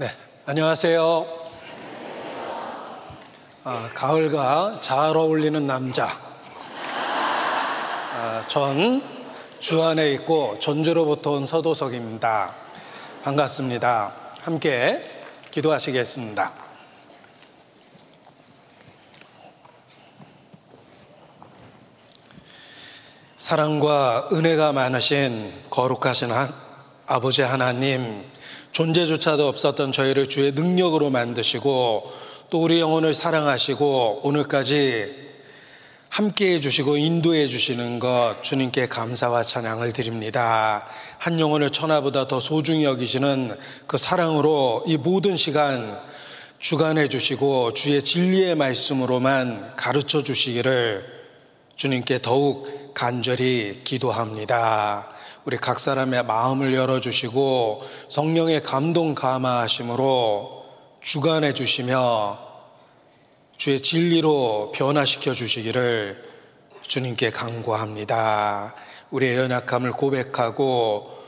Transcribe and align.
네, 0.00 0.08
안녕하세요. 0.46 1.26
아, 3.64 3.90
가을과 3.92 4.78
잘 4.80 5.14
어울리는 5.14 5.66
남자. 5.66 6.08
아, 8.14 8.42
전 8.48 9.02
주안에 9.58 10.10
있고 10.12 10.58
전주로부터 10.58 11.32
온 11.32 11.44
서도석입니다. 11.44 12.50
반갑습니다. 13.24 14.14
함께 14.40 15.04
기도하시겠습니다. 15.50 16.50
사랑과 23.36 24.30
은혜가 24.32 24.72
많으신 24.72 25.52
거룩하신 25.68 26.32
한, 26.32 26.54
아버지 27.06 27.42
하나님, 27.42 28.24
존재조차도 28.72 29.48
없었던 29.48 29.92
저희를 29.92 30.28
주의 30.28 30.52
능력으로 30.52 31.10
만드시고 31.10 32.12
또 32.50 32.62
우리 32.62 32.80
영혼을 32.80 33.14
사랑하시고 33.14 34.20
오늘까지 34.22 35.30
함께 36.08 36.54
해주시고 36.54 36.96
인도해 36.96 37.46
주시는 37.46 38.00
것 38.00 38.38
주님께 38.42 38.88
감사와 38.88 39.44
찬양을 39.44 39.92
드립니다. 39.92 40.84
한 41.18 41.38
영혼을 41.38 41.70
천하보다 41.70 42.26
더 42.26 42.40
소중히 42.40 42.84
여기시는 42.84 43.56
그 43.86 43.96
사랑으로 43.96 44.84
이 44.86 44.96
모든 44.96 45.36
시간 45.36 46.00
주관해 46.58 47.08
주시고 47.08 47.74
주의 47.74 48.02
진리의 48.02 48.56
말씀으로만 48.56 49.76
가르쳐 49.76 50.22
주시기를 50.22 51.04
주님께 51.76 52.20
더욱 52.22 52.92
간절히 52.92 53.80
기도합니다. 53.84 55.09
우리 55.44 55.56
각 55.56 55.80
사람의 55.80 56.24
마음을 56.24 56.74
열어주시고 56.74 57.82
성령의 58.08 58.62
감동 58.62 59.14
감화하심으로 59.14 60.64
주관해 61.00 61.54
주시며 61.54 62.38
주의 63.56 63.80
진리로 63.80 64.72
변화시켜 64.74 65.32
주시기를 65.32 66.22
주님께 66.82 67.30
강구합니다. 67.30 68.74
우리의 69.10 69.36
연약함을 69.36 69.92
고백하고 69.92 71.18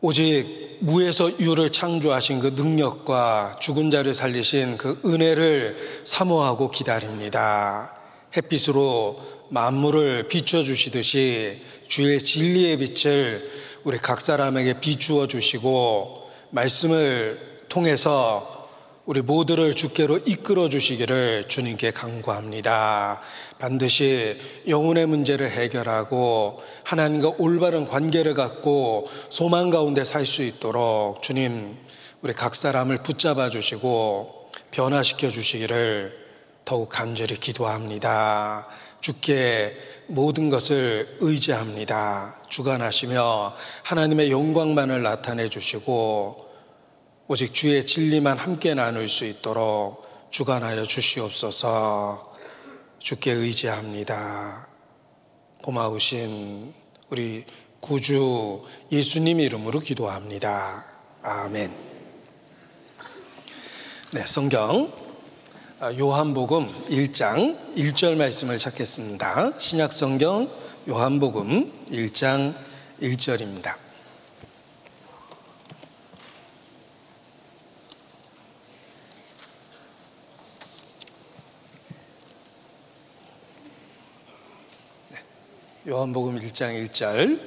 오직 0.00 0.78
무에서 0.80 1.38
유를 1.38 1.72
창조하신 1.72 2.40
그 2.40 2.48
능력과 2.48 3.56
죽은 3.60 3.90
자를 3.90 4.14
살리신 4.14 4.76
그 4.76 5.00
은혜를 5.04 6.02
사모하고 6.04 6.70
기다립니다. 6.70 7.94
햇빛으로 8.36 9.34
만물을 9.50 10.28
비춰주시듯이 10.28 11.62
주의 11.88 12.18
진리의 12.18 12.78
빛을 12.78 13.50
우리 13.84 13.98
각 13.98 14.20
사람에게 14.20 14.80
비추어 14.80 15.26
주시고 15.26 16.30
말씀을 16.50 17.38
통해서 17.68 18.68
우리 19.06 19.20
모두를 19.20 19.74
주께로 19.74 20.20
이끌어 20.24 20.70
주시기를 20.70 21.48
주님께 21.48 21.90
간구합니다. 21.90 23.20
반드시 23.58 24.40
영혼의 24.66 25.04
문제를 25.06 25.50
해결하고 25.50 26.62
하나님과 26.84 27.34
올바른 27.36 27.84
관계를 27.86 28.32
갖고 28.32 29.06
소망 29.28 29.68
가운데 29.68 30.04
살 30.06 30.24
수 30.24 30.42
있도록 30.42 31.22
주님 31.22 31.76
우리 32.22 32.32
각 32.32 32.54
사람을 32.54 33.02
붙잡아 33.02 33.50
주시고 33.50 34.50
변화시켜 34.70 35.28
주시기를 35.28 36.24
더욱 36.64 36.88
간절히 36.88 37.36
기도합니다. 37.36 38.66
주께 39.02 39.76
모든 40.06 40.50
것을 40.50 41.16
의지합니다. 41.20 42.36
주관하시며 42.48 43.54
하나님의 43.82 44.30
영광만을 44.30 45.02
나타내 45.02 45.48
주시고 45.48 46.44
오직 47.26 47.54
주의 47.54 47.84
진리만 47.86 48.38
함께 48.38 48.74
나눌 48.74 49.08
수 49.08 49.24
있도록 49.24 50.04
주관하여 50.30 50.84
주시옵소서 50.84 52.22
주께 52.98 53.32
의지합니다. 53.32 54.68
고마우신 55.62 56.74
우리 57.10 57.44
구주 57.80 58.62
예수님 58.90 59.40
이름으로 59.40 59.80
기도합니다. 59.80 60.84
아멘. 61.22 61.74
네, 64.12 64.22
성경 64.26 65.03
요한복음 65.92 66.66
1장 66.86 67.74
1절 67.76 68.16
말씀을 68.16 68.56
찾겠습니다. 68.56 69.58
신약 69.58 69.92
성경 69.92 70.48
요한복음 70.88 71.70
1장 71.90 72.54
1절입니다. 73.02 73.76
요한복음 85.86 86.38
1장 86.38 86.88
1절 86.88 87.38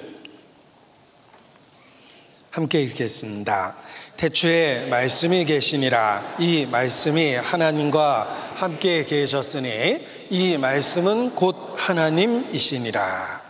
함께 2.51 2.83
읽겠습니다. 2.83 3.86
태초에 4.17 4.87
말씀이 4.89 5.45
계시니라 5.45 6.37
이 6.39 6.65
말씀이 6.65 7.35
하나님과 7.35 8.53
함께 8.55 9.05
계셨으니 9.05 10.03
이 10.31 10.57
말씀은 10.57 11.35
곧 11.35 11.55
하나님이시니라. 11.75 13.43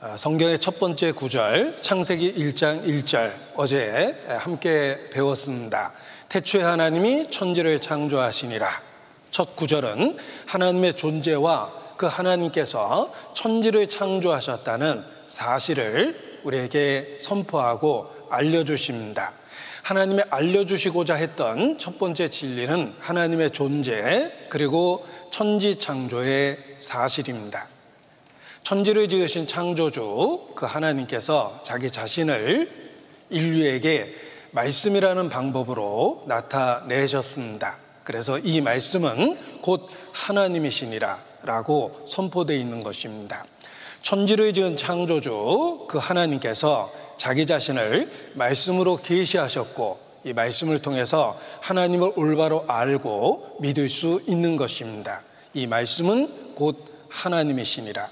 아, 0.00 0.16
성경의 0.16 0.58
첫 0.58 0.80
번째 0.80 1.12
구절 1.12 1.76
창세기 1.80 2.34
1장 2.34 2.84
1절 2.84 3.32
어제 3.54 4.16
함께 4.40 4.98
배웠습니다. 5.12 5.92
태초에 6.28 6.62
하나님이 6.64 7.30
천지를 7.30 7.78
창조하시니라. 7.78 8.68
첫 9.30 9.54
구절은 9.54 10.16
하나님의 10.46 10.94
존재와 10.94 11.72
그 11.96 12.06
하나님께서 12.06 13.12
천지를 13.32 13.86
창조하셨다는 13.86 15.04
사실을 15.28 16.40
우리에게 16.42 17.16
선포하고 17.20 18.15
알려주십니다. 18.30 19.32
하나님의 19.82 20.24
알려주시고자 20.30 21.14
했던 21.14 21.78
첫 21.78 21.98
번째 21.98 22.28
진리는 22.28 22.94
하나님의 22.98 23.52
존재 23.52 24.32
그리고 24.48 25.06
천지 25.30 25.78
창조의 25.78 26.58
사실입니다. 26.78 27.68
천지를 28.64 29.08
지으신 29.08 29.46
창조주 29.46 30.48
그 30.56 30.66
하나님께서 30.66 31.60
자기 31.62 31.88
자신을 31.88 32.90
인류에게 33.30 34.12
말씀이라는 34.50 35.28
방법으로 35.28 36.24
나타내셨습니다. 36.26 37.78
그래서 38.02 38.38
이 38.40 38.60
말씀은 38.60 39.60
곧 39.62 39.88
하나님이시니라 40.12 41.18
라고 41.44 42.04
선포되어 42.08 42.56
있는 42.56 42.82
것입니다. 42.82 43.44
천지를 44.02 44.52
지은 44.52 44.76
창조주 44.76 45.86
그 45.88 45.98
하나님께서 45.98 46.90
자기 47.16 47.46
자신을 47.46 48.10
말씀으로 48.34 48.96
계시하셨고 48.96 50.06
이 50.24 50.32
말씀을 50.32 50.82
통해서 50.82 51.38
하나님을 51.60 52.12
올바로 52.16 52.64
알고 52.66 53.58
믿을 53.60 53.88
수 53.88 54.22
있는 54.26 54.56
것입니다. 54.56 55.22
이 55.54 55.66
말씀은 55.66 56.54
곧 56.54 56.84
하나님이시니라. 57.08 58.08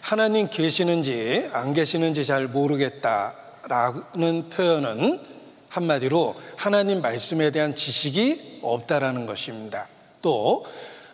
하나님 0.00 0.48
계시는지 0.48 1.48
안 1.52 1.74
계시는지 1.74 2.24
잘 2.24 2.46
모르겠다라는 2.46 4.48
표현은 4.50 5.20
한마디로 5.68 6.34
하나님 6.56 7.00
말씀에 7.00 7.50
대한 7.50 7.74
지식이 7.74 8.60
없다라는 8.62 9.26
것입니다. 9.26 9.88
또 10.22 10.64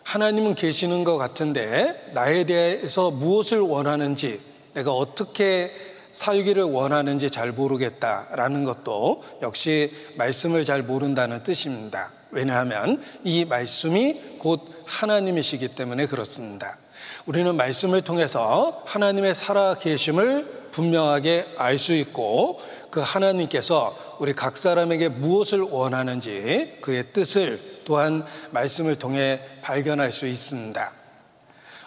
하나님은 0.03 0.55
계시는 0.55 1.03
것 1.03 1.17
같은데 1.17 2.11
나에 2.13 2.45
대해서 2.45 3.11
무엇을 3.11 3.59
원하는지 3.59 4.39
내가 4.73 4.91
어떻게 4.91 5.71
살기를 6.11 6.63
원하는지 6.63 7.29
잘 7.29 7.51
모르겠다라는 7.51 8.63
것도 8.63 9.23
역시 9.41 9.91
말씀을 10.15 10.65
잘 10.65 10.81
모른다는 10.83 11.43
뜻입니다. 11.43 12.11
왜냐하면 12.31 13.01
이 13.23 13.45
말씀이 13.45 14.37
곧 14.39 14.61
하나님이시기 14.85 15.69
때문에 15.69 16.05
그렇습니다. 16.07 16.77
우리는 17.25 17.55
말씀을 17.55 18.01
통해서 18.01 18.81
하나님의 18.85 19.35
살아 19.35 19.75
계심을 19.75 20.69
분명하게 20.71 21.55
알 21.57 21.77
수 21.77 21.93
있고 21.93 22.61
그 22.91 22.99
하나님께서 23.01 23.95
우리 24.19 24.33
각 24.33 24.57
사람에게 24.57 25.09
무엇을 25.09 25.61
원하는지 25.61 26.77
그의 26.81 27.11
뜻을 27.13 27.59
또한 27.85 28.25
말씀을 28.51 28.97
통해 28.97 29.41
발견할 29.61 30.11
수 30.11 30.27
있습니다. 30.27 30.91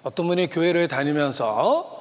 어떤 0.02 0.26
분이 0.26 0.48
교회를 0.48 0.88
다니면서 0.88 1.48
어, 1.48 1.99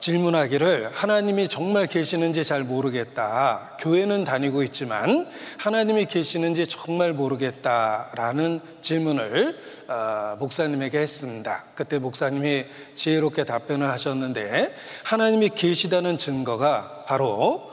질문하기를 0.00 0.90
하나님이 0.92 1.48
정말 1.48 1.86
계시는지 1.86 2.44
잘 2.44 2.64
모르겠다. 2.64 3.76
교회는 3.80 4.24
다니고 4.24 4.62
있지만 4.64 5.26
하나님이 5.58 6.06
계시는지 6.06 6.66
정말 6.66 7.12
모르겠다라는 7.12 8.60
질문을 8.82 9.58
어, 9.88 10.36
목사님에게 10.38 10.98
했습니다. 10.98 11.64
그때 11.74 11.98
목사님이 11.98 12.66
지혜롭게 12.94 13.44
답변을 13.44 13.88
하셨는데 13.90 14.74
하나님이 15.04 15.50
계시다는 15.50 16.18
증거가 16.18 17.04
바로 17.06 17.70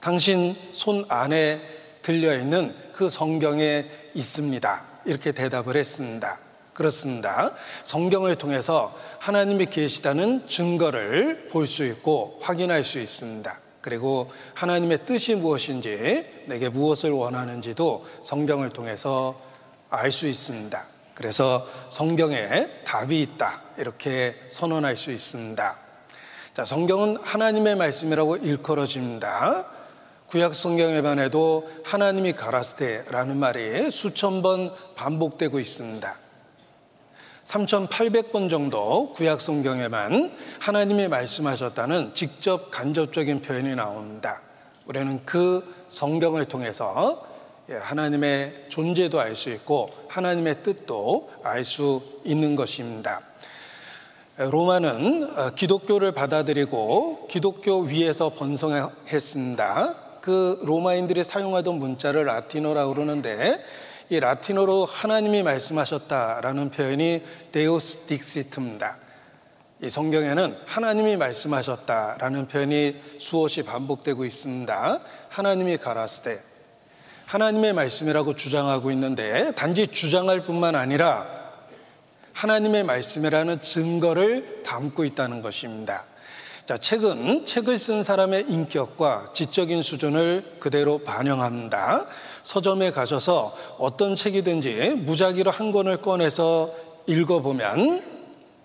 당신 0.00 0.54
손 0.72 1.04
안에 1.08 1.60
들려 2.02 2.36
있는 2.36 2.74
그 2.92 3.08
성경에 3.08 3.86
있습니다. 4.14 4.84
이렇게 5.06 5.32
대답을 5.32 5.76
했습니다. 5.76 6.38
그렇습니다. 6.76 7.52
성경을 7.82 8.36
통해서 8.36 8.94
하나님이 9.26 9.66
계시다는 9.66 10.46
증거를 10.46 11.48
볼 11.48 11.66
수 11.66 11.84
있고 11.84 12.38
확인할 12.40 12.84
수 12.84 13.00
있습니다. 13.00 13.58
그리고 13.80 14.30
하나님의 14.54 15.04
뜻이 15.04 15.34
무엇인지 15.34 16.44
내게 16.46 16.68
무엇을 16.68 17.10
원하는지도 17.10 18.06
성경을 18.22 18.70
통해서 18.70 19.34
알 19.90 20.12
수 20.12 20.28
있습니다. 20.28 20.80
그래서 21.14 21.66
성경에 21.88 22.68
답이 22.84 23.20
있다. 23.20 23.62
이렇게 23.78 24.36
선언할 24.48 24.96
수 24.96 25.10
있습니다. 25.10 25.76
자, 26.54 26.64
성경은 26.64 27.16
하나님의 27.20 27.74
말씀이라고 27.74 28.36
일컬어집니다. 28.36 29.66
구약 30.28 30.54
성경에만 30.54 31.18
해도 31.18 31.68
하나님이 31.84 32.34
가라스테라는 32.34 33.36
말이 33.36 33.90
수천 33.90 34.42
번 34.42 34.72
반복되고 34.94 35.58
있습니다. 35.58 36.25
3,800번 37.46 38.50
정도 38.50 39.12
구약 39.12 39.40
성경에만 39.40 40.32
하나님이 40.58 41.08
말씀하셨다는 41.08 42.12
직접 42.14 42.70
간접적인 42.70 43.40
표현이 43.42 43.76
나옵니다. 43.76 44.42
우리는 44.86 45.24
그 45.24 45.64
성경을 45.88 46.44
통해서 46.46 47.24
예, 47.68 47.74
하나님의 47.74 48.64
존재도 48.68 49.18
알 49.20 49.34
수 49.34 49.50
있고 49.50 49.90
하나님의 50.08 50.62
뜻도 50.62 51.30
알 51.42 51.64
수 51.64 52.00
있는 52.24 52.54
것입니다. 52.54 53.22
로마는 54.36 55.36
어, 55.36 55.50
기독교를 55.50 56.12
받아들이고 56.12 57.26
기독교 57.28 57.80
위에서 57.80 58.30
번성했습니다. 58.30 59.94
그 60.20 60.60
로마인들이 60.64 61.24
사용하던 61.24 61.78
문자를 61.78 62.26
라틴어라고 62.26 62.94
그러는데 62.94 63.60
이 64.08 64.20
라틴어로 64.20 64.84
하나님이 64.84 65.42
말씀하셨다라는 65.42 66.70
표현이 66.70 67.22
데우스 67.50 68.06
딕시트입니다. 68.06 68.96
이 69.82 69.90
성경에는 69.90 70.56
하나님이 70.64 71.16
말씀하셨다라는 71.16 72.46
표현이 72.46 72.96
수없이 73.18 73.62
반복되고 73.62 74.24
있습니다. 74.24 75.00
하나님이 75.28 75.76
가라스되 75.78 76.38
하나님의 77.26 77.72
말씀이라고 77.72 78.36
주장하고 78.36 78.92
있는데 78.92 79.52
단지 79.56 79.88
주장할 79.88 80.42
뿐만 80.42 80.76
아니라 80.76 81.26
하나님의 82.32 82.84
말씀이라는 82.84 83.60
증거를 83.60 84.62
담고 84.64 85.04
있다는 85.04 85.42
것입니다. 85.42 86.04
자, 86.66 86.76
책은 86.76 87.44
책을 87.44 87.78
쓴 87.78 88.02
사람의 88.02 88.46
인격과 88.48 89.30
지적인 89.32 89.82
수준을 89.82 90.56
그대로 90.60 90.98
반영합니다. 90.98 92.06
서점에 92.46 92.92
가셔서 92.92 93.52
어떤 93.76 94.14
책이든지 94.14 94.90
무작위로 94.98 95.50
한 95.50 95.72
권을 95.72 95.96
꺼내서 95.96 96.72
읽어보면 97.08 98.04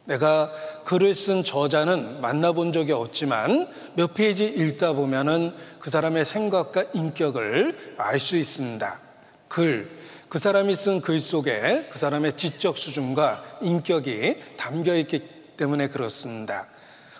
내가 0.06 0.52
글을 0.86 1.16
쓴 1.16 1.44
저자는 1.44 2.22
만나본 2.22 2.74
적이 2.74 2.92
없지만 2.92 3.68
몇 3.96 4.14
페이지 4.14 4.46
읽다 4.46 4.94
보면은 4.94 5.52
그 5.80 5.90
사람의 5.90 6.26
생각과 6.26 6.86
인격을 6.94 7.96
알 7.98 8.20
수 8.20 8.38
있습니다. 8.38 9.00
글, 9.48 9.90
그 10.30 10.38
사람이 10.38 10.76
쓴 10.76 11.02
글 11.02 11.20
속에 11.20 11.88
그 11.90 11.98
사람의 11.98 12.38
지적 12.38 12.78
수준과 12.78 13.44
인격이 13.62 14.36
담겨 14.58 14.96
있기 14.96 15.22
때문에 15.58 15.88
그렇습니다. 15.88 16.68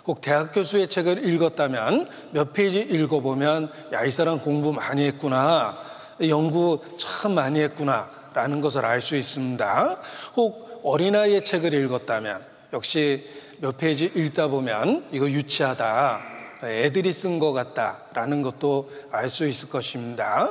혹 0.06 0.20
대학 0.20 0.52
교수의 0.52 0.88
책을 0.88 1.28
읽었다면 1.28 2.08
몇 2.30 2.52
페이지 2.52 2.78
읽어보면 2.78 3.72
야, 3.94 4.04
이 4.04 4.12
사람 4.12 4.38
공부 4.38 4.72
많이 4.72 5.04
했구나. 5.06 5.91
연구 6.28 6.80
참 6.98 7.34
많이 7.34 7.60
했구나. 7.60 8.10
라는 8.34 8.60
것을 8.60 8.84
알 8.84 9.00
수 9.00 9.16
있습니다. 9.16 9.98
혹 10.36 10.80
어린아이의 10.84 11.44
책을 11.44 11.74
읽었다면 11.74 12.42
역시 12.72 13.28
몇 13.58 13.76
페이지 13.76 14.06
읽다 14.06 14.48
보면 14.48 15.06
이거 15.12 15.28
유치하다. 15.28 16.20
애들이 16.64 17.12
쓴 17.12 17.38
것 17.38 17.52
같다. 17.52 18.02
라는 18.14 18.42
것도 18.42 18.90
알 19.10 19.28
수 19.28 19.46
있을 19.46 19.68
것입니다. 19.68 20.48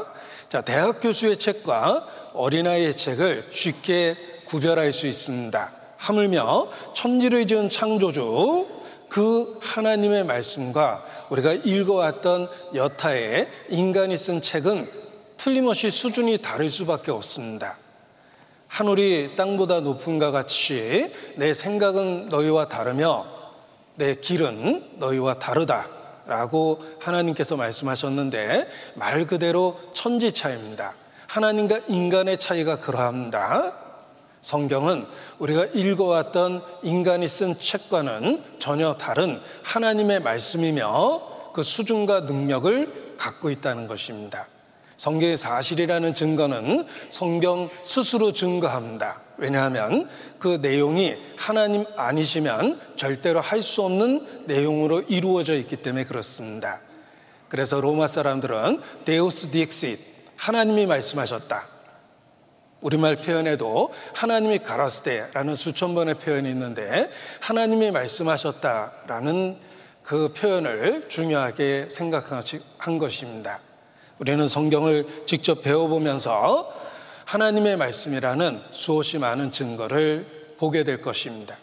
자, 0.50 0.62
대학 0.62 1.00
교수의 1.02 1.40
책과 1.40 2.32
어린아이의 2.34 2.96
책을 2.96 3.48
쉽게 3.52 4.16
구별할 4.46 4.94
수 4.94 5.08
있습니다. 5.08 5.72
하물며 5.98 6.70
천지를 6.94 7.48
지은 7.48 7.70
창조주 7.70 8.68
그 9.10 9.60
하나님의 9.62 10.26
말씀과 10.26 11.04
우리가 11.30 11.54
읽어왔던 11.54 12.50
여타의 12.76 13.48
인간이 13.70 14.18
쓴 14.18 14.42
책은 14.42 15.01
틀림없이 15.44 15.90
수준이 15.90 16.38
다를 16.38 16.70
수밖에 16.70 17.10
없습니다. 17.10 17.80
하늘이 18.68 19.36
땅보다 19.36 19.80
높은가 19.80 20.30
같이 20.30 21.12
내 21.36 21.56
생각은 21.56 22.30
너희와 22.30 22.68
다르며 22.68 23.26
내 23.96 24.14
길은 24.14 25.00
너희와 25.00 25.34
다르다. 25.34 25.90
라고 26.28 26.80
하나님께서 27.00 27.58
말씀하셨는데 27.58 28.68
말 28.94 29.26
그대로 29.26 29.80
천지 29.96 30.32
차이입니다. 30.32 30.94
하나님과 31.26 31.80
인간의 31.88 32.38
차이가 32.38 32.78
그러합니다. 32.78 33.74
성경은 34.44 35.08
우리가 35.40 35.66
읽어왔던 35.74 36.64
인간이 36.84 37.28
쓴 37.28 37.58
책과는 37.58 38.44
전혀 38.60 38.94
다른 38.94 39.42
하나님의 39.64 40.22
말씀이며 40.22 41.52
그 41.52 41.64
수준과 41.64 42.22
능력을 42.22 43.16
갖고 43.18 43.50
있다는 43.50 43.88
것입니다. 43.88 44.48
성경의 45.02 45.36
사실이라는 45.36 46.14
증거는 46.14 46.86
성경 47.10 47.72
스스로 47.82 48.34
증거합니다. 48.34 49.24
왜냐하면 49.38 50.08
그 50.38 50.60
내용이 50.62 51.16
하나님 51.38 51.86
아니시면 51.96 52.80
절대로 52.98 53.42
할 53.42 53.64
수 53.64 53.82
없는 53.82 54.44
내용으로 54.46 55.02
이루어져 55.02 55.56
있기 55.56 55.78
때문에 55.78 56.04
그렇습니다. 56.04 56.82
그래서 57.50 57.82
로마 57.82 58.08
사람들은 58.08 58.80
데우스 59.04 59.50
디엑시 59.50 59.98
하나님이 60.36 60.86
말씀하셨다. 60.86 61.68
우리말 62.82 63.16
표현에도 63.24 63.92
하나님이 64.14 64.60
가라스데라는 64.60 65.56
수천 65.56 65.96
번의 65.96 66.20
표현이 66.20 66.48
있는데 66.48 67.10
하나님이 67.40 67.90
말씀하셨다라는 67.90 69.58
그 70.04 70.32
표현을 70.32 71.10
중요하게 71.10 71.88
생각한 71.90 73.00
것입니다. 73.00 73.62
우리는 74.22 74.48
성경을 74.48 75.24
직접 75.26 75.64
배워보면서 75.64 76.72
하나님의 77.26 77.76
말씀이라는 77.78 78.62
수없이 78.70 79.18
많은 79.18 79.52
증거를 79.52 80.54
보게 80.60 80.84
될 80.84 81.02
것입니다. 81.02 81.58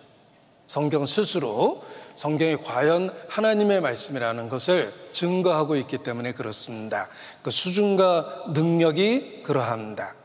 성경 0.67 1.07
스스로 1.07 1.85
성경이 2.17 2.57
과연 2.57 3.15
하나님의 3.29 3.81
말씀이라는 3.81 4.49
것을 4.49 4.93
증거하고 5.12 5.77
있기 5.77 5.99
때문에 5.99 6.33
그렇습니다. 6.33 7.09
그 7.43 7.53
수준과 7.53 8.47
능력이 8.53 9.45
그러합니다. 9.45 10.17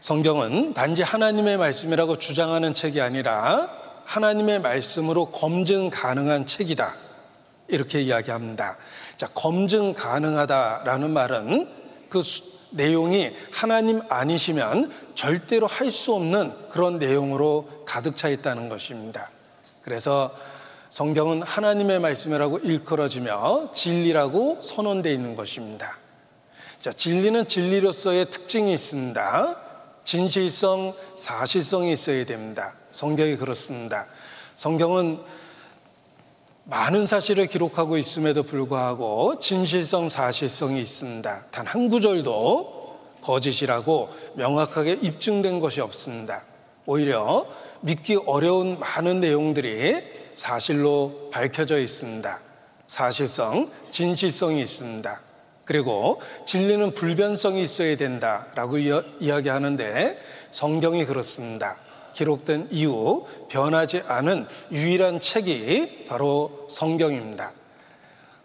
성경은 0.00 0.74
단지 0.74 1.02
하나님의 1.02 1.56
말씀이라고 1.56 2.16
주장하는 2.16 2.74
책이 2.74 3.00
아니라 3.00 3.70
하나님의 4.06 4.60
말씀으로 4.60 5.26
검증 5.26 5.88
가능한 5.88 6.46
책이다. 6.46 6.96
이렇게 7.68 8.00
이야기합니다. 8.00 8.76
자, 9.20 9.28
검증 9.34 9.92
가능하다라는 9.92 11.10
말은 11.10 11.68
그 12.08 12.22
내용이 12.70 13.30
하나님 13.52 14.00
아니시면 14.08 14.90
절대로 15.14 15.66
할 15.66 15.90
수 15.90 16.14
없는 16.14 16.70
그런 16.70 16.98
내용으로 16.98 17.68
가득 17.84 18.16
차 18.16 18.30
있다는 18.30 18.70
것입니다. 18.70 19.30
그래서 19.82 20.34
성경은 20.88 21.42
하나님의 21.42 22.00
말씀이라고 22.00 22.60
일컬어지며 22.60 23.72
진리라고 23.74 24.62
선언되어 24.62 25.12
있는 25.12 25.36
것입니다. 25.36 25.98
자, 26.80 26.90
진리는 26.90 27.46
진리로서의 27.46 28.30
특징이 28.30 28.72
있습니다. 28.72 29.56
진실성, 30.02 30.94
사실성이 31.14 31.92
있어야 31.92 32.24
됩니다. 32.24 32.74
성경이 32.90 33.36
그렇습니다. 33.36 34.06
성경은 34.56 35.20
많은 36.64 37.06
사실을 37.06 37.46
기록하고 37.46 37.96
있음에도 37.96 38.42
불구하고 38.42 39.38
진실성, 39.40 40.08
사실성이 40.08 40.80
있습니다. 40.82 41.46
단 41.50 41.66
한 41.66 41.88
구절도 41.88 42.80
거짓이라고 43.22 44.08
명확하게 44.34 44.92
입증된 45.02 45.60
것이 45.60 45.80
없습니다. 45.80 46.42
오히려 46.86 47.46
믿기 47.80 48.16
어려운 48.26 48.78
많은 48.78 49.20
내용들이 49.20 50.02
사실로 50.34 51.30
밝혀져 51.32 51.78
있습니다. 51.78 52.40
사실성, 52.86 53.70
진실성이 53.90 54.62
있습니다. 54.62 55.20
그리고 55.64 56.20
진리는 56.46 56.94
불변성이 56.94 57.62
있어야 57.62 57.96
된다라고 57.96 58.78
이야기하는데 58.78 60.18
성경이 60.50 61.04
그렇습니다. 61.04 61.76
기록된 62.20 62.68
이후 62.70 63.26
변하지 63.48 64.02
않은 64.06 64.46
유일한 64.72 65.20
책이 65.20 66.04
바로 66.06 66.66
성경입니다. 66.68 67.52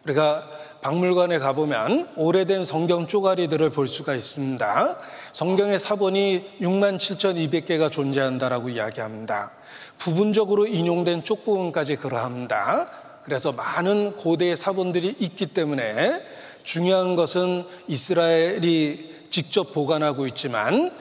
우리가 0.06 0.50
박물관에 0.82 1.40
가보면 1.40 2.14
오래된 2.16 2.64
성경 2.64 3.06
쪼가리들을 3.08 3.70
볼 3.72 3.90
수가 3.90 4.16
있습니다. 4.16 4.98
성경의 5.34 5.80
사본이 5.80 6.60
6만 6.62 6.98
7,200개가 6.98 7.92
존재한다라고 7.92 8.70
이야기합니다. 8.70 9.52
부분적으로 9.98 10.68
인용된 10.68 11.26
쪽부분까지 11.26 11.98
그러합니다. 11.98 12.90
그래서 13.24 13.52
많은 13.52 14.16
고대의 14.16 14.56
사본들이 14.56 15.16
있기 15.20 15.48
때문에 15.48 16.24
중요한 16.64 17.18
것은 17.18 17.66
이스라엘이 17.88 19.16
직접 19.32 19.74
보관하고 19.74 20.28
있지만 20.28 20.92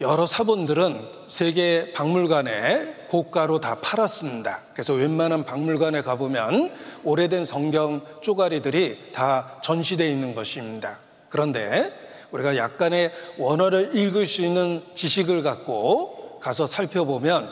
여러 0.00 0.26
사본들은 0.26 1.08
세계 1.28 1.92
박물관에 1.92 3.06
고가로 3.08 3.60
다 3.60 3.76
팔았습니다. 3.80 4.62
그래서 4.72 4.92
웬만한 4.92 5.44
박물관에 5.44 6.02
가보면 6.02 6.72
오래된 7.04 7.44
성경 7.44 8.00
쪼가리들이 8.20 9.12
다 9.12 9.60
전시되어 9.62 10.08
있는 10.08 10.34
것입니다. 10.34 10.98
그런데 11.28 11.92
우리가 12.32 12.56
약간의 12.56 13.12
원어를 13.38 13.94
읽을 13.94 14.26
수 14.26 14.42
있는 14.42 14.82
지식을 14.94 15.44
갖고 15.44 16.40
가서 16.40 16.66
살펴보면 16.66 17.48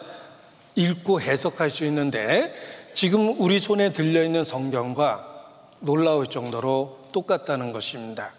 읽고 0.75 1.21
해석할 1.21 1.71
수 1.71 1.85
있는데 1.87 2.53
지금 2.93 3.41
우리 3.41 3.61
손에 3.61 3.93
들려있는 3.93 4.43
성경과 4.43 5.29
놀라울 5.79 6.27
정도로 6.27 6.99
똑같다는 7.13 7.73
것입니다. 7.73 8.35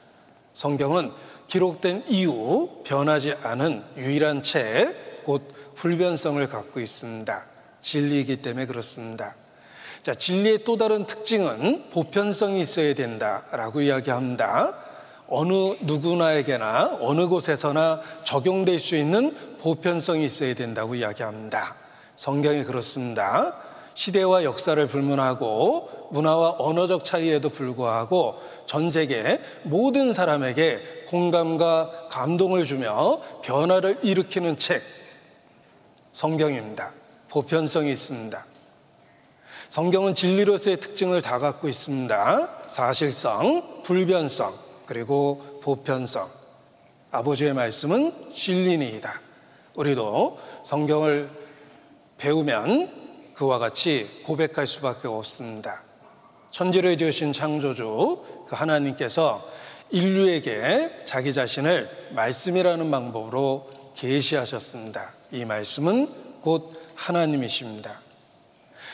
성경은 0.53 1.11
기록된 1.47 2.03
이후 2.07 2.81
변하지 2.83 3.33
않은 3.43 3.83
유일한 3.97 4.43
책, 4.43 5.23
곧 5.23 5.41
불변성을 5.75 6.45
갖고 6.47 6.79
있습니다. 6.79 7.45
진리이기 7.81 8.41
때문에 8.41 8.65
그렇습니다. 8.65 9.35
자, 10.01 10.13
진리의 10.13 10.63
또 10.65 10.77
다른 10.77 11.05
특징은 11.05 11.89
보편성이 11.91 12.61
있어야 12.61 12.93
된다라고 12.93 13.81
이야기합니다. 13.81 14.73
어느 15.27 15.53
누구나에게나 15.81 16.97
어느 17.01 17.27
곳에서나 17.27 18.01
적용될 18.23 18.79
수 18.79 18.95
있는 18.95 19.35
보편성이 19.59 20.25
있어야 20.25 20.53
된다고 20.53 20.95
이야기합니다. 20.95 21.75
성경이 22.15 22.63
그렇습니다. 22.65 23.55
시대와 23.95 24.43
역사를 24.43 24.85
불문하고 24.87 26.09
문화와 26.11 26.55
언어적 26.59 27.03
차이에도 27.03 27.49
불구하고 27.49 28.35
전 28.65 28.89
세계 28.89 29.39
모든 29.63 30.13
사람에게 30.13 31.05
공감과 31.07 32.07
감동을 32.09 32.63
주며 32.63 33.19
변화를 33.43 33.99
일으키는 34.01 34.57
책, 34.57 34.81
성경입니다. 36.11 36.93
보편성이 37.29 37.91
있습니다. 37.91 38.45
성경은 39.69 40.13
진리로서의 40.13 40.79
특징을 40.79 41.21
다 41.21 41.39
갖고 41.39 41.67
있습니다. 41.67 42.67
사실성, 42.67 43.81
불변성, 43.83 44.53
그리고 44.85 45.59
보편성. 45.63 46.27
아버지의 47.09 47.53
말씀은 47.53 48.31
진리니이다. 48.31 49.21
우리도 49.75 50.37
성경을 50.63 51.29
배우면 52.17 53.02
그와 53.33 53.59
같이 53.59 54.07
고백할 54.23 54.67
수밖에 54.67 55.07
없습니다. 55.07 55.83
천지를 56.51 56.97
지으신 56.97 57.33
창조주 57.33 58.45
그 58.47 58.55
하나님께서 58.55 59.43
인류에게 59.89 61.03
자기 61.05 61.33
자신을 61.33 61.89
말씀이라는 62.11 62.89
방법으로 62.89 63.69
계시하셨습니다. 63.95 65.13
이 65.31 65.45
말씀은 65.45 66.41
곧 66.41 66.73
하나님이십니다. 66.95 68.01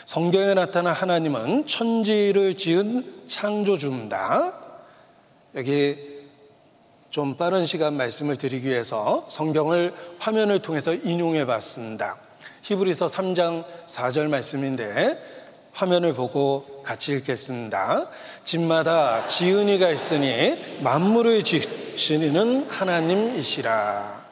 성경에 0.06 0.54
나타난 0.54 0.94
하나님은 0.94 1.68
천지를 1.68 2.56
지은 2.56 3.28
창조주입니다. 3.28 4.54
여기 5.56 5.98
좀 7.10 7.36
빠른 7.36 7.66
시간 7.66 7.96
말씀을 7.96 8.38
드리기 8.38 8.68
위해서 8.68 9.26
성경을 9.30 9.94
화면을 10.20 10.62
통해서 10.62 10.94
인용해 10.94 11.46
봤습니다. 11.46 12.18
히브리서 12.64 13.08
3장 13.08 13.64
4절 13.88 14.28
말씀인데 14.30 15.40
화면을 15.74 16.14
보고 16.14 16.82
같이 16.84 17.14
읽겠습니다. 17.14 18.08
집마다 18.44 19.26
지은이가 19.26 19.90
있으니 19.92 20.80
만물을 20.82 21.44
지으시는 21.44 22.68
하나님이시라. 22.70 24.26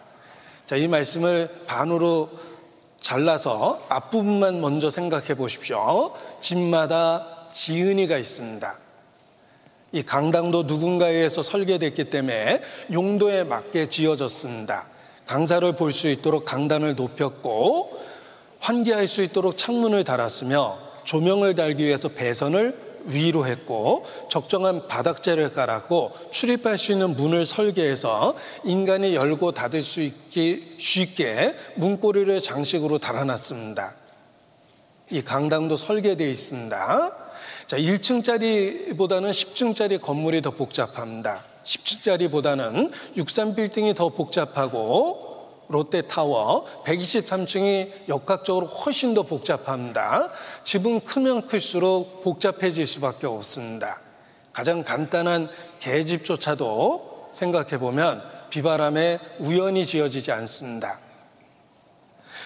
자, 0.66 0.76
이 0.76 0.88
말씀을 0.88 1.50
반으로 1.68 2.30
잘라서 3.00 3.82
앞부분만 3.88 4.60
먼저 4.60 4.90
생각해 4.90 5.36
보십시오. 5.36 6.14
집마다 6.42 7.48
지은이가 7.54 8.18
있습니다. 8.18 8.80
이 9.94 10.04
강당도 10.04 10.64
누군가에 10.64 11.14
의해서 11.14 11.42
설계됐기 11.42 12.10
때문에 12.10 12.62
용도에 12.92 13.46
맞게 13.46 13.88
지어졌습니다. 13.88 14.88
강사를 15.26 15.72
볼 15.74 15.92
수 15.94 16.10
있도록 16.10 16.46
강단을 16.46 16.96
높였고 16.96 17.98
환기할 18.60 19.08
수 19.08 19.24
있도록 19.24 19.58
창문을 19.58 20.04
달았으며 20.04 20.78
조명을 21.04 21.56
달기 21.56 21.86
위해서 21.86 22.10
배선을 22.10 22.88
위로 23.06 23.48
했고 23.48 24.06
적정한 24.30 24.88
바닥재를 24.88 25.54
깔았고 25.54 26.12
출입할 26.32 26.78
수 26.78 26.92
있는 26.92 27.16
문을 27.16 27.46
설계해서 27.46 28.36
인간이 28.66 29.16
열고 29.16 29.54
닫을 29.54 29.82
수 29.82 30.02
있기 30.02 30.76
쉽게 30.78 31.56
문고리를 31.76 32.40
장식으로 32.42 33.00
달아놨습니다. 33.00 33.96
이 35.10 35.22
강당도 35.22 35.78
설계되어 35.78 36.28
있습니다. 36.28 37.12
자, 37.66 37.78
1층짜리보다는 37.78 39.32
10층짜리 39.32 40.02
건물이 40.02 40.42
더 40.42 40.52
복잡합니다. 40.52 41.46
10층짜리보다는 41.64 42.92
63빌딩이 43.18 43.96
더 43.96 44.10
복잡하고 44.10 45.27
롯데타워 45.68 46.84
123층이 46.86 48.10
역학적으로 48.10 48.68
훨씬 48.68 49.14
더 49.14 49.24
복잡합니다. 49.24 50.30
집은 50.64 51.02
크면 51.02 51.48
클수록 51.48 52.24
복잡해질 52.24 52.86
수밖에 52.86 53.28
없습니다. 53.28 54.00
가장 54.54 54.84
간단한 54.84 55.50
개집조차도 55.80 57.30
생각해 57.34 57.78
보면 57.78 58.24
비바람에 58.50 59.20
우연히 59.40 59.86
지어지지 59.86 60.32
않습니다. 60.32 61.00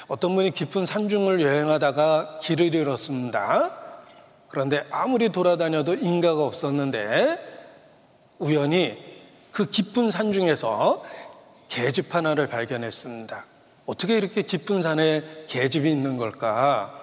어떤 0.08 0.36
분이 0.36 0.52
깊은 0.52 0.86
산중을 0.86 1.42
여행하다가 1.42 2.40
길을 2.42 2.76
잃었습니다. 2.76 3.72
그런데 4.50 4.84
아무리 4.92 5.30
돌아다녀도 5.30 5.94
인가가 5.94 6.44
없었는데 6.44 7.40
우연히 8.40 8.98
그 9.52 9.70
깊은 9.70 10.12
산중에서 10.12 11.04
계집 11.72 12.14
하나를 12.14 12.48
발견했습니다. 12.48 13.46
어떻게 13.86 14.18
이렇게 14.18 14.42
깊은 14.42 14.82
산에 14.82 15.24
계집이 15.48 15.90
있는 15.90 16.18
걸까? 16.18 17.00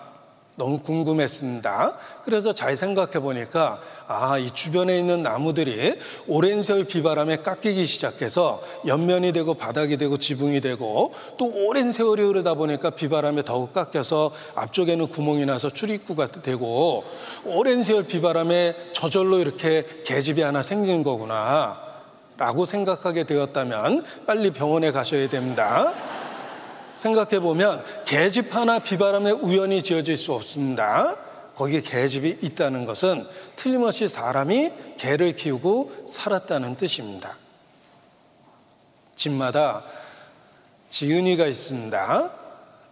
너무 0.59 0.81
궁금했습니다. 0.81 1.97
그래서 2.25 2.53
잘 2.53 2.77
생각해 2.77 3.21
보니까 3.21 3.81
아, 4.07 4.37
이 4.37 4.51
주변에 4.51 4.99
있는 4.99 5.23
나무들이 5.23 5.99
오랜 6.27 6.61
세월 6.61 6.85
비바람에 6.85 7.39
깎이기 7.39 7.87
시작해서 7.87 8.61
옆면이 8.87 9.33
되고 9.33 9.55
바닥이 9.55 9.97
되고 9.97 10.19
지붕이 10.19 10.61
되고 10.61 11.15
또 11.39 11.51
오랜 11.67 11.91
세월이 11.91 12.23
흐르다 12.23 12.55
보니까 12.55 12.91
비바람에 12.91 13.45
더욱 13.45 13.73
깎여서 13.73 14.33
앞쪽에는 14.55 15.09
구멍이 15.09 15.47
나서 15.47 15.71
출입구가 15.71 16.27
되고 16.27 17.05
오랜 17.47 17.83
세월 17.83 18.07
비바람에 18.07 18.91
저절로 18.93 19.39
이렇게 19.39 19.87
계집이 20.05 20.43
하나 20.43 20.63
생긴 20.63 21.03
거구나. 21.03 21.88
라고 22.39 22.65
생각하게 22.65 23.25
되었다면 23.25 24.05
빨리 24.27 24.53
병원에 24.53 24.93
가셔야 24.93 25.29
됩니다. 25.29 25.93
생각해 26.97 27.41
보면 27.41 27.85
계집 28.07 28.55
하나 28.55 28.79
비바람에 28.79 29.33
우연히 29.33 29.83
지어질 29.83 30.17
수 30.17 30.33
없습니다. 30.33 31.17
거기에 31.57 31.81
계집이 31.81 32.39
있다는 32.41 32.87
것은 32.87 33.27
틀림없이 33.57 34.07
사람이 34.07 34.73
개를 34.97 35.35
키우고 35.35 36.07
살았다는 36.09 36.77
뜻입니다. 36.77 37.37
집마다 39.17 39.85
지은이가 40.91 41.47
있습니다. 41.47 42.31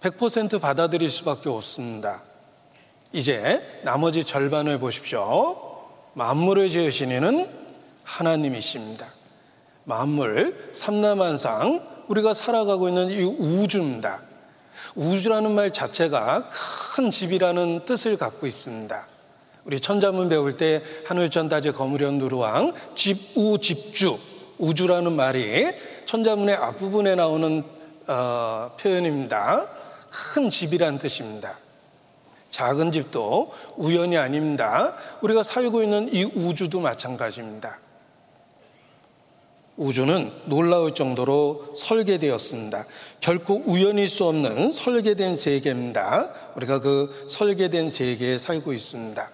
100% 0.00 0.60
받아들일 0.60 1.08
수밖에 1.08 1.48
없습니다. 1.48 2.20
이제 3.12 3.80
나머지 3.84 4.24
절반을 4.24 4.80
보십시오. 4.80 5.56
만물을 6.14 6.68
지으신 6.68 7.12
이는 7.12 7.48
하나님이십니다. 8.02 9.15
만물, 9.86 10.72
삼라만상, 10.72 11.80
우리가 12.08 12.34
살아가고 12.34 12.88
있는 12.88 13.08
이 13.08 13.22
우주입니다. 13.22 14.20
우주라는 14.96 15.52
말 15.52 15.72
자체가 15.72 16.48
큰 16.96 17.10
집이라는 17.10 17.84
뜻을 17.84 18.16
갖고 18.16 18.48
있습니다. 18.48 19.06
우리 19.64 19.78
천자문 19.80 20.28
배울 20.28 20.56
때 20.56 20.82
하늘천다제 21.06 21.70
거무련 21.70 22.18
누르왕 22.18 22.72
집우 22.94 23.58
집주 23.60 24.18
우주라는 24.58 25.12
말이 25.12 25.66
천자문의 26.04 26.56
앞부분에 26.56 27.14
나오는 27.14 27.62
어, 28.08 28.70
표현입니다. 28.80 29.66
큰 30.10 30.50
집이란 30.50 30.98
뜻입니다. 30.98 31.58
작은 32.50 32.90
집도 32.90 33.52
우연이 33.76 34.16
아닙니다. 34.16 34.94
우리가 35.20 35.42
살고 35.44 35.82
있는 35.82 36.12
이 36.12 36.24
우주도 36.24 36.80
마찬가지입니다. 36.80 37.85
우주는 39.76 40.32
놀라울 40.46 40.94
정도로 40.94 41.72
설계되었습니다. 41.74 42.86
결코 43.20 43.62
우연일 43.66 44.08
수 44.08 44.24
없는 44.24 44.72
설계된 44.72 45.36
세계입니다. 45.36 46.30
우리가 46.56 46.80
그 46.80 47.26
설계된 47.28 47.90
세계에 47.90 48.38
살고 48.38 48.72
있습니다. 48.72 49.30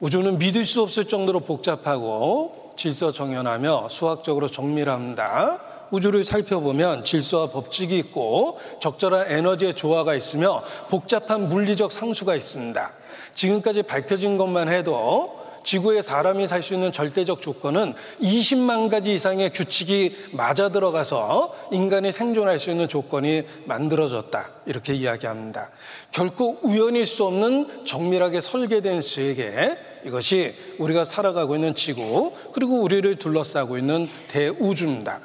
우주는 0.00 0.38
믿을 0.38 0.64
수 0.64 0.82
없을 0.82 1.04
정도로 1.04 1.40
복잡하고 1.40 2.72
질서 2.76 3.12
정연하며 3.12 3.88
수학적으로 3.90 4.48
정밀합니다. 4.48 5.60
우주를 5.90 6.24
살펴보면 6.24 7.04
질서와 7.04 7.48
법칙이 7.48 7.96
있고 7.98 8.58
적절한 8.80 9.30
에너지의 9.30 9.74
조화가 9.74 10.14
있으며 10.14 10.62
복잡한 10.88 11.48
물리적 11.50 11.92
상수가 11.92 12.34
있습니다. 12.34 12.92
지금까지 13.34 13.82
밝혀진 13.82 14.38
것만 14.38 14.70
해도 14.70 15.43
지구에 15.64 16.02
사람이 16.02 16.46
살 16.46 16.62
수 16.62 16.74
있는 16.74 16.92
절대적 16.92 17.42
조건은 17.42 17.94
20만 18.22 18.90
가지 18.90 19.12
이상의 19.12 19.52
규칙이 19.52 20.16
맞아 20.32 20.68
들어가서 20.70 21.54
인간이 21.72 22.12
생존할 22.12 22.58
수 22.58 22.70
있는 22.70 22.88
조건이 22.88 23.44
만들어졌다. 23.66 24.50
이렇게 24.66 24.94
이야기합니다. 24.94 25.70
결코 26.10 26.58
우연일 26.62 27.04
수 27.04 27.24
없는 27.24 27.84
정밀하게 27.84 28.40
설계된 28.40 29.02
세계, 29.02 29.76
이것이 30.06 30.54
우리가 30.78 31.04
살아가고 31.04 31.54
있는 31.54 31.74
지구, 31.74 32.32
그리고 32.52 32.80
우리를 32.80 33.16
둘러싸고 33.16 33.76
있는 33.76 34.08
대우주입니다. 34.28 35.20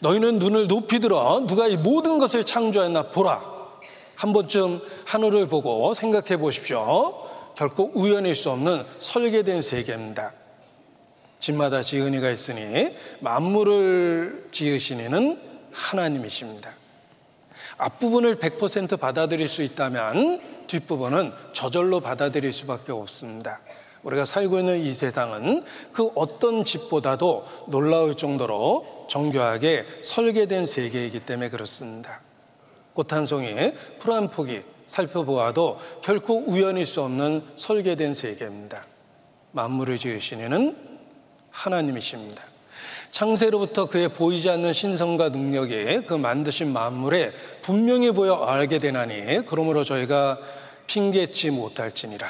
너희는 0.00 0.38
눈을 0.38 0.68
높이 0.68 0.98
들어 0.98 1.44
누가 1.46 1.68
이 1.68 1.76
모든 1.76 2.18
것을 2.18 2.44
창조했나 2.44 3.10
보라. 3.10 3.52
한 4.16 4.32
번쯤 4.32 4.80
하늘을 5.04 5.46
보고 5.46 5.94
생각해 5.94 6.38
보십시오. 6.38 7.31
결코 7.56 7.90
우연일 7.94 8.34
수 8.34 8.50
없는 8.50 8.84
설계된 8.98 9.60
세계입니다. 9.60 10.32
집마다 11.38 11.82
지은이가 11.82 12.30
있으니 12.30 12.96
만물을 13.20 14.48
지으신 14.52 15.00
이는 15.00 15.40
하나님이십니다. 15.72 16.70
앞부분을 17.78 18.36
100% 18.36 18.98
받아들일 19.00 19.48
수 19.48 19.62
있다면 19.62 20.40
뒷부분은 20.66 21.32
저절로 21.52 22.00
받아들일 22.00 22.52
수밖에 22.52 22.92
없습니다. 22.92 23.60
우리가 24.02 24.24
살고 24.24 24.58
있는 24.58 24.80
이 24.80 24.94
세상은 24.94 25.64
그 25.92 26.10
어떤 26.14 26.64
집보다도 26.64 27.44
놀라울 27.68 28.14
정도로 28.16 29.06
정교하게 29.08 29.86
설계된 30.02 30.66
세계이기 30.66 31.20
때문에 31.20 31.50
그렇습니다. 31.50 32.20
꽃 32.94 33.12
한 33.12 33.26
송이, 33.26 33.54
풀 33.98 34.12
한 34.12 34.30
포기 34.30 34.62
살펴보아도 34.86 35.78
결코 36.02 36.44
우연일 36.46 36.86
수 36.86 37.02
없는 37.02 37.42
설계된 37.54 38.14
세계입니다. 38.14 38.84
만물을 39.52 39.98
지으신 39.98 40.40
이는 40.40 40.76
하나님이십니다. 41.50 42.42
창세로부터 43.10 43.86
그의 43.86 44.08
보이지 44.08 44.48
않는 44.48 44.72
신성과 44.72 45.28
능력이 45.28 46.06
그 46.06 46.14
만드신 46.14 46.72
만물에 46.72 47.32
분명히 47.60 48.10
보여 48.10 48.36
알게 48.36 48.78
되나니 48.78 49.44
그러므로 49.46 49.84
저희가 49.84 50.38
핑계치 50.86 51.50
못할지니라. 51.50 52.26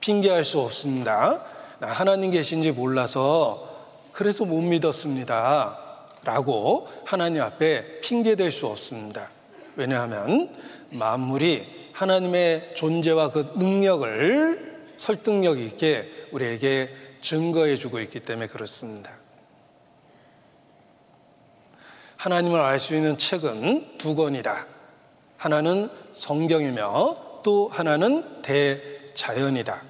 핑계할 0.00 0.44
수 0.44 0.60
없습니다. 0.60 1.42
나 1.78 1.88
하나님 1.88 2.30
계신지 2.30 2.70
몰라서 2.70 3.70
그래서 4.12 4.44
못 4.44 4.60
믿었습니다. 4.60 5.78
라고 6.24 6.88
하나님 7.04 7.42
앞에 7.42 8.00
핑계댈 8.00 8.52
수 8.52 8.66
없습니다. 8.66 9.30
왜냐하면 9.76 10.50
만물이 10.94 11.90
하나님의 11.92 12.72
존재와 12.74 13.30
그 13.30 13.52
능력을 13.56 14.74
설득력 14.96 15.58
있게 15.58 16.28
우리에게 16.32 16.94
증거해 17.20 17.76
주고 17.76 18.00
있기 18.00 18.20
때문에 18.20 18.46
그렇습니다. 18.48 19.10
하나님을 22.16 22.60
알 22.60 22.80
수 22.80 22.94
있는 22.96 23.18
책은 23.18 23.98
두 23.98 24.14
권이다. 24.14 24.66
하나는 25.36 25.90
성경이며 26.12 27.42
또 27.42 27.68
하나는 27.68 28.42
대자연이다. 28.42 29.82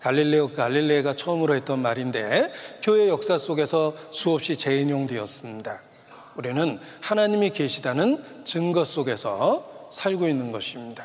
갈릴레오 0.00 0.52
갈릴레가 0.52 1.14
처음으로 1.14 1.54
했던 1.54 1.80
말인데 1.80 2.52
교회 2.82 3.08
역사 3.08 3.38
속에서 3.38 3.94
수없이 4.10 4.56
재인용되었습니다. 4.56 5.80
우리는 6.36 6.78
하나님이 7.00 7.50
계시다는 7.50 8.22
증거 8.44 8.84
속에서 8.84 9.75
살고 9.90 10.28
있는 10.28 10.52
것입니다. 10.52 11.04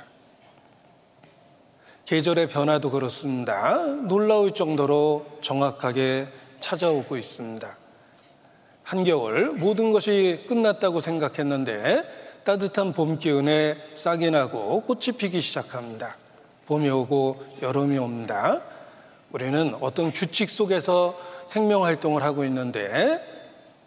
계절의 2.05 2.49
변화도 2.49 2.91
그렇습니다. 2.91 3.77
놀라울 4.07 4.53
정도로 4.53 5.25
정확하게 5.41 6.27
찾아오고 6.59 7.15
있습니다. 7.15 7.77
한겨울 8.83 9.53
모든 9.53 9.91
것이 9.91 10.43
끝났다고 10.47 10.99
생각했는데 10.99 12.03
따뜻한 12.43 12.93
봄 12.93 13.17
기운에 13.17 13.77
싹이 13.93 14.31
나고 14.31 14.81
꽃이 14.81 15.17
피기 15.17 15.39
시작합니다. 15.39 16.17
봄이 16.65 16.89
오고 16.89 17.43
여름이 17.61 17.97
옵니다. 17.97 18.61
우리는 19.31 19.75
어떤 19.79 20.11
규칙 20.11 20.49
속에서 20.49 21.17
생명 21.45 21.85
활동을 21.85 22.23
하고 22.23 22.43
있는데 22.45 23.21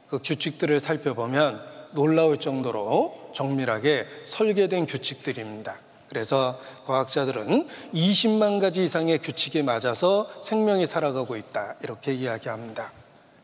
그 0.08 0.18
규칙들을 0.22 0.80
살펴보면 0.80 1.60
놀라울 1.92 2.38
정도로 2.38 3.23
정밀하게 3.34 4.06
설계된 4.24 4.86
규칙들입니다. 4.86 5.76
그래서 6.08 6.58
과학자들은 6.86 7.68
20만 7.92 8.60
가지 8.60 8.84
이상의 8.84 9.18
규칙에 9.18 9.62
맞아서 9.62 10.30
생명이 10.42 10.86
살아가고 10.86 11.36
있다. 11.36 11.76
이렇게 11.82 12.14
이야기합니다. 12.14 12.92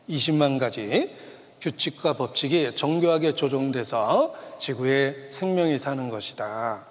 20만 0.09 0.59
가지 0.59 1.14
규칙과 1.61 2.14
법칙이 2.14 2.74
정교하게 2.74 3.35
조정돼서 3.35 4.35
지구에 4.59 5.29
생명이 5.31 5.79
사는 5.79 6.09
것이다. 6.09 6.87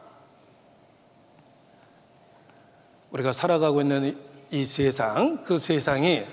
우리가 3.12 3.34
살아가고 3.34 3.82
있는 3.82 4.20
이 4.52 4.64
세상, 4.64 5.44
그 5.44 5.58
세상이 5.58 6.24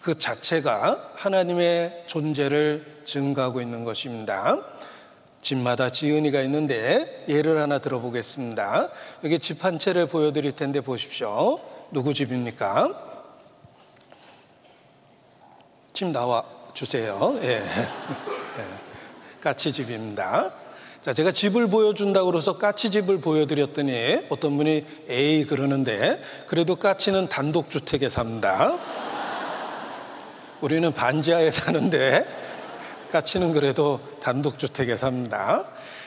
그 0.00 0.16
자체가 0.16 1.12
하나님의 1.14 2.04
존재를 2.06 3.02
증가하고 3.04 3.60
있는 3.60 3.84
것입니다. 3.84 4.75
집마다 5.46 5.90
지은이가 5.90 6.42
있는데 6.42 7.24
예를 7.28 7.62
하나 7.62 7.78
들어보겠습니다. 7.78 8.88
여기 9.22 9.38
집 9.38 9.62
한 9.62 9.78
채를 9.78 10.08
보여드릴 10.08 10.50
텐데 10.56 10.80
보십시오. 10.80 11.60
누구 11.92 12.12
집입니까? 12.12 12.92
집 15.92 16.08
나와 16.08 16.44
주세요. 16.74 17.38
예. 17.42 17.58
예. 17.58 17.62
까치 19.40 19.70
집입니다. 19.70 20.50
자, 21.00 21.12
제가 21.12 21.30
집을 21.30 21.68
보여준다고 21.68 22.32
그래서 22.32 22.58
까치 22.58 22.90
집을 22.90 23.20
보여드렸더니 23.20 24.26
어떤 24.30 24.56
분이 24.56 24.84
에이 25.08 25.44
그러는데 25.44 26.20
그래도 26.48 26.74
까치는 26.74 27.28
단독주택에 27.28 28.08
삽니다. 28.08 28.76
우리는 30.60 30.92
반지하에 30.92 31.52
사는데 31.52 32.45
까치는 33.10 33.52
그래도 33.52 34.00
단독주택에 34.20 34.96
삽니다. 34.96 35.64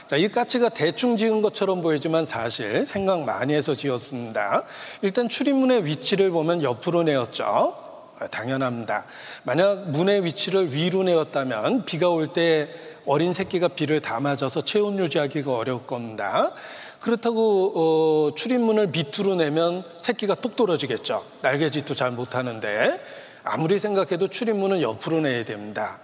자, 0.07 0.15
이 0.17 0.27
까치가 0.29 0.69
대충 0.69 1.17
지은 1.17 1.41
것처럼 1.41 1.81
보이지만 1.81 2.25
사실 2.25 2.85
생각 2.85 3.21
많이 3.21 3.53
해서 3.53 3.75
지었습니다. 3.75 4.63
일단 5.01 5.29
출입문의 5.29 5.85
위치를 5.85 6.31
보면 6.31 6.63
옆으로 6.63 7.03
내었죠. 7.03 7.75
아, 8.19 8.27
당연합니다. 8.27 9.05
만약 9.43 9.91
문의 9.91 10.25
위치를 10.25 10.73
위로 10.73 11.03
내었다면 11.03 11.85
비가 11.85 12.09
올 12.09 12.27
때 12.33 12.69
어린 13.05 13.33
새끼가 13.33 13.69
비를 13.69 14.01
다 14.01 14.19
맞아서 14.19 14.61
체온 14.61 14.99
유지하기가 14.99 15.55
어려울 15.55 15.85
겁니다. 15.87 16.51
그렇다고 16.99 17.73
어, 17.75 18.35
출입문을 18.35 18.87
밑으로 18.87 19.35
내면 19.35 19.83
새끼가 19.97 20.35
똑 20.35 20.55
떨어지겠죠. 20.55 21.23
날개짓도 21.41 21.95
잘 21.95 22.11
못하는데 22.11 22.99
아무리 23.43 23.79
생각해도 23.79 24.27
출입문은 24.27 24.81
옆으로 24.81 25.21
내야 25.21 25.45
됩니다. 25.45 26.01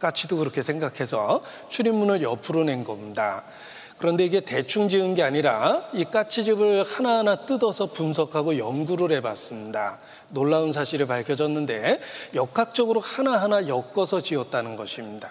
까치도 0.00 0.38
그렇게 0.38 0.62
생각해서 0.62 1.42
출입문을 1.68 2.22
옆으로 2.22 2.64
낸 2.64 2.82
겁니다. 2.82 3.44
그런데 3.98 4.24
이게 4.24 4.40
대충 4.40 4.88
지은 4.88 5.14
게 5.14 5.22
아니라 5.22 5.82
이 5.92 6.04
까치집을 6.04 6.84
하나하나 6.84 7.44
뜯어서 7.44 7.86
분석하고 7.86 8.56
연구를 8.56 9.14
해봤습니다. 9.16 10.00
놀라운 10.30 10.72
사실이 10.72 11.06
밝혀졌는데 11.06 12.00
역학적으로 12.34 13.00
하나하나 13.00 13.68
엮어서 13.68 14.22
지었다는 14.22 14.76
것입니다. 14.76 15.28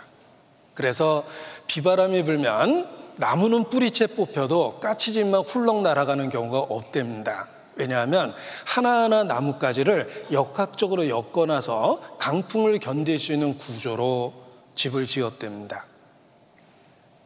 그래서 0.75 1.25
비바람이 1.65 2.23
불면 2.23 2.87
나무는 3.15 3.65
뿌리채 3.71 4.05
뽑혀도 4.05 4.79
까치집만 4.79 5.41
훌렁 5.41 5.81
날아가는 5.81 6.29
경우가 6.29 6.59
없답니다. 6.59 7.47
왜냐하면 7.75 8.33
하나하나 8.65 9.23
나뭇가지를 9.23 10.25
역학적으로 10.31 11.09
엮어놔서 11.09 12.17
강풍을 12.19 12.77
견딜 12.77 13.17
수 13.17 13.33
있는 13.33 13.57
구조로 13.57 14.48
집을 14.79 15.05
지었답니다. 15.05 15.85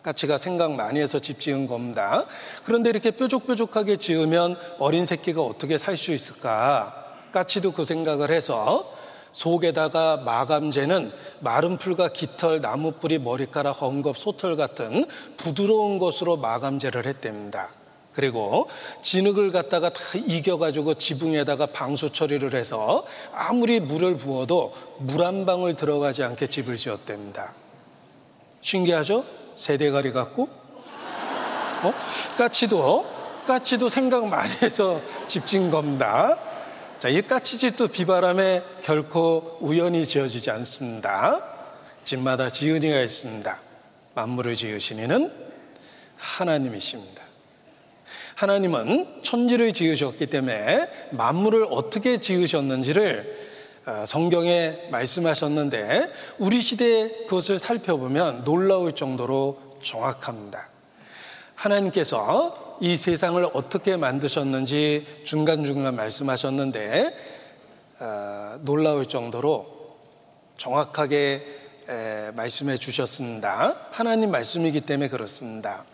까치가 0.02 0.40
생각 0.40 0.72
많이 0.74 1.00
해서 1.00 1.20
집 1.20 1.40
지은 1.40 1.68
겁니다. 1.68 2.26
그런데 2.66 2.90
이렇게 2.90 3.12
뾰족뾰족하게 3.12 3.98
지으면 3.98 4.58
어린 4.80 5.06
새끼가 5.06 5.44
어떻게 5.44 5.78
살 5.78 5.96
수 5.96 6.12
있을까? 6.12 7.30
까치도 7.32 7.74
그 7.74 7.86
생각을 7.86 8.32
해서 8.32 8.92
속에다가 9.34 10.18
마감재는 10.18 11.12
마른 11.42 11.78
풀과 11.78 12.10
깃털, 12.10 12.60
나무 12.60 12.94
뿌리, 12.94 13.20
머리카락, 13.20 13.80
헝겊, 13.80 14.16
소털 14.16 14.56
같은 14.56 15.06
부드러운 15.38 16.00
것으로 16.00 16.38
마감재를 16.38 17.06
했답니다. 17.06 17.70
그리고 18.14 18.70
진흙을 19.02 19.52
갖다가 19.52 19.92
다 19.92 20.02
이겨가지고 20.16 20.94
지붕에다가 20.96 21.66
방수 21.68 22.12
처리를 22.14 22.54
해서 22.54 23.06
아무리 23.34 23.80
물을 23.80 24.16
부어도 24.18 24.74
물 25.00 25.24
한 25.24 25.46
방울 25.46 25.76
들어가지 25.76 26.24
않게 26.24 26.48
집을 26.48 26.78
지었답니다. 26.78 27.54
신기하죠? 28.62 29.26
세대가리 29.56 30.12
같고? 30.12 30.48
어? 31.84 31.94
까치도, 32.38 33.06
까치도 33.46 33.90
생각 33.90 34.28
많이 34.28 34.54
해서 34.62 35.02
집 35.28 35.46
진 35.46 35.70
겁니다. 35.72 36.38
자, 37.00 37.10
이 37.10 37.22
까치집도 37.22 37.90
비바람에 37.90 38.64
결코 38.82 39.58
우연히 39.60 40.06
지어지지 40.06 40.52
않습니다. 40.52 41.42
집마다 42.04 42.50
지은이가 42.50 43.02
있습니다. 43.02 43.58
만물을 44.16 44.56
지으신 44.56 45.00
이는 45.00 45.32
하나님이십니다. 46.18 47.23
하나님은 48.44 49.22
천지를 49.22 49.72
지으셨기 49.72 50.26
때문에 50.26 50.90
만물을 51.12 51.66
어떻게 51.70 52.18
지으셨는지를 52.18 53.54
어, 53.86 54.04
성경에 54.06 54.90
말씀하셨는데 54.92 56.12
우리 56.40 56.62
시대에 56.62 57.08
그것을 57.26 57.58
살펴보면 57.58 58.44
놀라울 58.44 58.96
정도로 58.96 59.78
정확합니다. 59.82 60.70
하나님께서 61.56 62.78
이 62.82 62.98
세상을 62.98 63.42
어떻게 63.54 63.96
만드셨는지 63.96 65.22
중간중간 65.24 65.96
말씀하셨는데 65.96 67.16
어, 68.00 68.60
놀라울 68.62 69.06
정도로 69.06 69.68
정확하게 70.58 71.48
에, 71.88 72.32
말씀해 72.32 72.76
주셨습니다. 72.76 73.78
하나님 73.92 74.32
말씀이기 74.32 74.82
때문에 74.82 75.08
그렇습니다. 75.08 75.86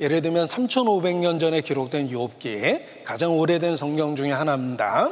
예를 0.00 0.22
들면 0.22 0.46
3,500년 0.46 1.38
전에 1.38 1.60
기록된 1.60 2.08
욥기 2.08 3.04
가장 3.04 3.38
오래된 3.38 3.76
성경 3.76 4.16
중에 4.16 4.32
하나입니다. 4.32 5.10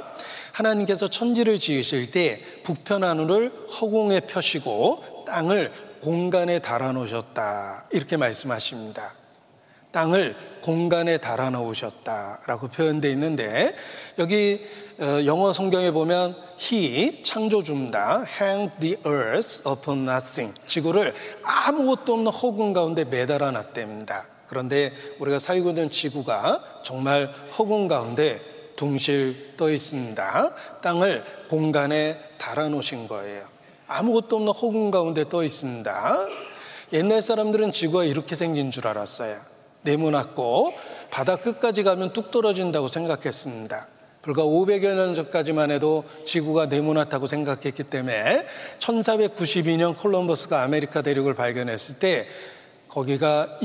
하나님께서 0.53 1.09
천지를 1.09 1.59
지으실 1.59 2.11
때 2.11 2.41
북편 2.63 3.05
하늘을 3.05 3.53
허공에 3.81 4.21
펴시고 4.21 5.25
땅을 5.27 5.71
공간에 6.01 6.59
달아 6.61 6.93
놓으셨다. 6.93 7.89
이렇게 7.93 8.17
말씀하십니다. 8.17 9.15
땅을 9.93 10.35
공간에 10.63 11.19
달아 11.19 11.51
놓으셨다라고 11.51 12.69
표현되어 12.69 13.11
있는데 13.13 13.75
여기 14.19 14.65
어, 14.99 15.25
영어 15.25 15.53
성경에 15.53 15.91
보면 15.91 16.35
He 16.61 17.23
창조주입니다. 17.23 18.25
hang 18.41 18.71
the 18.81 18.97
earth 19.07 19.69
upon 19.69 20.09
nothing. 20.09 20.55
지구를 20.67 21.15
아무것도 21.43 22.15
없는 22.15 22.33
허공 22.33 22.73
가운데 22.73 23.05
매달아 23.05 23.51
놨답니다. 23.51 24.38
그런데 24.49 24.93
우리가 25.19 25.39
살고 25.39 25.71
있는 25.71 25.91
지구가 25.91 26.81
정말 26.83 27.33
허공 27.59 27.87
가운데 27.87 28.41
둥실 28.77 29.55
떠 29.57 29.71
있습니다. 29.71 30.55
땅을 30.83 31.25
공간에 31.49 32.19
달아 32.39 32.69
놓으신 32.69 33.09
거예요. 33.09 33.45
아무것도 33.87 34.37
없는 34.37 34.53
허공 34.53 34.91
가운데 34.91 35.29
떠 35.29 35.43
있습니다. 35.43 36.17
옛날 36.93 37.23
사람들은 37.23 37.73
지구가 37.73 38.05
이렇게 38.05 38.37
생긴 38.37 38.71
줄 38.71 38.87
알았어요. 38.87 39.37
네모났고 39.83 40.73
바다 41.11 41.37
끝까지 41.37 41.83
가면 41.83 42.13
뚝 42.13 42.31
떨어진다고 42.31 42.89
생각했습니다. 42.89 43.89
불과 44.23 44.43
500여 44.43 44.95
년 44.95 45.15
전까지만 45.15 45.71
해도 45.71 46.05
지구가 46.27 46.67
네모났다고 46.67 47.27
생각했기 47.27 47.85
때문에 47.85 48.47
1492년 48.79 49.97
콜럼버스가 49.97 50.63
아메리카 50.63 51.03
대륙을 51.03 51.35
발견했을 51.35 51.99
때 51.99 52.27
거기가 52.89 53.59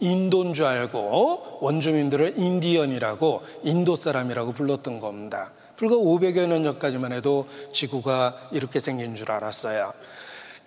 인도인 0.00 0.52
줄 0.52 0.66
알고 0.66 1.58
원주민들을 1.60 2.34
인디언이라고 2.36 3.42
인도 3.62 3.96
사람이라고 3.96 4.52
불렀던 4.52 5.00
겁니다. 5.00 5.52
불과 5.76 5.96
500여 5.96 6.46
년 6.46 6.64
전까지만 6.64 7.12
해도 7.12 7.46
지구가 7.72 8.48
이렇게 8.52 8.80
생긴 8.80 9.14
줄 9.14 9.30
알았어요. 9.30 9.92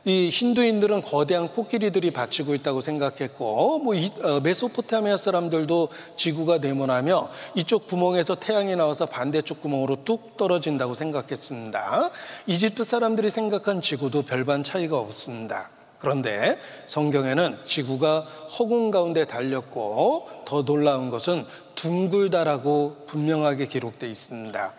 이 0.05 0.29
힌두인들은 0.29 1.01
거대한 1.01 1.49
코끼리들이 1.49 2.11
받치고 2.11 2.55
있다고 2.55 2.79
생각했고, 2.79 3.79
뭐 3.79 3.95
어, 4.23 4.39
메소포타미아 4.39 5.17
사람들도 5.17 5.89
지구가 6.15 6.59
네모나며 6.59 7.29
이쪽 7.55 7.85
구멍에서 7.87 8.35
태양이 8.35 8.75
나와서 8.77 9.07
반대쪽 9.07 9.61
구멍으로 9.61 10.05
뚝 10.05 10.37
떨어진다고 10.37 10.93
생각했습니다. 10.93 12.11
이집트 12.47 12.85
사람들이 12.85 13.29
생각한 13.29 13.81
지구도 13.81 14.21
별반 14.21 14.63
차이가 14.63 14.97
없습니다. 14.99 15.69
그런데 15.99 16.57
성경에는 16.85 17.57
지구가 17.65 18.21
허공 18.57 18.89
가운데 18.89 19.25
달렸고 19.25 20.29
더 20.45 20.63
놀라운 20.63 21.09
것은 21.09 21.45
둥글다라고 21.75 23.03
분명하게 23.05 23.67
기록되어 23.67 24.09
있습니다. 24.09 24.73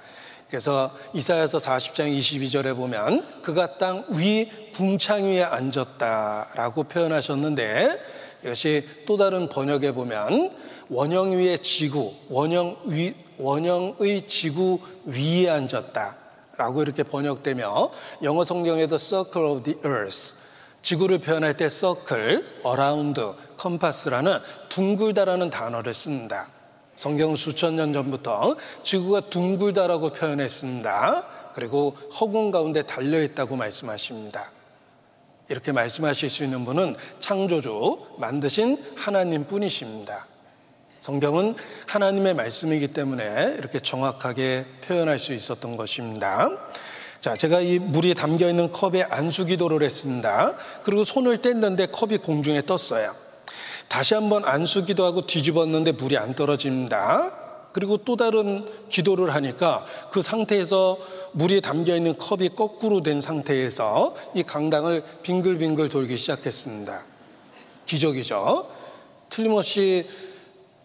그래서 0.49 0.91
이사야서 1.15 1.59
40장 1.59 2.19
22절에 2.19 2.75
보면 2.75 3.43
그가 3.43 3.79
땅 3.79 4.05
위 4.09 4.51
궁창 4.75 5.25
위에 5.25 5.43
앉았다라고 5.43 6.85
표현하셨는데 6.85 8.01
이것이 8.43 8.89
또 9.07 9.17
다른 9.17 9.49
번역에 9.49 9.93
보면 9.93 10.51
원형 10.89 11.33
위에 11.33 11.59
지구, 11.59 12.13
원형 12.31 12.79
위, 12.87 13.15
원형의 13.39 14.27
지구 14.27 14.81
위에 15.05 15.49
앉았다라고 15.49 16.83
이렇게 16.83 17.05
번역되며 17.05 17.91
영어 18.25 18.43
성경에도 18.43 18.99
circle 18.99 19.51
of 19.51 19.63
the 19.63 19.79
earth 19.85 20.50
지구를 20.83 21.19
표현할 21.19 21.57
때 21.57 21.69
circle, 21.69 22.43
around, 22.67 23.21
compass라는 23.59 24.39
둥글다라는 24.69 25.51
단어를 25.51 25.95
씁니다. 25.95 26.49
성경은 26.97 27.37
수천 27.37 27.77
년 27.77 27.93
전부터 27.93 28.57
지구가 28.83 29.31
둥글다라고 29.31 30.13
표현했습니다. 30.13 31.25
그리고 31.55 31.97
허공 32.21 32.51
가운데 32.51 32.83
달려 32.83 33.23
있다고 33.23 33.57
말씀하십니다. 33.57 34.51
이렇게 35.49 35.73
말씀하실 35.73 36.31
수 36.31 36.45
있는 36.45 36.65
분은 36.65 36.95
창조주, 37.19 37.99
만드신 38.19 38.95
하나님 38.97 39.47
뿐이십니다. 39.47 40.27
성경은 41.01 41.57
하나님의 41.87 42.35
말씀이기 42.35 42.89
때문에 42.89 43.57
이렇게 43.59 43.81
정확하게 43.81 44.67
표현할 44.85 45.19
수 45.19 45.33
있었던 45.33 45.77
것입니다. 45.77 46.51
자, 47.21 47.37
제가 47.37 47.61
이 47.61 47.79
물이 47.79 48.15
담겨 48.15 48.49
있는 48.49 48.71
컵에 48.71 49.03
안수 49.03 49.45
기도를 49.45 49.83
했습니다. 49.83 50.55
그리고 50.83 51.05
손을 51.05 51.39
뗐는데 51.39 51.93
컵이 51.93 52.19
공중에 52.19 52.63
떴어요. 52.63 53.15
다시 53.89 54.15
한번 54.15 54.43
안수 54.47 54.87
기도하고 54.87 55.27
뒤집었는데 55.27 55.93
물이 55.93 56.17
안 56.17 56.35
떨어집니다. 56.35 57.31
그리고 57.73 57.99
또 57.99 58.17
다른 58.17 58.67
기도를 58.89 59.35
하니까 59.35 59.85
그 60.11 60.23
상태에서 60.23 60.97
물이 61.33 61.61
담겨 61.61 61.95
있는 61.95 62.17
컵이 62.17 62.51
거꾸로 62.57 63.03
된 63.03 63.21
상태에서 63.21 64.17
이 64.35 64.43
강당을 64.43 65.05
빙글빙글 65.23 65.91
돌기 65.91 66.17
시작했습니다. 66.17 67.03
기적이죠. 67.85 68.67
틀림없이 69.29 70.09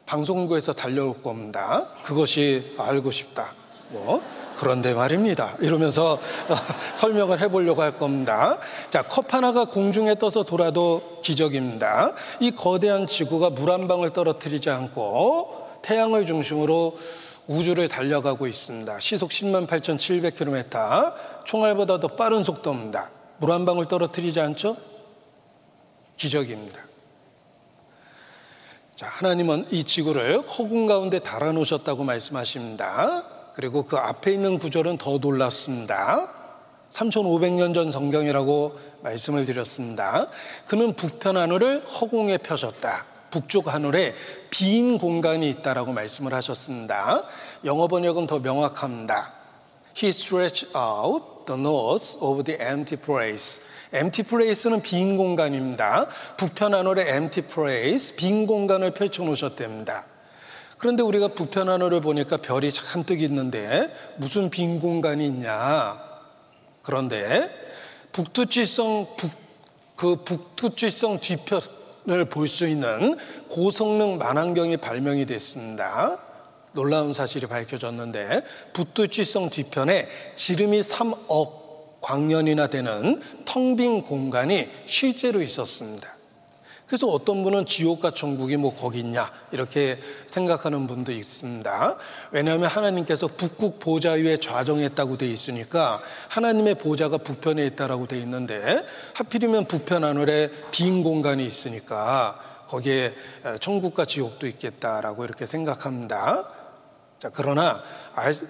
방송국에서 0.06 0.74
달려올 0.74 1.24
겁니다. 1.24 1.88
그것이 2.04 2.76
알고 2.78 3.12
싶다. 3.12 3.54
뭐 3.90 4.22
그런데 4.58 4.94
말입니다. 4.94 5.56
이러면서 5.60 6.20
설명을 6.96 7.40
해보려고 7.42 7.82
할 7.82 7.98
겁니다. 7.98 8.58
자, 8.90 9.02
컵 9.04 9.34
하나가 9.34 9.66
공중에 9.66 10.16
떠서 10.16 10.44
돌아도 10.44 11.20
기적입니다. 11.22 12.14
이 12.40 12.52
거대한 12.52 13.08
지구가 13.08 13.50
물 13.52 13.70
한 13.70 13.88
방울 13.88 14.12
떨어뜨리지 14.12 14.70
않고 14.70 15.80
태양을 15.82 16.26
중심으로 16.26 16.98
우주를 17.48 17.88
달려가고 17.88 18.48
있습니다. 18.48 19.00
시속 19.00 19.30
10만 19.30 19.68
8,700km, 19.68 21.14
총알보다 21.46 22.00
더 22.00 22.08
빠른 22.08 22.42
속도입니다. 22.42 23.12
물 23.38 23.52
한 23.52 23.66
방울 23.66 23.88
떨어뜨리지 23.88 24.40
않죠? 24.40 24.78
기적입니다. 26.18 26.80
자, 28.96 29.08
하나님은 29.08 29.68
이 29.72 29.84
지구를 29.84 30.40
허공 30.40 30.88
가운데 30.88 31.20
달아놓으셨다고 31.20 32.06
말씀하십니다. 32.06 33.24
그리고 33.56 33.84
그 33.84 33.98
앞에 33.98 34.34
있는 34.34 34.60
구절은 34.60 34.98
더 34.98 35.18
놀랍습니다. 35.18 36.30
3500년 36.90 37.74
전 37.74 37.92
성경이라고 37.92 38.78
말씀을 39.02 39.46
드렸습니다. 39.46 40.28
그는 40.68 40.94
북편 40.94 41.38
하늘을 41.38 41.86
허공에 41.86 42.38
펴셨다. 42.40 43.06
북쪽 43.32 43.74
하늘에 43.74 44.14
빈 44.50 44.98
공간이 44.98 45.50
있다라고 45.50 45.92
말씀을 45.94 46.34
하셨습니다. 46.34 47.24
영어 47.66 47.88
번역은 47.88 48.28
더 48.28 48.40
명확합니다. 48.40 49.34
He 49.98 50.10
stretched 50.10 50.72
out 50.78 51.46
the 51.46 51.60
north 51.60 52.18
of 52.22 52.44
the 52.44 52.60
empty 52.62 53.02
place. 53.02 53.62
empty 53.94 54.28
place는 54.28 54.82
빈 54.82 55.18
공간입니다. 55.18 56.08
북편 56.38 56.74
하늘에 56.74 57.10
empty 57.14 57.48
place, 57.48 58.16
빈 58.16 58.46
공간을 58.46 58.92
펼쳐 58.92 59.24
놓으셨답니다. 59.24 60.15
그런데 60.86 61.02
우리가 61.02 61.30
북편 61.30 61.68
하늘을 61.68 62.00
보니까 62.00 62.38
별이 62.38 62.72
잔뜩 62.72 63.24
있는데 63.24 63.92
무슨 64.18 64.52
빈 64.52 64.80
공간이 64.80 65.26
있냐? 65.26 66.00
그런데 66.84 67.50
북두칠성 68.12 69.16
북, 69.18 69.32
그 69.96 70.16
북두칠성 70.18 71.22
뒤편을 71.22 72.26
볼 72.30 72.48
수 72.48 72.68
있는 72.68 73.18
고성능 73.50 74.20
만안경이 74.20 74.78
발명이 74.78 75.26
됐습니다. 75.26 76.20
놀라운 76.74 77.14
사실이 77.14 77.48
밝혀졌는데 77.48 78.44
북두칠성 78.74 79.50
뒤편에 79.50 80.08
지름이 80.36 80.82
3억 80.82 82.02
광년이나 82.02 82.68
되는 82.68 83.24
텅 83.44 83.76
빈 83.76 84.04
공간이 84.04 84.70
실제로 84.86 85.42
있었습니다. 85.42 86.15
그래서 86.88 87.08
어떤 87.08 87.44
분은 87.44 87.66
지옥과 87.66 88.12
천국이 88.12 88.58
뭐 88.58 88.74
거기 88.74 89.00
있냐 89.00 89.32
이렇게 89.52 90.00
생각하는 90.28 90.86
분도 90.88 91.12
있습니다. 91.12 91.98
왜냐하면 92.32 92.70
하나님께서 92.70 93.28
북극 93.28 93.80
보좌 93.80 94.12
위에 94.12 94.38
좌정했다고 94.38 95.18
돼 95.18 95.28
있으니까 95.28 96.02
하나님의 96.30 96.76
보좌가 96.76 97.18
북편에 97.18 97.66
있다라고 97.68 98.08
돼 98.08 98.20
있는데 98.20 98.86
하필이면 99.14 99.66
북편 99.66 100.04
하늘에 100.04 100.52
빈 100.72 101.04
공간이 101.04 101.46
있으니까 101.46 102.40
거기에 102.68 103.14
천국과 103.62 104.06
지옥도 104.06 104.48
있겠다라고 104.48 105.24
이렇게 105.26 105.46
생각합니다. 105.46 106.55
자, 107.20 107.30
그러나 107.34 107.82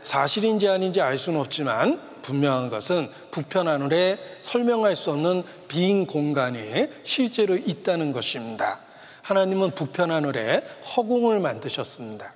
사실인지 0.04 0.68
아닌지 0.68 1.02
알 1.02 1.18
수는 1.18 1.40
없지만 1.40 2.00
분명한 2.24 2.70
것은 2.70 3.10
북편 3.30 3.68
하늘에 3.68 4.18
설명할 4.40 4.96
수 4.96 5.12
없는 5.12 5.44
빈 5.68 6.08
공간이 6.08 6.88
실제로 7.04 7.56
있다는 7.56 8.12
것입니다. 8.12 8.80
하나님은 9.22 9.72
북편 9.72 10.12
하늘에 10.12 10.64
허공을 10.96 11.40
만드셨습니다. 11.40 12.34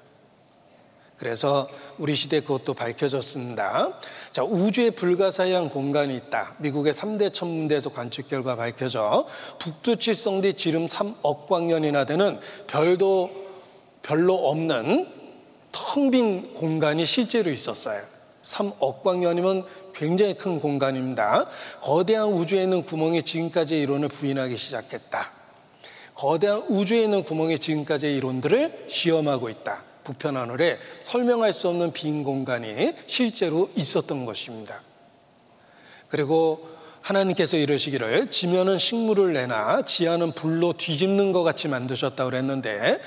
그래서 1.17 1.67
우리 1.97 2.15
시대 2.15 2.39
그것도 2.39 2.75
밝혀졌습니다. 2.75 3.91
자, 4.31 4.43
우주에 4.43 4.91
불가사의한 4.91 5.69
공간이 5.69 6.15
있다. 6.15 6.55
미국의 6.59 6.93
3대 6.93 7.33
천문대에서 7.33 7.89
관측 7.89 8.29
결과 8.29 8.55
밝혀져 8.55 9.27
북두칠성뒤 9.59 10.53
지름 10.53 10.87
3억 10.87 11.47
광년이나 11.47 12.05
되는 12.05 12.39
별도 12.67 13.31
별로 14.01 14.35
없는 14.47 15.18
텅 15.71 16.11
빈 16.11 16.53
공간이 16.53 17.05
실제로 17.05 17.51
있었어요. 17.51 18.01
3억 18.43 19.03
광년이면 19.03 19.65
굉장히 19.93 20.33
큰 20.35 20.59
공간입니다. 20.59 21.45
거대한 21.81 22.29
우주에 22.29 22.63
있는 22.63 22.83
구멍이 22.83 23.23
지금까지의 23.23 23.81
이론을 23.83 24.07
부인하기 24.07 24.57
시작했다. 24.57 25.31
거대한 26.15 26.63
우주에 26.67 27.03
있는 27.03 27.23
구멍이 27.23 27.59
지금까지의 27.59 28.17
이론들을 28.17 28.85
시험하고 28.89 29.49
있다. 29.49 29.83
북편 30.03 30.37
하늘에 30.37 30.79
설명할 31.01 31.53
수 31.53 31.67
없는 31.67 31.93
빈 31.93 32.23
공간이 32.23 32.93
실제로 33.05 33.69
있었던 33.75 34.25
것입니다. 34.25 34.81
그리고 36.07 36.67
하나님께서 37.01 37.57
이러시기를 37.57 38.29
지면은 38.29 38.77
식물을 38.77 39.33
내나 39.33 39.83
지하는 39.83 40.31
불로 40.31 40.73
뒤집는 40.73 41.31
것 41.31 41.43
같이 41.43 41.67
만드셨다고 41.67 42.31
그랬는데 42.31 42.99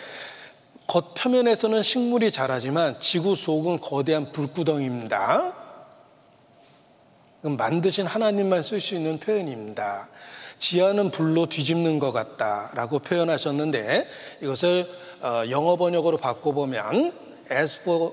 겉표면에서는 0.92 1.82
식물이 1.82 2.30
자라지만 2.30 3.00
지구 3.00 3.34
속은 3.34 3.80
거대한 3.80 4.30
불구덩이입니다. 4.30 5.54
만드신 7.40 8.04
하나님만 8.04 8.62
쓸 8.62 8.78
수 8.78 8.94
있는 8.94 9.18
표현입니다. 9.18 10.10
지하는 10.58 11.10
불로 11.10 11.46
뒤집는 11.46 11.98
것 11.98 12.12
같다라고 12.12 12.98
표현하셨는데 12.98 14.06
이것을 14.42 14.86
어, 15.22 15.44
영어 15.48 15.76
번역으로 15.76 16.18
바꿔보면 16.18 17.12
as 17.50 17.80
for 17.80 18.12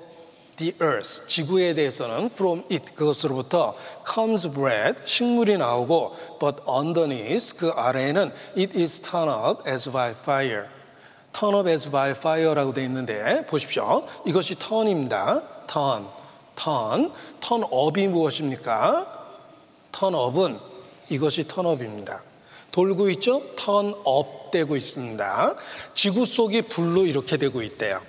the 0.56 0.74
earth 0.82 1.28
지구에 1.28 1.74
대해서는 1.74 2.28
from 2.28 2.64
it 2.72 2.94
그것으로부터 2.96 3.76
comes 4.12 4.50
bread 4.50 5.00
식물이 5.04 5.58
나오고 5.58 6.16
but 6.40 6.58
underneath 6.68 7.58
그 7.58 7.72
아래에는 7.72 8.32
it 8.58 8.80
is 8.80 9.02
turned 9.02 9.32
up 9.32 9.70
as 9.70 9.92
by 9.92 10.12
fire 10.12 10.79
turn 11.40 11.56
up 11.56 11.70
as 11.70 11.90
by 11.90 12.12
fire라고 12.12 12.74
되어 12.74 12.84
있는데 12.86 13.46
보십시오 13.46 14.06
이것이 14.26 14.56
turn입니다 14.56 15.42
turn 15.72 16.06
turn 16.56 17.12
turn 17.40 17.64
up이 17.72 18.08
무엇입니까? 18.08 19.20
턴업은 19.92 20.60
이것이 21.10 21.48
턴업입니다. 21.48 22.24
돌고 22.72 23.10
있죠? 23.12 23.42
턴업 23.56 24.52
되고 24.52 24.76
있습니다. 24.76 25.56
지구 25.94 26.26
속이 26.26 26.64
불로 26.64 27.06
이렇게 27.06 27.38
되고 27.38 27.62
있대요. 27.62 28.00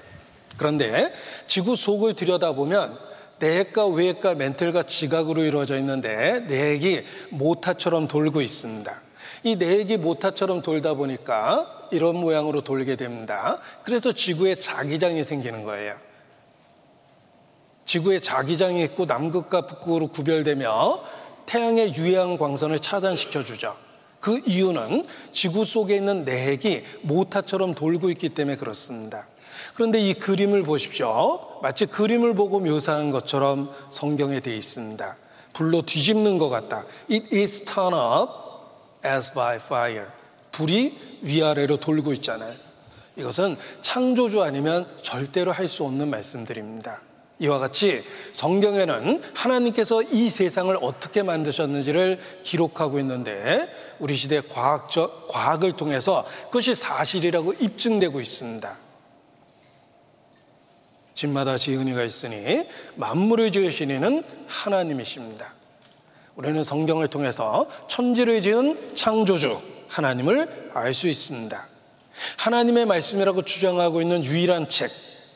그런데 0.56 1.12
지구 1.46 1.76
속을 1.76 2.14
들여다보면 2.14 2.98
내핵과 3.38 3.86
외핵과 3.86 4.34
멘틀과 4.34 4.82
지각으로 4.82 5.44
이루어져 5.44 5.78
있는데 5.78 6.40
내핵이 6.40 7.02
모타처럼 7.30 8.08
돌고 8.08 8.42
있습니다. 8.42 9.02
이 9.44 9.56
내핵이 9.56 9.96
모타처럼 9.96 10.60
돌다 10.60 10.94
보니까 10.94 11.79
이런 11.90 12.16
모양으로 12.16 12.61
돌게 12.62 12.96
됩니다. 12.96 13.59
그래서 13.83 14.12
지구에 14.12 14.57
자기장이 14.57 15.24
생기는 15.24 15.64
거예요. 15.64 15.94
지구에 17.85 18.20
자기장이 18.20 18.83
있고 18.85 19.05
남극과 19.05 19.66
북극으로 19.66 20.09
구별되며 20.09 21.03
태양의 21.46 21.96
유해한 21.96 22.37
광선을 22.37 22.79
차단시켜 22.79 23.42
주죠. 23.42 23.74
그 24.20 24.40
이유는 24.46 25.07
지구 25.33 25.64
속에 25.64 25.96
있는 25.96 26.24
내핵이 26.24 26.85
모타처럼 27.03 27.74
돌고 27.74 28.11
있기 28.11 28.29
때문에 28.31 28.57
그렇습니다. 28.57 29.26
그런데 29.74 29.98
이 29.98 30.14
그림을 30.14 30.62
보십시오. 30.62 31.59
마치 31.62 31.87
그림을 31.87 32.35
보고 32.35 32.61
묘사한 32.61 33.11
것처럼 33.11 33.72
성경에 33.90 34.40
되어 34.40 34.55
있습니다. 34.55 35.16
불로 35.53 35.83
뒤집는 35.83 36.38
것 36.38 36.48
같다. 36.48 36.85
It 37.11 37.35
is 37.37 37.64
turned 37.64 37.96
up 37.96 38.31
as 39.05 39.33
by 39.33 39.57
fire. 39.57 40.07
불이 40.52 40.96
위아래로 41.22 41.78
돌고 41.78 42.12
있잖아요. 42.14 42.52
이것은 43.16 43.56
창조주 43.82 44.42
아니면 44.42 44.86
절대로 45.02 45.52
할 45.52 45.68
수 45.68 45.84
없는 45.84 46.08
말씀들입니다. 46.08 47.02
이와 47.40 47.58
같이 47.58 48.02
성경에는 48.32 49.22
하나님께서 49.34 50.02
이 50.02 50.28
세상을 50.28 50.76
어떻게 50.82 51.22
만드셨는지를 51.22 52.18
기록하고 52.42 52.98
있는데 52.98 53.66
우리 53.98 54.14
시대 54.14 54.40
과학적 54.40 55.28
과학을 55.28 55.72
통해서 55.72 56.26
그것이 56.46 56.74
사실이라고 56.74 57.54
입증되고 57.54 58.20
있습니다. 58.20 58.78
집마다 61.14 61.56
지은이가 61.56 62.02
있으니 62.04 62.66
만물을 62.96 63.52
지으신 63.52 63.90
이는 63.90 64.22
하나님이십니다. 64.46 65.54
우리는 66.36 66.62
성경을 66.62 67.08
통해서 67.08 67.66
천지를 67.88 68.42
지은 68.42 68.94
창조주 68.94 69.58
하나님을 69.90 70.70
알 70.72 70.94
수 70.94 71.09
있습니다. 71.09 71.68
하나님의 72.37 72.87
말씀이라고 72.87 73.42
주장하고 73.42 74.00
있는 74.00 74.24
유일한 74.24 74.68
책 74.68 74.90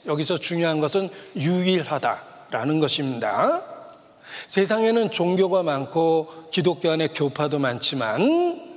여기서 0.07 0.39
중요한 0.39 0.81
것은 0.81 1.11
유일하다라는 1.37 2.81
것입니다. 2.81 3.63
세상에는 4.49 5.11
종교가 5.11 5.63
많고 5.63 6.49
기독교 6.51 6.91
안에 6.91 7.09
교파도 7.09 7.59
많지만 7.59 8.75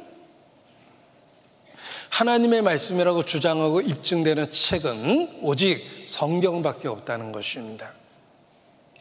하나님의 2.09 2.61
말씀이라고 2.61 3.23
주장하고 3.23 3.81
입증되는 3.81 4.51
책은 4.51 5.39
오직 5.41 5.83
성경밖에 6.05 6.87
없다는 6.87 7.31
것입니다. 7.31 7.91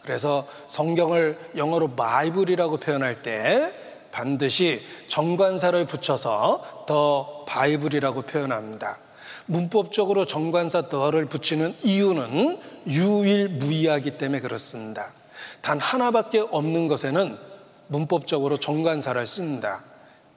그래서 0.02 0.46
성경을 0.66 1.38
영어로 1.56 1.94
바이블이라고 1.94 2.78
표현할 2.78 3.22
때 3.22 3.72
반드시 4.16 4.80
정관사를 5.08 5.84
붙여서 5.84 6.84
더 6.86 7.44
바이블이라고 7.46 8.22
표현합니다. 8.22 8.98
문법적으로 9.44 10.24
정관사 10.24 10.88
더를 10.88 11.26
붙이는 11.26 11.76
이유는 11.82 12.58
유일무이하기 12.86 14.16
때문에 14.16 14.40
그렇습니다. 14.40 15.12
단 15.60 15.78
하나밖에 15.78 16.38
없는 16.38 16.88
것에는 16.88 17.36
문법적으로 17.88 18.56
정관사를 18.56 19.26
씁니다. 19.26 19.84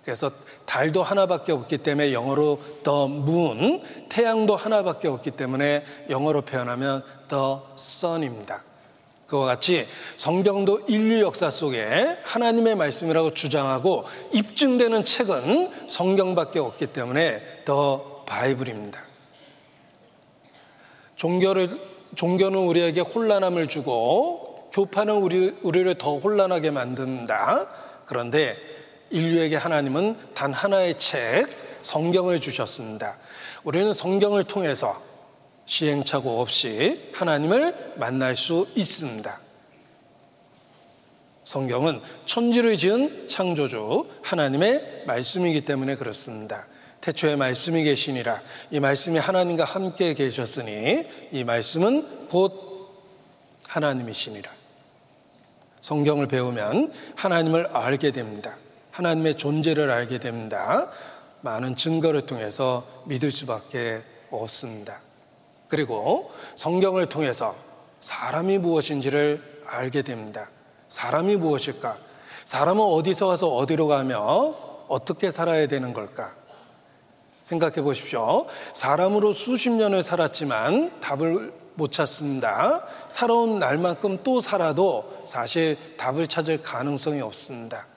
그래서 0.03 0.29
달도 0.65 1.01
하나밖에 1.01 1.53
없기 1.53 1.77
때문에 1.77 2.11
영어로 2.11 2.59
the 2.83 3.05
moon, 3.05 3.81
태양도 4.09 4.57
하나밖에 4.57 5.07
없기 5.07 5.31
때문에 5.31 5.85
영어로 6.09 6.41
표현하면 6.41 7.01
the 7.29 7.43
sun입니다. 7.77 8.68
그와 9.29 9.45
같이 9.45 9.87
성경도 10.15 10.81
인류 10.87 11.21
역사 11.21 11.51
속에 11.51 12.17
하나님의 12.23 12.75
말씀이라고 12.75 13.33
주장하고 13.33 14.05
입증되는 14.33 15.05
책은 15.05 15.87
성경밖에 15.87 16.59
없기 16.59 16.87
때문에 16.87 17.63
더 17.63 18.23
바이블입니다. 18.25 18.99
종교를 21.15 21.79
종교는 22.15 22.57
우리에게 22.59 23.01
혼란함을 23.01 23.67
주고 23.67 24.69
교파는 24.73 25.15
우리, 25.15 25.55
우리를 25.61 25.93
더 25.95 26.17
혼란하게 26.17 26.71
만든다. 26.71 27.67
그런데 28.05 28.57
인류에게 29.11 29.55
하나님은 29.55 30.15
단 30.33 30.53
하나의 30.53 30.97
책, 30.97 31.47
성경을 31.81 32.39
주셨습니다. 32.39 33.17
우리는 33.63 33.93
성경을 33.93 34.45
통해서 34.45 35.08
시행착오 35.69 36.41
없이 36.41 36.99
하나님을 37.13 37.93
만날 37.97 38.36
수 38.36 38.67
있습니다. 38.75 39.39
성경은 41.43 42.01
천지를 42.25 42.75
지은 42.75 43.27
창조주 43.27 44.10
하나님의 44.23 45.03
말씀이기 45.05 45.62
때문에 45.62 45.95
그렇습니다. 45.95 46.65
태초에 47.01 47.36
말씀이 47.36 47.84
계시니라. 47.84 48.41
이 48.71 48.79
말씀이 48.79 49.19
하나님과 49.19 49.63
함께 49.63 50.15
계셨으니 50.15 51.05
이 51.32 51.43
말씀은 51.43 52.27
곧 52.29 52.89
하나님이시니라. 53.67 54.51
성경을 55.82 56.27
배우면 56.27 56.91
하나님을 57.15 57.67
알게 57.67 58.12
됩니다. 58.12 58.58
하나님의 58.89 59.38
존재를 59.38 59.91
알게 59.91 60.17
됩니다. 60.17 60.91
많은 61.41 61.75
증거를 61.75 62.25
통해서 62.25 63.03
믿을 63.05 63.32
수밖에 63.32 64.01
없습니다. 64.32 65.08
그리고 65.69 66.32
성경을 66.55 67.08
통해서 67.08 67.55
사람이 68.01 68.58
무엇인지를 68.58 69.62
알게 69.65 70.01
됩니다. 70.01 70.49
사람이 70.89 71.38
무엇일까? 71.38 71.97
사람은 72.45 72.84
어디서 72.84 73.27
와서 73.27 73.47
어디로 73.47 73.88
가며 73.88 74.55
어떻게 74.88 75.32
살아야 75.32 75.67
되는 75.67 75.93
걸까? 75.93 76.36
생각해 77.43 77.82
보십시오. 77.82 78.47
사람으로 78.73 79.34
수십 79.34 79.69
년을 79.69 80.03
살았지만 80.03 80.99
답을 80.99 81.53
못 81.75 81.91
찾습니다. 81.91 82.84
살아온 83.08 83.60
날만큼 83.60 84.19
또 84.23 84.41
살아도 84.41 85.21
사실 85.25 85.77
답을 85.97 86.27
찾을 86.27 86.62
가능성이 86.62 87.21
없습니다. 87.21 87.88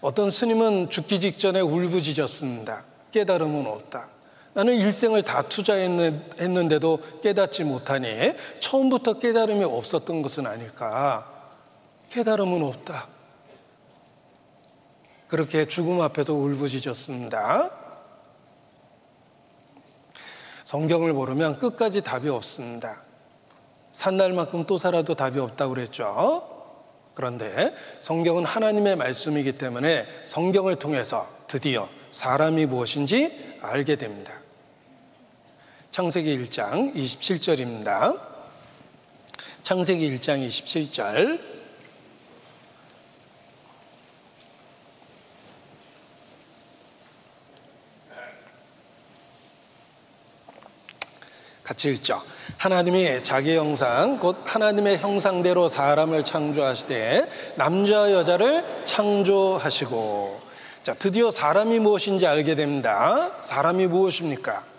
어떤 0.00 0.30
스님은 0.30 0.90
죽기 0.90 1.20
직전에 1.20 1.60
울부짖었습니다. 1.60 2.84
깨달음은 3.12 3.66
없다. 3.66 4.08
나는 4.54 4.74
일생을 4.74 5.22
다 5.22 5.42
투자했는데도 5.42 7.20
깨닫지 7.22 7.64
못하니 7.64 8.34
처음부터 8.60 9.18
깨달음이 9.18 9.64
없었던 9.64 10.22
것은 10.22 10.46
아닐까. 10.46 11.28
깨달음은 12.10 12.62
없다. 12.62 13.08
그렇게 15.26 15.64
죽음 15.66 16.00
앞에서 16.00 16.34
울부짖었습니다. 16.34 17.70
성경을 20.62 21.12
모르면 21.12 21.58
끝까지 21.58 22.02
답이 22.02 22.28
없습니다. 22.28 23.02
산 23.90 24.16
날만큼 24.16 24.66
또 24.66 24.78
살아도 24.78 25.14
답이 25.14 25.40
없다고 25.40 25.74
그랬죠. 25.74 26.48
그런데 27.14 27.74
성경은 28.00 28.44
하나님의 28.44 28.96
말씀이기 28.96 29.52
때문에 29.52 30.06
성경을 30.24 30.76
통해서 30.76 31.26
드디어 31.48 31.88
사람이 32.10 32.66
무엇인지 32.66 33.58
알게 33.60 33.96
됩니다. 33.96 34.43
창세기 35.94 36.36
1장 36.38 36.92
27절입니다. 36.96 38.18
창세기 39.62 40.18
1장 40.18 40.44
27절. 40.44 41.38
같이 51.62 51.92
읽죠. 51.92 52.20
하나님이 52.56 53.22
자기 53.22 53.54
형상, 53.54 54.18
곧 54.18 54.38
하나님의 54.44 54.98
형상대로 54.98 55.68
사람을 55.68 56.24
창조하시되 56.24 57.54
남자 57.54 58.10
여자를 58.10 58.82
창조하시고 58.84 60.40
자, 60.82 60.94
드디어 60.94 61.30
사람이 61.30 61.78
무엇인지 61.78 62.26
알게 62.26 62.56
됩니다. 62.56 63.30
사람이 63.42 63.86
무엇입니까? 63.86 64.73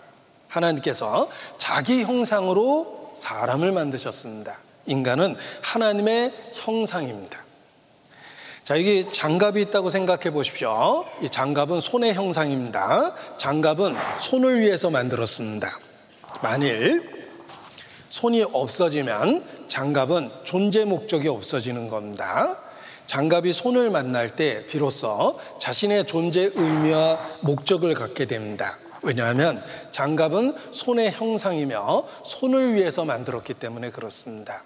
하나님께서 0.56 1.28
자기 1.58 2.02
형상으로 2.02 3.12
사람을 3.14 3.72
만드셨습니다. 3.72 4.58
인간은 4.86 5.36
하나님의 5.62 6.32
형상입니다. 6.54 7.44
자, 8.62 8.76
여기 8.78 9.06
장갑이 9.10 9.62
있다고 9.62 9.90
생각해 9.90 10.32
보십시오. 10.32 11.04
이 11.22 11.28
장갑은 11.28 11.80
손의 11.80 12.14
형상입니다. 12.14 13.14
장갑은 13.38 13.94
손을 14.20 14.60
위해서 14.60 14.90
만들었습니다. 14.90 15.68
만일 16.42 17.28
손이 18.08 18.42
없어지면 18.42 19.44
장갑은 19.68 20.30
존재 20.42 20.84
목적이 20.84 21.28
없어지는 21.28 21.88
겁니다. 21.88 22.56
장갑이 23.06 23.52
손을 23.52 23.90
만날 23.90 24.34
때 24.34 24.66
비로소 24.66 25.38
자신의 25.60 26.06
존재 26.06 26.50
의미와 26.52 27.20
목적을 27.42 27.94
갖게 27.94 28.24
됩니다. 28.24 28.78
왜냐하면 29.06 29.62
장갑은 29.92 30.56
손의 30.72 31.12
형상이며 31.12 32.08
손을 32.24 32.74
위해서 32.74 33.04
만들었기 33.04 33.54
때문에 33.54 33.90
그렇습니다. 33.90 34.64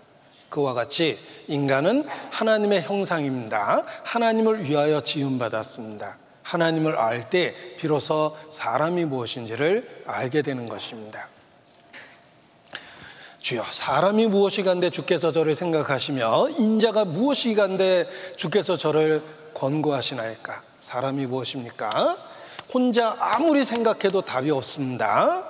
그와 0.48 0.72
같이 0.72 1.18
인간은 1.46 2.08
하나님의 2.30 2.82
형상입니다. 2.82 3.84
하나님을 4.02 4.64
위하여 4.64 5.02
지음받았습니다. 5.02 6.16
하나님을 6.42 6.96
알 6.96 7.28
때 7.28 7.54
비로소 7.76 8.34
사람이 8.50 9.04
무엇인지를 9.04 10.04
알게 10.06 10.40
되는 10.40 10.66
것입니다. 10.66 11.28
주여 13.40 13.62
사람이 13.62 14.26
무엇이 14.26 14.62
간데 14.62 14.88
주께서 14.88 15.32
저를 15.32 15.54
생각하시며 15.54 16.48
인자가 16.58 17.04
무엇이 17.04 17.54
간데 17.54 18.08
주께서 18.36 18.78
저를 18.78 19.22
권고하시나이까 19.52 20.62
사람이 20.80 21.26
무엇입니까? 21.26 22.29
혼자 22.72 23.16
아무리 23.18 23.64
생각해도 23.64 24.22
답이 24.22 24.50
없습니다. 24.50 25.44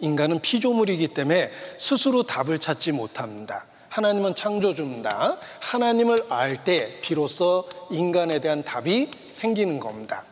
인간은 0.00 0.40
피조물이기 0.40 1.08
때문에 1.08 1.50
스스로 1.78 2.22
답을 2.22 2.58
찾지 2.58 2.92
못합니다. 2.92 3.66
하나님은 3.88 4.34
창조주입니다. 4.34 5.38
하나님을 5.60 6.26
알 6.28 6.64
때 6.64 7.00
비로소 7.00 7.68
인간에 7.90 8.40
대한 8.40 8.64
답이 8.64 9.10
생기는 9.32 9.78
겁니다. 9.78 10.24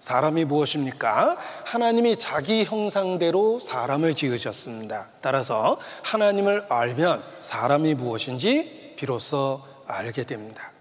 사람이 0.00 0.44
무엇입니까? 0.44 1.38
하나님이 1.64 2.18
자기 2.18 2.64
형상대로 2.64 3.58
사람을 3.58 4.14
지으셨습니다. 4.14 5.08
따라서 5.20 5.78
하나님을 6.02 6.66
알면 6.68 7.24
사람이 7.40 7.94
무엇인지 7.94 8.94
비로소 8.96 9.60
알게 9.86 10.24
됩니다. 10.24 10.75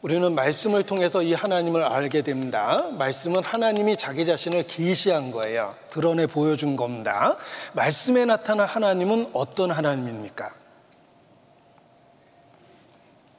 우리는 0.00 0.32
말씀을 0.32 0.84
통해서 0.84 1.22
이 1.22 1.34
하나님을 1.34 1.82
알게 1.82 2.22
됩니다. 2.22 2.88
말씀은 2.92 3.42
하나님이 3.42 3.96
자기 3.96 4.24
자신을 4.24 4.68
계시한 4.68 5.32
거예요. 5.32 5.74
드러내 5.90 6.28
보여준 6.28 6.76
겁니다. 6.76 7.36
말씀에 7.72 8.24
나타난 8.24 8.68
하나님은 8.68 9.30
어떤 9.32 9.72
하나님입니까? 9.72 10.48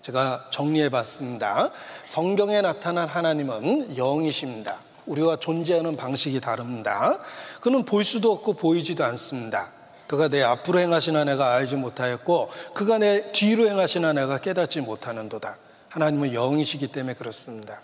제가 0.02 0.48
정리해 0.50 0.90
봤습니다. 0.90 1.72
성경에 2.04 2.62
나타난 2.62 3.08
하나님은 3.08 3.96
영이십니다. 3.96 4.80
우리와 5.06 5.38
존재하는 5.38 5.96
방식이 5.96 6.42
다릅니다. 6.42 7.20
그는 7.62 7.86
볼 7.86 8.04
수도 8.04 8.34
없고 8.34 8.54
보이지도 8.54 9.06
않습니다. 9.06 9.72
그가 10.08 10.28
내 10.28 10.42
앞으로 10.42 10.80
행하시나 10.80 11.24
내가 11.24 11.54
알지 11.54 11.78
못하였고 11.78 12.50
그가 12.74 12.98
내 12.98 13.32
뒤로 13.32 13.68
행하시나 13.70 14.12
내가 14.12 14.40
깨닫지 14.40 14.82
못하는도다. 14.82 15.69
하나님은 15.90 16.34
영이시기 16.34 16.88
때문에 16.88 17.16
그렇습니다. 17.16 17.82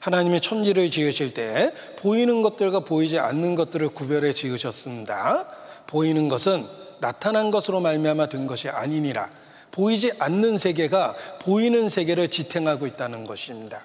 하나님이 0.00 0.40
천지를 0.40 0.90
지으실 0.90 1.34
때 1.34 1.72
보이는 1.96 2.42
것들과 2.42 2.80
보이지 2.80 3.18
않는 3.18 3.54
것들을 3.54 3.88
구별해 3.90 4.32
지으셨습니다. 4.32 5.48
보이는 5.86 6.28
것은 6.28 6.66
나타난 7.00 7.50
것으로 7.50 7.80
말미암아 7.80 8.28
된 8.28 8.46
것이 8.46 8.68
아니니라. 8.68 9.30
보이지 9.72 10.12
않는 10.18 10.58
세계가 10.58 11.14
보이는 11.42 11.88
세계를 11.88 12.28
지탱하고 12.28 12.86
있다는 12.86 13.24
것입니다. 13.24 13.84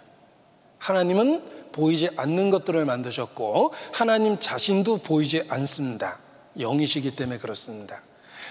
하나님은 0.77 1.43
보이지 1.71 2.09
않는 2.15 2.49
것들을 2.49 2.83
만드셨고 2.85 3.73
하나님 3.91 4.39
자신도 4.39 4.99
보이지 4.99 5.43
않습니다. 5.49 6.17
영이시기 6.59 7.15
때문에 7.15 7.39
그렇습니다. 7.39 8.01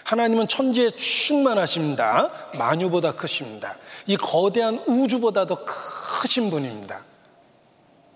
하나님은 0.04 0.48
천지에 0.48 0.90
충만하십니다. 0.90 2.30
만유보다 2.54 3.12
크십니다. 3.12 3.76
이 4.10 4.16
거대한 4.16 4.82
우주보다도 4.88 5.58
크신 5.64 6.50
분입니다. 6.50 7.04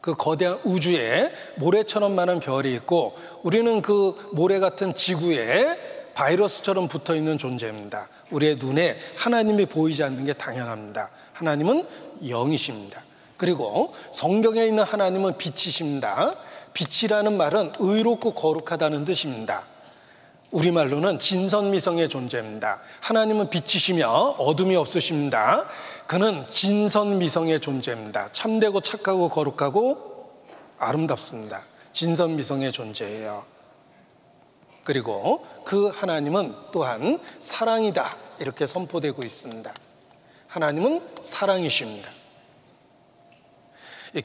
그 0.01 0.13
거대한 0.17 0.59
우주에 0.65 1.33
모래처럼 1.55 2.17
많은 2.17 2.41
별이 2.41 2.75
있고 2.75 3.17
우리는 3.45 3.81
그 3.81 4.31
모래 4.33 4.59
같은 4.59 4.97
지구에 4.97 6.13
바이러스처럼 6.15 6.89
붙어 6.89 7.15
있는 7.15 7.39
존재입니다. 7.39 8.09
우리의 8.33 8.57
눈에 8.57 8.97
하나님이 9.15 9.67
보이지 9.67 10.03
않는 10.03 10.25
게 10.25 10.33
당연합니다. 10.33 11.13
하나님은 11.33 11.87
영이십니다. 12.29 13.01
그리고 13.37 13.95
성경에 14.11 14.65
있는 14.67 14.83
하나님은 14.83 15.39
빛이십니다. 15.39 16.35
빛이라는 16.73 17.37
말은 17.37 17.75
의롭고 17.79 18.35
거룩하다는 18.35 19.05
뜻입니다. 19.05 19.65
우리말로는 20.55 21.19
진선미성의 21.19 22.09
존재입니다. 22.09 22.81
하나님은 23.01 23.51
빛이시며 23.51 24.09
어둠이 24.39 24.77
없으십니다. 24.77 25.65
그는 26.07 26.47
진선미성의 26.49 27.61
존재입니다. 27.61 28.31
참되고 28.31 28.81
착하고 28.81 29.29
거룩하고 29.29 30.33
아름답습니다. 30.79 31.61
진선미성의 31.93 32.71
존재예요. 32.71 33.45
그리고 34.85 35.45
그 35.65 35.89
하나님은 35.89 36.55
또한 36.73 37.19
사랑이다. 37.41 38.17
이렇게 38.39 38.67
선포되고 38.67 39.25
있습니다. 39.25 39.75
하나님은 40.47 41.03
사랑이십니다. 41.21 42.11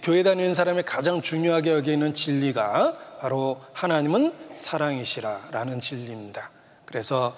교회 0.03 0.21
다니는 0.21 0.53
사람의 0.53 0.83
가장 0.83 1.23
중요하게 1.23 1.71
여기는 1.71 2.13
진리가 2.13 3.08
바로 3.19 3.61
하나님은 3.73 4.33
사랑이시라라는 4.55 5.79
진리입니다. 5.79 6.49
그래서 6.85 7.35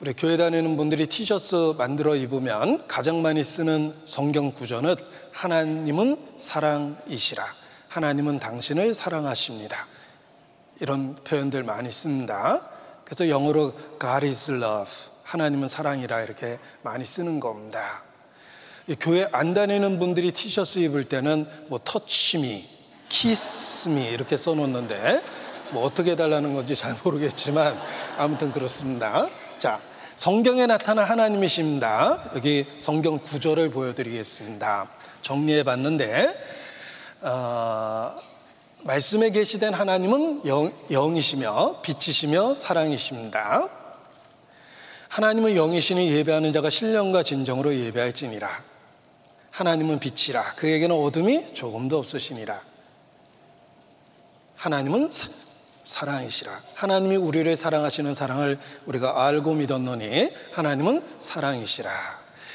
우리 0.00 0.12
교회 0.14 0.36
다니는 0.36 0.76
분들이 0.76 1.06
티셔츠 1.06 1.74
만들어 1.78 2.14
입으면 2.16 2.86
가장 2.86 3.22
많이 3.22 3.42
쓰는 3.42 3.94
성경 4.04 4.52
구절은 4.52 4.96
하나님은 5.32 6.34
사랑이시라. 6.36 7.44
하나님은 7.88 8.40
당신을 8.40 8.94
사랑하십니다. 8.94 9.86
이런 10.80 11.14
표현들 11.14 11.62
많이 11.62 11.90
씁니다. 11.90 12.60
그래서 13.04 13.28
영어로 13.28 13.72
God 14.00 14.26
is 14.26 14.50
love. 14.52 14.90
하나님은 15.22 15.68
사랑이라 15.68 16.22
이렇게 16.22 16.58
많이 16.82 17.04
쓰는 17.04 17.40
겁니다. 17.40 18.02
교회 18.98 19.28
안 19.32 19.54
다니는 19.54 19.98
분들이 19.98 20.32
티셔츠 20.32 20.80
입을 20.80 21.04
때는 21.04 21.48
뭐 21.68 21.78
터치미, 21.82 22.68
키스미 23.12 24.06
이렇게 24.06 24.38
써놓는데 24.38 25.22
뭐 25.72 25.84
어떻게 25.84 26.16
달라는 26.16 26.54
건지 26.54 26.74
잘 26.74 26.96
모르겠지만 27.04 27.78
아무튼 28.16 28.50
그렇습니다. 28.50 29.28
자, 29.58 29.80
성경에 30.16 30.66
나타난 30.66 31.04
하나님이십니다. 31.04 32.32
여기 32.34 32.66
성경 32.78 33.18
구절을 33.18 33.70
보여드리겠습니다. 33.70 34.88
정리해 35.20 35.62
봤는데, 35.62 36.34
어, 37.20 38.12
말씀에 38.82 39.30
계시된 39.30 39.74
하나님은 39.74 40.46
영, 40.46 40.72
영이시며 40.90 41.82
빛이시며 41.82 42.54
사랑이십니다. 42.54 43.68
하나님은 45.08 45.56
영이시니 45.56 46.12
예배하는 46.12 46.52
자가 46.52 46.70
신령과 46.70 47.22
진정으로 47.22 47.74
예배할지니라. 47.76 48.48
하나님은 49.50 49.98
빛이라 49.98 50.54
그에게는 50.56 50.96
어둠이 50.96 51.54
조금도 51.54 51.98
없으시니라. 51.98 52.71
하나님은 54.62 55.10
사, 55.82 56.06
랑이시라 56.06 56.52
하나님이 56.76 57.16
우리를 57.16 57.56
사랑하시는 57.56 58.14
사랑을 58.14 58.60
우리가 58.86 59.26
알고 59.26 59.54
믿었노니 59.54 60.30
하나님은 60.52 61.02
사랑이시라. 61.18 61.90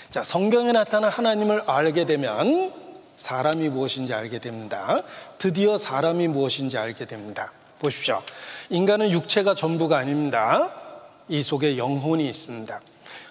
자, 0.09 0.23
성경에 0.23 0.71
나타난 0.71 1.11
하나님을 1.11 1.63
알게 1.67 2.05
되면 2.05 2.71
사람이 3.17 3.67
무엇인지 3.67 4.13
알게 4.13 4.39
됩니다. 4.39 5.01
드디어 5.37 5.77
사람이 5.77 6.29
무엇인지 6.29 6.77
알게 6.77 7.07
됩니다. 7.07 7.51
보십시오. 7.79 8.23
인간은 8.69 9.11
육체가 9.11 9.53
전부가 9.53 9.97
아닙니다. 9.97 10.71
이 11.27 11.41
속에 11.41 11.77
영혼이 11.77 12.25
있습니다. 12.29 12.79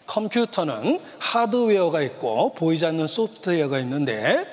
컴퓨터는 0.07 1.01
하드웨어가 1.19 2.03
있고 2.03 2.53
보이지 2.53 2.85
않는 2.85 3.07
소프트웨어가 3.07 3.79
있는데 3.79 4.47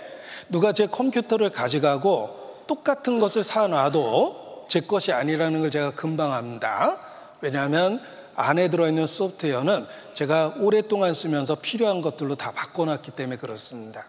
누가 0.48 0.72
제 0.72 0.88
컴퓨터를 0.88 1.50
가져가고 1.50 2.43
똑같은 2.68 3.20
것을 3.20 3.44
사놔도 3.44 4.66
제 4.70 4.82
것이 4.82 5.12
아니라는 5.12 5.62
걸 5.62 5.72
제가 5.72 5.92
금방 5.92 6.34
압니다. 6.34 6.98
왜냐하면 7.42 8.02
안에 8.36 8.70
들어있는 8.70 9.06
소프트웨어는 9.06 9.86
제가 10.14 10.56
오랫동안 10.60 11.14
쓰면서 11.14 11.56
필요한 11.56 12.02
것들로 12.02 12.36
다 12.36 12.52
바꿔놨기 12.52 13.12
때문에 13.12 13.38
그렇습니다. 13.38 14.06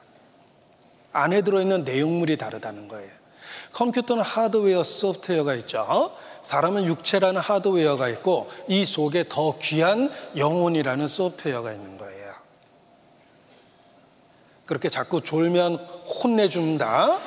안에 1.12 1.42
들어있는 1.42 1.84
내용물이 1.84 2.38
다르다는 2.38 2.88
거예요. 2.88 3.10
컴퓨터는 3.72 4.22
하드웨어, 4.22 4.84
소프트웨어가 4.84 5.54
있죠. 5.56 6.12
사람은 6.42 6.84
육체라는 6.84 7.40
하드웨어가 7.40 8.08
있고 8.10 8.48
이 8.68 8.84
속에 8.84 9.24
더 9.28 9.58
귀한 9.58 10.10
영혼이라는 10.36 11.08
소프트웨어가 11.08 11.72
있는 11.72 11.98
거예요. 11.98 12.32
그렇게 14.66 14.88
자꾸 14.88 15.20
졸면 15.20 15.76
혼내줍니다. 15.76 17.18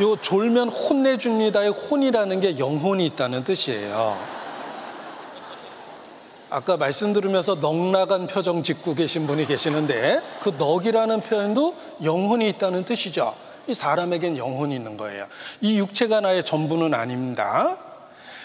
요 0.00 0.16
졸면 0.16 0.68
혼내줍니다의 0.70 1.70
혼이라는 1.70 2.40
게 2.40 2.58
영혼이 2.58 3.06
있다는 3.06 3.44
뜻이에요. 3.44 4.18
아까 6.50 6.76
말씀 6.76 7.12
들으면서 7.12 7.56
넉나간 7.56 8.26
표정 8.26 8.62
짓고 8.62 8.94
계신 8.94 9.26
분이 9.26 9.46
계시는데 9.46 10.20
그 10.40 10.50
넉이라는 10.56 11.20
표현도 11.20 11.74
영혼이 12.02 12.48
있다는 12.50 12.84
뜻이죠. 12.84 13.34
이 13.66 13.74
사람에겐 13.74 14.36
영혼이 14.36 14.74
있는 14.74 14.96
거예요. 14.96 15.26
이 15.60 15.78
육체가 15.78 16.20
나의 16.20 16.44
전부는 16.44 16.94
아닙니다. 16.94 17.76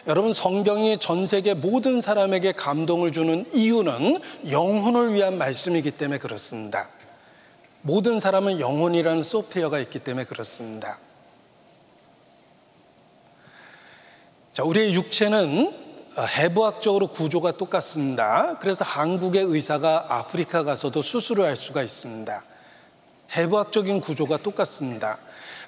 여러분 0.07 0.33
성경이 0.33 0.97
전 0.99 1.25
세계 1.25 1.53
모든 1.53 1.99
사람에게 2.01 2.53
감동을 2.53 3.11
주는 3.11 3.45
이유는 3.53 4.19
영혼을 4.49 5.13
위한 5.13 5.37
말씀이기 5.37 5.91
때문에 5.91 6.19
그렇습니다. 6.19 6.87
모든 7.81 8.19
사람은 8.19 8.59
영혼이라는 8.59 9.23
소프트웨어가 9.23 9.79
있기 9.79 9.99
때문에 9.99 10.25
그렇습니다. 10.25 10.97
자, 14.59 14.65
우리의 14.65 14.93
육체는 14.93 15.73
해부학적으로 16.37 17.07
구조가 17.07 17.53
똑같습니다. 17.53 18.57
그래서 18.59 18.83
한국의 18.83 19.45
의사가 19.45 20.07
아프리카 20.09 20.65
가서도 20.65 21.01
수술을 21.01 21.45
할 21.45 21.55
수가 21.55 21.81
있습니다. 21.81 22.43
해부학적인 23.37 24.01
구조가 24.01 24.39
똑같습니다. 24.39 25.17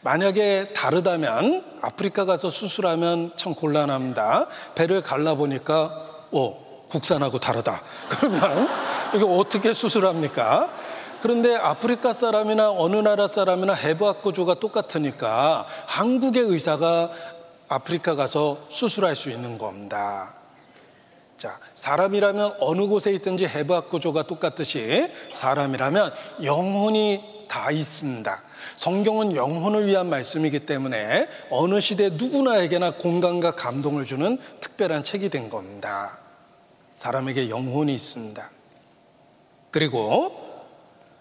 만약에 0.01 0.73
다르다면 0.73 1.63
아프리카 1.81 2.25
가서 2.25 2.49
수술하면 2.49 3.31
참 3.37 3.55
곤란합니다. 3.55 4.47
배를 4.75 5.01
갈라보니까, 5.01 6.27
오, 6.31 6.57
국산하고 6.89 7.39
다르다. 7.39 7.81
그러면 8.11 8.67
이게 9.15 9.23
어떻게 9.23 9.71
수술합니까? 9.71 10.69
그런데 11.21 11.55
아프리카 11.55 12.13
사람이나 12.13 12.71
어느 12.71 12.95
나라 12.95 13.27
사람이나 13.27 13.73
해부학 13.73 14.23
구조가 14.23 14.55
똑같으니까 14.55 15.67
한국의 15.85 16.43
의사가 16.43 17.11
아프리카 17.71 18.15
가서 18.15 18.65
수술할 18.67 19.15
수 19.15 19.29
있는 19.29 19.57
겁니다. 19.57 20.35
자, 21.37 21.57
사람이라면 21.73 22.57
어느 22.59 22.85
곳에 22.85 23.13
있든지 23.13 23.47
해부학 23.47 23.87
구조가 23.87 24.27
똑같듯이 24.27 25.09
사람이라면 25.31 26.11
영혼이 26.43 27.45
다 27.47 27.71
있습니다. 27.71 28.43
성경은 28.75 29.37
영혼을 29.37 29.87
위한 29.87 30.09
말씀이기 30.09 30.65
때문에 30.65 31.29
어느 31.49 31.79
시대 31.79 32.09
누구나에게나 32.09 32.95
공감과 32.95 33.55
감동을 33.55 34.03
주는 34.03 34.37
특별한 34.59 35.05
책이 35.05 35.29
된 35.29 35.49
겁니다. 35.49 36.19
사람에게 36.95 37.49
영혼이 37.49 37.93
있습니다. 37.93 38.49
그리고 39.71 40.35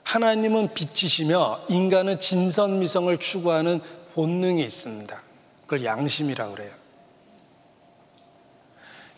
하나님은 0.02 0.74
빛이시며 0.74 1.60
인간은 1.68 2.18
진선미성을 2.18 3.16
추구하는 3.18 3.80
본능이 4.14 4.64
있습니다. 4.64 5.29
그걸 5.70 5.84
양심이라고 5.84 6.52
그래요. 6.52 6.72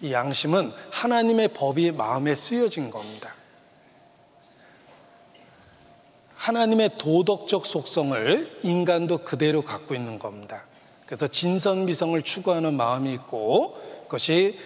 이 0.03 0.13
양심은 0.13 0.71
하나님의 0.91 1.49
법이 1.49 1.93
마음에 1.93 2.35
쓰여진 2.35 2.91
겁니다. 2.91 3.35
하나님의 6.35 6.99
도덕적 6.99 7.65
속성을 7.65 8.61
인간도 8.65 9.19
그대로 9.25 9.63
갖고 9.63 9.95
있는 9.95 10.19
겁니다. 10.19 10.67
그래서 11.07 11.27
진선미성을 11.27 12.21
추구하는 12.21 12.75
마음이 12.75 13.15
있고 13.15 13.79
그것이 14.03 14.59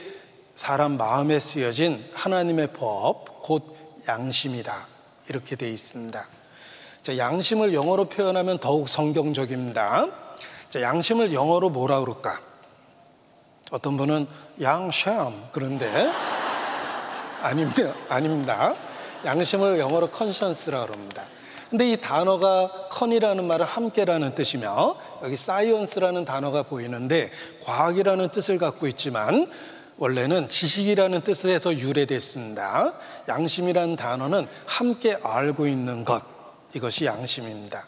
사람 0.57 0.97
마음에 0.97 1.39
쓰여진 1.39 2.05
하나님의 2.13 2.73
법, 2.73 3.43
곧 3.43 3.77
양심이다. 4.09 4.89
이렇게 5.29 5.55
되어 5.55 5.69
있습니다. 5.69 6.27
자, 7.03 7.17
양심을 7.17 7.75
영어로 7.75 8.07
표현하면 8.09 8.59
더욱 8.59 8.89
성경적입니다. 8.89 10.26
자, 10.77 10.83
양심을 10.83 11.33
영어로 11.33 11.71
뭐라 11.71 12.01
그럴까? 12.01 12.39
어떤 13.71 13.97
분은 13.97 14.27
양심 14.61 15.11
그러는데 15.51 16.11
아닙니다. 17.41 17.95
아닙니다. 18.11 18.75
양심을 19.25 19.79
영어로 19.79 20.11
conscience라 20.11 20.85
그럽니다. 20.85 21.25
근데 21.71 21.91
이 21.91 21.97
단어가 21.99 22.89
con이라는 22.91 23.43
말은 23.43 23.65
함께라는 23.65 24.35
뜻이며 24.35 24.97
여기 25.23 25.35
science라는 25.35 26.27
단어가 26.27 26.63
보이는데 26.63 27.31
과학이라는 27.65 28.29
뜻을 28.29 28.59
갖고 28.59 28.87
있지만 28.87 29.51
원래는 29.97 30.51
지식이라는 30.51 31.23
뜻에서 31.23 31.75
유래됐습니다. 31.75 32.93
양심이라는 33.31 33.97
단어는 33.97 34.47
함께 34.67 35.19
알고 35.23 35.69
있는 35.69 36.05
것. 36.05 36.23
이것이 36.75 37.07
양심입니다. 37.07 37.87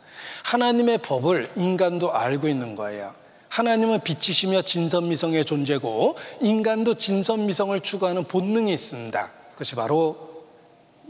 하나님의 0.48 0.98
법을 0.98 1.50
인간도 1.56 2.10
알고 2.12 2.48
있는 2.48 2.74
거예요. 2.74 3.12
하나님은 3.50 4.00
빛이시며 4.00 4.62
진선미성의 4.62 5.44
존재고 5.44 6.16
인간도 6.40 6.94
진선미성을 6.94 7.78
추구하는 7.80 8.24
본능이 8.24 8.72
있습니다. 8.72 9.30
그것이 9.52 9.74
바로 9.74 10.46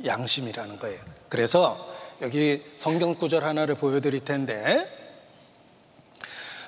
양심이라는 0.05 0.79
거예요. 0.81 0.99
그래서 1.29 1.79
여기 2.21 2.65
성경 2.75 3.15
구절 3.15 3.45
하나를 3.45 3.77
보여드릴 3.77 4.21
텐데 4.21 4.89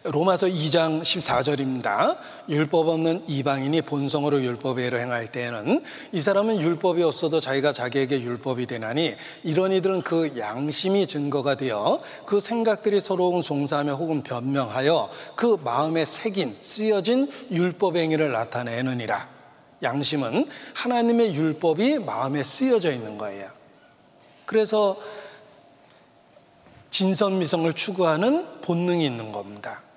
로마서 0.03 0.47
2장 0.47 1.03
14절입니다. 1.03 2.17
율법 2.49 2.89
없는 2.89 3.23
이방인이 3.29 3.83
본성으로 3.83 4.43
율법에 4.43 4.91
행할 4.91 5.31
때에는 5.31 5.85
이 6.13 6.21
사람은 6.21 6.59
율법이 6.59 7.03
없어도 7.03 7.39
자기가 7.39 7.75
자기에게 7.75 8.23
율법이 8.23 8.67
되나니 8.67 9.15
이런 9.43 9.73
이들은 9.73 10.01
그 10.01 10.39
양심이 10.39 11.07
증거가 11.07 11.55
되어 11.55 12.01
그 12.25 12.41
생각들이 12.41 12.99
서로 12.99 13.43
송사하며 13.43 13.95
혹은 13.97 14.23
변명하여 14.23 15.11
그 15.37 15.59
마음에 15.63 16.07
새긴 16.07 16.57
쓰여진 16.63 17.31
율법 17.51 17.97
행위를 17.97 18.33
나타내느니라. 18.33 19.29
양심은 19.83 20.47
하나님의 20.77 21.35
율법이 21.35 21.99
마음에 21.99 22.43
쓰여져 22.43 22.91
있는 22.93 23.19
거예요. 23.19 23.47
그래서 24.47 24.97
진선미성을 26.89 27.71
추구하는 27.75 28.61
본능이 28.63 29.05
있는 29.05 29.31
겁니다. 29.31 29.90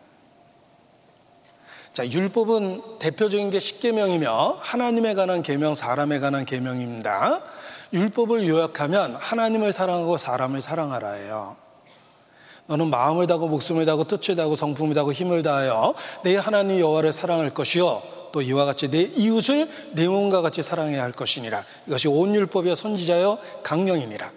자, 1.94 2.10
율법은 2.10 2.98
대표적인 2.98 3.52
게 3.52 3.60
십계명이며 3.60 4.58
하나님에 4.60 5.14
관한 5.14 5.44
계명, 5.44 5.76
사람에 5.76 6.18
관한 6.18 6.44
계명입니다. 6.44 7.40
율법을 7.94 8.48
요약하면 8.48 9.16
하나님을 9.16 9.72
사랑하고 9.72 10.18
사람을 10.18 10.60
사랑하라예요. 10.60 11.56
너는 12.66 12.90
마음을 12.90 13.28
다고 13.28 13.48
목숨을 13.48 13.86
다고 13.86 14.06
뜻을 14.06 14.36
다고 14.36 14.56
성품을 14.56 14.96
다고 14.96 15.14
힘을 15.14 15.44
다하여 15.44 15.94
내 16.24 16.36
하나님 16.36 16.80
여호와를 16.80 17.14
사랑할 17.14 17.52
것이요 17.52 18.02
또 18.32 18.42
이와 18.42 18.66
같이 18.66 18.90
내 18.90 19.02
이웃을 19.02 19.70
내 19.92 20.08
몸과 20.08 20.42
같이 20.42 20.64
사랑해야 20.64 21.04
할 21.04 21.12
것이니라. 21.12 21.64
이것이 21.86 22.08
온 22.08 22.34
율법이여 22.34 22.74
선지자여 22.74 23.38
강령이니라. 23.62 24.32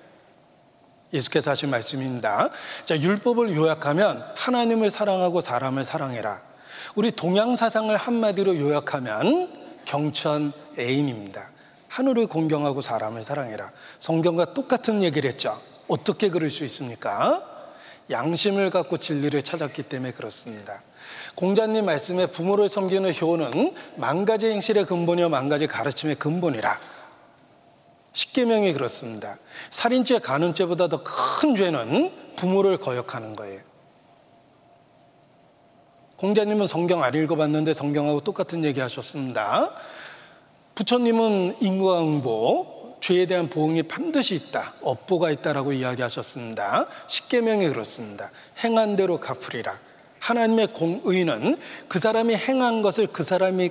예수께서 1.14 1.52
하신 1.52 1.70
말씀입니다. 1.70 2.50
자, 2.84 3.00
율법을 3.00 3.56
요약하면 3.56 4.22
하나님을 4.34 4.90
사랑하고 4.90 5.40
사람을 5.40 5.84
사랑해라. 5.84 6.55
우리 6.96 7.10
동양 7.12 7.56
사상을 7.56 7.94
한마디로 7.94 8.58
요약하면 8.58 9.52
경천 9.84 10.52
애인입니다. 10.78 11.50
하늘을 11.88 12.26
공경하고 12.26 12.80
사람을 12.80 13.22
사랑해라. 13.22 13.70
성경과 13.98 14.54
똑같은 14.54 15.02
얘기를 15.02 15.28
했죠. 15.30 15.60
어떻게 15.88 16.30
그럴 16.30 16.48
수 16.48 16.64
있습니까? 16.64 17.42
양심을 18.10 18.70
갖고 18.70 18.96
진리를 18.96 19.40
찾았기 19.42 19.82
때문에 19.84 20.12
그렇습니다. 20.12 20.82
공자님 21.34 21.84
말씀에 21.84 22.26
부모를 22.26 22.70
섬기는 22.70 23.12
효는 23.14 23.74
만 23.96 24.24
가지 24.24 24.46
행실의 24.46 24.86
근본이요 24.86 25.28
만 25.28 25.50
가지 25.50 25.66
가르침의 25.66 26.16
근본이라. 26.16 26.80
십계명이 28.14 28.72
그렇습니다. 28.72 29.36
살인죄, 29.70 30.20
간음죄보다 30.20 30.88
더 30.88 31.04
큰 31.04 31.54
죄는 31.54 32.36
부모를 32.36 32.78
거역하는 32.78 33.36
거예요. 33.36 33.60
공자님은 36.16 36.66
성경 36.66 37.02
안 37.02 37.14
읽어봤는데 37.14 37.74
성경하고 37.74 38.20
똑같은 38.20 38.64
얘기 38.64 38.80
하셨습니다. 38.80 39.70
부처님은 40.74 41.56
인과응보, 41.60 42.96
죄에 43.00 43.26
대한 43.26 43.48
보응이 43.48 43.84
반드시 43.84 44.34
있다. 44.34 44.74
업보가 44.82 45.30
있다라고 45.30 45.72
이야기하셨습니다. 45.72 46.86
십계명이 47.06 47.68
그렇습니다. 47.68 48.30
행한 48.64 48.96
대로 48.96 49.20
갚으리라. 49.20 49.78
하나님의 50.18 50.68
공의는 50.68 51.56
그 51.88 51.98
사람이 51.98 52.34
행한 52.34 52.82
것을 52.82 53.06
그 53.08 53.22
사람이 53.22 53.70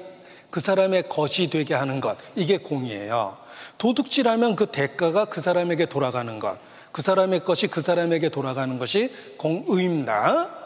그 0.51 0.59
사람의 0.59 1.09
것이 1.09 1.49
되게 1.49 1.73
하는 1.73 1.99
것. 1.99 2.17
이게 2.35 2.57
공이에요. 2.57 3.37
도둑질하면 3.77 4.55
그 4.55 4.67
대가가 4.67 5.25
그 5.25 5.41
사람에게 5.41 5.87
돌아가는 5.87 6.39
것. 6.39 6.57
그 6.91 7.01
사람의 7.01 7.43
것이 7.43 7.67
그 7.67 7.81
사람에게 7.81 8.29
돌아가는 8.29 8.77
것이 8.79 9.11
공의입니다. 9.37 10.64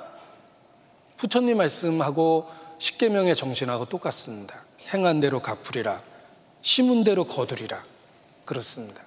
부처님 1.20 1.58
말씀하고 1.58 2.48
십계명의 2.78 3.36
정신하고 3.36 3.86
똑같습니다. 3.86 4.64
행한 4.94 5.20
대로 5.20 5.42
갚으리라. 5.42 6.02
심은 6.62 7.04
대로 7.04 7.26
거두리라. 7.26 7.84
그렇습니다. 8.46 9.02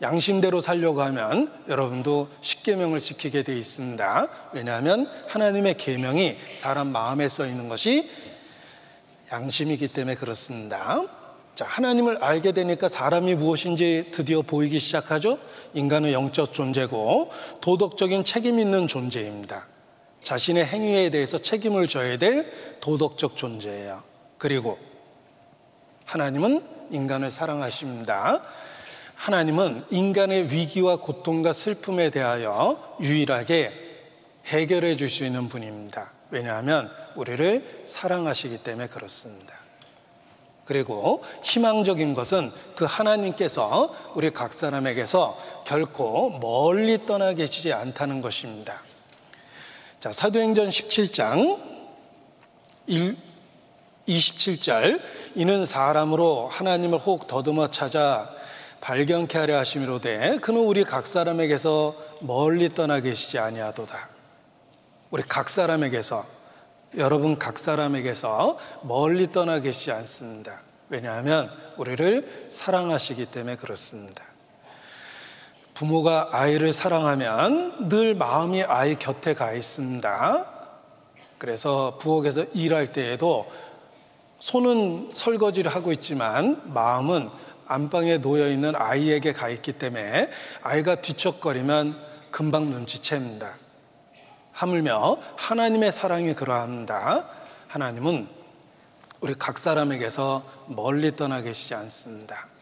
양심대로 0.00 0.62
살려고 0.62 1.02
하면 1.02 1.52
여러분도 1.68 2.28
십계명을 2.40 3.00
지키게 3.00 3.42
돼 3.42 3.56
있습니다. 3.58 4.28
왜냐하면 4.54 5.10
하나님의 5.28 5.76
계명이 5.76 6.38
사람 6.54 6.88
마음에 6.88 7.28
써 7.28 7.46
있는 7.46 7.68
것이 7.68 8.10
양심이기 9.30 9.88
때문에 9.88 10.14
그렇습니다. 10.14 11.02
자, 11.54 11.66
하나님을 11.66 12.24
알게 12.24 12.52
되니까 12.52 12.88
사람이 12.88 13.34
무엇인지 13.34 14.12
드디어 14.12 14.40
보이기 14.40 14.78
시작하죠. 14.78 15.38
인간은 15.74 16.12
영적 16.12 16.54
존재고 16.54 17.30
도덕적인 17.60 18.24
책임 18.24 18.58
있는 18.58 18.86
존재입니다. 18.86 19.66
자신의 20.22 20.66
행위에 20.66 21.10
대해서 21.10 21.38
책임을 21.38 21.88
져야 21.88 22.18
될 22.18 22.78
도덕적 22.80 23.36
존재예요. 23.36 24.02
그리고 24.36 24.78
하나님은 26.04 26.64
인간을 26.90 27.30
사랑하십니다. 27.30 28.42
하나님은 29.14 29.84
인간의 29.90 30.52
위기와 30.52 30.96
고통과 30.96 31.52
슬픔에 31.52 32.10
대하여 32.10 32.96
유일하게 33.00 33.72
해결해 34.46 34.96
줄 34.96 35.08
수 35.08 35.24
있는 35.24 35.48
분입니다. 35.48 36.12
왜냐하면 36.30 36.90
우리를 37.16 37.82
사랑하시기 37.84 38.58
때문에 38.58 38.88
그렇습니다. 38.88 39.54
그리고 40.64 41.24
희망적인 41.42 42.12
것은 42.14 42.52
그 42.76 42.84
하나님께서 42.84 43.94
우리 44.14 44.30
각 44.30 44.52
사람에게서 44.52 45.36
결코 45.66 46.38
멀리 46.38 47.06
떠나 47.06 47.32
계시지 47.32 47.72
않다는 47.72 48.20
것입니다. 48.20 48.82
자, 50.00 50.12
사도행전 50.12 50.68
17장 50.68 51.58
1, 52.86 53.16
27절 54.06 55.00
이는 55.34 55.66
사람으로 55.66 56.46
하나님을 56.46 57.00
혹 57.00 57.26
더듬어 57.26 57.68
찾아 57.72 58.30
발견케 58.80 59.36
하려 59.36 59.58
하심이로되 59.58 60.38
그는 60.40 60.60
우리 60.60 60.84
각 60.84 61.08
사람에게서 61.08 61.96
멀리 62.20 62.72
떠나 62.72 63.00
계시지 63.00 63.40
아니하도다. 63.40 64.10
우리 65.10 65.24
각 65.24 65.48
사람에게서 65.48 66.24
여러분 66.96 67.36
각 67.36 67.58
사람에게서 67.58 68.56
멀리 68.82 69.32
떠나 69.32 69.58
계시지 69.58 69.90
않습니다. 69.90 70.62
왜냐하면 70.90 71.50
우리를 71.76 72.46
사랑하시기 72.50 73.26
때문에 73.26 73.56
그렇습니다. 73.56 74.27
부모가 75.78 76.30
아이를 76.32 76.72
사랑하면 76.72 77.88
늘 77.88 78.16
마음이 78.16 78.64
아이 78.64 78.98
곁에 78.98 79.32
가 79.32 79.52
있습니다. 79.52 80.44
그래서 81.38 81.98
부엌에서 82.00 82.46
일할 82.52 82.90
때에도 82.90 83.48
손은 84.40 85.10
설거지를 85.12 85.72
하고 85.72 85.92
있지만 85.92 86.60
마음은 86.74 87.30
안방에 87.68 88.18
놓여 88.18 88.50
있는 88.50 88.72
아이에게 88.74 89.32
가 89.32 89.48
있기 89.50 89.74
때문에 89.74 90.28
아이가 90.64 90.96
뒤척거리면 90.96 91.96
금방 92.32 92.70
눈치챕니다. 92.70 93.48
하물며 94.50 95.18
하나님의 95.36 95.92
사랑이 95.92 96.34
그러합니다. 96.34 97.24
하나님은 97.68 98.26
우리 99.20 99.32
각 99.34 99.58
사람에게서 99.58 100.42
멀리 100.66 101.14
떠나 101.14 101.40
계시지 101.40 101.76
않습니다. 101.76 102.57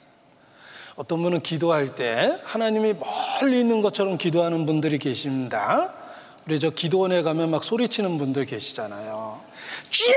어떤 0.96 1.22
분은 1.22 1.40
기도할 1.40 1.94
때 1.94 2.38
하나님이 2.44 2.94
멀리 3.40 3.60
있는 3.60 3.82
것처럼 3.82 4.16
기도하는 4.16 4.64
분들이 4.64 4.98
계십니다. 4.98 5.92
우리 6.46 6.58
저 6.58 6.70
기도원에 6.70 7.22
가면 7.22 7.50
막 7.50 7.62
소리치는 7.64 8.16
분들 8.18 8.46
계시잖아요. 8.46 9.40
쥐야! 9.90 10.16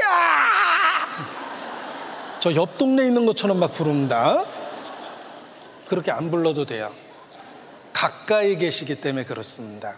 저 2.39 2.53
옆 2.53 2.77
동네에 2.77 3.07
있는 3.07 3.25
것처럼 3.25 3.59
막 3.59 3.73
부릅니다. 3.73 4.45
그렇게 5.88 6.11
안 6.11 6.32
불러도 6.32 6.63
돼요. 6.65 6.89
가까이 7.91 8.57
계시기 8.57 9.01
때문에 9.01 9.25
그렇습니다. 9.25 9.93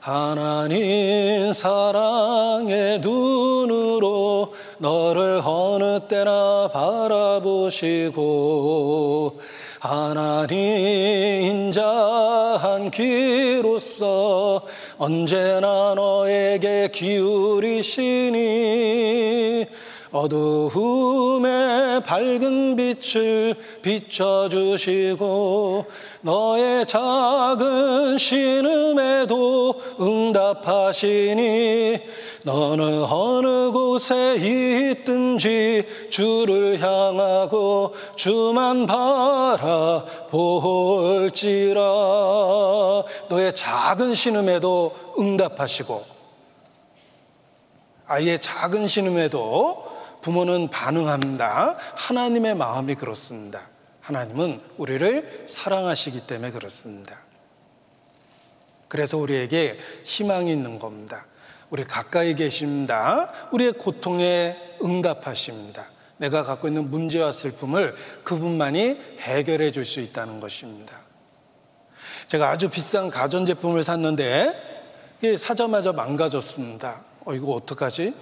하나님 0.00 1.52
사랑의 1.52 2.98
눈으로 2.98 4.54
너를 4.78 5.40
어느 5.44 6.00
때나 6.08 6.70
바라보시고 6.72 8.24
하나님 9.78 10.58
인자한 10.58 12.90
귀로서 12.90 14.66
언제나 14.98 15.94
너에게 15.94 16.88
기울이시니 16.92 18.34
어두움에 20.10 22.00
밝은 22.06 22.76
빛을 22.76 23.54
비춰주시고 23.82 25.84
너의 26.20 26.86
작은 26.86 28.16
신음에도 28.16 29.74
응답하시니 30.00 32.00
너는 32.44 33.04
어느 33.04 33.70
곳에 33.70 34.36
있든지 34.36 36.08
주를 36.10 36.78
향하고 36.78 37.94
주만 38.16 38.86
바라볼지라 38.86 40.20
너의 43.30 43.54
작은 43.54 44.14
신음에도 44.14 44.94
응답하시고 45.18 46.04
아이의 48.06 48.38
작은 48.40 48.88
신음에도 48.88 49.94
부모는 50.20 50.68
반응합니다. 50.68 51.76
하나님의 51.94 52.54
마음이 52.56 52.94
그렇습니다. 52.94 53.62
하나님은 54.02 54.60
우리를 54.76 55.46
사랑하시기 55.48 56.26
때문에 56.26 56.50
그렇습니다. 56.50 57.16
그래서 58.88 59.16
우리에게 59.16 59.78
희망이 60.04 60.52
있는 60.52 60.78
겁니다. 60.78 61.26
우리 61.70 61.84
가까이 61.84 62.34
계십니다. 62.34 63.30
우리의 63.52 63.72
고통에 63.74 64.56
응답하십니다. 64.82 65.84
내가 66.16 66.42
갖고 66.42 66.68
있는 66.68 66.90
문제와 66.90 67.32
슬픔을 67.32 67.94
그분만이 68.22 69.00
해결해 69.20 69.70
줄 69.70 69.84
수 69.84 70.00
있다는 70.00 70.40
것입니다. 70.40 70.96
제가 72.28 72.50
아주 72.50 72.68
비싼 72.68 73.10
가전제품을 73.10 73.84
샀는데 73.84 74.52
사자마자 75.38 75.92
망가졌습니다. 75.92 77.04
어, 77.24 77.34
이거 77.34 77.52
어떡하지? 77.52 78.14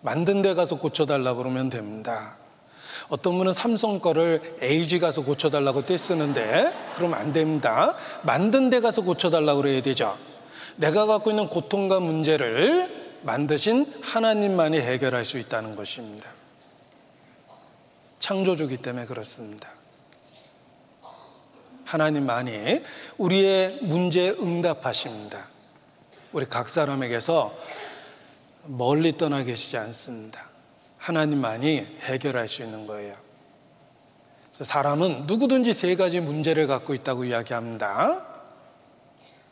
만든 0.00 0.42
데 0.42 0.54
가서 0.54 0.78
고쳐달라고 0.78 1.38
그러면 1.38 1.68
됩니다. 1.68 2.38
어떤 3.08 3.36
분은 3.38 3.52
삼성 3.52 4.00
거를 4.00 4.56
LG 4.60 5.00
가서 5.00 5.22
고쳐달라고 5.22 5.84
떼쓰는데 5.86 6.72
그러면 6.94 7.18
안 7.18 7.32
됩니다. 7.32 7.94
만든 8.22 8.70
데 8.70 8.80
가서 8.80 9.02
고쳐달라고 9.02 9.62
그래야 9.62 9.82
되죠. 9.82 10.16
내가 10.76 11.06
갖고 11.06 11.30
있는 11.30 11.48
고통과 11.48 12.00
문제를 12.00 13.20
만드신 13.22 14.00
하나님만이 14.02 14.78
해결할 14.78 15.24
수 15.24 15.38
있다는 15.38 15.74
것입니다. 15.74 16.30
창조주기 18.18 18.78
때문에 18.78 19.06
그렇습니다. 19.06 19.68
하나님만이 21.84 22.82
우리의 23.16 23.78
문제에 23.82 24.30
응답하십니다. 24.30 25.48
우리 26.32 26.44
각 26.46 26.68
사람에게서 26.68 27.56
멀리 28.64 29.16
떠나 29.16 29.44
계시지 29.44 29.76
않습니다. 29.76 30.50
하나님만이 30.98 31.86
해결할 32.02 32.48
수 32.48 32.64
있는 32.64 32.86
거예요. 32.86 33.14
사람은 34.52 35.24
누구든지 35.26 35.72
세 35.72 35.94
가지 35.94 36.20
문제를 36.20 36.66
갖고 36.66 36.94
있다고 36.94 37.24
이야기합니다. 37.24 38.35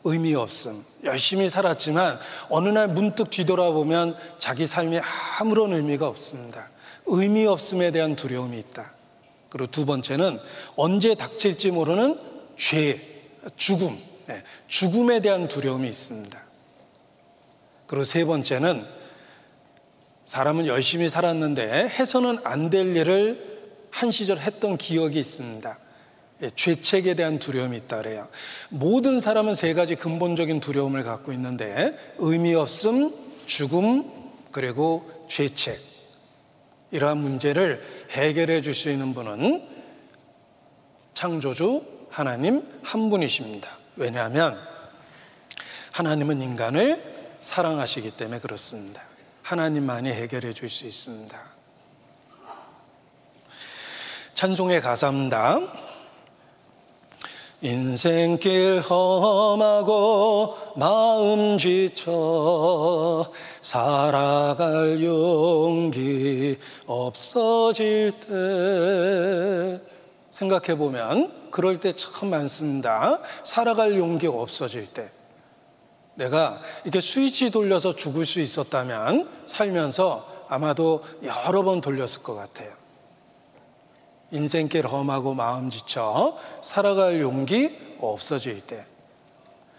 의미 0.05 0.35
없음. 0.35 0.81
열심히 1.03 1.49
살았지만 1.49 2.19
어느 2.49 2.69
날 2.69 2.87
문득 2.87 3.29
뒤돌아보면 3.29 4.15
자기 4.39 4.65
삶에 4.67 5.01
아무런 5.39 5.73
의미가 5.73 6.07
없습니다. 6.07 6.69
의미 7.07 7.45
없음에 7.45 7.91
대한 7.91 8.15
두려움이 8.15 8.57
있다. 8.59 8.93
그리고 9.49 9.69
두 9.71 9.85
번째는 9.85 10.39
언제 10.75 11.15
닥칠지 11.15 11.71
모르는 11.71 12.19
죄, 12.55 12.99
죽음, 13.55 13.97
네, 14.27 14.43
죽음에 14.67 15.21
대한 15.21 15.47
두려움이 15.47 15.87
있습니다. 15.89 16.37
그리고 17.87 18.03
세 18.03 18.25
번째는 18.25 18.85
사람은 20.25 20.67
열심히 20.67 21.09
살았는데 21.09 21.89
해서는 21.89 22.39
안 22.43 22.69
될 22.69 22.95
일을 22.95 23.55
한 23.91 24.11
시절 24.11 24.39
했던 24.39 24.77
기억이 24.77 25.17
있습니다. 25.19 25.79
예, 26.41 26.49
죄책에 26.49 27.13
대한 27.13 27.39
두려움이 27.39 27.77
있다 27.77 27.97
그래요. 27.97 28.27
모든 28.69 29.19
사람은 29.19 29.55
세 29.55 29.73
가지 29.73 29.95
근본적인 29.95 30.59
두려움을 30.59 31.03
갖고 31.03 31.31
있는데 31.31 31.97
의미 32.17 32.53
없음, 32.53 33.13
죽음, 33.45 34.11
그리고 34.51 35.09
죄책. 35.29 35.79
이러한 36.91 37.17
문제를 37.17 37.81
해결해 38.11 38.61
줄 38.61 38.73
수 38.73 38.89
있는 38.89 39.13
분은 39.13 39.67
창조주 41.13 41.83
하나님 42.09 42.63
한 42.83 43.09
분이십니다. 43.09 43.69
왜냐하면 43.95 44.57
하나님은 45.91 46.41
인간을 46.41 47.15
사랑하시기 47.39 48.11
때문에 48.11 48.39
그렇습니다. 48.39 49.01
하나님만이 49.43 50.09
해결해 50.09 50.53
줄 50.53 50.69
수 50.69 50.85
있습니다. 50.85 51.37
찬송의 54.33 54.81
가사입니다. 54.81 55.84
인생길 57.61 58.81
험하고 58.81 60.55
마음 60.75 61.57
지쳐 61.57 63.31
살아갈 63.61 65.01
용기 65.03 66.57
없어질 66.85 68.11
때 68.19 69.81
생각해 70.29 70.77
보면 70.77 71.49
그럴 71.49 71.79
때 71.79 71.93
참 71.93 72.29
많습니다. 72.29 73.19
살아갈 73.43 73.97
용기 73.97 74.27
없어질 74.27 74.87
때 74.87 75.09
내가 76.15 76.61
이렇게 76.83 76.99
스위치 77.01 77.51
돌려서 77.51 77.95
죽을 77.95 78.25
수 78.25 78.41
있었다면 78.41 79.29
살면서 79.45 80.45
아마도 80.47 81.01
여러 81.23 81.63
번 81.63 81.81
돌렸을 81.81 82.21
것 82.23 82.35
같아요. 82.35 82.84
인생길 84.35 84.85
험하고 84.85 85.33
마음 85.33 85.69
지쳐 85.69 86.37
살아갈 86.61 87.21
용기 87.21 87.77
없어질 87.99 88.61
때. 88.61 88.85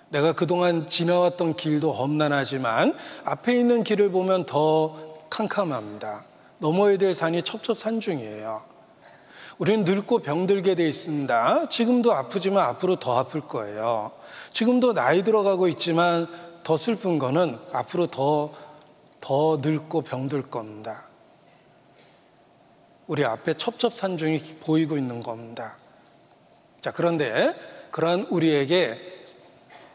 내가 0.09 0.33
그동안 0.33 0.89
지나왔던 0.89 1.57
길도 1.57 1.93
험난하지만 1.93 2.97
앞에 3.25 3.59
있는 3.59 3.85
길을 3.85 4.11
보면 4.11 4.47
더 4.47 5.19
캄캄합니다. 5.29 6.25
넘어야 6.59 6.97
될 6.97 7.15
산이 7.15 7.43
첩첩산중이에요. 7.43 8.63
우리는 9.59 9.85
늙고 9.85 10.21
병들게 10.21 10.75
돼 10.75 10.89
있습니다. 10.89 11.69
지금도 11.69 12.13
아프지만 12.13 12.65
앞으로 12.67 12.97
더 12.97 13.19
아플 13.19 13.41
거예요. 13.43 14.13
지금도 14.53 14.95
나이 14.95 15.23
들어가고 15.23 15.69
있지만 15.69 16.27
더 16.63 16.77
슬픈 16.77 17.19
거는 17.19 17.59
앞으로 17.73 18.07
더, 18.07 18.53
더 19.21 19.59
늙고 19.61 20.03
병들 20.03 20.43
겁니다. 20.43 21.06
우리 23.07 23.25
앞에 23.25 23.55
첩첩산중이 23.55 24.57
보이고 24.61 24.97
있는 24.97 25.23
겁니다. 25.23 25.79
자, 26.81 26.91
그런데 26.91 27.55
그러한 27.91 28.27
우리에게 28.31 28.99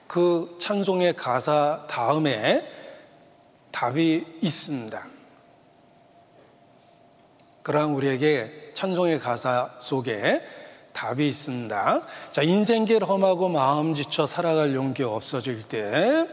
그 0.07 0.57
찬송의 0.59 1.15
가사 1.15 1.85
다음에 1.89 2.67
답이 3.71 4.39
있습니다. 4.41 5.01
그러한 7.63 7.91
우리에게 7.91 8.71
찬송의 8.73 9.19
가사 9.19 9.69
속에 9.79 10.41
답이 10.93 11.27
있습니다. 11.27 12.01
자, 12.31 12.41
인생길 12.41 13.03
험하고 13.03 13.49
마음 13.49 13.93
지쳐 13.93 14.25
살아갈 14.25 14.73
용기 14.73 15.03
없어질 15.03 15.67
때 15.67 16.27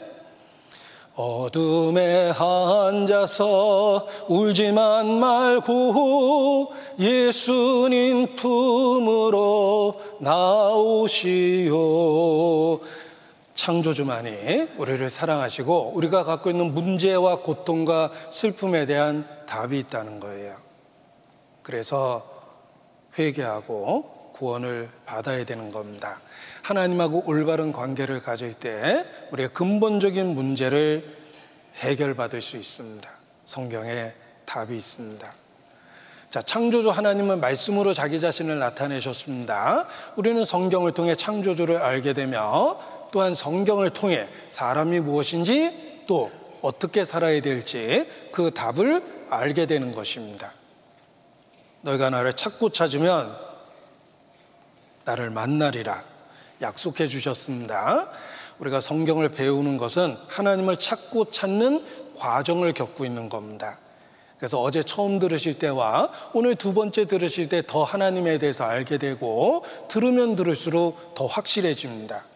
어둠에 1.18 2.30
앉아서 2.30 4.06
울지만 4.28 5.18
말고 5.18 6.72
예수님 6.96 8.36
품으로 8.36 10.00
나오시오. 10.20 11.74
창조주만이 13.52 14.68
우리를 14.76 15.10
사랑하시고 15.10 15.94
우리가 15.96 16.22
갖고 16.22 16.50
있는 16.50 16.72
문제와 16.72 17.40
고통과 17.40 18.12
슬픔에 18.30 18.86
대한 18.86 19.26
답이 19.48 19.76
있다는 19.76 20.20
거예요. 20.20 20.54
그래서 21.64 22.22
회개하고 23.18 24.17
구원을 24.38 24.88
받아야 25.04 25.44
되는 25.44 25.70
겁니다. 25.70 26.20
하나님하고 26.62 27.24
올바른 27.26 27.72
관계를 27.72 28.20
가질 28.20 28.54
때 28.54 29.04
우리의 29.32 29.48
근본적인 29.52 30.26
문제를 30.26 31.04
해결받을 31.76 32.40
수 32.40 32.56
있습니다. 32.56 33.08
성경에 33.44 34.12
답이 34.44 34.76
있습니다. 34.76 35.26
자, 36.30 36.42
창조주 36.42 36.90
하나님은 36.90 37.40
말씀으로 37.40 37.94
자기 37.94 38.20
자신을 38.20 38.58
나타내셨습니다. 38.58 39.86
우리는 40.16 40.44
성경을 40.44 40.92
통해 40.92 41.14
창조주를 41.14 41.78
알게 41.78 42.12
되며 42.12 42.78
또한 43.10 43.34
성경을 43.34 43.90
통해 43.90 44.28
사람이 44.50 45.00
무엇인지 45.00 46.04
또 46.06 46.30
어떻게 46.60 47.04
살아야 47.04 47.40
될지 47.40 48.06
그 48.32 48.52
답을 48.52 49.02
알게 49.30 49.66
되는 49.66 49.92
것입니다. 49.92 50.52
너희가 51.80 52.10
나를 52.10 52.34
찾고 52.34 52.70
찾으면 52.70 53.47
나를 55.08 55.30
만나리라 55.30 56.04
약속해 56.60 57.06
주셨습니다. 57.06 58.10
우리가 58.58 58.80
성경을 58.80 59.30
배우는 59.30 59.78
것은 59.78 60.14
하나님을 60.28 60.78
찾고 60.78 61.30
찾는 61.30 62.12
과정을 62.16 62.74
겪고 62.74 63.06
있는 63.06 63.30
겁니다. 63.30 63.78
그래서 64.36 64.60
어제 64.60 64.82
처음 64.82 65.18
들으실 65.18 65.58
때와 65.58 66.10
오늘 66.34 66.56
두 66.56 66.74
번째 66.74 67.06
들으실 67.06 67.48
때 67.48 67.62
더 67.62 67.84
하나님에 67.84 68.38
대해서 68.38 68.64
알게 68.64 68.98
되고 68.98 69.64
들으면 69.88 70.36
들을수록 70.36 71.14
더 71.14 71.26
확실해집니다. 71.26 72.26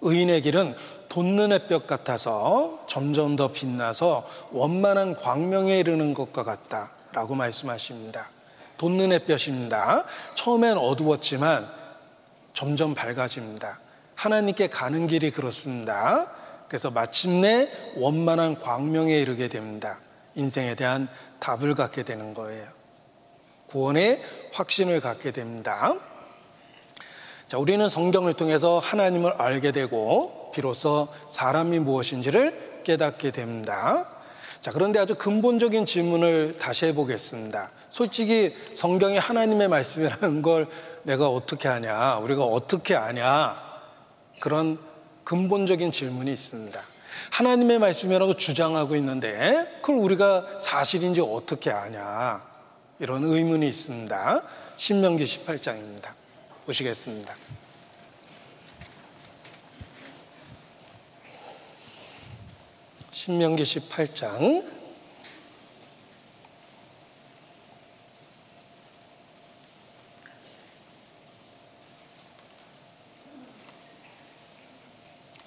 의인의 0.00 0.42
길은 0.42 0.76
돋는 1.08 1.52
햇볕 1.52 1.86
같아서 1.86 2.84
점점 2.88 3.36
더 3.36 3.52
빛나서 3.52 4.26
원만한 4.52 5.14
광명에 5.14 5.78
이르는 5.80 6.14
것과 6.14 6.44
같다라고 6.44 7.34
말씀하십니다. 7.34 8.30
돋는 8.78 9.12
햇볕입니다. 9.12 10.04
처음엔 10.34 10.76
어두웠지만 10.76 11.66
점점 12.52 12.94
밝아집니다. 12.94 13.80
하나님께 14.14 14.68
가는 14.68 15.06
길이 15.06 15.30
그렇습니다. 15.30 16.30
그래서 16.68 16.90
마침내 16.90 17.70
원만한 17.96 18.56
광명에 18.56 19.14
이르게 19.14 19.48
됩니다. 19.48 20.00
인생에 20.34 20.74
대한 20.74 21.08
답을 21.40 21.74
갖게 21.74 22.02
되는 22.02 22.34
거예요. 22.34 22.64
구원의 23.68 24.22
확신을 24.52 25.00
갖게 25.00 25.30
됩니다. 25.30 25.94
자, 27.48 27.58
우리는 27.58 27.88
성경을 27.88 28.34
통해서 28.34 28.78
하나님을 28.78 29.32
알게 29.32 29.72
되고 29.72 30.50
비로소 30.54 31.08
사람이 31.30 31.80
무엇인지를 31.80 32.82
깨닫게 32.84 33.30
됩니다. 33.30 34.08
자, 34.60 34.70
그런데 34.70 34.98
아주 34.98 35.14
근본적인 35.14 35.86
질문을 35.86 36.56
다시 36.58 36.86
해보겠습니다. 36.86 37.70
솔직히 37.94 38.52
성경이 38.72 39.18
하나님의 39.18 39.68
말씀이라는 39.68 40.42
걸 40.42 40.66
내가 41.04 41.28
어떻게 41.28 41.68
하냐, 41.68 42.16
우리가 42.16 42.42
어떻게 42.42 42.96
아냐, 42.96 43.56
그런 44.40 44.80
근본적인 45.22 45.92
질문이 45.92 46.32
있습니다. 46.32 46.82
하나님의 47.30 47.78
말씀이라고 47.78 48.34
주장하고 48.34 48.96
있는데 48.96 49.78
그걸 49.80 49.98
우리가 49.98 50.58
사실인지 50.58 51.20
어떻게 51.20 51.70
아냐 51.70 52.42
이런 52.98 53.22
의문이 53.22 53.68
있습니다. 53.68 54.42
신명기 54.76 55.22
18장입니다. 55.22 56.14
보시겠습니다. 56.66 57.36
신명기 63.12 63.62
18장 63.62 64.83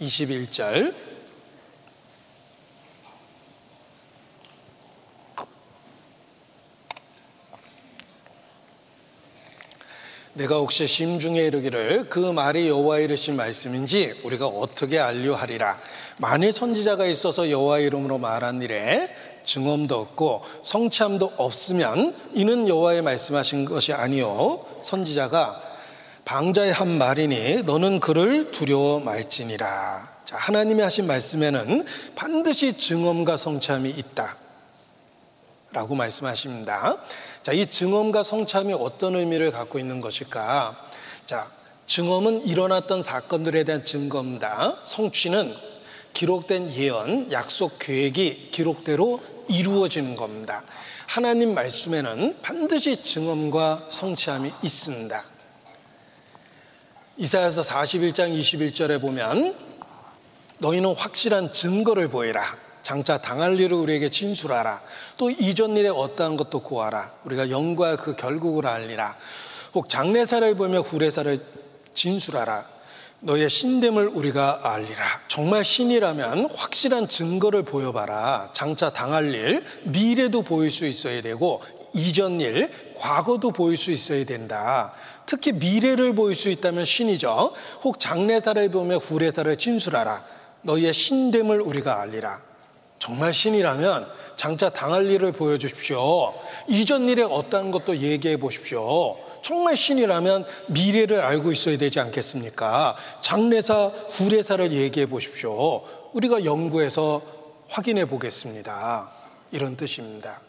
21절. 0.02 0.94
내가 10.34 10.58
혹시 10.58 10.86
심중에 10.86 11.42
이르기를 11.42 12.10
그 12.10 12.20
말이 12.20 12.68
여호와 12.68 13.00
이르신 13.00 13.36
말씀인지 13.36 14.22
우리가 14.24 14.46
어떻게 14.46 15.00
알려하리라? 15.00 15.80
만일 16.18 16.54
선지자가 16.54 17.08
있어서 17.08 17.50
여호와 17.50 17.80
이름으로 17.80 18.20
말한 18.20 18.62
일에 18.62 19.10
증언도 19.46 20.00
없고 20.00 20.44
성취함도 20.62 21.34
없으면 21.38 22.16
이는 22.34 22.68
여호와의 22.68 23.02
말씀하신 23.02 23.66
것이 23.66 23.94
아니요 23.94 24.64
선지자가 24.82 25.67
방자의 26.28 26.74
한 26.74 26.98
말이니 26.98 27.64
너는 27.64 28.02
그를 28.02 28.52
두려워 28.52 29.00
말지니라 29.00 30.18
자, 30.26 30.36
하나님이 30.38 30.82
하신 30.82 31.08
말씀에는 31.08 31.86
반드시 32.16 32.78
증언과 32.78 33.38
성취함이 33.38 33.90
있다 33.90 34.36
라고 35.72 35.96
말씀하십니다 35.96 36.98
자, 37.44 37.54
이 37.54 37.66
증언과 37.66 38.24
성참이 38.24 38.74
어떤 38.74 39.16
의미를 39.16 39.52
갖고 39.52 39.80
있는 39.80 40.02
것일까? 40.02 40.90
자, 41.26 41.50
증언은 41.86 42.46
일어났던 42.46 43.04
사건들에 43.04 43.64
대한 43.64 43.86
증거입니다. 43.86 44.76
성취는 44.84 45.56
기록된 46.12 46.74
예언, 46.74 47.32
약속, 47.32 47.80
계획이 47.80 48.50
기록대로 48.52 49.22
이루어지는 49.48 50.18
겁니다. 50.18 50.64
하나님 51.06 51.54
말씀에는 51.54 52.40
반드시 52.42 53.02
증언과 53.02 53.88
성취함이 53.90 54.52
있습니다. 54.62 55.37
이사야서 57.20 57.64
41장 57.64 58.40
21절에 58.40 59.02
보면 59.02 59.56
너희는 60.60 60.94
확실한 60.96 61.52
증거를 61.52 62.10
보이라. 62.10 62.44
장차 62.84 63.18
당할 63.18 63.60
일을 63.60 63.76
우리에게 63.76 64.10
진술하라. 64.10 64.80
또 65.18 65.32
이전 65.32 65.76
일에 65.76 65.90
어떠한 65.90 66.38
것도 66.38 66.60
구하라. 66.60 67.12
우리가 67.26 67.50
영과 67.50 67.96
그 67.96 68.16
결국을 68.16 68.68
알리라. 68.68 69.16
혹 69.74 69.90
장례사를 69.90 70.56
보며 70.56 70.82
후례사를 70.82 71.44
진술하라. 71.96 72.64
너의 73.22 73.50
신됨을 73.50 74.10
우리가 74.10 74.72
알리라. 74.72 75.04
정말 75.28 75.66
신이라면 75.66 76.52
확실한 76.56 77.08
증거를 77.08 77.64
보여봐라. 77.64 78.52
장차 78.54 78.92
당할 78.92 79.34
일, 79.34 79.66
미래도 79.86 80.44
보일 80.44 80.70
수 80.70 80.86
있어야 80.86 81.24
되고, 81.24 81.62
이전 81.96 82.40
일, 82.42 82.70
과거도 82.96 83.52
보일 83.52 83.76
수 83.76 83.92
있어야 83.92 84.24
된다. 84.24 84.94
특히 85.28 85.52
미래를 85.52 86.16
보일 86.16 86.36
수 86.36 86.50
있다면 86.50 86.86
신이죠. 86.86 87.54
혹 87.84 88.00
장례사를 88.00 88.72
보며 88.72 88.98
후례사를 88.98 89.56
진술하라. 89.58 90.26
너희의 90.64 90.94
신됨을 90.94 91.62
우리가 91.62 92.02
알리라. 92.02 92.42
정말 92.98 93.34
신이라면 93.34 94.08
장차 94.38 94.70
당할 94.70 95.06
일을 95.06 95.34
보여주십시오. 95.34 96.34
이전 96.68 97.10
일에 97.10 97.24
어떠한 97.24 97.72
것도 97.72 97.98
얘기해 97.98 98.38
보십시오. 98.38 99.18
정말 99.42 99.76
신이라면 99.76 100.46
미래를 100.68 101.22
알고 101.22 101.52
있어야 101.52 101.78
되지 101.78 102.00
않겠습니까? 102.00 102.96
장례사, 103.22 103.88
후례사를 104.10 104.72
얘기해 104.72 105.06
보십시오. 105.08 105.84
우리가 106.14 106.46
연구해서 106.46 107.22
확인해 107.70 108.06
보겠습니다. 108.06 109.12
이런 109.52 109.76
뜻입니다. 109.76 110.47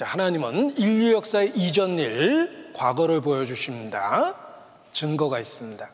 자, 0.00 0.06
하나님은 0.06 0.78
인류 0.78 1.12
역사의 1.12 1.52
이전 1.56 1.98
일, 1.98 2.70
과거를 2.72 3.20
보여주십니다. 3.20 4.34
증거가 4.94 5.38
있습니다. 5.38 5.86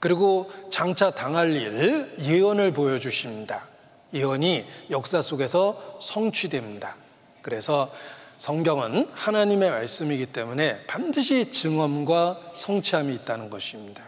그리고 0.00 0.50
장차 0.72 1.12
당할 1.12 1.54
일, 1.54 2.12
예언을 2.18 2.72
보여주십니다. 2.72 3.68
예언이 4.12 4.66
역사 4.90 5.22
속에서 5.22 6.00
성취됩니다. 6.02 6.96
그래서 7.40 7.88
성경은 8.36 9.08
하나님의 9.12 9.70
말씀이기 9.70 10.26
때문에 10.26 10.84
반드시 10.88 11.52
증언과 11.52 12.50
성취함이 12.52 13.14
있다는 13.14 13.48
것입니다. 13.48 14.02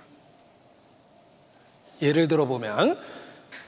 예를 2.03 2.27
들어 2.27 2.45
보면 2.47 2.99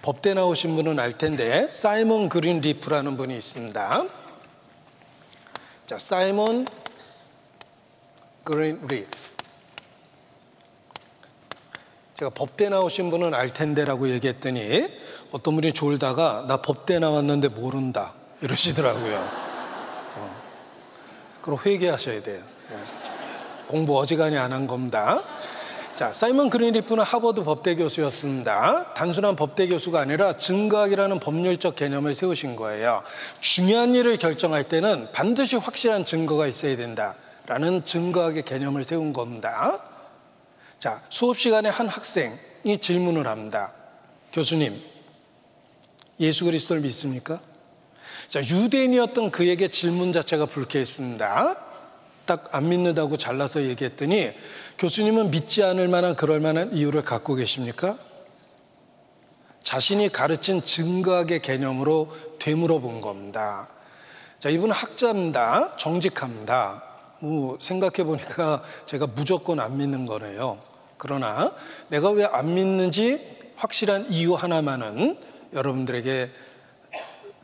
법대 0.02 0.34
나오신 0.34 0.74
분은 0.74 0.98
알 0.98 1.16
텐데 1.16 1.68
사이먼 1.68 2.28
그린리프라는 2.28 3.16
분이 3.16 3.36
있습니다. 3.36 4.19
자, 5.90 5.98
사이먼 5.98 6.68
그린리프. 8.44 9.10
제가 12.14 12.30
법대 12.30 12.68
나오신 12.68 13.10
분은 13.10 13.34
알 13.34 13.52
텐데라고 13.52 14.08
얘기했더니 14.10 14.86
어떤 15.32 15.56
분이 15.56 15.72
졸다가 15.72 16.44
나 16.46 16.58
법대 16.58 17.00
나왔는데 17.00 17.48
모른다 17.48 18.14
이러시더라고요. 18.40 19.16
어. 20.14 20.42
그럼 21.42 21.58
회개하셔야 21.66 22.22
돼요. 22.22 22.40
네. 22.68 22.76
공부 23.66 23.98
어지간히 23.98 24.38
안 24.38 24.52
한 24.52 24.68
겁니다. 24.68 25.20
자, 26.00 26.14
사이먼 26.14 26.48
그린리프는 26.48 27.04
하버드 27.04 27.42
법대 27.42 27.74
교수였습니다. 27.74 28.94
단순한 28.94 29.36
법대 29.36 29.66
교수가 29.66 30.00
아니라 30.00 30.34
증거학이라는 30.34 31.20
법률적 31.20 31.76
개념을 31.76 32.14
세우신 32.14 32.56
거예요. 32.56 33.02
중요한 33.40 33.94
일을 33.94 34.16
결정할 34.16 34.64
때는 34.64 35.12
반드시 35.12 35.56
확실한 35.56 36.06
증거가 36.06 36.46
있어야 36.46 36.74
된다라는 36.76 37.84
증거학의 37.84 38.46
개념을 38.46 38.82
세운 38.82 39.12
겁니다. 39.12 39.78
자, 40.78 41.02
수업 41.10 41.38
시간에 41.38 41.68
한 41.68 41.86
학생이 41.86 42.78
질문을 42.80 43.26
합니다. 43.26 43.74
교수님, 44.32 44.74
예수 46.18 46.46
그리스도를 46.46 46.80
믿습니까? 46.80 47.38
자, 48.26 48.40
유대인이었던 48.40 49.30
그에게 49.30 49.68
질문 49.68 50.14
자체가 50.14 50.46
불쾌했습니다. 50.46 51.69
딱 52.30 52.54
안 52.54 52.68
믿는다고 52.68 53.16
잘라서 53.16 53.64
얘기했더니 53.64 54.30
교수님은 54.78 55.32
믿지 55.32 55.64
않을 55.64 55.88
만한 55.88 56.14
그럴 56.14 56.38
만한 56.38 56.72
이유를 56.72 57.02
갖고 57.02 57.34
계십니까? 57.34 57.98
자신이 59.64 60.10
가르친 60.10 60.62
증거학의 60.62 61.42
개념으로 61.42 62.14
되물어 62.38 62.78
본 62.78 63.00
겁니다. 63.00 63.68
자, 64.38 64.48
이분은 64.48 64.72
학자입니다. 64.72 65.76
정직합니다. 65.76 66.84
뭐, 67.18 67.58
생각해 67.60 68.04
보니까 68.04 68.62
제가 68.86 69.08
무조건 69.08 69.58
안 69.58 69.76
믿는 69.76 70.06
거네요. 70.06 70.60
그러나 70.98 71.52
내가 71.88 72.10
왜 72.10 72.24
안 72.24 72.54
믿는지 72.54 73.38
확실한 73.56 74.06
이유 74.10 74.34
하나만은 74.34 75.18
여러분들에게 75.52 76.30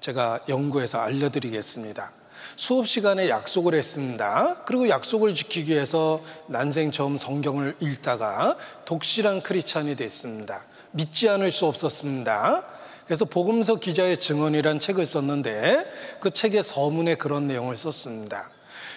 제가 0.01 0.45
연구해서 0.49 0.99
알려드리겠습니다. 1.01 2.16
수업 2.57 2.89
시간에 2.89 3.29
약속을 3.29 3.75
했습니다. 3.75 4.63
그리고 4.65 4.89
약속을 4.89 5.35
지키기 5.35 5.73
위해서 5.73 6.23
난생 6.47 6.91
처음 6.91 7.19
성경을 7.19 7.77
읽다가 7.81 8.57
독실한 8.87 9.43
크리찬이 9.43 9.95
됐습니다. 9.95 10.65
믿지 10.93 11.29
않을 11.29 11.51
수 11.51 11.67
없었습니다. 11.67 12.65
그래서 13.05 13.27
복음서 13.27 13.77
기자의 13.77 14.19
증언이란 14.19 14.81
책을 14.81 15.05
썼는데 15.05 16.19
그 16.21 16.31
책의 16.31 16.65
서문에 16.65 17.17
그런 17.17 17.47
내용을 17.47 17.77
썼습니다. 17.77 18.51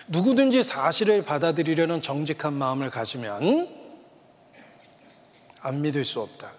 누구든지 0.07 0.64
사실을 0.64 1.24
받아들이려는 1.24 2.01
정직한 2.01 2.53
마음을 2.53 2.89
가지면 2.89 3.68
안 5.62 5.82
믿을 5.82 6.05
수 6.05 6.22
없다. 6.22 6.51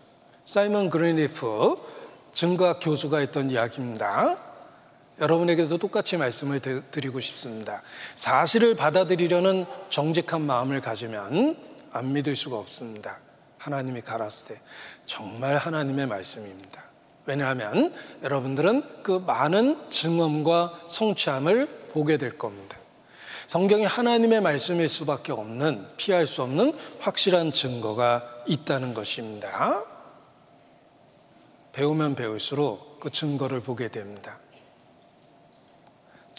사이먼 0.45 0.91
그린리프 0.91 1.77
증거학 2.35 2.79
교수가 2.81 3.19
했던 3.19 3.51
이야기입니다. 3.51 4.50
여러분에게도 5.21 5.79
똑같이 5.79 6.17
말씀을 6.17 6.61
드리고 6.61 7.21
싶습니다. 7.21 7.83
사실을 8.17 8.75
받아들이려는 8.75 9.67
정직한 9.91 10.43
마음을 10.43 10.81
가지면 10.81 11.57
안 11.93 12.13
믿을 12.13 12.37
수가 12.37 12.57
없습니다. 12.59 13.19
하나님이 13.59 14.01
때 14.01 14.61
정말 15.05 15.57
하나님의 15.57 16.07
말씀입니다. 16.07 16.91
왜냐하면 17.27 17.93
여러분들은 18.23 19.03
그 19.03 19.23
많은 19.27 19.91
증언과 19.91 20.85
성취함을 20.89 21.67
보게 21.93 22.17
될 22.17 22.39
겁니다. 22.39 22.79
성경이 23.47 23.85
하나님의 23.85 24.41
말씀일 24.41 24.89
수밖에 24.89 25.33
없는 25.33 25.87
피할 25.97 26.27
수 26.27 26.43
없는 26.43 26.73
확실한 27.01 27.53
증거가 27.53 28.23
있다는 28.47 28.95
것입니다. 28.95 29.85
배우면 31.73 32.15
배울수록 32.15 33.01
그 33.01 33.11
증거를 33.11 33.61
보게 33.61 33.89
됩니다. 33.89 34.39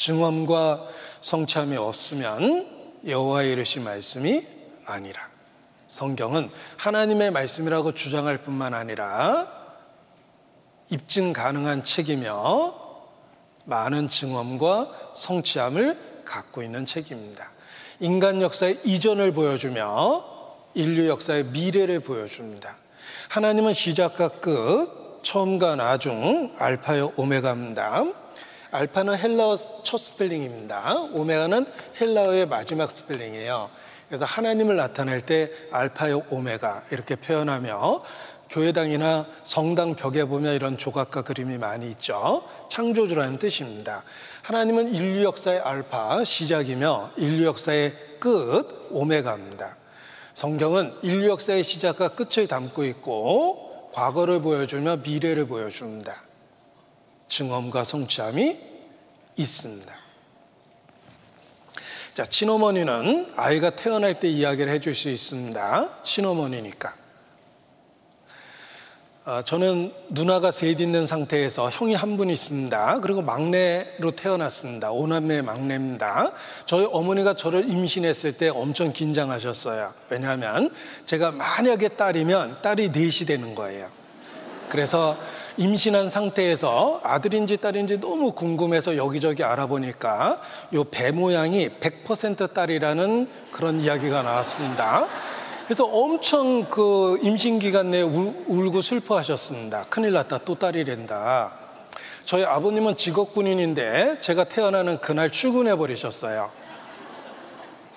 증언과 0.02 0.88
성참이 1.22 1.78
없으면 1.78 3.02
여호와의 3.06 3.52
이르신 3.52 3.84
말씀이 3.84 4.44
아니라 4.86 5.22
성경은 5.88 6.50
하나님의 6.78 7.30
말씀이라고 7.30 7.94
주장할 7.94 8.40
뿐만 8.40 8.74
아니라 8.74 9.48
입증 10.90 11.34
가능한 11.34 11.84
책이며 11.84 12.74
많은 13.66 14.08
증언과 14.08 15.12
성취함을 15.14 16.24
갖고 16.26 16.64
있는 16.64 16.88
책입니다. 16.88 17.52
인간 18.00 18.42
역사의 18.42 18.80
이전을 18.84 19.34
보여주며 19.34 20.26
인류 20.74 21.10
역사의 21.10 21.46
미래를 21.46 22.00
보여줍니다. 22.00 22.76
하나님은 23.30 23.74
시작과 23.74 24.30
끝, 24.40 25.22
처음과 25.22 25.76
나중, 25.76 26.52
알파요 26.58 27.14
오메가입니다. 27.18 28.21
알파는 28.72 29.18
헬라어 29.18 29.58
첫 29.84 29.98
스펠링입니다. 29.98 31.10
오메가는 31.12 31.66
헬라어의 32.00 32.48
마지막 32.48 32.90
스펠링이에요. 32.90 33.70
그래서 34.08 34.26
하나님을 34.26 34.76
나타낼 34.76 35.22
때 35.22 35.52
알파요 35.72 36.24
오메가 36.30 36.84
이렇게 36.92 37.16
표현하며 37.16 38.04
교회당이나 38.50 39.26
성당 39.46 39.96
벽에 39.96 40.26
보면 40.26 40.56
이런 40.56 40.78
조각과 40.78 41.22
그림이 41.22 41.58
많이 41.58 41.90
있죠. 41.92 42.44
창조주라는 42.70 43.40
뜻입니다. 43.40 44.04
하나님은 44.42 44.94
인류 44.94 45.24
역사의 45.24 45.62
알파, 45.62 46.24
시작이며 46.24 47.12
인류 47.16 47.46
역사의 47.46 47.94
끝, 48.20 48.90
오메가입니다. 48.92 49.78
성경은 50.34 50.94
인류 51.02 51.30
역사의 51.30 51.64
시작과 51.64 52.10
끝을 52.10 52.48
담고 52.48 52.84
있고 52.86 53.90
과거를 53.94 54.42
보여주며 54.42 54.98
미래를 54.98 55.48
보여줍니다. 55.48 56.31
증언과 57.32 57.86
성취함이 57.86 58.60
있습니다. 59.38 59.94
자, 62.14 62.26
친어머니는 62.26 63.32
아이가 63.38 63.70
태어날 63.70 64.20
때 64.20 64.28
이야기를 64.28 64.72
해줄 64.72 64.94
수 64.94 65.10
있습니다. 65.10 66.04
친어머니니까. 66.04 66.94
아, 69.24 69.42
저는 69.44 69.94
누나가 70.10 70.52
셋 70.52 70.82
있는 70.82 71.06
상태에서 71.06 71.70
형이 71.70 71.94
한 71.94 72.18
분 72.18 72.30
있습니다. 72.30 73.00
그리고 73.00 73.22
막내로 73.22 74.12
태어났습니다. 74.12 74.92
오남매 74.92 75.42
막내입니다. 75.42 76.34
저희 76.66 76.86
어머니가 76.92 77.36
저를 77.36 77.70
임신했을 77.70 78.34
때 78.34 78.50
엄청 78.50 78.92
긴장하셨어요. 78.92 79.90
왜냐하면 80.10 80.70
제가 81.06 81.32
만약에 81.32 81.90
딸이면 81.90 82.62
딸이 82.62 82.90
넷이 82.92 83.26
되는 83.26 83.56
거예요. 83.56 83.88
그래서 84.68 85.18
임신한 85.66 86.10
상태에서 86.10 87.02
아들인지 87.04 87.58
딸인지 87.58 88.00
너무 88.00 88.32
궁금해서 88.32 88.98
여기저기 88.98 89.44
알아보니까 89.44 90.42
요 90.74 90.84
배 90.86 91.12
모양이 91.12 91.70
100% 91.70 92.54
딸이라는 92.54 93.30
그런 93.52 93.80
이야기가 93.80 94.24
나왔습니다. 94.24 95.06
그래서 95.66 95.86
엄청 95.86 96.66
그 96.66 97.20
임신 97.22 97.60
기간 97.60 97.92
내에 97.92 98.02
울고 98.02 98.82
슬퍼하셨습니다. 98.82 99.86
큰일 99.90 100.14
났다. 100.14 100.40
또 100.40 100.56
딸이 100.56 100.84
된다. 100.84 101.54
저희 102.26 102.44
아버님은 102.44 102.96
직업 102.98 103.34
군인인데 103.34 104.18
제가 104.20 104.46
태어나는 104.46 105.00
그날 105.00 105.30
출근해 105.32 105.76
버리셨어요. 105.76 106.50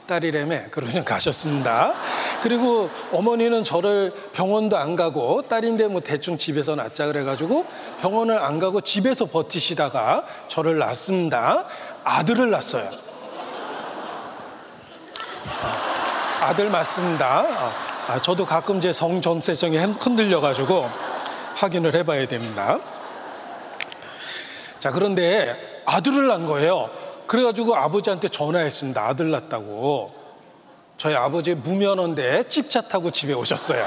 딸이래매 0.06 0.66
그러면 0.70 1.04
가셨습니다. 1.04 1.94
그리고 2.42 2.90
어머니는 3.12 3.64
저를 3.64 4.12
병원도 4.32 4.76
안 4.76 4.96
가고 4.96 5.42
딸인데 5.42 5.88
뭐 5.88 6.00
대충 6.00 6.36
집에서 6.36 6.74
낳자 6.74 7.06
그래가지고 7.06 7.64
병원을 8.00 8.38
안 8.38 8.58
가고 8.58 8.80
집에서 8.80 9.26
버티시다가 9.26 10.24
저를 10.48 10.78
낳습니다. 10.78 11.64
아들을 12.04 12.50
낳았어요. 12.50 12.90
아들 16.40 16.68
맞습니다. 16.68 17.40
아, 17.40 17.72
아, 18.08 18.20
저도 18.22 18.44
가끔 18.44 18.80
제 18.80 18.92
성 18.92 19.22
전세성이 19.22 19.78
흔들려가지고 19.78 20.86
확인을 21.54 21.94
해봐야 21.94 22.28
됩니다. 22.28 22.78
자, 24.78 24.90
그런데 24.90 25.82
아들을 25.86 26.26
낳은 26.26 26.44
거예요. 26.44 26.90
그래가지고 27.34 27.74
아버지한테 27.74 28.28
전화했습니다. 28.28 29.04
아들 29.04 29.32
낳았다고. 29.32 30.14
저희 30.96 31.16
아버지 31.16 31.56
무면허인데 31.56 32.48
찝차 32.48 32.82
타고 32.82 33.10
집에 33.10 33.32
오셨어요. 33.32 33.84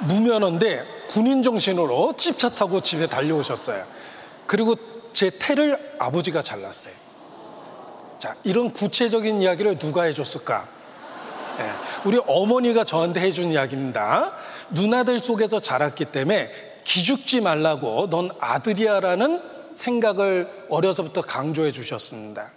무면허인데 0.00 1.06
군인 1.08 1.42
정신으로 1.42 2.12
찝차 2.18 2.50
타고 2.50 2.82
집에 2.82 3.06
달려오셨어요. 3.06 3.82
그리고 4.46 4.74
제 5.14 5.30
태를 5.30 5.96
아버지가 5.98 6.42
잘랐어요. 6.42 6.92
자, 8.18 8.36
이런 8.44 8.70
구체적인 8.72 9.40
이야기를 9.40 9.78
누가 9.78 10.02
해줬을까? 10.02 10.68
예, 11.60 11.70
우리 12.04 12.20
어머니가 12.26 12.84
저한테 12.84 13.22
해준 13.22 13.52
이야기입니다. 13.52 14.32
누나들 14.68 15.22
속에서 15.22 15.60
자랐기 15.60 16.04
때문에 16.04 16.50
기죽지 16.84 17.40
말라고 17.40 18.10
넌 18.10 18.28
아들이야라는 18.38 19.55
생각을 19.76 20.66
어려서부터 20.68 21.20
강조해 21.20 21.70
주셨습니다. 21.70 22.50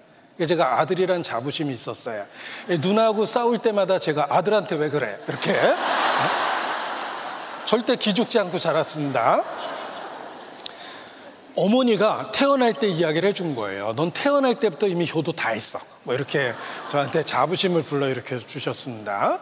제가 0.47 0.79
아들이란 0.79 1.21
자부심이 1.21 1.73
있었어요. 1.73 2.23
예, 2.69 2.77
누나하고 2.77 3.25
싸울 3.25 3.59
때마다 3.59 3.99
제가 3.99 4.27
아들한테 4.29 4.75
왜 4.75 4.89
그래? 4.89 5.19
이렇게. 5.27 5.51
예? 5.51 5.75
절대 7.65 7.97
기죽지 7.97 8.39
않고 8.39 8.57
자랐습니다. 8.57 9.43
어머니가 11.55 12.31
태어날 12.33 12.73
때 12.73 12.87
이야기를 12.87 13.27
해준 13.27 13.53
거예요. 13.53 13.93
넌 13.95 14.11
태어날 14.11 14.55
때부터 14.55 14.87
이미 14.87 15.09
효도 15.13 15.33
다 15.33 15.49
했어. 15.49 15.77
뭐 16.05 16.15
이렇게 16.15 16.53
저한테 16.89 17.23
자부심을 17.23 17.83
불러일으켜 17.83 18.37
주셨습니다. 18.37 19.39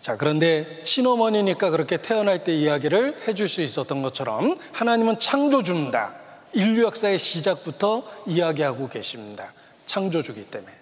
자, 0.00 0.16
그런데 0.16 0.82
친어머니니까 0.84 1.70
그렇게 1.70 1.96
태어날 1.96 2.44
때 2.44 2.54
이야기를 2.54 3.26
해줄 3.26 3.48
수 3.48 3.62
있었던 3.62 4.02
것처럼 4.02 4.58
하나님은 4.72 5.18
창조주입니다. 5.18 6.14
인류 6.52 6.84
역사의 6.84 7.18
시작부터 7.18 8.02
이야기하고 8.26 8.88
계십니다. 8.88 9.52
창조주기 9.86 10.44
때문에. 10.46 10.72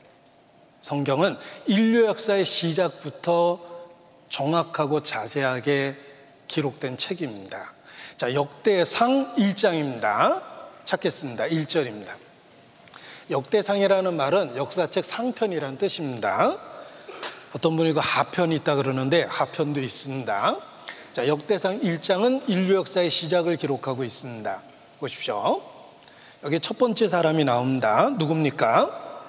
성경은 0.80 1.36
인류 1.66 2.04
역사의 2.06 2.44
시작부터 2.44 3.60
정확하고 4.28 5.02
자세하게 5.02 5.96
기록된 6.48 6.96
책입니다. 6.96 7.74
자, 8.16 8.34
역대상 8.34 9.34
1장입니다. 9.36 10.42
찾겠습니다. 10.84 11.46
1절입니다. 11.46 12.08
역대상이라는 13.30 14.14
말은 14.14 14.56
역사책 14.56 15.04
상편이라는 15.04 15.78
뜻입니다. 15.78 16.73
어떤 17.54 17.76
분이 17.76 17.92
그 17.92 18.00
하편이 18.02 18.56
있다 18.56 18.74
그러는데 18.74 19.22
하편도 19.30 19.80
있습니다. 19.80 20.56
자, 21.12 21.28
역대상 21.28 21.82
1장은 21.82 22.42
인류 22.48 22.74
역사의 22.74 23.10
시작을 23.10 23.56
기록하고 23.56 24.02
있습니다. 24.02 24.60
보십시오. 24.98 25.62
여기 26.42 26.58
첫 26.58 26.78
번째 26.78 27.06
사람이 27.06 27.44
나옵니다. 27.44 28.10
누굽니까? 28.18 29.22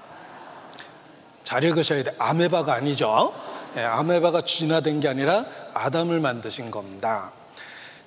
잘 1.44 1.64
읽으셔야 1.64 2.04
돼. 2.04 2.16
아메바가 2.18 2.74
아니죠. 2.74 3.32
네, 3.76 3.84
아메바가 3.84 4.42
진화된 4.42 5.02
게 5.02 5.08
아니라 5.08 5.46
아담을 5.76 6.20
만드신 6.20 6.72
겁니다. 6.72 7.32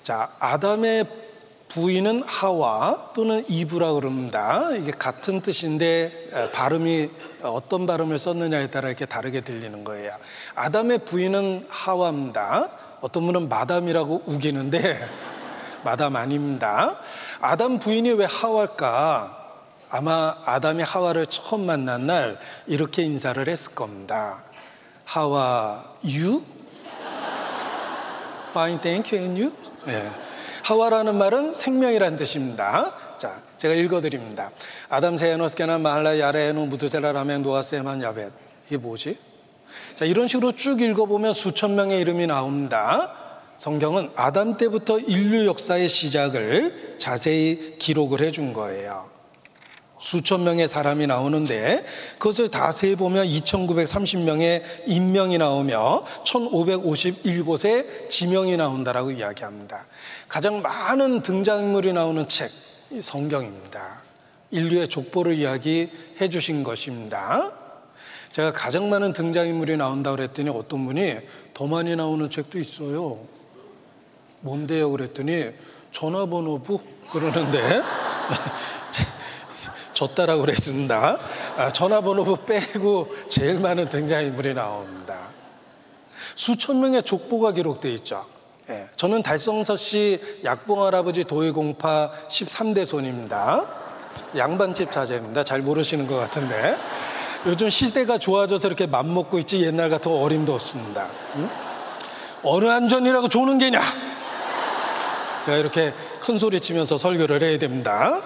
자, 0.03 0.33
아담의 0.41 1.07
부인은 1.69 2.23
하와 2.25 3.12
또는 3.14 3.45
이브라 3.49 3.93
그럽니다. 3.93 4.71
이게 4.75 4.91
같은 4.91 5.41
뜻인데 5.41 6.51
발음이 6.53 7.11
어떤 7.43 7.87
발음을 7.87 8.19
썼느냐에 8.19 8.69
따라 8.71 8.89
이렇게 8.89 9.07
다르게 9.07 9.43
들리는 9.43 9.85
거예요. 9.85 10.12
아담의 10.55 11.05
부인은 11.05 11.66
하와입니다. 11.69 12.69
어떤 13.01 13.27
분은 13.27 13.49
마담이라고 13.49 14.23
우기는데 14.27 15.09
마담 15.85 16.16
아닙니다. 16.16 16.99
아담 17.41 17.79
부인이 17.79 18.12
왜 18.12 18.25
하와일까? 18.25 19.37
아마 19.91 20.37
아담이 20.45 20.83
하와를 20.83 21.27
처음 21.27 21.64
만난 21.64 22.07
날 22.07 22.39
이렇게 22.66 23.03
인사를 23.03 23.47
했을 23.49 23.75
겁니다. 23.75 24.45
하와 25.05 25.85
you? 26.03 26.43
Fine, 28.51 28.81
thank 28.81 29.16
you, 29.16 29.25
and 29.25 29.43
you? 29.43 29.53
네. 29.87 30.28
하와라는 30.69 31.16
말은 31.16 31.55
생명이란 31.55 32.16
뜻입니다. 32.16 32.93
자, 33.16 33.41
제가 33.57 33.73
읽어드립니다. 33.73 34.51
아담 34.91 35.16
세노스케나 35.16 35.79
말라 35.79 36.19
야레노 36.19 36.66
무드셀라 36.66 37.12
라멘 37.12 37.43
도아세만 37.43 38.03
야벳. 38.03 38.31
이게 38.66 38.77
뭐지? 38.77 39.16
자, 39.97 40.05
이런 40.05 40.29
식으로 40.29 40.53
쭉 40.53 40.83
읽어보면 40.83 41.33
수천 41.33 41.75
명의 41.75 42.01
이름이 42.01 42.27
나옵니다. 42.27 43.14
성경은 43.57 44.11
아담 44.14 44.59
때부터 44.59 44.99
인류 44.99 45.47
역사의 45.47 45.89
시작을 45.89 46.97
자세히 46.99 47.79
기록을 47.79 48.21
해준 48.21 48.53
거예요. 48.53 49.18
수천 49.99 50.44
명의 50.44 50.68
사람이 50.68 51.07
나오는데 51.07 51.84
그것을 52.18 52.51
다 52.51 52.72
세보면 52.72 53.26
2930명의 53.26 54.62
인명이 54.86 55.38
나오며 55.38 56.05
1551곳의 56.24 58.09
지명이 58.09 58.57
나온다라고 58.57 59.11
이야기합니다. 59.11 59.86
가장 60.28 60.62
많은 60.62 61.22
등장인물이 61.22 61.92
나오는 61.92 62.28
책, 62.28 62.51
성경입니다. 63.01 64.03
인류의 64.51 64.88
족보를 64.88 65.34
이야기해 65.34 66.28
주신 66.30 66.62
것입니다. 66.62 67.53
제가 68.32 68.53
가장 68.53 68.88
많은 68.88 69.12
등장인물이 69.12 69.76
나온다 69.76 70.11
그랬더니 70.12 70.49
어떤 70.51 70.86
분이 70.86 71.16
더 71.55 71.66
많이 71.66 71.96
나오는 71.96 72.30
책도 72.30 72.59
있어요. 72.59 73.18
뭔데요? 74.40 74.90
그랬더니 74.90 75.51
전화번호부 75.92 76.78
그러는데 77.11 77.80
졌다라고 79.99 80.42
그랬습니다. 80.42 81.18
아, 81.57 81.70
전화번호부 81.70 82.44
빼고 82.44 83.14
제일 83.28 83.59
많은 83.59 83.88
등장인물이 83.88 84.55
나옵니다. 84.55 85.30
수천 86.36 86.80
명의 86.80 87.03
족보가 87.03 87.53
기록되어 87.53 87.90
있죠. 87.92 88.24
예, 88.70 88.86
저는 88.94 89.22
달성서 89.22 89.76
씨 89.76 90.20
약봉 90.44 90.84
할아버지 90.84 91.24
도의공파 91.24 92.12
13대 92.28 92.86
손입니다. 92.86 93.66
양반집 94.36 94.92
자제입니다. 94.92 95.42
잘 95.42 95.62
모르시는 95.62 96.07
것 96.07 96.16
같은데. 96.16 96.76
요즘 97.46 97.70
시대가 97.70 98.18
좋아져서 98.18 98.68
이렇게 98.68 98.86
맘먹고 98.86 99.38
있지 99.40 99.62
옛날 99.62 99.88
같은 99.88 100.12
어림도 100.12 100.55
없습니다. 100.55 101.09
응? 101.36 101.49
어느 102.44 102.66
안전이라고 102.66 103.28
조는 103.28 103.59
게냐? 103.59 103.80
제가 105.44 105.57
이렇게 105.57 105.92
큰 106.20 106.38
소리 106.38 106.61
치면서 106.61 106.96
설교를 106.96 107.42
해야 107.42 107.59
됩니다. 107.59 108.20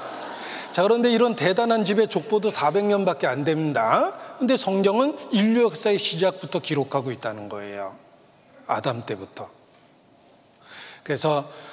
자, 0.73 0.83
그런데 0.83 1.13
이런 1.13 1.37
대단한 1.37 1.85
집의 1.85 2.09
족보도 2.09 2.51
400년밖에 2.51 3.27
안 3.27 3.45
됩니다. 3.45 4.15
근데 4.39 4.57
성경은 4.57 5.19
인류 5.31 5.65
역사의 5.65 5.99
시작부터 5.99 6.61
기록하고 6.61 7.13
있다는 7.13 7.51
거예요. 7.51 7.95
아담 8.67 9.05
때부터. 9.05 9.51
그래서 11.03 11.39
어, 11.41 11.72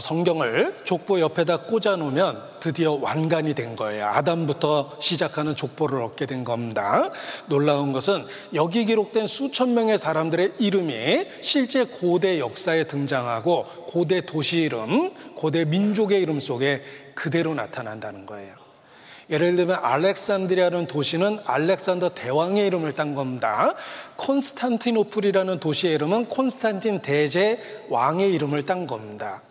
성경을 0.00 0.74
족보 0.84 1.18
옆에다 1.20 1.62
꽂아 1.62 1.96
놓으면 1.96 2.42
드디어 2.60 2.92
완간이 2.92 3.54
된 3.54 3.74
거예요. 3.74 4.04
아담부터 4.06 4.98
시작하는 5.00 5.56
족보를 5.56 6.02
얻게 6.02 6.26
된 6.26 6.44
겁니다. 6.44 7.10
놀라운 7.46 7.92
것은 7.92 8.26
여기 8.52 8.84
기록된 8.84 9.26
수천 9.26 9.72
명의 9.72 9.96
사람들의 9.96 10.54
이름이 10.58 11.26
실제 11.40 11.84
고대 11.84 12.38
역사에 12.38 12.84
등장하고 12.84 13.64
고대 13.86 14.20
도시 14.20 14.58
이름, 14.58 15.14
고대 15.34 15.64
민족의 15.64 16.20
이름 16.20 16.38
속에 16.38 16.82
그대로 17.14 17.54
나타난다는 17.54 18.26
거예요. 18.26 18.54
예를 19.30 19.56
들면 19.56 19.78
알렉산드리아라는 19.82 20.86
도시는 20.86 21.38
알렉산더 21.44 22.10
대왕의 22.10 22.66
이름을 22.66 22.94
딴 22.94 23.14
겁니다. 23.14 23.74
콘스탄티노플이라는 24.16 25.60
도시의 25.60 25.94
이름은 25.94 26.26
콘스탄틴 26.26 27.00
대제 27.00 27.58
왕의 27.88 28.32
이름을 28.34 28.64
딴 28.64 28.86
겁니다. 28.86 29.42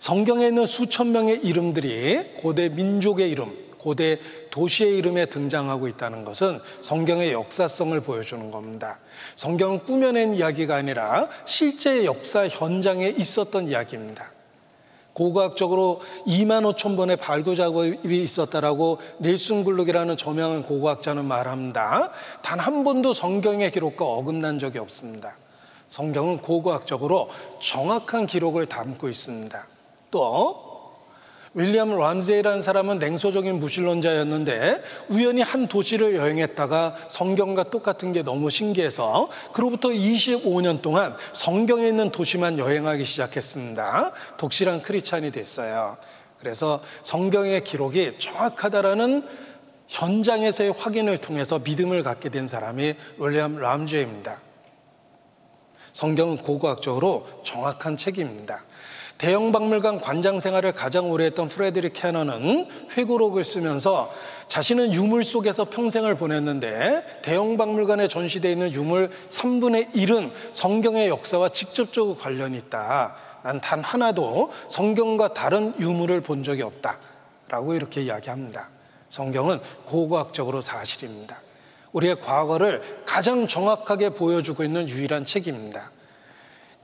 성경에 0.00 0.48
있는 0.48 0.66
수천 0.66 1.12
명의 1.12 1.38
이름들이 1.42 2.34
고대 2.36 2.68
민족의 2.68 3.30
이름, 3.30 3.56
고대 3.78 4.18
도시의 4.50 4.96
이름에 4.98 5.26
등장하고 5.26 5.88
있다는 5.88 6.24
것은 6.24 6.58
성경의 6.80 7.32
역사성을 7.32 7.98
보여주는 8.00 8.50
겁니다. 8.50 8.98
성경은 9.36 9.80
꾸며낸 9.80 10.34
이야기가 10.34 10.74
아니라 10.74 11.28
실제 11.44 12.04
역사 12.04 12.48
현장에 12.48 13.08
있었던 13.08 13.68
이야기입니다. 13.68 14.32
고고학적으로 15.12 16.00
2만 16.26 16.74
5천 16.74 16.96
번의 16.96 17.16
발굴 17.16 17.54
작업이 17.54 18.22
있었다라고 18.22 18.98
넬슨 19.18 19.62
글룩이라는 19.62 20.16
저명한 20.16 20.64
고고학자는 20.64 21.24
말합니다. 21.24 22.10
단 22.42 22.58
한 22.58 22.82
번도 22.82 23.12
성경의 23.12 23.70
기록과 23.70 24.04
어긋난 24.04 24.58
적이 24.58 24.78
없습니다. 24.80 25.36
성경은 25.86 26.38
고고학적으로 26.38 27.28
정확한 27.60 28.26
기록을 28.26 28.66
담고 28.66 29.08
있습니다. 29.08 29.73
또 30.14 30.92
윌리엄 31.54 31.98
람제이라는 31.98 32.62
사람은 32.62 33.00
냉소적인 33.00 33.58
무신론자였는데 33.58 34.80
우연히 35.08 35.42
한 35.42 35.66
도시를 35.66 36.14
여행했다가 36.14 36.94
성경과 37.08 37.64
똑같은 37.64 38.12
게 38.12 38.22
너무 38.22 38.48
신기해서 38.48 39.28
그로부터 39.52 39.88
25년 39.88 40.82
동안 40.82 41.16
성경에 41.32 41.88
있는 41.88 42.10
도시만 42.10 42.58
여행하기 42.60 43.04
시작했습니다. 43.04 44.12
독실한 44.36 44.82
크리찬이 44.82 45.32
됐어요. 45.32 45.96
그래서 46.38 46.80
성경의 47.02 47.64
기록이 47.64 48.18
정확하다라는 48.18 49.26
현장에서의 49.88 50.74
확인을 50.78 51.18
통해서 51.18 51.58
믿음을 51.58 52.04
갖게 52.04 52.28
된 52.28 52.46
사람이 52.46 52.94
윌리엄 53.18 53.58
람제입니다. 53.58 54.42
성경은 55.92 56.38
고고학적으로 56.38 57.26
정확한 57.44 57.96
책입니다. 57.96 58.64
대형 59.18 59.52
박물관 59.52 60.00
관장 60.00 60.40
생활을 60.40 60.72
가장 60.72 61.10
오래 61.10 61.26
했던 61.26 61.48
프레드릭 61.48 61.92
캐너는 61.94 62.68
회고록을 62.96 63.44
쓰면서 63.44 64.10
자신은 64.48 64.92
유물 64.92 65.24
속에서 65.24 65.66
평생을 65.66 66.16
보냈는데 66.16 67.20
대형 67.22 67.56
박물관에 67.56 68.08
전시되어 68.08 68.50
있는 68.50 68.72
유물 68.72 69.10
3분의 69.30 69.94
1은 69.94 70.30
성경의 70.52 71.08
역사와 71.08 71.48
직접적으로 71.50 72.16
관련이 72.16 72.58
있다. 72.58 73.16
난 73.44 73.60
단 73.60 73.84
하나도 73.84 74.50
성경과 74.68 75.34
다른 75.34 75.74
유물을 75.78 76.22
본 76.22 76.42
적이 76.42 76.62
없다. 76.62 76.98
라고 77.48 77.74
이렇게 77.74 78.00
이야기합니다. 78.02 78.70
성경은 79.10 79.60
고고학적으로 79.84 80.62
사실입니다. 80.62 81.36
우리의 81.92 82.18
과거를 82.18 83.02
가장 83.06 83.46
정확하게 83.46 84.10
보여주고 84.10 84.64
있는 84.64 84.88
유일한 84.88 85.24
책입니다. 85.26 85.90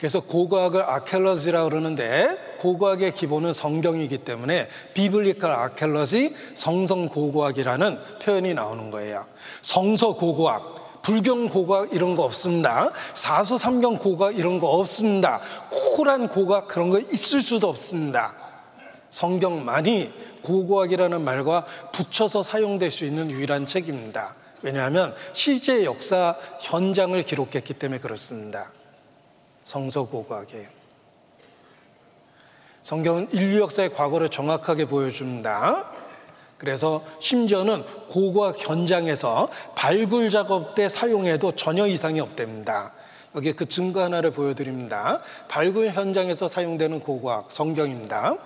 그래서 0.01 0.21
고고학을 0.21 0.83
아켈러지라고 0.83 1.69
그러는데 1.69 2.27
고고학의 2.59 3.13
기본은 3.13 3.53
성경이기 3.53 4.19
때문에 4.19 4.67
비블리컬 4.95 5.51
아켈러지 5.51 6.35
성성 6.55 7.07
고고학이라는 7.09 7.99
표현이 8.23 8.55
나오는 8.55 8.91
거예요. 8.91 9.27
성서 9.61 10.15
고고학, 10.15 11.03
불경 11.03 11.51
고고학 11.51 11.93
이런 11.93 12.17
거 12.17 12.23
없습니다. 12.23 12.91
사서 13.15 13.59
삼경 13.59 13.99
고고학 13.99 14.39
이런 14.39 14.59
거 14.59 14.69
없습니다. 14.69 15.43
쿨한 15.97 16.29
고고학 16.29 16.67
그런 16.67 16.89
거 16.89 16.99
있을 16.99 17.43
수도 17.43 17.69
없습니다. 17.69 18.33
성경만이 19.11 20.15
고고학이라는 20.43 21.21
말과 21.21 21.67
붙여서 21.93 22.43
사용될 22.43 22.91
수 22.91 23.05
있는 23.05 23.31
유일한 23.31 23.67
책입니다. 23.67 24.35
왜냐하면 24.63 25.15
실제 25.35 25.85
역사 25.85 26.37
현장을 26.61 27.23
기록했기 27.23 27.75
때문에 27.75 28.01
그렇습니다. 28.01 28.73
성서고고학이에요. 29.71 30.67
성경은 32.83 33.29
인류 33.33 33.61
역사의 33.61 33.93
과거를 33.93 34.29
정확하게 34.31 34.87
보여줍니다. 34.87 35.85
그래서 36.59 37.05
심지어는 37.21 37.85
고고학 38.09 38.59
현장에서 38.59 39.49
발굴 39.77 40.29
작업 40.29 40.75
때 40.75 40.89
사용해도 40.89 41.53
전혀 41.53 41.87
이상이 41.87 42.21
없답니다. 42.21 42.93
여기 43.37 43.53
그 43.53 43.67
증거 43.67 44.03
하나를 44.03 44.33
보여드립니다. 44.33 45.23
발굴 45.49 45.91
현장에서 45.91 46.49
사용되는 46.49 47.01
고고학 47.01 47.53
성경입니다. 47.53 48.37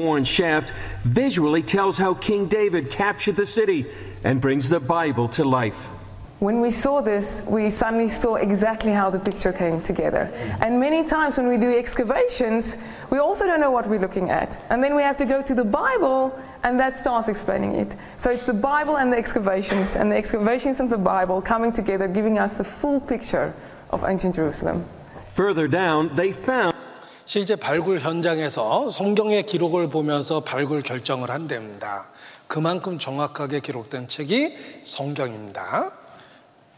Horn 0.00 0.22
shaft 0.22 0.72
visually 1.02 1.60
tells 1.60 2.00
how 2.00 2.14
King 2.20 2.48
David 2.48 2.88
captured 2.88 3.36
the 3.36 3.44
city 3.44 3.84
and 4.24 4.40
brings 4.40 4.68
the 4.70 4.78
Bible 4.78 5.28
to 5.30 5.44
life. 5.44 5.97
When 6.43 6.59
we 6.59 6.71
saw 6.71 6.99
this, 6.99 7.41
we 7.47 7.69
suddenly 7.69 8.09
saw 8.09 8.35
exactly 8.35 8.91
how 8.91 9.09
the 9.09 9.17
picture 9.17 9.53
came 9.53 9.79
together. 9.81 10.29
And 10.59 10.77
many 10.77 11.05
times 11.05 11.37
when 11.37 11.47
we 11.47 11.55
do 11.55 11.71
excavations, 11.71 12.83
we 13.09 13.19
also 13.19 13.45
don't 13.45 13.61
know 13.61 13.71
what 13.71 13.87
we're 13.87 14.01
looking 14.01 14.29
at. 14.29 14.59
And 14.69 14.83
then 14.83 14.93
we 14.93 15.03
have 15.03 15.15
to 15.19 15.25
go 15.25 15.41
to 15.41 15.55
the 15.55 15.63
Bible, 15.63 16.37
and 16.63 16.77
that 16.81 16.99
starts 16.99 17.29
explaining 17.29 17.75
it. 17.75 17.95
So 18.17 18.29
it's 18.29 18.45
the 18.45 18.53
Bible 18.53 18.97
and 18.97 19.09
the 19.09 19.15
excavations, 19.15 19.95
and 19.95 20.11
the 20.11 20.17
excavations 20.17 20.81
and 20.81 20.89
the 20.89 20.97
Bible 20.97 21.41
coming 21.41 21.71
together, 21.71 22.09
giving 22.09 22.37
us 22.39 22.57
the 22.57 22.65
full 22.65 22.99
picture 22.99 23.53
of 23.91 24.03
ancient 24.03 24.35
Jerusalem. 24.35 24.83
Further 25.29 25.69
down, 25.69 26.13
they 26.13 26.33
found 26.33 26.75
실제 27.23 27.55
발굴 27.55 27.99
현장에서 27.99 28.89
성경의 28.89 29.43
기록을 29.43 29.87
보면서 29.87 30.41
발굴 30.41 30.81
결정을 30.81 31.31
한답니다. 31.31 32.03
그만큼 32.47 32.97
정확하게 32.97 33.61
기록된 33.61 34.09
책이 34.09 34.81
성경입니다. 34.83 35.96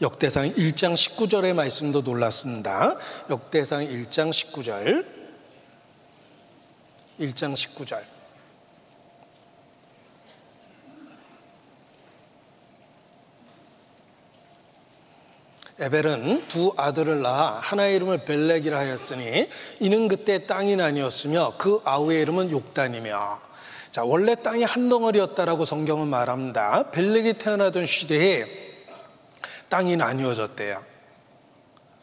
역대상 0.03 0.55
1장 0.55 0.95
19절의 0.95 1.53
말씀도 1.53 2.01
놀랐습니다. 2.01 2.97
역대상 3.29 3.87
1장 3.87 4.31
19절. 4.31 5.05
1장 7.21 7.53
19절. 7.53 8.03
에벨은 15.81 16.49
두 16.49 16.73
아들을 16.77 17.21
낳아 17.21 17.59
하나의 17.59 17.97
이름을 17.97 18.25
벨렉이라 18.25 18.79
하였으니 18.79 19.49
이는 19.81 20.09
그때 20.09 20.47
땅이 20.47 20.77
나뉘었으며 20.77 21.55
그 21.59 21.81
아우의 21.85 22.23
이름은 22.23 22.51
욕단이며 22.51 23.41
자 23.91 24.05
원래 24.05 24.35
땅이 24.35 24.65
한 24.65 24.89
덩어리였다라고 24.89 25.65
성경은 25.67 26.09
말합니다. 26.09 26.91
벨렉이 26.91 27.35
태어나던 27.39 27.87
시대에 27.87 28.70
땅이 29.71 29.97
나뉘어졌대요. 29.97 30.91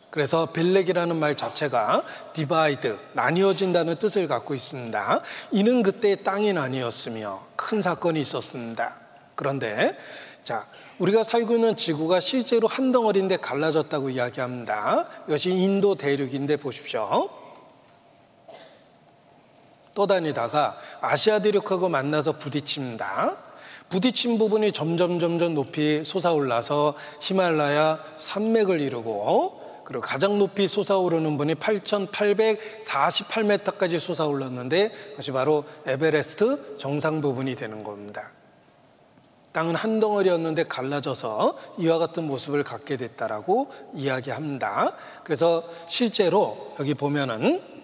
그래서 0.10 0.48
벨렉이라는 0.48 1.16
말 1.16 1.36
자체가 1.36 2.02
divide, 2.34 2.98
나뉘어진다는 3.14 3.98
뜻을 4.00 4.28
갖고 4.28 4.56
있습니다. 4.56 5.22
이는 5.52 5.84
그때 5.84 6.16
땅이 6.16 6.54
나뉘었으며 6.54 7.40
큰 7.56 7.82
사건이 7.82 8.20
있었습니다. 8.22 8.96
그런데 9.36 9.96
자, 10.44 10.66
우리가 10.98 11.24
살고 11.24 11.56
있는 11.56 11.76
지구가 11.76 12.20
실제로 12.20 12.68
한 12.68 12.92
덩어리인데 12.92 13.38
갈라졌다고 13.38 14.10
이야기합니다. 14.10 15.08
이것이 15.28 15.52
인도 15.52 15.96
대륙인데 15.96 16.58
보십시오. 16.58 17.30
떠다니다가 19.94 20.78
아시아 21.02 21.40
대륙하고 21.40 21.90
만나서 21.90 22.34
부딪힙니다. 22.34 23.47
부딪힌 23.90 24.38
부분이 24.38 24.72
점점 24.72 25.20
점점 25.20 25.54
높이 25.54 26.04
솟아올라서 26.04 26.96
히말라야 27.22 28.00
산맥을 28.18 28.82
이루고 28.82 29.68
그리고 29.86 30.02
가장 30.02 30.38
높이 30.38 30.68
솟아오르는 30.68 31.38
분이 31.38 31.56
8,848m까지 31.56 34.02
솟아올랐는데 34.02 34.90
그것이 35.12 35.32
바로 35.32 35.64
에베레스트 35.86 36.76
정상 36.78 37.22
부분이 37.22 37.56
되는 37.56 37.86
겁니다. 37.86 38.34
땅은 39.54 39.76
한 39.76 40.02
덩어리였는데 40.02 40.66
갈라져서 40.66 41.58
이와 41.80 42.00
같은 42.00 42.28
모습을 42.28 42.64
갖게 42.64 42.98
됐다라고 42.98 43.72
이야기합니다. 43.94 44.92
그래서 45.24 45.64
실제로 45.88 46.74
여기 46.82 46.94
보면은 46.94 47.77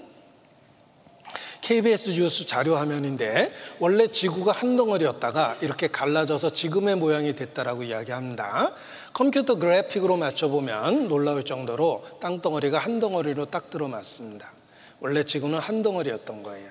KBS 1.63 2.09
뉴스 2.09 2.45
자료 2.45 2.75
화면인데 2.75 3.53
원래 3.79 4.07
지구가 4.07 4.51
한 4.51 4.75
덩어리였다가 4.75 5.59
이렇게 5.61 5.87
갈라져서 5.87 6.49
지금의 6.49 6.97
모양이 6.97 7.33
됐다라고 7.35 7.83
이야기합니다. 7.83 8.73
컴퓨터 9.13 9.55
그래픽으로 9.55 10.17
맞춰보면 10.17 11.07
놀라울 11.07 11.43
정도로 11.43 12.03
땅덩어리가 12.19 12.79
한 12.79 12.99
덩어리로 12.99 13.45
딱 13.45 13.69
들어맞습니다. 13.69 14.51
원래 14.99 15.23
지구는 15.23 15.59
한 15.59 15.81
덩어리였던 15.83 16.43
거예요. 16.43 16.69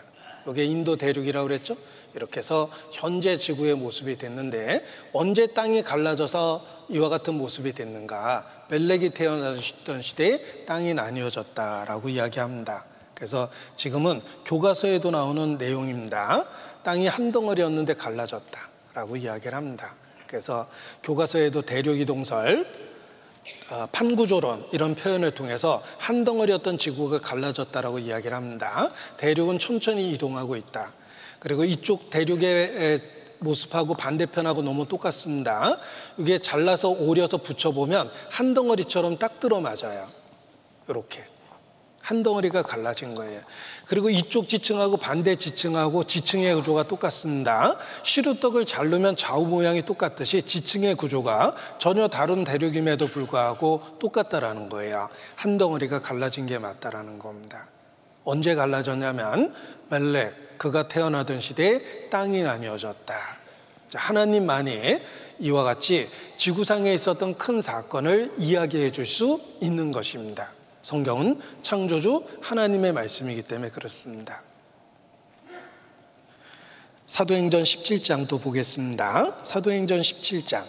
이게 0.51 0.65
인도 0.65 0.97
대륙이라고 0.97 1.49
그랬죠? 1.49 1.75
이렇게 2.15 2.41
해서 2.41 2.69
현재 2.93 3.39
지구의 3.39 3.77
모습이 3.77 4.19
됐는데 4.19 4.85
언제 5.15 5.47
땅이 5.47 5.85
갈라져서 5.85 6.67
이와 6.91 7.09
같은 7.09 7.33
모습이 7.35 7.73
됐는가? 7.73 8.67
벨렉이 8.69 9.11
태어나던 9.15 10.03
시대에 10.03 10.65
땅이 10.67 10.93
나뉘어졌다라고 10.93 12.11
이야기합니다. 12.11 12.92
그래서 13.23 13.49
지금은 13.77 14.21
교과서에도 14.45 15.13
나오는 15.13 15.57
내용입니다. 15.57 16.45
땅이 16.83 17.07
한 17.07 17.31
덩어리였는데 17.31 17.95
갈라졌다라고 17.95 19.17
이야기를 19.17 19.55
합니다. 19.55 19.95
그래서 20.27 20.69
교과서에도 21.05 21.63
대륙이동설, 21.63 22.67
어, 23.71 23.87
판구조론 23.93 24.67
이런 24.73 24.97
표현을 24.97 25.37
통해서 25.37 25.85
한 25.99 26.25
덩어리였던 26.25 26.79
지구가 26.79 27.21
갈라졌다라고 27.21 28.01
이야기를 28.01 28.37
합니다. 28.37 28.91
대륙은 29.19 29.61
천천히 29.61 30.11
이동하고 30.15 30.57
있다. 30.57 30.93
그리고 31.39 31.63
이쪽 31.63 32.11
대륙의 32.11 33.03
모습하고 33.39 33.95
반대편하고 33.95 34.63
너무 34.63 34.89
똑같습니다. 34.89 35.79
이게 36.19 36.41
잘라서 36.41 36.89
오려서 36.89 37.37
붙여보면 37.37 38.11
한 38.31 38.53
덩어리처럼 38.53 39.19
딱 39.19 39.39
들어맞아요. 39.39 40.09
이렇게. 40.89 41.32
한 42.03 42.23
덩어리가 42.23 42.63
갈라진 42.63 43.15
거예요. 43.15 43.41
그리고 43.87 44.11
이쪽 44.11 44.49
지층하고 44.49 44.97
반대 44.97 45.37
지층하고 45.37 46.05
지층의 46.05 46.57
구조가 46.57 46.89
똑같습니다. 46.89 47.77
시루떡을 48.03 48.67
자르면 48.67 49.17
좌우 49.17 49.47
모양이 49.47 49.83
똑같듯이 49.83 50.43
지층의 50.43 50.97
구조가 50.97 51.55
전혀 51.79 52.09
다른 52.09 52.45
대륙임에도 52.45 53.07
불구하고 53.07 53.83
똑같다라는 54.01 54.69
거예요. 54.69 55.09
한 55.37 55.59
덩어리가 55.59 56.03
갈라진 56.03 56.47
게 56.47 56.59
맞다라는 56.59 57.19
겁니다. 57.21 57.69
언제 58.25 58.55
갈라졌냐면 58.55 59.55
멜렉 59.89 60.59
그가 60.59 60.89
태어나던 60.89 61.41
시대에 61.41 62.09
땅이 62.11 62.43
나뉘어졌다. 62.43 63.15
하나님만이 63.95 65.01
이와 65.39 65.65
같이 65.65 66.09
지구상에 66.37 66.93
있었던 66.95 67.37
큰 67.37 67.61
사건을 67.61 68.33
이야기해 68.39 68.91
줄 68.91 69.07
수 69.07 69.41
있는 69.61 69.91
것입니다. 69.91 70.49
성경은 70.83 71.41
창조주 71.63 72.27
하나님의 72.41 72.93
말씀이기 72.93 73.43
때문에 73.43 73.71
그렇습니다. 73.71 74.43
사도행전 77.07 77.63
17장도 77.63 78.43
보겠습니다. 78.43 79.45
사도행전 79.45 80.01
17장. 80.01 80.65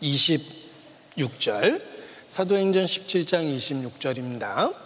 26절. 0.00 1.82
사도행전 2.28 2.86
17장 2.86 3.56
26절입니다. 3.56 4.81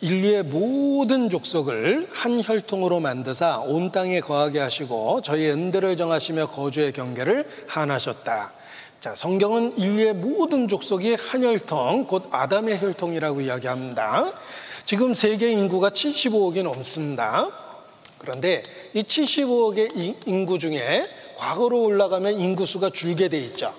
인류의 0.00 0.44
모든 0.44 1.30
족속을 1.30 2.08
한 2.10 2.42
혈통으로 2.42 3.00
만드사 3.00 3.60
온 3.60 3.92
땅에 3.92 4.20
거하게 4.20 4.60
하시고 4.60 5.22
저희 5.22 5.48
은들을 5.50 5.96
정하시며 5.96 6.48
거주의 6.48 6.92
경계를 6.92 7.48
한하셨다. 7.66 8.52
자, 9.00 9.14
성경은 9.14 9.78
인류의 9.78 10.14
모든 10.14 10.68
족속이 10.68 11.14
한 11.14 11.42
혈통, 11.42 12.06
곧 12.06 12.28
아담의 12.30 12.80
혈통이라고 12.80 13.40
이야기합니다. 13.40 14.32
지금 14.84 15.14
세계 15.14 15.50
인구가 15.52 15.90
75억이 15.90 16.62
넘습니다. 16.62 17.48
그런데 18.18 18.62
이 18.92 19.02
75억의 19.02 20.16
인구 20.26 20.58
중에 20.58 21.08
과거로 21.36 21.82
올라가면 21.82 22.38
인구수가 22.38 22.90
줄게 22.90 23.28
돼 23.28 23.38
있죠. 23.38 23.72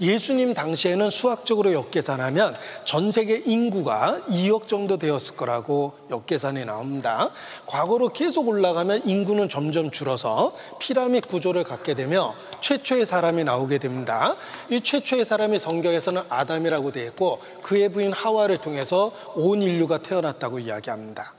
예수님 0.00 0.54
당시에는 0.54 1.10
수학적으로 1.10 1.72
역계산하면 1.72 2.56
전 2.84 3.10
세계 3.10 3.36
인구가 3.36 4.20
2억 4.28 4.68
정도 4.68 4.98
되었을 4.98 5.36
거라고 5.36 5.92
역계산이 6.10 6.64
나옵니다. 6.64 7.30
과거로 7.66 8.10
계속 8.10 8.48
올라가면 8.48 9.06
인구는 9.06 9.48
점점 9.48 9.90
줄어서 9.90 10.54
피라밋 10.78 11.28
구조를 11.28 11.64
갖게 11.64 11.94
되며 11.94 12.34
최초의 12.60 13.06
사람이 13.06 13.44
나오게 13.44 13.78
됩니다. 13.78 14.36
이 14.70 14.80
최초의 14.80 15.24
사람이 15.24 15.58
성경에서는 15.58 16.22
아담이라고 16.28 16.92
되어 16.92 17.04
있고 17.06 17.40
그의 17.62 17.90
부인 17.90 18.12
하와를 18.12 18.58
통해서 18.58 19.12
온 19.34 19.62
인류가 19.62 19.98
태어났다고 19.98 20.58
이야기합니다. 20.58 21.34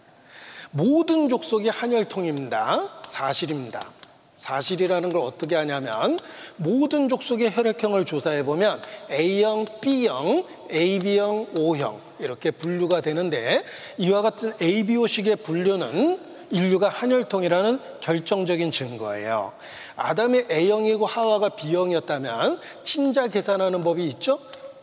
모든 0.71 1.29
족속이 1.29 1.69
한혈통입니다. 1.69 3.03
사실입니다. 3.05 4.02
사실이라는 4.43 5.13
걸 5.13 5.21
어떻게 5.21 5.55
하냐면 5.55 6.19
모든 6.57 7.07
족속의 7.07 7.51
혈액형을 7.55 8.03
조사해 8.03 8.43
보면 8.43 8.81
A형, 9.09 9.65
B형, 9.79 10.45
AB형, 10.69 11.47
O형 11.55 11.97
이렇게 12.19 12.51
분류가 12.51 12.99
되는데 12.99 13.63
이와 13.97 14.21
같은 14.21 14.53
ABO식의 14.61 15.37
분류는 15.37 16.19
인류가 16.51 16.89
한혈통이라는 16.89 17.79
결정적인 18.01 18.69
증거예요. 18.69 19.53
아담이 19.95 20.43
A형이고 20.51 21.05
하와가 21.05 21.49
B형이었다면 21.55 22.59
친자 22.83 23.29
계산하는 23.29 23.81
법이 23.81 24.05
있죠? 24.07 24.37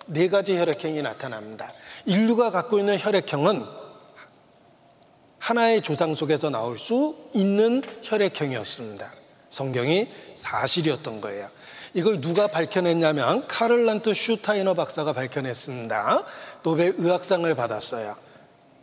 네 0.06 0.28
가지 0.28 0.56
혈액형이 0.56 1.02
나타납니다. 1.02 1.70
인류가 2.06 2.50
갖고 2.50 2.78
있는 2.78 2.98
혈액형은 2.98 3.62
하나의 5.38 5.82
조상 5.82 6.14
속에서 6.14 6.48
나올 6.48 6.78
수 6.78 7.14
있는 7.34 7.82
혈액형이었습니다. 8.02 9.19
성경이 9.50 10.08
사실이었던 10.34 11.20
거예요. 11.20 11.48
이걸 11.92 12.20
누가 12.20 12.46
밝혀냈냐면 12.46 13.46
카를 13.48 14.14
란트슈타이너 14.14 14.74
박사가 14.74 15.12
밝혀냈습니다. 15.12 16.24
노벨 16.62 16.94
의학상을 16.96 17.52
받았어요. 17.54 18.14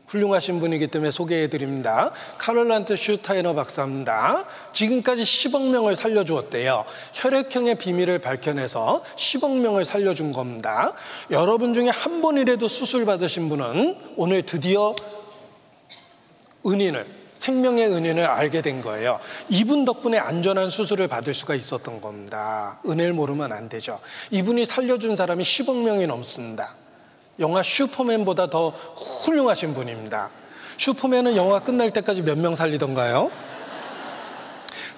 훌륭하신 0.07 0.61
분이기 0.61 0.87
때문에 0.87 1.11
소개해 1.11 1.49
드립니다. 1.49 2.11
카를 2.37 2.95
란트슈타이너 2.95 3.53
박사입니다. 3.53 4.45
지금까지 4.71 5.23
10억 5.23 5.69
명을 5.69 5.95
살려주었대요. 5.95 6.85
혈액형의 7.13 7.75
비밀을 7.75 8.19
밝혀내서 8.19 9.03
10억 9.15 9.59
명을 9.59 9.83
살려준 9.83 10.31
겁니다. 10.31 10.93
여러분 11.29 11.73
중에 11.73 11.89
한 11.89 12.21
번이라도 12.21 12.67
수술 12.67 13.05
받으신 13.05 13.49
분은 13.49 13.97
오늘 14.15 14.45
드디어 14.45 14.95
은인을 16.65 17.16
생명의 17.37 17.87
은인을 17.87 18.25
알게 18.25 18.61
된 18.61 18.81
거예요. 18.81 19.19
이분 19.49 19.85
덕분에 19.85 20.17
안전한 20.17 20.69
수술을 20.69 21.07
받을 21.07 21.33
수가 21.33 21.55
있었던 21.55 22.01
겁니다. 22.01 22.79
은혜를 22.85 23.13
모르면 23.13 23.53
안 23.53 23.69
되죠. 23.69 23.99
이분이 24.31 24.65
살려준 24.65 25.15
사람이 25.15 25.43
10억 25.43 25.83
명이 25.83 26.07
넘습니다. 26.07 26.75
영화 27.39 27.61
슈퍼맨보다 27.63 28.49
더 28.49 28.69
훌륭하신 28.69 29.73
분입니다. 29.75 30.29
슈퍼맨은 30.77 31.35
영화 31.35 31.59
끝날 31.59 31.91
때까지 31.93 32.21
몇 32.23 32.37
명 32.37 32.55
살리던가요? 32.55 33.31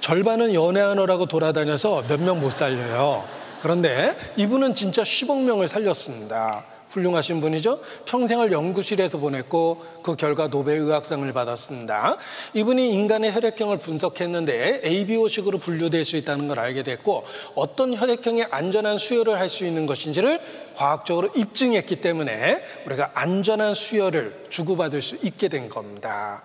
절반은 0.02 0.53
연애하느라고 0.53 1.26
돌아다녀서 1.26 2.03
몇 2.07 2.20
명 2.22 2.40
못 2.40 2.52
살려요. 2.52 3.26
그런데 3.61 4.16
이분은 4.38 4.74
진짜 4.74 5.03
10억 5.03 5.44
명을 5.44 5.68
살렸습니다. 5.68 6.64
훌륭하신 6.90 7.41
분이죠. 7.41 7.80
평생을 8.06 8.52
연구실에서 8.52 9.18
보냈고 9.18 9.84
그 10.02 10.16
결과 10.16 10.48
노벨 10.48 10.78
의학상을 10.78 11.32
받았습니다. 11.34 12.18
이분이 12.53 12.94
인간의 12.94 13.34
혈액형을 13.34 13.78
분석했는데 13.78 14.82
ABO식으로 14.84 15.57
분류될 15.57 16.06
수 16.06 16.18
있다는 16.18 16.48
걸 16.48 16.60
알게 16.60 16.84
됐고 16.84 17.24
어떤 17.56 17.95
혈액형이 17.95 18.45
안전한 18.49 18.98
수혈을 18.98 19.38
할 19.38 19.49
수 19.49 19.66
있는 19.66 19.88
것인지를 19.88 20.40
과학적으로 20.76 21.30
입증했기 21.36 22.02
때문에 22.02 22.64
우리가 22.86 23.11
안전한 23.16 23.74
수혈을 23.74 24.45
주고받을 24.49 25.02
수 25.02 25.18
있게 25.26 25.48
된 25.48 25.70
겁니다. 25.70 26.44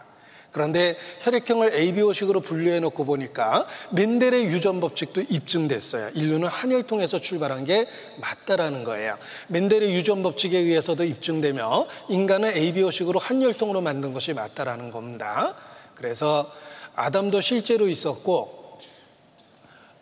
그런데 0.54 0.96
혈액형을 1.22 1.74
ABO식으로 1.74 2.40
분류해 2.40 2.78
놓고 2.78 3.04
보니까 3.04 3.66
멘델의 3.90 4.44
유전 4.44 4.78
법칙도 4.78 5.22
입증됐어요. 5.22 6.10
인류는 6.14 6.46
한혈통에서 6.46 7.18
출발한 7.18 7.64
게 7.64 7.88
맞다라는 8.18 8.84
거예요. 8.84 9.16
멘델의 9.48 9.92
유전 9.92 10.22
법칙에 10.22 10.56
의해서도 10.56 11.02
입증되며 11.02 11.88
인간은 12.08 12.56
ABO식으로 12.56 13.18
한혈통으로 13.18 13.80
만든 13.80 14.14
것이 14.14 14.32
맞다라는 14.32 14.92
겁니다. 14.92 15.56
그래서 15.96 16.48
아담도 16.94 17.40
실제로 17.40 17.88
있었고 17.88 18.78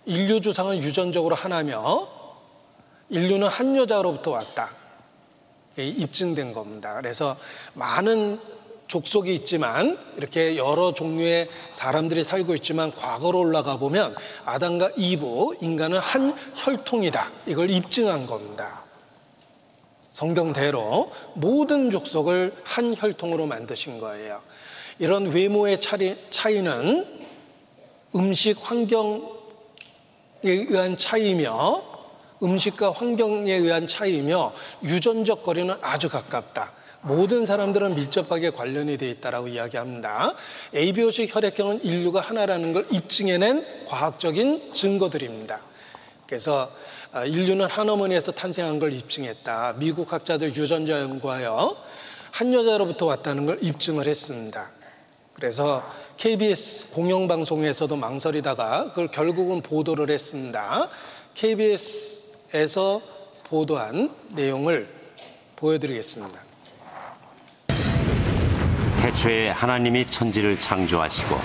인류 0.05 0.43
주상은 0.43 0.83
유전적으로 0.83 1.35
하나며 1.35 2.07
인류는 3.09 3.49
한 3.49 3.75
여자로부터 3.75 4.33
왔다. 4.33 4.71
입증된 5.79 6.53
겁니다. 6.53 6.93
그래서 6.97 7.39
많은 7.73 8.39
족속이 8.93 9.35
있지만 9.37 9.97
이렇게 10.19 10.59
여러 10.59 10.93
종류의 10.93 11.49
사람들이 11.71 12.25
살고 12.25 12.55
있지만 12.57 12.95
과거로 12.95 13.39
올라가 13.39 13.79
보면 13.79 14.15
아담과 14.45 14.91
이브 14.99 15.57
인간은 15.63 15.99
한 15.99 16.37
혈통이다. 16.55 17.31
이걸 17.47 17.71
입증한 17.71 18.27
겁니다. 18.27 18.83
성경대로 20.11 21.11
모든 21.33 21.91
족속을 21.91 22.55
한 22.65 22.95
혈통으로 22.95 23.47
만드신 23.47 23.99
거예요. 23.99 24.43
이런 24.99 25.33
외모의 25.33 25.81
차이는 25.81 27.23
음식 28.15 28.59
환경에 28.61 29.23
의한 30.43 30.99
차이며 30.99 31.83
음식과 32.43 32.91
환경에 32.91 33.55
의한 33.55 33.87
차이며 33.87 34.53
유전적 34.83 35.43
거리는 35.43 35.75
아주 35.81 36.11
가깝다. 36.11 36.82
모든 37.03 37.45
사람들은 37.47 37.97
밀접하게 37.97 38.51
관련이 38.51 38.97
되어 38.97 39.09
있다라고 39.11 39.49
이야기합니다. 39.49 40.35
ABO식 40.75 41.35
혈액형은 41.35 41.85
인류가 41.85 42.21
하나라는 42.21 42.73
걸 42.73 42.87
입증해낸 42.93 43.87
과학적인 43.87 44.73
증거들입니다. 44.73 45.61
그래서 46.27 46.73
아, 47.11 47.25
인류는 47.25 47.67
한 47.67 47.91
어머니에서 47.91 48.33
탄생한 48.33 48.79
걸 48.79 48.93
입증했다. 48.93 49.75
미국 49.79 50.13
학자들 50.13 50.57
유전자 50.57 51.01
연구하여 51.01 51.77
한 52.31 52.55
여자로부터 52.55 53.05
왔다는 53.07 53.47
걸 53.47 53.59
입증을 53.61 54.07
했습니다. 54.07 54.71
그래서 55.35 55.85
KBS 56.17 56.91
공영방송에서도 56.91 57.97
망설이다가 57.97 58.91
그걸 58.91 59.09
결국은 59.09 59.61
보도를 59.61 60.09
했습니다. 60.09 60.89
KBS에서 61.35 63.03
보도한 63.45 64.15
내용을 64.31 64.89
보여드리겠습니다. 65.57 66.52
태초에 69.03 69.51
하나님이 69.51 70.07
천지를 70.07 70.57
창조하시고 70.61 71.37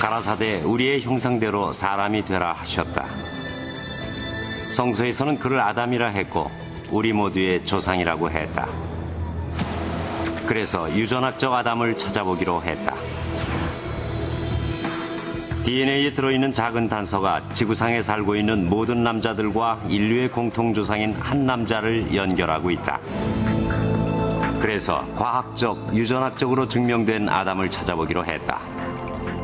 가라사대 0.00 0.62
우리의 0.62 1.00
형상대로 1.00 1.72
사람이 1.72 2.24
되라 2.24 2.52
하셨다. 2.52 3.06
성서에서는 4.72 5.38
그를 5.38 5.60
아담이라 5.60 6.08
했고 6.08 6.50
우리 6.90 7.12
모두의 7.12 7.64
조상이라고 7.64 8.32
했다. 8.32 8.66
그래서 10.48 10.92
유전학적 10.92 11.54
아담을 11.54 11.96
찾아보기로 11.96 12.62
했다. 12.62 12.96
DNA에 15.62 16.14
들어있는 16.14 16.52
작은 16.52 16.88
단서가 16.88 17.42
지구상에 17.52 18.02
살고 18.02 18.34
있는 18.34 18.68
모든 18.68 19.04
남자들과 19.04 19.82
인류의 19.86 20.30
공통조상인 20.30 21.14
한 21.14 21.46
남자를 21.46 22.12
연결하고 22.12 22.72
있다. 22.72 22.98
그래서 24.62 25.04
과학적, 25.16 25.92
유전학적으로 25.92 26.68
증명된 26.68 27.28
아담을 27.28 27.68
찾아보기로 27.68 28.24
했다. 28.24 28.60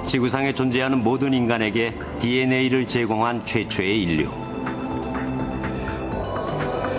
지구상에 0.06 0.52
존재하는 0.54 1.02
모든 1.02 1.34
인간에게 1.34 1.92
DNA를 2.20 2.86
제공한 2.86 3.44
최초의 3.44 4.00
인류. 4.00 4.30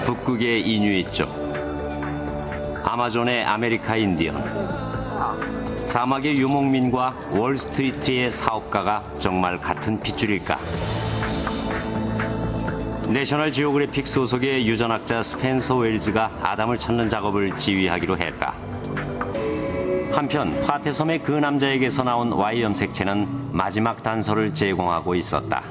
북극의 0.05 0.67
이누이트족, 0.67 1.29
아마존의 2.83 3.45
아메리카 3.45 3.95
인디언, 3.95 4.35
사막의 5.85 6.37
유목민과 6.39 7.15
월스트리트의 7.31 8.31
사업가가 8.31 9.01
정말 9.17 9.57
같은 9.61 9.97
핏줄일까? 9.97 10.57
내셔널 13.09 13.51
지오그래픽 13.51 14.05
소속의 14.05 14.67
유전학자 14.67 15.23
스펜서 15.23 15.77
웰즈가 15.77 16.29
아담을 16.43 16.77
찾는 16.77 17.09
작업을 17.09 17.57
지휘하기로 17.57 18.19
했다. 18.19 18.53
한편 20.11 20.53
파테섬의 20.61 21.23
그 21.23 21.31
남자에게서 21.31 22.03
나온 22.03 22.31
Y 22.31 22.61
염색체는 22.61 23.49
마지막 23.51 24.03
단서를 24.03 24.53
제공하고 24.53 25.15
있었다. 25.15 25.63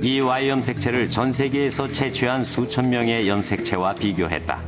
이 0.00 0.22
Y 0.22 0.48
염색체를 0.48 1.10
전 1.10 1.34
세계에서 1.34 1.88
채취한 1.88 2.44
수천 2.44 2.88
명의 2.88 3.28
염색체와 3.28 3.94
비교했다. 3.96 4.58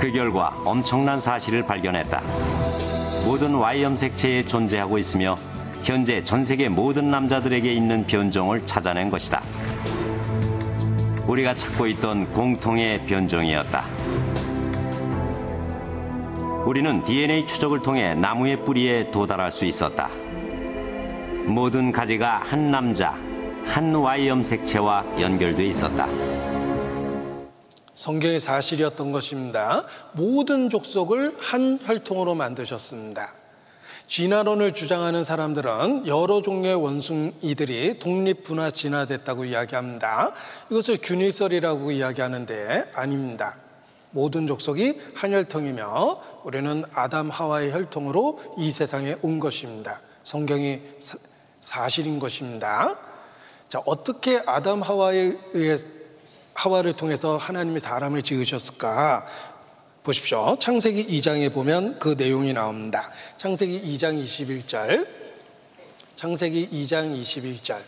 그 0.00 0.10
결과 0.10 0.56
엄청난 0.64 1.20
사실을 1.20 1.66
발견했다. 1.66 2.22
모든 3.26 3.56
Y 3.56 3.82
염색체에 3.82 4.46
존재하고 4.46 4.96
있으며 4.96 5.36
현재 5.84 6.22
전 6.22 6.44
세계 6.44 6.68
모든 6.68 7.10
남자들에게 7.10 7.72
있는 7.72 8.06
변종을 8.06 8.66
찾아낸 8.66 9.10
것이다. 9.10 9.42
우리가 11.26 11.54
찾고 11.54 11.86
있던 11.88 12.32
공통의 12.32 13.06
변종이었다. 13.06 13.86
우리는 16.66 17.02
DNA 17.02 17.46
추적을 17.46 17.82
통해 17.82 18.14
나무의 18.14 18.64
뿌리에 18.64 19.10
도달할 19.10 19.50
수 19.50 19.64
있었다. 19.64 20.08
모든 21.46 21.90
가지가 21.90 22.42
한 22.44 22.70
남자, 22.70 23.18
한 23.64 23.94
Y 23.94 24.28
염색체와 24.28 25.20
연결돼 25.20 25.64
있었다. 25.64 26.06
성경의 27.94 28.40
사실이었던 28.40 29.12
것입니다. 29.12 29.84
모든 30.12 30.68
족속을 30.68 31.36
한 31.38 31.78
혈통으로 31.82 32.34
만드셨습니다. 32.34 33.28
진화론을 34.10 34.72
주장하는 34.72 35.22
사람들은 35.22 36.08
여러 36.08 36.42
종류의 36.42 36.74
원숭이들이 36.74 38.00
독립분화 38.00 38.72
진화됐다고 38.72 39.44
이야기합니다. 39.44 40.32
이것을 40.68 40.98
균일설이라고 41.00 41.92
이야기하는데 41.92 42.90
아닙니다. 42.96 43.56
모든 44.10 44.48
족속이 44.48 45.00
한 45.14 45.32
혈통이며 45.32 46.22
우리는 46.42 46.82
아담 46.92 47.30
하와의 47.30 47.70
혈통으로 47.70 48.56
이 48.58 48.72
세상에 48.72 49.14
온 49.22 49.38
것입니다. 49.38 50.00
성경이 50.24 50.80
사, 50.98 51.16
사실인 51.60 52.18
것입니다. 52.18 52.96
자, 53.68 53.80
어떻게 53.86 54.42
아담 54.44 54.82
하와에 54.82 55.38
의해 55.52 55.76
하와를 56.54 56.94
통해서 56.94 57.36
하나님이 57.36 57.78
사람을 57.78 58.22
지으셨을까? 58.22 59.24
보십시오. 60.02 60.56
창세기 60.58 61.06
2장에 61.18 61.52
보면 61.52 61.98
그 61.98 62.14
내용이 62.16 62.52
나옵니다. 62.52 63.10
창세기 63.36 63.82
2장 63.82 64.22
21절. 64.22 65.06
창세기 66.16 66.70
2장 66.70 67.14
21절. 67.20 67.80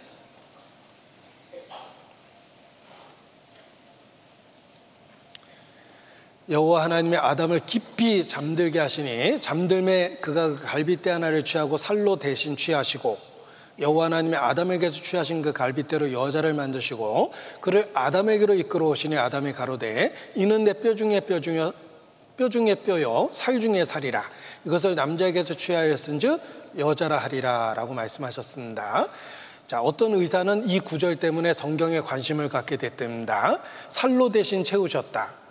여호와 6.49 6.85
하나님의 6.85 7.19
아담을 7.19 7.61
깊이 7.65 8.27
잠들게 8.27 8.79
하시니 8.79 9.41
잠들매 9.41 10.19
그가 10.21 10.49
그 10.49 10.61
갈빗대 10.63 11.09
하나를 11.09 11.45
취하고 11.45 11.79
살로 11.79 12.17
대신 12.17 12.57
취하시고 12.57 13.17
여호와 13.79 14.07
하나님의 14.07 14.39
아담에게서 14.39 15.01
취하신 15.01 15.41
그 15.41 15.53
갈빗대로 15.53 16.13
여자를 16.13 16.53
만드시고 16.53 17.33
그를 17.61 17.89
아담에게로 17.95 18.55
이끌어 18.55 18.87
오시니 18.89 19.17
아담이 19.17 19.53
가로되 19.53 20.13
이는 20.35 20.65
내 20.65 20.75
뼈 20.75 20.95
중에 20.95 21.21
뼈 21.21 21.41
중에 21.41 21.71
뼈 22.43 22.49
중에 22.49 22.75
뼈요 22.75 23.31
살 23.33 23.61
중에 23.61 23.85
살이라 23.85 24.21
이것을 24.65 24.97
남자에게서 24.97 25.55
취하였은즉 25.55 26.41
여자라 26.79 27.19
하리라라고 27.19 27.95
말씀하셨습니다. 27.95 29.07
자, 29.69 29.81
어떤 29.81 30.15
의사는 30.15 30.69
이 30.69 30.81
구절 30.81 31.17
때문에 31.17 31.55
성경에 31.55 32.01
관심을 32.01 32.49
갖게 32.49 32.77
됐답니다. 32.77 33.61
살로 33.89 34.31
대신 34.31 34.65
채우셨다. 34.65 35.42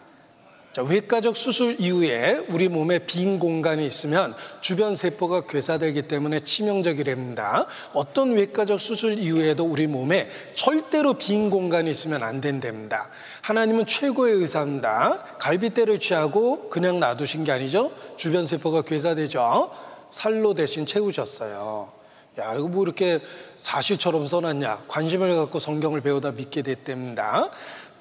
자, 0.74 0.84
외과적 0.84 1.36
수술 1.36 1.76
이후에 1.82 2.46
우리 2.48 2.70
몸에 2.70 3.00
빈 3.00 3.40
공간이 3.40 3.86
있으면 3.86 4.34
주변 4.62 4.96
세포가 4.96 5.42
괴사되기 5.42 6.04
때문에 6.04 6.40
치명적이랍니다. 6.40 7.66
어떤 7.92 8.32
외과적 8.32 8.80
수술 8.80 9.18
이후에도 9.18 9.66
우리 9.66 9.88
몸에 9.88 10.30
절대로 10.54 11.16
빈 11.16 11.50
공간이 11.50 11.92
있으면 11.92 12.24
안 12.24 12.40
된답니다. 12.40 13.10
하나님은 13.42 13.86
최고의 13.86 14.36
의사입니다. 14.36 15.22
갈비대를 15.40 16.00
취하고 16.00 16.70
그냥 16.70 17.02
놔두신 17.02 17.44
게 17.44 17.52
아니죠. 17.52 17.92
주변 18.16 18.46
세포가 18.46 18.84
괴사되죠. 18.84 19.72
살로 20.10 20.54
대신 20.54 20.86
채우셨어요. 20.86 22.02
야, 22.40 22.54
이거 22.56 22.70
뭐 22.70 22.84
이렇게 22.84 23.20
사실처럼 23.58 24.24
써놨냐. 24.24 24.84
관심을 24.88 25.36
갖고 25.36 25.60
성경을 25.60 26.00
배우다 26.00 26.32
믿게 26.32 26.62
됐답니다. 26.62 27.50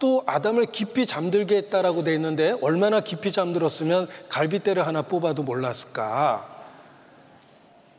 또 0.01 0.25
아담을 0.27 0.67
깊이 0.67 1.07
잠들게 1.07 1.57
했다라고 1.57 2.03
돼 2.03 2.13
있는데 2.15 2.57
얼마나 2.63 3.01
깊이 3.01 3.31
잠들었으면 3.31 4.09
갈비대를 4.29 4.85
하나 4.87 5.03
뽑아도 5.03 5.45
몰랐을까? 5.45 6.59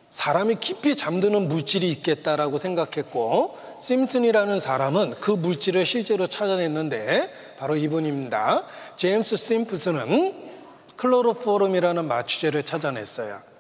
사람이 0.10 0.58
깊이 0.60 0.98
잠드는 0.98 1.48
물질이 1.48 1.90
있겠다라고 1.90 2.58
생각했고 2.58 3.58
심슨이라는 3.80 4.60
사람은 4.60 5.16
그 5.22 5.32
물질을 5.32 5.86
실제로 5.86 6.28
찾아냈는데 6.28 7.34
바로 7.58 7.78
이분입니다. 7.78 8.66
제임스 8.98 9.38
심프슨은 9.38 10.52
클로로포름이라는 10.98 12.06
마취제를 12.06 12.64
찾아냈어요. 12.64 13.51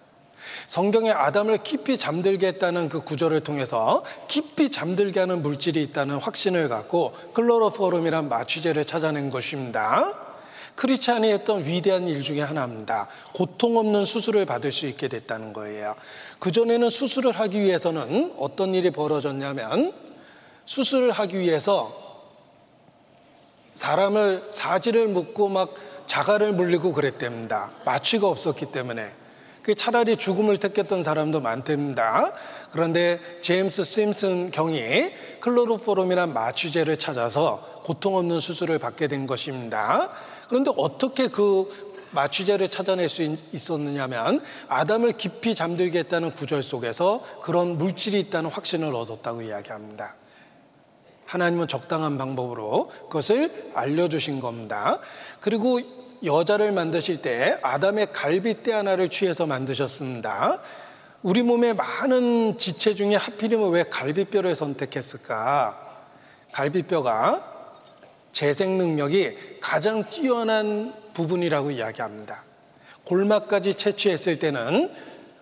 성경에 0.68 1.12
아담을 1.12 1.60
깊이 1.64 1.98
잠들게 1.98 2.48
했다는 2.48 2.90
그 2.90 3.02
구절을 3.02 3.42
통해서 3.42 4.04
깊이 4.28 4.70
잠들게 4.70 5.20
하는 5.20 5.42
물질이 5.42 5.82
있다는 5.84 6.18
확신을 6.18 6.70
갖고 6.70 7.14
클로로포름이란 7.34 8.30
마취제를 8.30 8.86
찾아낸 8.86 9.30
것입니다. 9.30 10.04
크리스찬이 10.76 11.32
했던 11.32 11.66
위대한 11.66 12.08
일 12.08 12.22
중에 12.22 12.42
하나입니다. 12.42 13.08
고통 13.34 13.78
없는 13.78 14.06
수술을 14.06 14.46
받을 14.46 14.72
수 14.72 14.88
있게 14.88 15.08
됐다는 15.08 15.54
거예요. 15.54 15.96
그전에는 16.40 16.90
수술을 16.90 17.34
하기 17.34 17.62
위해서는 17.62 18.34
어떤 18.40 18.74
일이 18.74 18.90
벌어졌냐면 18.90 19.94
수술을 20.66 21.12
하기 21.12 21.40
위해서 21.40 21.94
사람을 23.74 24.48
사지를 24.50 25.08
묶고 25.08 25.50
막 25.50 25.74
자갈을 26.08 26.54
물리고 26.54 26.92
그랬답니다. 26.94 27.72
마취가 27.86 28.28
없었기 28.28 28.68
때문에. 28.72 29.21
그 29.64 29.76
차라리 29.76 30.18
죽음을 30.18 30.58
택했던 30.58 31.04
사람도 31.04 31.40
많답니다. 31.40 32.32
그런데 32.72 33.20
제임스 33.42 33.84
심슨 33.84 34.52
경이 34.52 35.12
클로로포름이란 35.40 36.34
마취제를 36.34 36.98
찾아서 36.98 37.82
고통 37.84 38.16
없는 38.16 38.40
수술을 38.40 38.80
받게 38.80 39.08
된 39.08 39.26
것입니다. 39.28 40.10
그런데 40.48 40.72
어떻게 40.78 41.28
그 41.28 41.92
마취제를 42.12 42.70
찾아낼 42.70 43.08
수 43.08 43.24
있었느냐면 43.24 44.44
아담을 44.68 45.14
깊이 45.14 45.56
잠들게 45.56 46.00
했다는 46.00 46.32
구절 46.34 46.62
속에서 46.62 47.24
그런 47.42 47.78
물질이 47.78 48.20
있다는 48.20 48.50
확신을 48.50 48.94
얻었다고 48.94 49.44
이야기합니다. 49.44 50.16
하나님은 51.26 51.70
적당한 51.70 52.18
방법으로 52.18 52.90
그것을 53.04 53.72
알려주신 53.74 54.42
겁니다. 54.42 55.00
그리고 55.40 55.80
여자를 56.24 56.72
만드실 56.72 57.22
때 57.22 57.58
아담의 57.62 58.14
갈비뼈 58.14 58.76
하나를 58.76 59.10
취해서 59.10 59.46
만드셨습니다. 59.46 60.62
우리 61.24 61.44
몸의 61.44 61.76
많은 61.76 62.58
지체 62.58 62.94
중에 62.94 63.16
하필이면 63.16 63.72
왜 63.72 63.84
갈비뼈를 63.84 64.56
선택했을까? 64.56 65.90
갈비뼈가 66.52 67.40
재생 68.32 68.78
능력이 68.78 69.60
가장 69.60 70.10
뛰어난 70.10 70.94
부분이라고 71.14 71.72
이야기합니다. 71.72 72.44
골막까지 73.06 73.76
채취했을 73.76 74.40
때는 74.40 74.92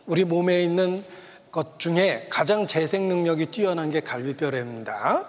우리 0.05 0.25
몸에 0.25 0.63
있는 0.63 1.03
것 1.51 1.79
중에 1.79 2.27
가장 2.29 2.67
재생 2.67 3.07
능력이 3.07 3.47
뛰어난 3.47 3.89
게 3.89 3.99
갈비뼈랍니다. 4.01 5.25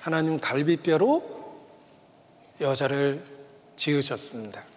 하나님 0.00 0.38
갈비뼈로 0.38 1.22
여자를 2.60 3.22
지으셨습니다. 3.76 4.71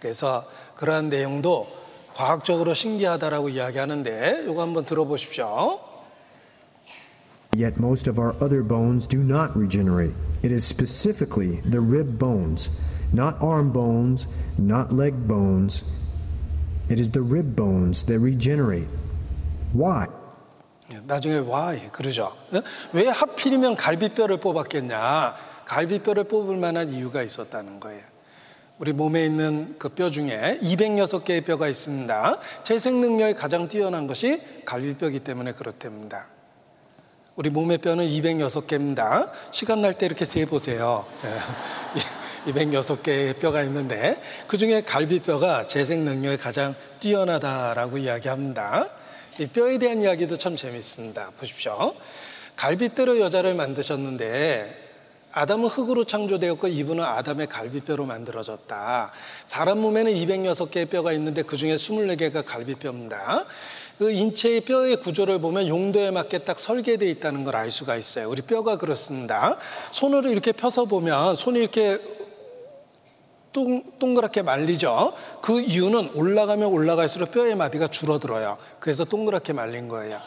그래서 0.00 0.44
그러한 0.76 1.08
내용도 1.08 1.66
과학적으로 2.14 2.74
신기하다라고 2.74 3.50
이야기하는데 3.50 4.44
이거 4.48 4.62
한번 4.62 4.84
들어보십시오. 4.84 5.78
Yet 7.54 7.78
most 7.78 8.08
of 8.08 8.18
our 8.18 8.34
other 8.42 8.62
bones 8.62 9.06
do 9.06 9.20
not 9.20 9.56
regenerate. 9.56 10.14
It 10.42 10.52
is 10.52 10.64
specifically 10.64 11.60
the 11.62 11.80
rib 11.80 12.18
bones, 12.18 12.68
not 13.12 13.36
arm 13.40 13.72
bones, 13.72 14.26
not 14.58 14.92
leg 14.92 15.26
bones. 15.26 15.82
It 16.90 17.00
is 17.00 17.10
the 17.10 17.22
rib 17.22 17.56
bones 17.56 18.04
that 18.06 18.20
regenerate. 18.20 18.88
Why? 19.72 20.06
나중에 21.04 21.38
why 21.38 21.88
그러죠. 21.90 22.30
왜 22.92 23.08
하필이면 23.08 23.76
갈비뼈를 23.76 24.38
뽑았겠냐? 24.38 25.34
갈비뼈를 25.64 26.24
뽑을 26.24 26.56
만한 26.56 26.92
이유가 26.92 27.22
있었다는 27.22 27.80
거예요. 27.80 28.15
우리 28.78 28.92
몸에 28.92 29.24
있는 29.24 29.78
그 29.78 29.88
뼈 29.88 30.10
중에 30.10 30.58
206개의 30.60 31.44
뼈가 31.44 31.66
있습니다. 31.68 32.38
재생 32.62 33.00
능력이 33.00 33.34
가장 33.34 33.68
뛰어난 33.68 34.06
것이 34.06 34.42
갈비뼈이기 34.66 35.20
때문에 35.20 35.52
그렇답니다. 35.52 36.28
우리 37.36 37.48
몸의 37.50 37.78
뼈는 37.78 38.06
206개입니다. 38.06 39.30
시간 39.50 39.80
날 39.82 39.94
때 39.94 40.04
이렇게 40.06 40.24
세 40.26 40.44
보세요. 40.44 41.06
206개의 42.46 43.38
뼈가 43.38 43.62
있는데 43.62 44.20
그 44.46 44.58
중에 44.58 44.82
갈비뼈가 44.82 45.66
재생 45.66 46.04
능력이 46.04 46.36
가장 46.36 46.74
뛰어나다라고 47.00 47.98
이야기합니다. 47.98 48.88
이 49.38 49.46
뼈에 49.46 49.78
대한 49.78 50.02
이야기도 50.02 50.36
참 50.36 50.54
재밌습니다. 50.56 51.30
보십시오. 51.38 51.94
갈비뼈로 52.56 53.20
여자를 53.20 53.54
만드셨는데 53.54 54.85
아담은 55.36 55.68
흙으로 55.68 56.04
창조되었고 56.04 56.66
이분은 56.68 57.04
아담의 57.04 57.48
갈비뼈로 57.48 58.06
만들어졌다. 58.06 59.12
사람 59.44 59.80
몸에는 59.80 60.14
206개의 60.14 60.88
뼈가 60.88 61.12
있는데 61.12 61.42
그 61.42 61.58
중에 61.58 61.76
24개가 61.76 62.42
갈비뼈입니다. 62.42 63.44
그 63.98 64.10
인체의 64.10 64.62
뼈의 64.62 64.96
구조를 64.96 65.38
보면 65.42 65.68
용도에 65.68 66.10
맞게 66.10 66.38
딱 66.38 66.58
설계되어 66.58 67.06
있다는 67.10 67.44
걸 67.44 67.54
알 67.54 67.70
수가 67.70 67.96
있어요. 67.96 68.30
우리 68.30 68.40
뼈가 68.40 68.76
그렇습니다. 68.78 69.58
손으로 69.90 70.30
이렇게 70.30 70.52
펴서 70.52 70.86
보면 70.86 71.34
손이 71.34 71.58
이렇게 71.58 71.98
동, 73.52 73.82
동그랗게 73.98 74.40
말리죠. 74.40 75.12
그 75.42 75.60
이유는 75.60 76.12
올라가면 76.14 76.68
올라갈수록 76.68 77.32
뼈의 77.32 77.56
마디가 77.56 77.88
줄어들어요. 77.88 78.56
그래서 78.80 79.04
동그랗게 79.04 79.52
말린 79.52 79.88
거예요. 79.88 80.18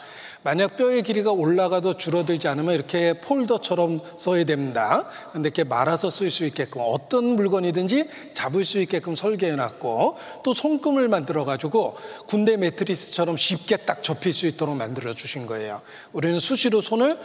만약 0.42 0.76
뼈의 0.76 1.02
길이가 1.02 1.32
올라가도 1.32 1.98
줄어들지 1.98 2.48
않으면 2.48 2.74
이렇게 2.74 3.12
폴더처럼 3.14 4.00
써야 4.16 4.44
됩니다. 4.44 5.06
근데 5.32 5.48
이렇게 5.48 5.64
말아서 5.64 6.08
쓸 6.08 6.30
수 6.30 6.46
있게끔 6.46 6.80
어떤 6.84 7.24
물건이든지 7.36 8.08
잡을 8.32 8.64
수 8.64 8.80
있게끔 8.80 9.14
설계해 9.14 9.54
놨고 9.56 10.16
또 10.42 10.54
손금을 10.54 11.08
만들어 11.08 11.44
가지고 11.44 11.94
군대 12.26 12.56
매트리스처럼 12.56 13.36
쉽게 13.36 13.78
딱 13.78 14.02
접힐 14.02 14.32
수 14.32 14.46
있도록 14.46 14.76
만들어 14.76 15.12
주신 15.12 15.46
거예요. 15.46 15.82
우리는 16.12 16.38
수시로 16.38 16.80
손을 16.80 17.18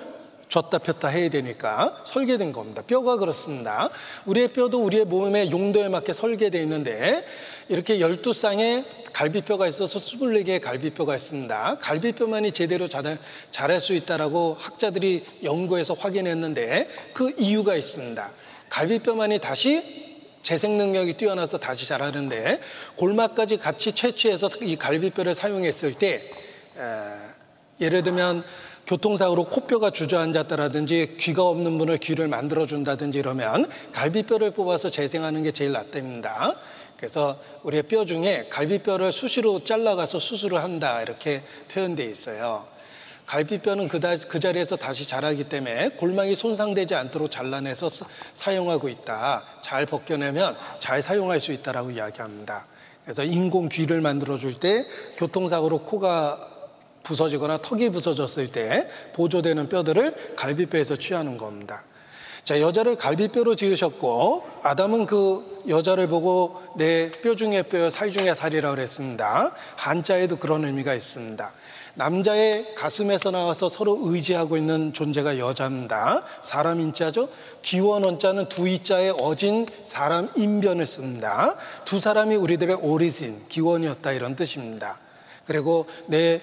줬다 0.47 0.77
폈다 0.77 1.07
해야 1.07 1.29
되니까 1.29 2.01
설계된 2.03 2.51
겁니다. 2.51 2.81
뼈가 2.85 3.17
그렇습니다. 3.17 3.89
우리의 4.25 4.49
뼈도 4.49 4.83
우리의 4.83 5.05
몸의 5.05 5.51
용도에 5.51 5.89
맞게 5.89 6.13
설계되어 6.13 6.61
있는데 6.61 7.25
이렇게 7.67 7.97
12쌍의 7.97 8.85
갈비뼈가 9.11 9.67
있어서 9.67 9.97
24개의 9.99 10.61
갈비뼈가 10.61 11.15
있습니다. 11.15 11.77
갈비뼈만이 11.79 12.51
제대로 12.51 12.87
잘, 12.87 13.17
잘할 13.49 13.79
수 13.79 13.93
있다라고 13.93 14.57
학자들이 14.59 15.25
연구해서 15.43 15.93
확인했는데 15.93 16.89
그 17.13 17.33
이유가 17.37 17.75
있습니다. 17.75 18.29
갈비뼈만이 18.69 19.39
다시 19.39 20.05
재생 20.43 20.77
능력이 20.77 21.13
뛰어나서 21.13 21.57
다시 21.57 21.87
자라는데 21.87 22.59
골막까지 22.97 23.57
같이 23.57 23.93
채취해서 23.93 24.49
이 24.61 24.75
갈비뼈를 24.75 25.33
사용했을 25.33 25.93
때 25.93 26.29
에, 26.77 27.81
예를 27.81 28.03
들면 28.03 28.43
교통사고로 28.85 29.45
코뼈가 29.45 29.89
주저앉았다라든지 29.89 31.15
귀가 31.19 31.43
없는 31.43 31.79
분을 31.79 31.97
귀를 31.97 32.27
만들어준다든지 32.27 33.17
이러면 33.17 33.67
갈비뼈를 33.93 34.51
뽑아서 34.51 34.91
재생하는 34.91 35.41
게 35.41 35.51
제일 35.51 35.71
낫답니다. 35.71 36.55
그래서 36.97 37.39
우리의 37.63 37.83
뼈 37.83 38.05
중에 38.05 38.47
갈비뼈를 38.49 39.11
수시로 39.11 39.63
잘라가서 39.63 40.19
수술을 40.19 40.63
한다 40.63 41.01
이렇게 41.01 41.43
표현되어 41.71 42.07
있어요. 42.09 42.67
갈비뼈는 43.25 43.87
그, 43.87 43.99
다, 43.99 44.15
그 44.15 44.39
자리에서 44.39 44.75
다시 44.75 45.07
자라기 45.07 45.49
때문에 45.49 45.89
골망이 45.97 46.35
손상되지 46.35 46.93
않도록 46.93 47.31
잘라내서 47.31 47.89
사용하고 48.33 48.87
있다. 48.87 49.43
잘 49.61 49.85
벗겨내면 49.85 50.55
잘 50.79 51.01
사용할 51.01 51.39
수 51.39 51.51
있다라고 51.51 51.91
이야기합니다. 51.91 52.67
그래서 53.03 53.23
인공 53.23 53.69
귀를 53.69 54.01
만들어 54.01 54.37
줄 54.37 54.59
때 54.59 54.85
교통사고로 55.17 55.79
코가 55.79 56.51
부서지거나 57.03 57.59
턱이 57.59 57.89
부서졌을 57.89 58.51
때 58.51 58.89
보조되는 59.13 59.69
뼈들을 59.69 60.35
갈비뼈에서 60.35 60.95
취하는 60.95 61.37
겁니다. 61.37 61.83
자, 62.45 62.61
여자를 62.61 62.95
갈비뼈로 62.95 63.55
지으셨고, 63.55 64.43
아담은 64.61 65.07
그 65.07 65.63
여자를 65.67 66.07
보고 66.07 66.61
내 66.75 67.09
뼈 67.23 67.35
중에 67.35 67.63
뼈, 67.63 67.89
살 67.89 68.11
중에 68.11 68.35
살이라고 68.35 68.75
그랬습니다. 68.75 69.51
한자에도 69.75 70.37
그런 70.37 70.63
의미가 70.63 70.93
있습니다. 70.93 71.51
남자의 71.95 72.75
가슴에서 72.75 73.31
나와서 73.31 73.67
서로 73.67 73.97
의지하고 74.03 74.57
있는 74.57 74.93
존재가 74.93 75.39
여자입니다. 75.39 76.21
사람 76.43 76.81
인자죠. 76.81 77.29
기원 77.63 78.03
원자는 78.03 78.47
두 78.47 78.67
이자에 78.67 79.13
어진 79.19 79.65
사람 79.83 80.29
인변을 80.35 80.85
씁니다. 80.85 81.55
두 81.83 81.99
사람이 81.99 82.35
우리들의 82.35 82.75
오리진, 82.75 83.47
기원이었다 83.47 84.11
이런 84.11 84.35
뜻입니다. 84.35 84.99
그리고 85.47 85.87
내 86.05 86.41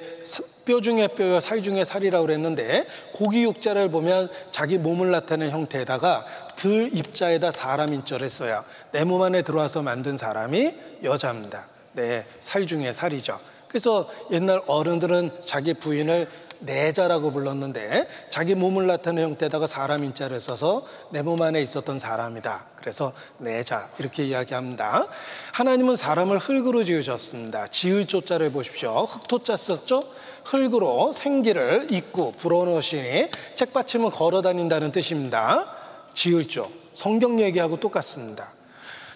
뼈 0.65 0.81
중에 0.81 1.09
뼈여 1.09 1.41
살 1.41 1.63
중에 1.63 1.85
살이라고 1.85 2.27
그랬는데 2.27 2.87
고기 3.15 3.43
육자를 3.45 3.91
보면 3.91 4.29
자기 4.51 4.79
몸을 4.79 5.11
나타내는 5.11 5.53
형태에다가 5.53 6.25
들 6.57 6.91
입자에다 6.97 7.51
사람 7.51 7.93
인자를 7.95 8.31
써요. 8.31 8.65
내몸 8.93 9.23
안에 9.23 9.43
들어와서 9.43 9.83
만든 9.83 10.17
사람이 10.17 10.75
여자입니다. 11.03 11.67
네, 11.93 12.25
살 12.41 12.67
중에 12.67 12.93
살이죠. 12.93 13.39
그래서 13.69 14.09
옛날 14.31 14.61
어른들은 14.67 15.31
자기 15.43 15.75
부인을 15.75 16.29
내자라고 16.61 17.33
불렀는데 17.33 18.07
자기 18.31 18.55
몸을 18.55 18.87
나타내는 18.87 19.31
형태에다가 19.31 19.67
사람 19.67 20.05
인자를 20.05 20.41
써서 20.41 20.87
내 21.11 21.23
몸 21.23 21.43
안에 21.43 21.61
있었던 21.63 21.99
사람이다. 21.99 22.67
그래서 22.77 23.13
내자 23.39 23.89
이렇게 23.99 24.25
이야기합니다. 24.27 25.07
하나님은 25.53 25.97
사람을 25.97 26.39
흙으로 26.39 26.85
지으셨습니다. 26.85 27.67
지을 27.69 28.07
조자를 28.07 28.53
보십시오. 28.53 29.05
흙토자 29.07 29.57
썼죠? 29.57 30.05
흙으로 30.45 31.13
생기를 31.13 31.89
입고 31.91 32.33
불어넣으시니 32.33 33.31
책받침은 33.57 34.11
걸어 34.11 34.43
다닌다는 34.43 34.93
뜻입니다. 34.93 35.67
지을 36.15 36.49
조. 36.49 36.71
성경 36.93 37.41
얘기하고 37.41 37.81
똑같습니다. 37.81 38.53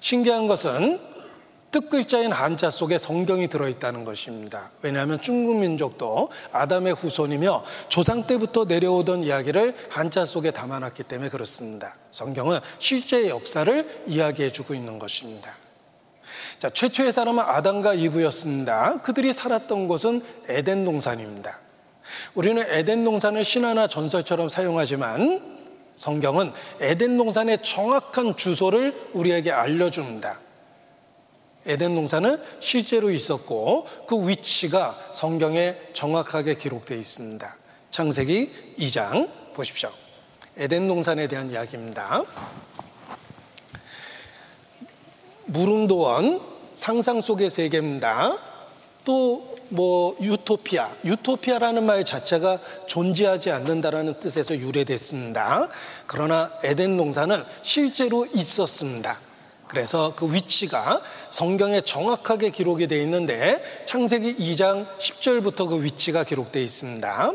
신기한 0.00 0.46
것은 0.46 0.98
뜻글자인 1.72 2.32
한자 2.32 2.70
속에 2.70 2.96
성경이 2.96 3.48
들어있다는 3.48 4.04
것입니다. 4.04 4.70
왜냐하면 4.82 5.20
중국 5.20 5.56
민족도 5.58 6.30
아담의 6.52 6.94
후손이며 6.94 7.62
조상 7.88 8.26
때부터 8.26 8.64
내려오던 8.64 9.24
이야기를 9.24 9.74
한자 9.90 10.24
속에 10.24 10.52
담아놨기 10.52 11.02
때문에 11.02 11.28
그렇습니다. 11.28 11.94
성경은 12.12 12.60
실제 12.78 13.28
역사를 13.28 14.04
이야기해주고 14.06 14.72
있는 14.72 14.98
것입니다. 14.98 15.52
자, 16.58 16.70
최초의 16.70 17.12
사람은 17.12 17.42
아담과 17.42 17.94
이브였습니다. 17.94 19.02
그들이 19.02 19.32
살았던 19.32 19.88
곳은 19.88 20.22
에덴 20.48 20.84
동산입니다. 20.84 21.60
우리는 22.34 22.64
에덴 22.68 23.04
동산을 23.04 23.44
신화나 23.44 23.88
전설처럼 23.88 24.48
사용하지만 24.48 25.56
성경은 25.96 26.52
에덴 26.80 27.16
동산의 27.16 27.62
정확한 27.62 28.36
주소를 28.36 29.10
우리에게 29.12 29.50
알려줍니다. 29.50 30.40
에덴 31.66 31.94
농사는 31.94 32.40
실제로 32.60 33.10
있었고 33.10 33.86
그 34.06 34.28
위치가 34.28 34.96
성경에 35.12 35.76
정확하게 35.92 36.54
기록되어 36.54 36.96
있습니다. 36.96 37.56
창세기 37.90 38.76
2장 38.78 39.28
보십시오. 39.52 39.90
에덴 40.56 40.86
농산에 40.86 41.26
대한 41.28 41.50
이야기입니다. 41.50 42.22
무릉도원 45.46 46.40
상상 46.74 47.20
속의 47.20 47.50
세계입니다. 47.50 48.36
또 49.04 49.56
뭐 49.68 50.16
유토피아, 50.20 50.90
유토피아라는 51.04 51.84
말 51.84 52.04
자체가 52.04 52.58
존재하지 52.86 53.50
않는다라는 53.50 54.20
뜻에서 54.20 54.56
유래됐습니다. 54.56 55.68
그러나 56.06 56.50
에덴 56.62 56.96
농사는 56.96 57.36
실제로 57.62 58.26
있었습니다. 58.26 59.18
그래서 59.66 60.14
그 60.14 60.32
위치가 60.32 61.00
성경에 61.30 61.80
정확하게 61.80 62.50
기록이 62.50 62.86
되어 62.86 63.02
있는데 63.02 63.62
창세기 63.86 64.36
2장 64.36 64.86
10절부터 64.98 65.68
그 65.68 65.82
위치가 65.82 66.22
기록되어 66.22 66.62
있습니다. 66.62 67.32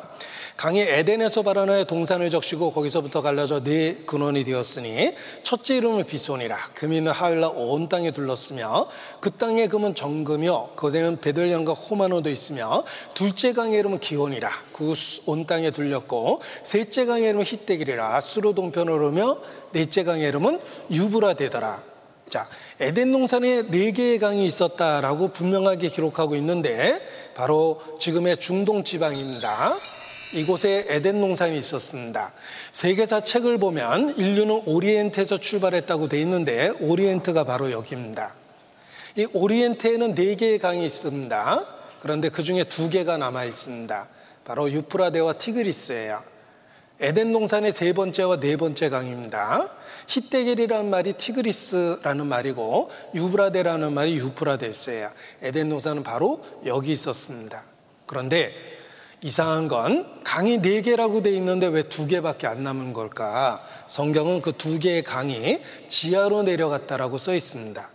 강이 0.61 0.79
에덴에서 0.79 1.41
발원하여 1.41 1.85
동산을 1.85 2.29
적시고 2.29 2.69
거기서부터 2.69 3.23
갈라져 3.23 3.63
네 3.63 3.95
근원이 4.05 4.43
되었으니 4.43 5.11
첫째 5.41 5.77
이름은 5.77 6.05
비손이라. 6.05 6.55
금이 6.75 6.97
있는 6.97 7.11
하일라 7.11 7.49
온 7.49 7.89
땅에 7.89 8.11
둘렀으며 8.11 8.87
그 9.21 9.31
땅의 9.31 9.69
금은 9.69 9.95
정금이요. 9.95 10.73
거대는 10.75 11.19
베들령과 11.19 11.73
호마노도 11.73 12.29
있으며 12.29 12.83
둘째 13.15 13.53
강의 13.53 13.79
이름은 13.79 13.99
기온이라. 14.01 14.51
그 14.71 14.93
온 15.25 15.47
땅에 15.47 15.71
둘렸고 15.71 16.41
셋째 16.63 17.05
강의 17.05 17.29
이름은 17.29 17.43
히데길이라. 17.43 18.21
수로 18.21 18.53
동편을 18.53 18.93
오르며 18.93 19.39
넷째 19.71 20.03
강의 20.03 20.27
이름은 20.27 20.59
유브라 20.91 21.33
되더라. 21.33 21.81
자, 22.29 22.47
에덴 22.79 23.11
농산에 23.11 23.63
네 23.63 23.91
개의 23.93 24.19
강이 24.19 24.45
있었다라고 24.45 25.29
분명하게 25.29 25.87
기록하고 25.87 26.35
있는데 26.35 27.01
바로 27.33 27.81
지금의 27.99 28.37
중동 28.37 28.83
지방입니다. 28.83 29.49
이곳에 30.33 30.85
에덴 30.87 31.19
농산이 31.19 31.57
있었습니다. 31.57 32.33
세계사 32.71 33.21
책을 33.21 33.57
보면 33.57 34.17
인류는 34.17 34.63
오리엔트에서 34.65 35.37
출발했다고 35.37 36.07
돼 36.07 36.21
있는데 36.21 36.69
오리엔트가 36.79 37.43
바로 37.43 37.71
여기입니다. 37.71 38.35
이 39.15 39.27
오리엔트에는 39.33 40.15
네 40.15 40.35
개의 40.35 40.57
강이 40.57 40.85
있습니다. 40.85 41.65
그런데 41.99 42.29
그 42.29 42.43
중에 42.43 42.63
두 42.63 42.89
개가 42.89 43.17
남아 43.17 43.43
있습니다. 43.45 44.07
바로 44.45 44.71
유프라데와 44.71 45.33
티그리스예요. 45.33 46.21
에덴 46.99 47.31
동산의 47.31 47.73
세 47.73 47.93
번째와 47.93 48.39
네 48.39 48.55
번째 48.57 48.89
강입니다. 48.89 49.69
히데겔이라는 50.07 50.89
말이 50.89 51.13
티그리스라는 51.13 52.25
말이고 52.27 52.89
유브라데라는 53.15 53.93
말이 53.93 54.15
유프라데스예요. 54.15 55.09
에덴 55.41 55.69
동산은 55.69 56.03
바로 56.03 56.43
여기 56.65 56.91
있었습니다. 56.91 57.63
그런데 58.07 58.70
이상한 59.23 59.67
건 59.67 60.23
강이 60.23 60.61
네 60.61 60.81
개라고 60.81 61.21
돼 61.21 61.29
있는데 61.31 61.67
왜 61.67 61.83
두 61.83 62.07
개밖에 62.07 62.47
안 62.47 62.63
남은 62.63 62.93
걸까? 62.93 63.63
성경은 63.87 64.41
그 64.41 64.53
두 64.53 64.79
개의 64.79 65.03
강이 65.03 65.59
지하로 65.87 66.43
내려갔다라고 66.43 67.17
써 67.19 67.35
있습니다. 67.35 67.89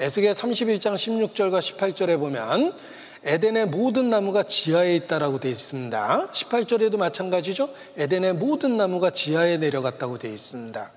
에스겔 0.00 0.34
31장 0.34 0.94
16절과 0.94 1.60
18절에 1.60 2.18
보면 2.18 2.74
에덴의 3.22 3.66
모든 3.66 4.10
나무가 4.10 4.42
지하에 4.42 4.96
있다라고 4.96 5.38
되어 5.40 5.50
있습니다. 5.52 6.28
18절에도 6.32 6.98
마찬가지죠. 6.98 7.70
에덴의 7.96 8.34
모든 8.34 8.76
나무가 8.76 9.10
지하에 9.10 9.56
내려갔다고 9.58 10.18
되어 10.18 10.32
있습니다. 10.32 10.92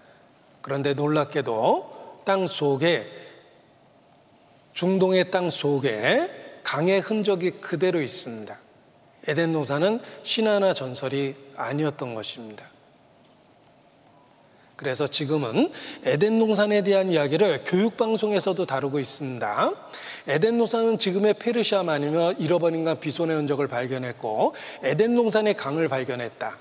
그런데 0.61 0.93
놀랍게도 0.95 2.21
땅 2.25 2.47
속에 2.47 3.07
중동의 4.73 5.31
땅 5.31 5.49
속에 5.49 6.59
강의 6.63 6.99
흔적이 6.99 7.51
그대로 7.61 8.01
있습니다. 8.01 8.66
에덴 9.27 9.51
농사는 9.51 9.99
신화나 10.23 10.73
전설이 10.73 11.35
아니었던 11.55 12.15
것입니다. 12.15 12.65
그래서 14.77 15.07
지금은 15.07 15.71
에덴 16.05 16.37
농산에 16.37 16.83
대한 16.83 17.11
이야기를 17.11 17.63
교육방송에서도 17.65 18.65
다루고 18.65 18.99
있습니다. 18.99 19.71
에덴 20.27 20.57
농산은 20.59 20.99
지금의 20.99 21.33
페르시아 21.33 21.83
아니며 21.87 22.33
잃어버린 22.33 22.83
강 22.83 22.99
비손의 22.99 23.35
흔적을 23.35 23.67
발견했고 23.67 24.53
에덴 24.83 25.15
농산의 25.15 25.55
강을 25.55 25.89
발견했다. 25.89 26.59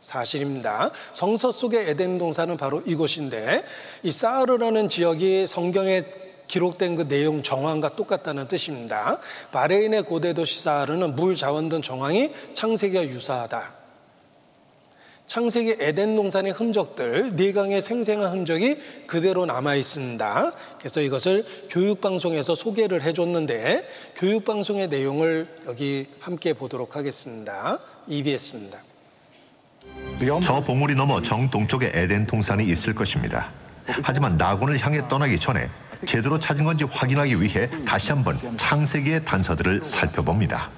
사실입니다. 0.00 0.90
성서 1.14 1.50
속의 1.50 1.88
에덴 1.88 2.18
동산은 2.18 2.58
바로 2.58 2.82
이곳인데 2.84 3.64
이 4.02 4.10
사르라는 4.10 4.88
지역이 4.90 5.46
성경에 5.46 6.04
기록된 6.46 6.96
그 6.96 7.08
내용 7.08 7.42
정황과 7.42 7.96
똑같다는 7.96 8.48
뜻입니다. 8.48 9.18
바레인의 9.52 10.02
고대 10.02 10.32
도시 10.32 10.62
사르는 10.62 11.16
물 11.16 11.36
자원 11.36 11.68
등 11.68 11.82
정황이 11.82 12.32
창세기와 12.54 13.04
유사하다. 13.04 13.76
창세기 15.26 15.78
에덴 15.80 16.14
동산의 16.14 16.52
흔적들, 16.52 17.34
내강의 17.34 17.82
생생한 17.82 18.30
흔적이 18.30 18.80
그대로 19.08 19.44
남아 19.44 19.74
있습니다. 19.74 20.52
그래서 20.78 21.00
이것을 21.00 21.44
교육 21.68 22.00
방송에서 22.00 22.54
소개를 22.54 23.02
해줬는데 23.02 23.88
교육 24.14 24.44
방송의 24.44 24.88
내용을 24.88 25.48
여기 25.66 26.06
함께 26.20 26.52
보도록 26.52 26.94
하겠습니다. 26.94 27.80
EBS입니다. 28.06 28.78
저 30.42 30.60
봉우리 30.60 30.94
넘어 30.94 31.20
정동쪽에 31.20 31.90
에덴 31.92 32.26
동산이 32.26 32.64
있을 32.64 32.94
것입니다. 32.94 33.50
하지만 33.84 34.36
낙원을 34.36 34.78
향해 34.84 35.02
떠나기 35.08 35.38
전에 35.38 35.68
제대로 36.04 36.38
찾은 36.38 36.64
건지 36.64 36.84
확인하기 36.84 37.40
위해 37.40 37.70
다시 37.86 38.12
한번 38.12 38.38
창세기의 38.56 39.24
단서들을 39.24 39.84
살펴봅니다. 39.84 40.68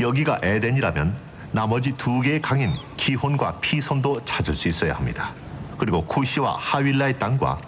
여기가 0.00 0.40
에덴이라면 0.42 1.16
나머지 1.52 1.92
두 1.92 2.20
개의 2.20 2.42
강인 2.42 2.74
기혼과 2.96 3.60
피손도 3.60 4.24
찾을 4.24 4.54
수 4.54 4.68
있어야 4.68 4.94
합니다. 4.94 5.30
그리고 5.78 6.04
쿠시와 6.04 6.56
하윌라의 6.56 7.18
땅과 7.18 7.58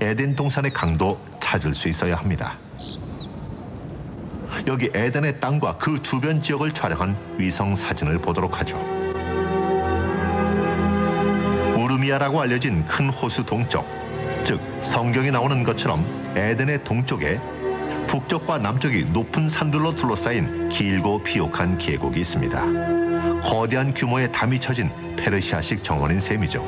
에덴 0.00 0.34
동산의 0.34 0.72
강도 0.72 1.20
찾을 1.40 1.74
수 1.74 1.88
있어야 1.88 2.16
합니다. 2.16 2.56
여기 4.66 4.90
에덴의 4.94 5.38
땅과 5.38 5.76
그 5.76 6.02
주변 6.02 6.42
지역을 6.42 6.72
촬영한 6.72 7.16
위성 7.36 7.74
사진을 7.74 8.18
보도록 8.18 8.58
하죠. 8.60 9.05
우르미아라고 12.06 12.40
알려진 12.40 12.84
큰 12.86 13.08
호수 13.10 13.44
동쪽, 13.44 13.86
즉 14.44 14.60
성경에 14.82 15.30
나오는 15.30 15.62
것처럼 15.62 16.04
에덴의 16.36 16.84
동쪽에 16.84 17.38
북쪽과 18.06 18.58
남쪽이 18.58 19.06
높은 19.12 19.48
산들로 19.48 19.94
둘러싸인 19.94 20.68
길고 20.68 21.22
비옥한 21.22 21.76
계곡이 21.78 22.20
있습니다. 22.20 23.40
거대한 23.42 23.92
규모의 23.92 24.30
담이 24.32 24.60
쳐진 24.60 24.90
페르시아식 25.16 25.82
정원인 25.82 26.20
셈이죠. 26.20 26.64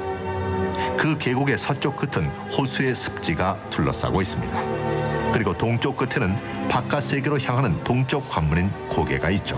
그 0.96 1.16
계곡의 1.18 1.58
서쪽 1.58 1.96
끝은 1.96 2.28
호수의 2.56 2.94
습지가 2.94 3.58
둘러싸고 3.70 4.20
있습니다. 4.20 5.32
그리고 5.32 5.56
동쪽 5.56 5.96
끝에는 5.96 6.68
바깥 6.68 7.02
세계로 7.02 7.38
향하는 7.40 7.82
동쪽 7.84 8.28
관문인 8.28 8.70
고개가 8.88 9.30
있죠. 9.30 9.56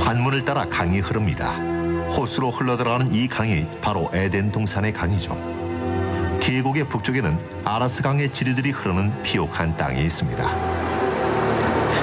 관문을 0.00 0.44
따라 0.44 0.66
강이 0.68 1.00
흐릅니다. 1.00 1.71
호수로 2.16 2.50
흘러들어가는 2.50 3.14
이 3.14 3.26
강이 3.26 3.66
바로 3.80 4.10
에덴 4.12 4.52
동산의 4.52 4.92
강이죠. 4.92 5.34
계곡의 6.42 6.88
북쪽에는 6.88 7.38
아라스 7.64 8.02
강의 8.02 8.30
지리들이 8.30 8.70
흐르는 8.70 9.22
비옥한 9.22 9.74
땅이 9.78 10.04
있습니다. 10.04 10.46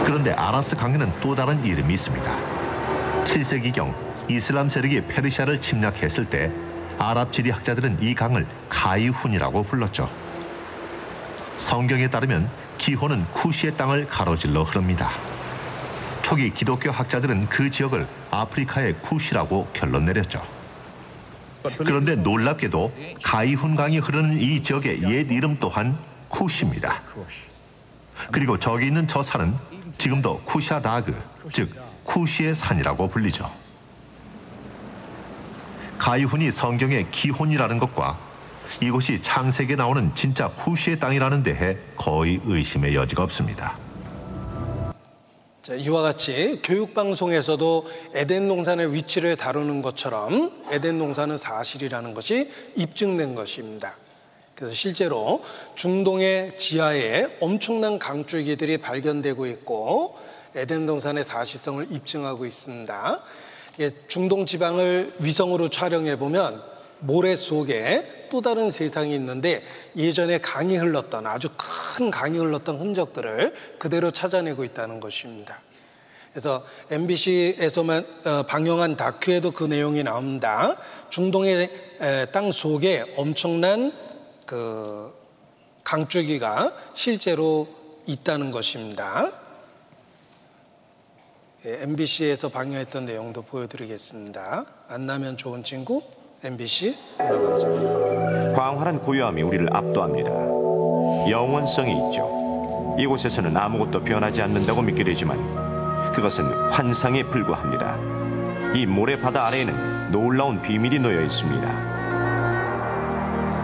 그런데 0.03 0.31
아라스 0.31 0.75
강에는 0.75 1.13
또 1.21 1.35
다른 1.35 1.63
이름이 1.63 1.93
있습니다. 1.93 2.37
7세기경 3.23 3.93
이슬람 4.27 4.67
세력이 4.67 5.01
페르시아를 5.05 5.61
침략했을 5.61 6.25
때 6.25 6.51
아랍 6.97 7.31
지리학자들은 7.31 7.99
이 8.01 8.15
강을 8.15 8.47
가이훈이라고 8.67 9.63
불렀죠. 9.63 10.09
성경에 11.57 12.09
따르면 12.09 12.49
기호는 12.79 13.25
쿠시의 13.25 13.77
땅을 13.77 14.07
가로질러 14.07 14.63
흐릅니다. 14.63 15.11
초기 16.23 16.51
기독교 16.51 16.89
학자들은 16.89 17.47
그 17.47 17.69
지역을 17.69 18.07
아프리카의 18.31 18.95
쿠시라고 19.01 19.67
결론 19.73 20.05
내렸죠. 20.05 20.41
그런데 21.77 22.15
놀랍게도 22.15 22.93
가이훈 23.23 23.75
강이 23.75 23.99
흐르는 23.99 24.39
이 24.39 24.61
지역의 24.61 25.03
옛 25.11 25.31
이름 25.31 25.57
또한 25.59 25.97
쿠시입니다. 26.29 27.01
그리고 28.31 28.57
저기 28.57 28.87
있는 28.87 29.07
저 29.07 29.23
산은 29.23 29.55
지금도 29.97 30.41
쿠샤다그, 30.45 31.21
즉 31.51 31.69
쿠시의 32.05 32.55
산이라고 32.55 33.09
불리죠. 33.09 33.51
가이훈이 35.97 36.51
성경의 36.51 37.11
기혼이라는 37.11 37.77
것과 37.77 38.17
이곳이 38.81 39.21
창세기에 39.21 39.75
나오는 39.75 40.13
진짜 40.15 40.47
쿠시의 40.47 40.99
땅이라는 40.99 41.43
데에 41.43 41.77
거의 41.97 42.39
의심의 42.45 42.95
여지가 42.95 43.23
없습니다. 43.23 43.75
자, 45.69 45.75
이와 45.75 46.01
같이 46.01 46.59
교육 46.63 46.95
방송에서도 46.95 47.85
에덴 48.15 48.47
동산의 48.47 48.91
위치를 48.91 49.35
다루는 49.35 49.83
것처럼 49.83 50.63
에덴 50.71 50.97
동산은 50.97 51.37
사실이라는 51.37 52.15
것이 52.15 52.49
입증된 52.75 53.35
것입니다. 53.35 53.93
그래서 54.55 54.73
실제로 54.73 55.43
중동의 55.75 56.57
지하에 56.57 57.37
엄청난 57.39 57.99
강줄기들이 57.99 58.79
발견되고 58.79 59.45
있고 59.45 60.17
에덴 60.55 60.87
동산의 60.87 61.23
사실성을 61.23 61.85
입증하고 61.91 62.47
있습니다. 62.47 63.21
중동 64.07 64.47
지방을 64.47 65.13
위성으로 65.19 65.69
촬영해 65.69 66.17
보면 66.17 66.63
모래 66.97 67.35
속에 67.35 68.18
또 68.29 68.41
다른 68.41 68.69
세상이 68.69 69.13
있는데 69.15 69.63
예전에 69.95 70.39
강이 70.39 70.77
흘렀던 70.77 71.25
아주 71.27 71.49
큰 71.57 72.11
강이 72.11 72.37
흘렀던 72.37 72.79
흔적들을 72.79 73.53
그대로 73.77 74.11
찾아내고 74.11 74.63
있다는 74.63 74.99
것입니다. 74.99 75.61
그래서 76.31 76.63
MBC에서만 76.91 78.05
어, 78.25 78.43
방영한 78.43 78.97
다큐에도 78.97 79.51
그 79.51 79.63
내용이 79.63 80.03
나옵니다. 80.03 80.75
중동의 81.09 81.69
땅 82.31 82.51
속에 82.51 83.15
엄청난 83.17 83.91
그 84.45 85.11
강줄기가 85.83 86.73
실제로 86.93 87.67
있다는 88.05 88.51
것입니다. 88.51 89.31
MBC에서 91.65 92.47
예, 92.47 92.51
방영했던 92.51 93.05
내용도 93.05 93.41
보여드리겠습니다. 93.41 94.65
만나면 94.87 95.35
좋은 95.35 95.63
친구 95.63 96.01
MBC 96.41 96.95
문화방송. 97.17 98.53
광활한 98.55 98.99
고요함이 98.99 99.41
우리를 99.41 99.75
압도합니다. 99.75 100.31
영원성이 101.29 101.91
있죠. 102.07 102.95
이곳에서는 102.97 103.55
아무것도 103.55 104.03
변하지 104.03 104.41
않는다고 104.41 104.81
믿게 104.81 105.03
되지만 105.03 105.37
그것은 106.13 106.45
환상에 106.71 107.23
불과합니다. 107.23 107.97
이 108.73 108.85
모래바다 108.85 109.47
아래에는 109.47 110.11
놀라운 110.11 110.61
비밀이 110.61 110.99
놓여 110.99 111.21
있습니다. 111.21 111.89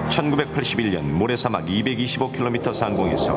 1981년 0.09 1.03
모래사막 1.03 1.65
225km 1.65 2.73
상공에서 2.73 3.35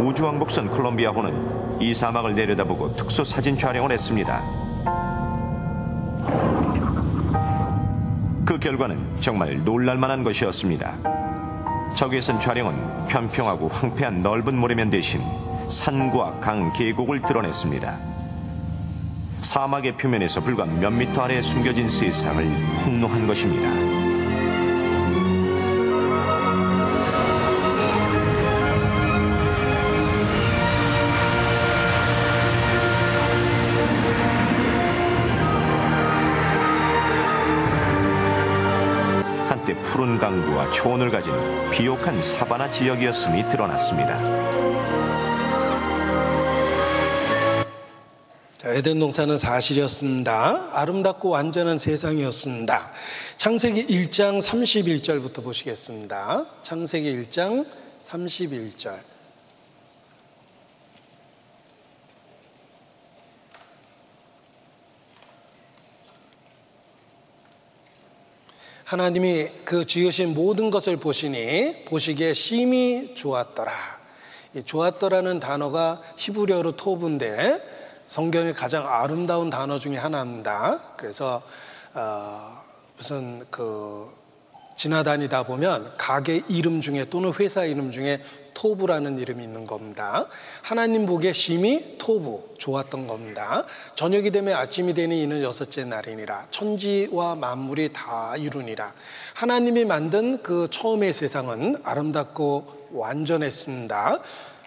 우주왕복선 0.00 0.68
콜롬비아호는 0.68 1.82
이 1.82 1.92
사막을 1.92 2.34
내려다보고 2.34 2.94
특수 2.94 3.24
사진 3.24 3.58
촬영을 3.58 3.90
했습니다. 3.92 4.65
그 8.46 8.60
결과는 8.60 9.16
정말 9.18 9.62
놀랄만한 9.64 10.22
것이었습니다. 10.22 10.94
저기에선 11.96 12.40
촬영은 12.40 13.08
편평하고 13.08 13.66
황폐한 13.66 14.20
넓은 14.20 14.56
모래면 14.56 14.88
대신 14.88 15.20
산과 15.68 16.38
강, 16.40 16.72
계곡을 16.72 17.22
드러냈습니다. 17.22 17.98
사막의 19.38 19.96
표면에서 19.96 20.40
불과 20.40 20.64
몇 20.64 20.90
미터 20.90 21.22
아래에 21.22 21.42
숨겨진 21.42 21.88
세상을 21.88 22.44
폭로한 22.84 23.26
것입니다. 23.26 23.95
푸른 39.96 40.18
강구와 40.18 40.70
초원을 40.72 41.10
가진 41.10 41.32
비옥한 41.70 42.20
사바나 42.20 42.70
지역이었음이 42.70 43.48
드러났습니다. 43.48 44.18
자, 48.52 48.74
에덴 48.74 48.98
동산은 48.98 49.38
사실이었습니다. 49.38 50.72
아름답고 50.74 51.30
완전한 51.30 51.78
세상이었습니다. 51.78 52.90
창세기 53.38 53.86
1장 53.86 54.42
31절부터 54.42 55.42
보시겠습니다. 55.42 56.44
창세기 56.60 57.22
1장 57.22 57.64
31절. 58.06 59.15
하나님이 68.86 69.48
그 69.64 69.84
지으신 69.84 70.32
모든 70.32 70.70
것을 70.70 70.96
보시니 70.96 71.86
보시기에 71.86 72.34
심히 72.34 73.16
좋았더라. 73.16 73.72
좋았더라는 74.64 75.40
단어가 75.40 76.00
히브리어로 76.16 76.76
토브인데 76.76 77.60
성경의 78.06 78.52
가장 78.52 78.86
아름다운 78.86 79.50
단어 79.50 79.80
중에 79.80 79.96
하나입니다. 79.96 80.78
그래서 80.96 81.42
어, 81.94 82.62
무슨 82.96 83.44
그 83.50 84.08
지나다니다 84.76 85.42
보면 85.42 85.94
가게 85.96 86.42
이름 86.46 86.80
중에 86.80 87.06
또는 87.06 87.32
회사 87.40 87.64
이름 87.64 87.90
중에 87.90 88.22
토부라는 88.56 89.18
이름이 89.18 89.44
있는 89.44 89.64
겁니다. 89.64 90.26
하나님 90.62 91.04
보기에 91.04 91.34
심히 91.34 91.98
토부 91.98 92.42
좋았던 92.56 93.06
겁니다. 93.06 93.66
저녁이 93.96 94.30
되면 94.30 94.54
아침이 94.54 94.94
되는 94.94 95.14
이는 95.14 95.42
여섯째 95.42 95.84
날이니라 95.84 96.46
천지와 96.50 97.34
만물이 97.34 97.90
다 97.92 98.34
이루니라 98.36 98.94
하나님이 99.34 99.84
만든 99.84 100.42
그 100.42 100.68
처음의 100.70 101.12
세상은 101.12 101.76
아름답고 101.84 102.88
완전했습니다. 102.92 104.20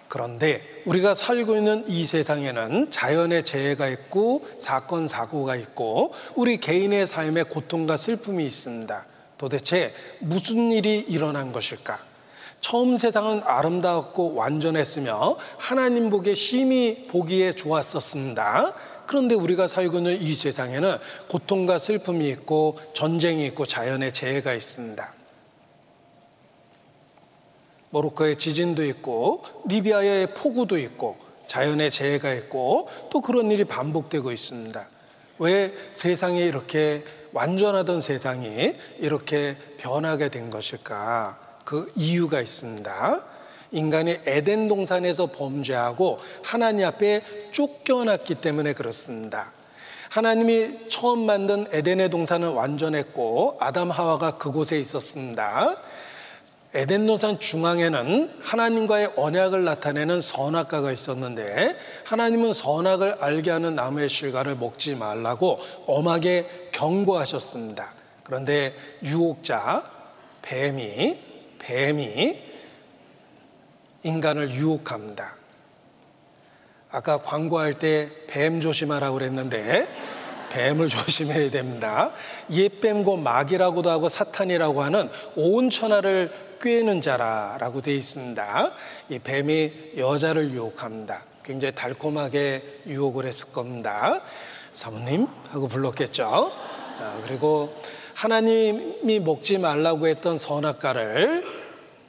그런데 0.06 0.62
우리가 0.86 1.14
살고 1.14 1.56
있는 1.56 1.84
이 1.88 2.04
세상에는 2.04 2.92
자연의 2.92 3.44
재해가 3.44 3.88
있고 3.88 4.46
사건 4.58 5.08
사고가 5.08 5.56
있고 5.56 6.14
우리 6.36 6.58
개인의 6.58 7.08
삶에 7.08 7.44
고통과 7.44 7.96
슬픔이 7.96 8.46
있습니다. 8.46 9.06
도대체 9.36 9.92
무슨 10.20 10.70
일이 10.70 10.98
일어난 10.98 11.50
것일까? 11.50 12.09
처음 12.60 12.96
세상은 12.96 13.42
아름다웠고 13.44 14.34
완전했으며 14.34 15.36
하나님 15.56 16.10
보기에 16.10 16.34
심히 16.34 17.06
보기에 17.08 17.52
좋았었습니다. 17.52 18.74
그런데 19.06 19.34
우리가 19.34 19.66
살고 19.66 19.98
있는 19.98 20.20
이 20.20 20.34
세상에는 20.34 20.96
고통과 21.28 21.78
슬픔이 21.78 22.28
있고 22.28 22.78
전쟁이 22.92 23.44
있고 23.46 23.66
자연의 23.66 24.12
재해가 24.12 24.54
있습니다. 24.54 25.14
모로코의 27.90 28.36
지진도 28.36 28.84
있고 28.86 29.42
리비아의 29.66 30.34
폭우도 30.34 30.78
있고 30.78 31.18
자연의 31.48 31.90
재해가 31.90 32.32
있고 32.34 32.88
또 33.10 33.20
그런 33.20 33.50
일이 33.50 33.64
반복되고 33.64 34.30
있습니다. 34.30 34.88
왜 35.40 35.74
세상이 35.90 36.44
이렇게 36.44 37.02
완전하던 37.32 38.00
세상이 38.00 38.74
이렇게 38.98 39.56
변하게 39.78 40.28
된 40.28 40.50
것일까? 40.50 41.49
그 41.70 41.88
이유가 41.94 42.40
있습니다. 42.40 43.20
인간이 43.70 44.18
에덴 44.26 44.66
동산에서 44.66 45.26
범죄하고 45.26 46.18
하나님 46.42 46.84
앞에 46.84 47.22
쫓겨났기 47.52 48.34
때문에 48.40 48.72
그렇습니다. 48.72 49.52
하나님이 50.08 50.88
처음 50.88 51.26
만든 51.26 51.68
에덴의 51.70 52.10
동산은 52.10 52.54
완전했고 52.54 53.58
아담 53.60 53.92
하와가 53.92 54.32
그곳에 54.32 54.80
있었습니다. 54.80 55.76
에덴 56.74 57.06
동산 57.06 57.38
중앙에는 57.38 58.34
하나님과의 58.42 59.12
언약을 59.14 59.62
나타내는 59.62 60.20
선악과가 60.20 60.90
있었는데 60.90 61.76
하나님은 62.02 62.52
선악을 62.52 63.18
알게 63.20 63.52
하는 63.52 63.76
나무의 63.76 64.08
실과를 64.08 64.56
먹지 64.56 64.96
말라고 64.96 65.60
엄하게 65.86 66.70
경고하셨습니다. 66.72 67.92
그런데 68.24 68.74
유혹자 69.04 69.88
뱀이 70.42 71.29
뱀이 71.60 72.38
인간을 74.02 74.50
유혹합니다. 74.50 75.34
아까 76.90 77.20
광고할 77.22 77.78
때 77.78 78.20
뱀 78.30 78.60
조심하라고 78.60 79.18
그랬는데 79.18 79.86
뱀을 80.50 80.88
조심해야 80.90 81.50
됩니다. 81.50 82.12
옛뱀고 82.50 83.16
마귀라고도 83.18 83.90
하고 83.90 84.08
사탄이라고 84.08 84.82
하는 84.82 85.08
온 85.36 85.70
천하를 85.70 86.32
꿰는 86.60 87.00
자라라고 87.00 87.80
되어 87.80 87.94
있습니다. 87.94 88.72
이 89.08 89.18
뱀이 89.18 89.72
여자를 89.96 90.50
유혹합니다. 90.52 91.24
굉장히 91.44 91.74
달콤하게 91.74 92.82
유혹을 92.86 93.26
했을 93.26 93.52
겁니다. 93.52 94.20
사모님 94.72 95.26
하고 95.48 95.68
불렀겠죠. 95.68 96.52
아, 96.98 97.20
그리고 97.26 97.74
하나님이 98.20 99.18
먹지 99.20 99.56
말라고 99.56 100.06
했던 100.06 100.36
선악과를 100.36 101.42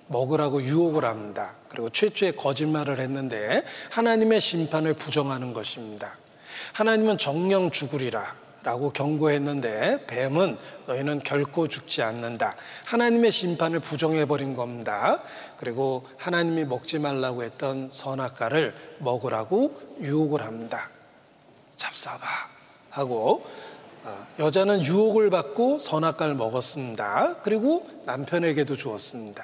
먹으라고 0.07 0.61
유혹을 0.61 1.05
합니다. 1.05 1.55
그리고 1.69 1.89
최초의 1.89 2.35
거짓말을 2.35 2.99
했는데 2.99 3.63
하나님의 3.91 4.41
심판을 4.41 4.93
부정하는 4.93 5.53
것입니다. 5.53 6.17
하나님은 6.73 7.17
정령 7.17 7.71
죽으리라 7.71 8.35
라고 8.63 8.91
경고했는데 8.91 10.05
뱀은 10.07 10.57
너희는 10.87 11.19
결코 11.23 11.69
죽지 11.69 12.01
않는다. 12.01 12.57
하나님의 12.87 13.31
심판을 13.31 13.79
부정해버린 13.79 14.53
겁니다. 14.53 15.23
그리고 15.55 16.05
하나님이 16.17 16.65
먹지 16.65 16.99
말라고 16.99 17.43
했던 17.43 17.89
선악과를 17.89 18.75
먹으라고 18.99 19.79
유혹을 20.01 20.41
합니다. 20.41 20.89
잡사봐 21.77 22.51
하고 22.89 23.45
어, 23.45 23.70
여자는 24.39 24.83
유혹을 24.83 25.29
받고 25.29 25.79
선악과를 25.79 26.35
먹었습니다. 26.35 27.37
그리고 27.43 27.87
남편에게도 28.05 28.75
주었습니다. 28.75 29.43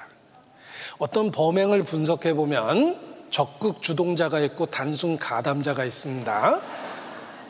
어떤 0.98 1.30
범행을 1.30 1.84
분석해 1.84 2.34
보면 2.34 2.98
적극 3.30 3.82
주동자가 3.82 4.40
있고 4.40 4.66
단순 4.66 5.16
가담자가 5.18 5.84
있습니다. 5.84 6.60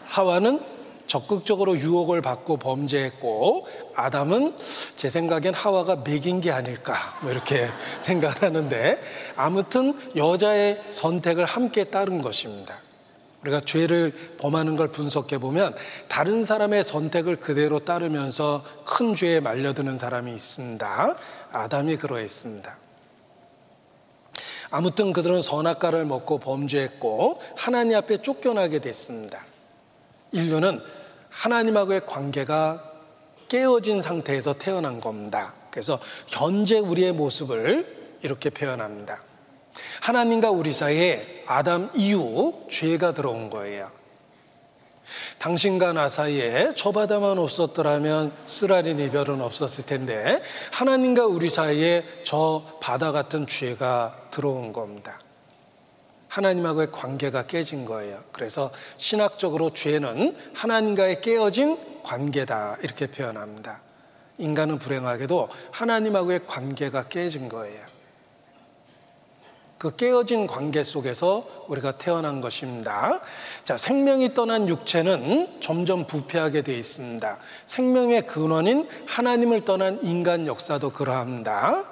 하와는 0.07 0.61
적극적으로 1.07 1.77
유혹을 1.79 2.21
받고 2.21 2.59
범죄했고 2.59 3.67
아담은 3.95 4.57
제 4.97 5.09
생각엔 5.09 5.55
하와가 5.55 5.97
매긴 5.97 6.41
게 6.41 6.53
아닐까 6.53 6.95
뭐 7.23 7.33
이렇게 7.33 7.69
생각하는데 8.01 9.01
아무튼 9.35 9.99
여자의 10.17 10.83
선택을 10.91 11.47
함께 11.47 11.85
따른 11.85 12.21
것입니다. 12.21 12.77
우리가 13.43 13.61
죄를 13.61 14.13
범하는 14.39 14.77
걸 14.77 14.89
분석해 14.89 15.39
보면 15.39 15.75
다른 16.09 16.43
사람의 16.43 16.85
선택을 16.85 17.37
그대로 17.37 17.79
따르면서 17.79 18.65
큰 18.85 19.15
죄에 19.15 19.41
말려드는 19.41 19.97
사람이 19.97 20.35
있습니다. 20.35 21.17
아담이 21.53 21.97
그러했습니다. 21.97 22.79
아무튼 24.71 25.13
그들은 25.13 25.41
선악과를 25.41 26.05
먹고 26.05 26.39
범죄했고 26.39 27.41
하나님 27.57 27.97
앞에 27.97 28.23
쫓겨나게 28.23 28.81
됐습니다. 28.81 29.41
인류는 30.33 30.81
하나님하고의 31.31 32.05
관계가 32.05 32.85
깨어진 33.49 34.03
상태에서 34.03 34.55
태어난 34.55 35.01
겁니다. 35.01 35.55
그래서 35.71 35.99
현재 36.27 36.79
우리의 36.79 37.13
모습을 37.13 38.19
이렇게 38.23 38.51
표현합니다. 38.51 39.23
하나님과 40.01 40.51
우리 40.51 40.73
사이에 40.73 41.45
아담 41.47 41.91
이후 41.95 42.67
죄가 42.71 43.15
들어온 43.15 43.51
거예요. 43.51 43.89
당신과 45.39 45.93
나 45.93 46.09
사이에 46.09 46.73
저 46.77 46.93
바다만 46.93 47.39
없었더라면 47.39 48.33
쓰라린 48.47 48.99
이별은 48.99 49.41
없었을 49.41 49.87
텐데 49.87 50.43
하나님과 50.73 51.27
우리 51.27 51.49
사이에 51.49 52.05
저 52.25 52.63
바다 52.81 53.13
같은 53.13 53.47
죄가 53.47 54.29
들어온 54.31 54.73
겁니다. 54.73 55.21
하나님하고의 56.29 56.93
관계가 56.93 57.47
깨진 57.47 57.85
거예요. 57.85 58.21
그래서 58.33 58.71
신학적으로 58.99 59.71
죄는 59.73 60.37
하나님과의 60.55 61.21
깨어진 61.23 62.03
관계다 62.03 62.79
이렇게 62.83 63.07
표현합니다. 63.07 63.83
인간은 64.37 64.79
불행하게도 64.79 65.49
하나님하고의 65.73 66.47
관계가 66.47 67.09
깨진 67.09 67.49
거예요. 67.49 67.98
그 69.79 69.95
깨어진 69.95 70.49
관계 70.49 70.83
속에서 70.83 71.47
우리가 71.69 71.99
태어난 71.99 72.41
것입니다. 72.41 73.21
자, 73.65 73.77
생명이 73.77 74.35
떠난 74.35 74.69
육체는 74.69 75.61
점점 75.61 76.05
부패하게 76.05 76.63
되어 76.63 76.77
있습니다. 76.77 77.39
생명의 77.65 78.27
근원인 78.27 78.89
하나님을 79.07 79.65
떠난 79.65 80.01
인간 80.03 80.49
역사도 80.49 80.91
그러합니다. 80.91 81.85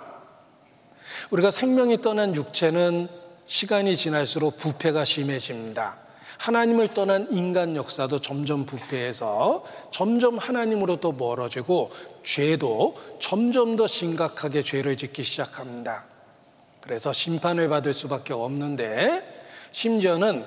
우리가 1.30 1.52
생명이 1.52 2.02
떠난 2.02 2.34
육체는 2.34 3.08
시간이 3.46 3.96
지날수록 3.96 4.58
부패가 4.58 5.04
심해집니다. 5.04 6.00
하나님을 6.38 6.88
떠난 6.88 7.28
인간 7.30 7.76
역사도 7.76 8.20
점점 8.20 8.66
부패해서 8.66 9.64
점점 9.92 10.38
하나님으로부터 10.38 11.12
멀어지고 11.12 11.92
죄도 12.24 12.96
점점 13.20 13.76
더 13.76 13.86
심각하게 13.86 14.62
죄를 14.62 14.96
짓기 14.96 15.22
시작합니다. 15.22 16.15
그래서 16.86 17.12
심판을 17.12 17.68
받을 17.68 17.92
수밖에 17.92 18.32
없는데 18.32 19.22
심지어는 19.72 20.44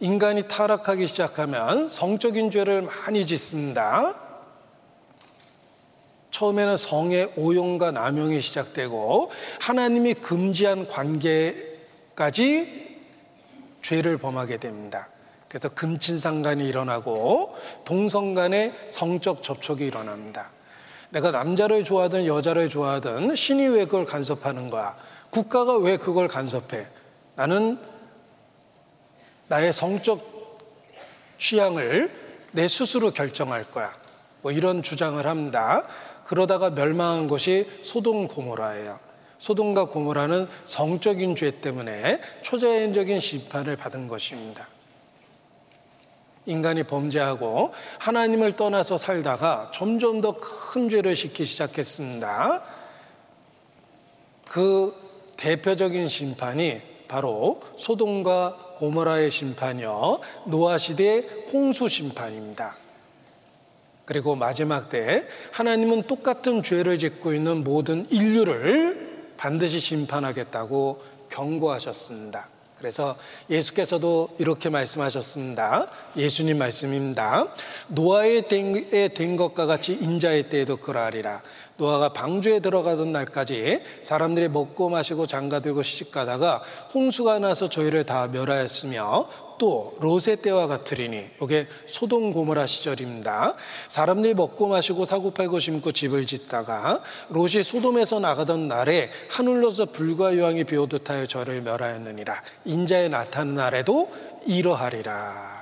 인간이 0.00 0.46
타락하기 0.46 1.06
시작하면 1.06 1.88
성적인 1.88 2.50
죄를 2.50 2.82
많이 2.82 3.24
짓습니다. 3.24 4.14
처음에는 6.30 6.76
성의 6.76 7.32
오용과 7.36 7.92
남용이 7.92 8.40
시작되고 8.40 9.30
하나님이 9.60 10.14
금지한 10.14 10.86
관계까지 10.86 12.28
죄를 13.82 14.18
범하게 14.18 14.58
됩니다. 14.58 15.08
그래서 15.48 15.70
금친상간이 15.70 16.66
일어나고 16.68 17.56
동성 17.84 18.34
간의 18.34 18.74
성적 18.90 19.42
접촉이 19.42 19.82
일어납니다. 19.82 20.52
내가 21.08 21.30
남자를 21.30 21.82
좋아하든 21.84 22.26
여자를 22.26 22.68
좋아하든 22.68 23.34
신이 23.34 23.66
왜 23.68 23.86
그걸 23.86 24.04
간섭하는 24.04 24.70
거야? 24.70 24.96
국가가 25.30 25.76
왜 25.76 25.96
그걸 25.96 26.28
간섭해? 26.28 26.86
나는 27.36 27.78
나의 29.48 29.72
성적 29.72 30.58
취향을 31.38 32.10
내 32.52 32.68
스스로 32.68 33.10
결정할 33.10 33.64
거야. 33.64 33.92
뭐 34.42 34.52
이런 34.52 34.82
주장을 34.82 35.24
합니다. 35.26 35.84
그러다가 36.24 36.70
멸망한 36.70 37.26
것이 37.28 37.68
소돔 37.82 38.28
고모라예요. 38.28 38.98
소돔과 39.38 39.86
고모라는 39.86 40.46
성적인 40.66 41.34
죄 41.34 41.60
때문에 41.60 42.20
초자연적인 42.42 43.20
심판을 43.20 43.76
받은 43.76 44.06
것입니다. 44.06 44.68
인간이 46.46 46.82
범죄하고 46.82 47.72
하나님을 47.98 48.56
떠나서 48.56 48.98
살다가 48.98 49.70
점점 49.74 50.20
더 50.20 50.36
큰 50.36 50.88
죄를 50.88 51.14
짓기 51.14 51.44
시작했습니다. 51.44 52.62
그 54.48 55.09
대표적인 55.40 56.06
심판이 56.08 56.82
바로 57.08 57.60
소돔과 57.76 58.74
고모라의 58.76 59.30
심판이요. 59.30 60.20
노아 60.46 60.78
시대의 60.78 61.26
홍수 61.52 61.88
심판입니다. 61.88 62.76
그리고 64.04 64.36
마지막 64.36 64.90
때 64.90 65.26
하나님은 65.52 66.02
똑같은 66.02 66.62
죄를 66.62 66.98
짓고 66.98 67.32
있는 67.32 67.64
모든 67.64 68.08
인류를 68.10 69.32
반드시 69.36 69.80
심판하겠다고 69.80 71.02
경고하셨습니다. 71.30 72.48
그래서 72.76 73.16
예수께서도 73.50 74.30
이렇게 74.38 74.68
말씀하셨습니다. 74.70 75.86
예수님 76.16 76.58
말씀입니다. 76.58 77.52
노아의 77.88 78.48
된 78.48 79.36
것과 79.36 79.66
같이 79.66 79.92
인자의 79.92 80.48
때에도 80.48 80.78
그러하리라. 80.78 81.42
노아가 81.80 82.10
방주에 82.10 82.60
들어가던 82.60 83.10
날까지 83.10 83.82
사람들이 84.02 84.48
먹고 84.48 84.90
마시고 84.90 85.26
장가들고 85.26 85.82
시집가다가 85.82 86.62
홍수가 86.94 87.38
나서 87.38 87.70
저희를 87.70 88.04
다 88.04 88.28
멸하였으며 88.28 89.28
또 89.58 89.94
롯의 90.00 90.36
때와 90.42 90.66
같으리니 90.66 91.24
이게 91.42 91.66
소돔 91.86 92.32
고모라 92.32 92.66
시절입니다. 92.66 93.54
사람들이 93.88 94.34
먹고 94.34 94.68
마시고 94.68 95.04
사고 95.04 95.30
팔고 95.30 95.58
심고 95.58 95.92
집을 95.92 96.26
짓다가 96.26 97.02
롯이 97.28 97.62
소돔에서 97.62 98.20
나가던 98.20 98.68
날에 98.68 99.10
하늘로서 99.30 99.86
불과 99.86 100.34
유황이 100.34 100.64
비오듯 100.64 101.08
하여 101.08 101.26
저를 101.26 101.62
멸하였느니라. 101.62 102.42
인자에 102.64 103.08
나타난 103.08 103.54
날에도 103.54 104.10
이러하리라. 104.46 105.59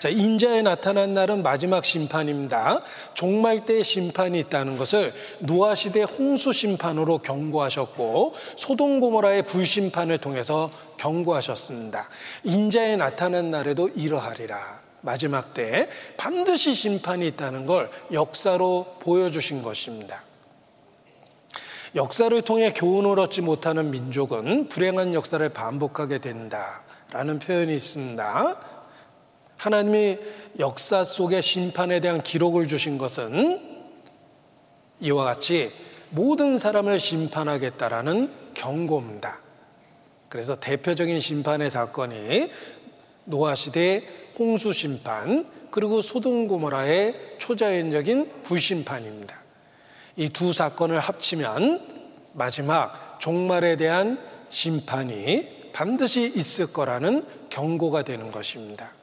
자, 0.00 0.08
인자에 0.08 0.62
나타난 0.62 1.12
날은 1.12 1.42
마지막 1.42 1.84
심판입니다. 1.84 2.80
종말 3.12 3.66
때 3.66 3.82
심판이 3.82 4.40
있다는 4.40 4.78
것을 4.78 5.12
노아 5.40 5.74
시대 5.74 6.02
홍수 6.02 6.54
심판으로 6.54 7.18
경고하셨고 7.18 8.34
소돔 8.56 9.00
고모라의 9.00 9.42
불심판을 9.42 10.16
통해서 10.16 10.70
경고하셨습니다. 10.96 12.08
인자에 12.44 12.96
나타난 12.96 13.50
날에도 13.50 13.90
이러하리라. 13.90 14.58
마지막 15.02 15.52
때 15.52 15.90
반드시 16.16 16.74
심판이 16.74 17.26
있다는 17.26 17.66
걸 17.66 17.90
역사로 18.10 18.96
보여주신 19.00 19.62
것입니다. 19.62 20.24
역사를 21.94 22.40
통해 22.40 22.72
교훈을 22.72 23.18
얻지 23.18 23.42
못하는 23.42 23.90
민족은 23.90 24.70
불행한 24.70 25.12
역사를 25.12 25.46
반복하게 25.50 26.20
된다라는 26.20 27.38
표현이 27.38 27.74
있습니다. 27.74 28.69
하나님이 29.60 30.18
역사 30.58 31.04
속의 31.04 31.42
심판에 31.42 32.00
대한 32.00 32.22
기록을 32.22 32.66
주신 32.66 32.96
것은 32.96 33.60
이와 35.00 35.24
같이 35.24 35.70
모든 36.08 36.56
사람을 36.56 36.98
심판하겠다라는 36.98 38.54
경고입니다. 38.54 39.38
그래서 40.30 40.58
대표적인 40.58 41.20
심판의 41.20 41.68
사건이 41.68 42.50
노아 43.26 43.54
시대 43.54 44.02
홍수 44.38 44.72
심판 44.72 45.46
그리고 45.70 46.00
소돔 46.00 46.48
고모라의 46.48 47.36
초자연적인 47.38 48.42
불심판입니다. 48.44 49.34
이 50.16 50.30
두 50.30 50.54
사건을 50.54 51.00
합치면 51.00 52.32
마지막 52.32 53.18
종말에 53.20 53.76
대한 53.76 54.18
심판이 54.48 55.70
반드시 55.74 56.32
있을 56.34 56.72
거라는 56.72 57.26
경고가 57.50 58.04
되는 58.04 58.32
것입니다. 58.32 58.99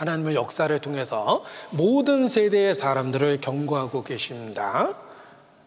하나님의 0.00 0.34
역사를 0.34 0.76
통해서 0.78 1.44
모든 1.68 2.26
세대의 2.26 2.74
사람들을 2.74 3.42
경고하고 3.42 4.02
계십니다. 4.02 4.88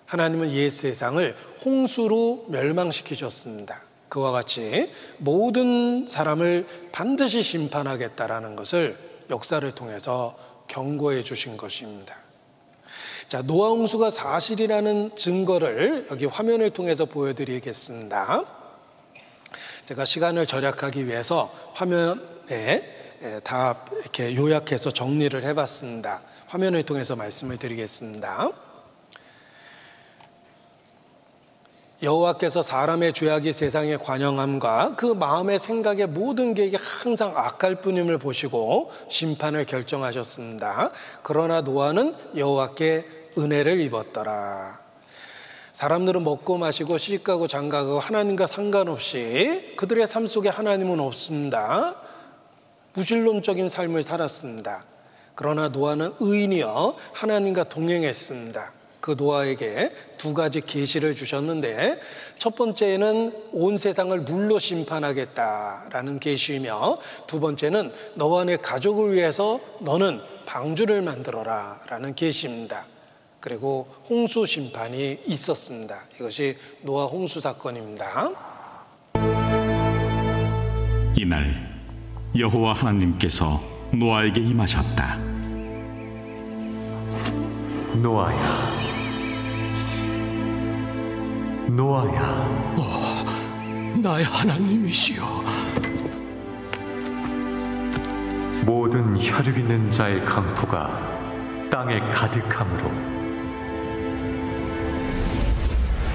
하나님은 0.07 0.51
옛 0.53 0.72
세상을 0.72 1.35
홍수로 1.64 2.45
멸망시키셨습니다. 2.47 3.80
그와 4.10 4.31
같이 4.31 4.91
모든 5.19 6.07
사람을 6.07 6.65
반드시 6.91 7.43
심판하겠다라는 7.43 8.55
것을 8.55 8.97
역사를 9.30 9.69
통해서 9.76 10.35
경고해 10.68 11.23
주신 11.23 11.55
것입니다. 11.55 12.15
자, 13.27 13.43
노아 13.43 13.69
홍수가 13.69 14.10
사실이라는 14.10 15.15
증거를 15.15 16.07
여기 16.10 16.26
화면을 16.26 16.72
통해서 16.72 17.05
보여드리겠습니다. 17.05 18.43
제가 19.85 20.05
시간을 20.05 20.47
절약하기 20.47 21.05
위해서 21.05 21.53
화면에 21.73 22.18
예, 22.51 23.03
다 23.44 23.86
이렇게 24.02 24.36
요약해서 24.36 24.91
정리를 24.91 25.41
해봤습니다. 25.44 26.22
화면을 26.48 26.84
통해서 26.84 27.16
말씀을 27.16 27.58
드리겠습니다. 27.58 28.50
여호와께서 32.02 32.62
사람의 32.64 33.14
죄악이 33.14 33.54
세상에 33.54 33.95
관영함과 33.95 34.95
그 34.98 35.06
마음의 35.06 35.58
생각의 35.58 36.08
모든 36.08 36.54
계획이 36.54 36.76
항상 36.76 37.34
악할 37.38 37.76
뿐임을 37.76 38.18
보시고 38.18 38.91
심판을 39.10 39.66
결정하셨습니다. 39.66 40.91
그러나 41.24 41.62
노아는 41.62 42.14
여호와께 42.36 43.06
은혜를 43.38 43.80
입었더라. 43.80 44.84
사람들은 45.72 46.24
먹고 46.26 46.58
마시고 46.58 46.98
시집가고 46.98 47.48
장가가고 47.48 48.00
하나님과 48.00 48.48
상관없이 48.48 49.74
그들의 49.78 50.06
삶 50.08 50.28
속에 50.28 50.50
하나님은 50.50 51.00
없습니다. 51.00 51.95
무신론적인 52.94 53.70
삶을 53.70 54.03
살았습니다. 54.03 54.86
그러나 55.36 55.70
노아는 55.70 56.14
의인이여 56.20 56.95
하나님과 57.14 57.65
동행했습니다. 57.65 58.72
그 59.03 59.15
노아에게 59.18 59.91
두 60.18 60.34
가지 60.34 60.61
계시를 60.61 61.14
주셨는데 61.14 61.99
첫 62.38 62.56
번째는 62.56 63.49
온 63.52 63.78
세상을 63.78 64.18
물로 64.22 64.60
심판하겠다라는 64.60 66.20
계시이며 66.20 66.99
두 67.28 67.41
번째는 67.41 67.91
너와 68.14 68.45
내 68.45 68.56
가족을 68.56 69.14
위해서 69.14 69.60
너는 69.82 70.22
방주를 70.45 71.02
만들어라라는 71.02 72.15
계시입니다. 72.15 72.86
그리고 73.41 73.94
홍수 74.07 74.45
심판이 74.45 75.20
있었습니다. 75.26 75.99
이것이 76.15 76.57
노아 76.82 77.03
홍수 77.06 77.41
사건입니다. 77.41 78.32
이날 81.18 81.73
여호와 82.35 82.73
하나님께서 82.73 83.61
노아에게 83.91 84.41
임하셨다. 84.41 85.18
노아야, 88.01 88.39
노아야. 91.68 92.76
오, 92.76 93.99
나의 93.99 94.26
하나님이시여. 94.26 95.43
모든 98.65 99.15
혈육 99.19 99.55
있는 99.60 99.91
자의 99.91 100.26
강포가 100.26 100.99
땅에 101.69 101.99
가득함으로 101.99 102.89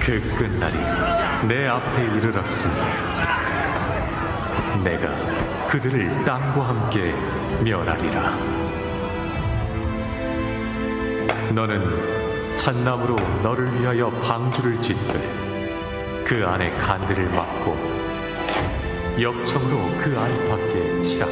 그 0.01 0.19
끝날이 0.35 0.75
내 1.47 1.67
앞에 1.67 2.03
이르렀으니 2.17 2.73
내가 4.83 5.15
그들을 5.69 6.25
땅과 6.25 6.67
함께 6.67 7.13
멸하리라. 7.63 8.35
너는 11.53 12.55
잣나무로 12.57 13.15
너를 13.43 13.79
위하여 13.79 14.09
방주를 14.21 14.81
짓되 14.81 16.23
그 16.25 16.43
안에 16.43 16.71
간들을 16.71 17.29
막고 17.29 17.75
역청으로 19.21 19.77
그 19.99 20.17
안팎에 20.17 21.03
치라. 21.03 21.27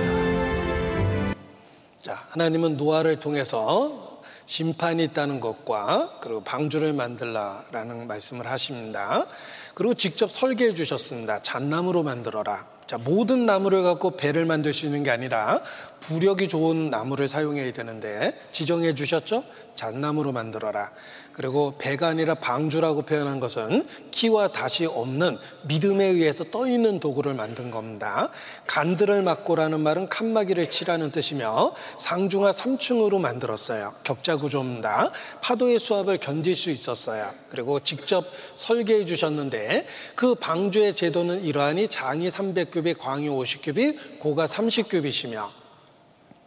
자, 1.98 2.14
하나님은 2.30 2.78
노아를 2.78 3.20
통해서 3.20 4.22
심판이 4.46 5.04
있다는 5.06 5.40
것과 5.40 6.20
그리고 6.22 6.44
방주를 6.44 6.94
만들라라는 6.94 8.06
말씀을 8.06 8.46
하십니다. 8.46 9.26
그리고 9.74 9.96
직접 9.96 10.30
설계해 10.30 10.76
주셨습니다. 10.76 11.42
잣나무로 11.42 12.04
만들어라. 12.04 12.77
자, 12.88 12.98
모든 12.98 13.46
나무를 13.46 13.84
갖고 13.84 14.12
배를 14.12 14.46
만들 14.46 14.74
수 14.74 14.86
있는 14.86 15.04
게 15.04 15.12
아니라 15.12 15.62
부력이 16.00 16.48
좋은 16.48 16.90
나무를 16.90 17.28
사용해야 17.28 17.74
되는데 17.74 18.40
지정해 18.52 18.96
주셨죠? 18.96 19.44
잣나무로 19.76 20.32
만들어라. 20.32 20.92
그리고 21.38 21.76
배가 21.78 22.08
아니라 22.08 22.34
방주라고 22.34 23.04
표현한 23.04 23.40
것은 23.40 23.88
키와 24.10 24.48
다시 24.48 24.88
없는 24.88 25.38
믿음에 25.68 26.04
의해서 26.04 26.44
떠 26.46 26.68
있는 26.68 27.00
도구를 27.00 27.36
만든 27.36 27.70
겁니다. 27.70 28.30
간들을 28.66 29.22
막고라는 29.22 29.80
말은 29.80 30.10
칸막이를 30.10 30.68
치라는 30.68 31.12
뜻이며 31.12 31.76
상중하 32.00 32.52
3층으로 32.52 33.20
만들었어요. 33.20 33.94
격자 34.04 34.38
구조입니다. 34.38 35.12
파도의 35.42 35.78
수압을 35.78 36.18
견딜 36.18 36.56
수 36.56 36.72
있었어요. 36.72 37.30
그리고 37.52 37.80
직접 37.82 38.26
설계해 38.56 39.06
주셨는데 39.06 39.86
그 40.16 40.34
방주의 40.34 40.96
제도는 40.96 41.44
이러하니 41.44 41.88
장이 41.88 42.30
300규빗, 42.30 42.98
광이 42.98 43.30
50규빗, 43.30 44.20
고가 44.20 44.48
30규빗이며 44.48 45.50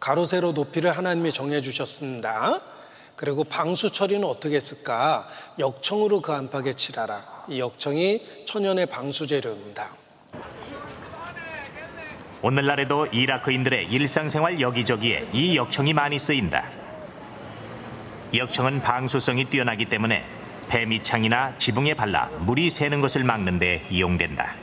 가로 0.01 0.25
세로 0.25 0.51
높이를 0.51 0.91
하나님이 0.91 1.33
정해 1.33 1.61
주셨습니다. 1.61 2.61
그리고 3.21 3.45
방수 3.45 3.93
처리는 3.93 4.27
어떻게 4.27 4.57
했을까? 4.57 5.29
역청으로 5.59 6.23
그 6.23 6.33
안팎에 6.33 6.73
칠하라. 6.73 7.45
이 7.49 7.61
역청이 7.61 8.47
천연의 8.47 8.87
방수 8.87 9.27
재료입니다. 9.27 9.91
오늘날에도 12.41 13.05
이라크인들의 13.05 13.89
일상생활 13.89 14.63
여기저기에 14.63 15.29
이 15.35 15.55
역청이 15.55 15.93
많이 15.93 16.19
쓰인다. 16.19 16.67
역청은 18.33 18.81
방수성이 18.81 19.45
뛰어나기 19.45 19.85
때문에 19.85 20.25
배 20.71 20.87
밑창이나 20.87 21.59
지붕에 21.59 21.93
발라 21.93 22.31
물이 22.39 22.71
새는 22.71 23.03
것을 23.03 23.25
막는 23.25 23.59
데 23.59 23.87
이용된다. 23.91 24.55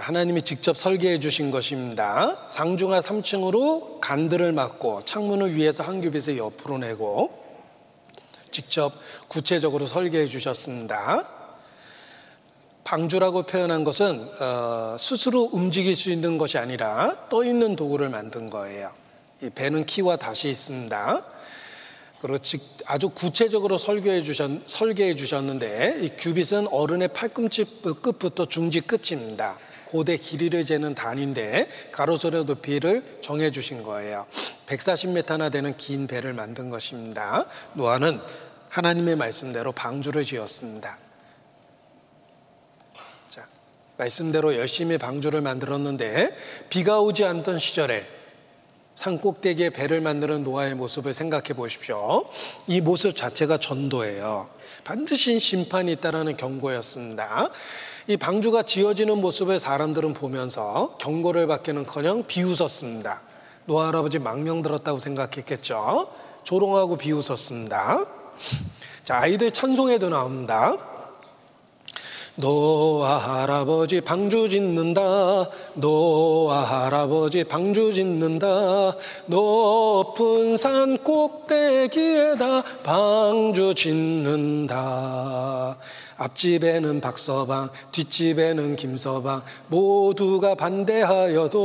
하나님이 0.00 0.42
직접 0.42 0.76
설계해 0.76 1.20
주신 1.20 1.50
것입니다. 1.50 2.34
상중하 2.48 3.00
3층으로 3.00 4.00
간들을 4.00 4.52
막고 4.52 5.04
창문을 5.04 5.56
위에서 5.56 5.82
한 5.82 6.00
규빗을 6.00 6.36
옆으로 6.38 6.78
내고 6.78 7.42
직접 8.50 8.92
구체적으로 9.28 9.86
설계해 9.86 10.26
주셨습니다. 10.26 11.26
방주라고 12.84 13.44
표현한 13.44 13.82
것은 13.84 14.20
어, 14.40 14.96
스스로 14.98 15.48
움직일 15.52 15.96
수 15.96 16.10
있는 16.10 16.38
것이 16.38 16.58
아니라 16.58 17.28
떠 17.30 17.44
있는 17.44 17.76
도구를 17.76 18.10
만든 18.10 18.48
거예요. 18.48 18.90
이 19.42 19.50
배는 19.50 19.86
키와 19.86 20.16
다시 20.16 20.50
있습니다. 20.50 21.24
그리고 22.20 22.38
아주 22.86 23.10
구체적으로 23.10 23.76
설계해 23.76 24.22
주셨, 24.22 24.50
설계해 24.66 25.14
주셨 25.14 25.44
는데 25.44 25.98
이 26.00 26.10
규빗은 26.16 26.68
어른의 26.68 27.08
팔꿈치 27.08 27.64
끝부터 28.02 28.46
중지 28.46 28.80
끝입니다. 28.80 29.58
고대 29.94 30.16
길이를 30.16 30.64
재는 30.64 30.96
단인데 30.96 31.68
가로세로 31.92 32.42
높이를 32.42 33.20
정해 33.20 33.52
주신 33.52 33.84
거예요. 33.84 34.26
140m나 34.66 35.52
되는 35.52 35.76
긴 35.76 36.08
배를 36.08 36.32
만든 36.32 36.68
것입니다. 36.68 37.46
노아는 37.74 38.20
하나님의 38.70 39.14
말씀대로 39.14 39.70
방주를 39.70 40.24
지었습니다. 40.24 40.98
자, 43.28 43.46
말씀대로 43.96 44.56
열심히 44.56 44.98
방주를 44.98 45.42
만들었는데 45.42 46.36
비가 46.70 47.00
오지 47.00 47.24
않던 47.24 47.60
시절에 47.60 48.04
산 48.96 49.20
꼭대기에 49.20 49.70
배를 49.70 50.00
만드는 50.00 50.42
노아의 50.42 50.74
모습을 50.74 51.14
생각해 51.14 51.50
보십시오. 51.54 52.28
이 52.66 52.80
모습 52.80 53.14
자체가 53.14 53.58
전도예요. 53.58 54.50
반드시 54.82 55.38
심판이 55.38 55.92
있다라는 55.92 56.36
경고였습니다. 56.36 57.52
이 58.06 58.18
방주가 58.18 58.64
지어지는 58.64 59.18
모습을 59.18 59.58
사람들은 59.58 60.12
보면서 60.12 60.94
경고를 60.98 61.46
받기는커녕 61.46 62.24
비웃었습니다. 62.26 63.22
노아 63.64 63.86
할아버지 63.88 64.18
망명 64.18 64.60
들었다고 64.60 64.98
생각했겠죠. 64.98 66.08
조롱하고 66.42 66.98
비웃었습니다. 66.98 68.04
자 69.04 69.20
아이들 69.20 69.50
찬송에도 69.50 70.10
나옵니다. 70.10 70.76
노아 72.36 73.16
할아버지 73.16 74.00
방주 74.02 74.48
짓는다 74.48 75.48
노아 75.76 76.62
할아버지 76.62 77.44
방주 77.44 77.94
짓는다 77.94 78.96
높은 79.26 80.56
산 80.56 80.98
꼭대기에다 80.98 82.64
방주 82.82 83.74
짓는다 83.76 84.74
앞집에는 86.24 87.02
박서방, 87.02 87.68
뒷집에는 87.92 88.76
김서방, 88.76 89.42
모두가 89.68 90.54
반대하여도 90.54 91.60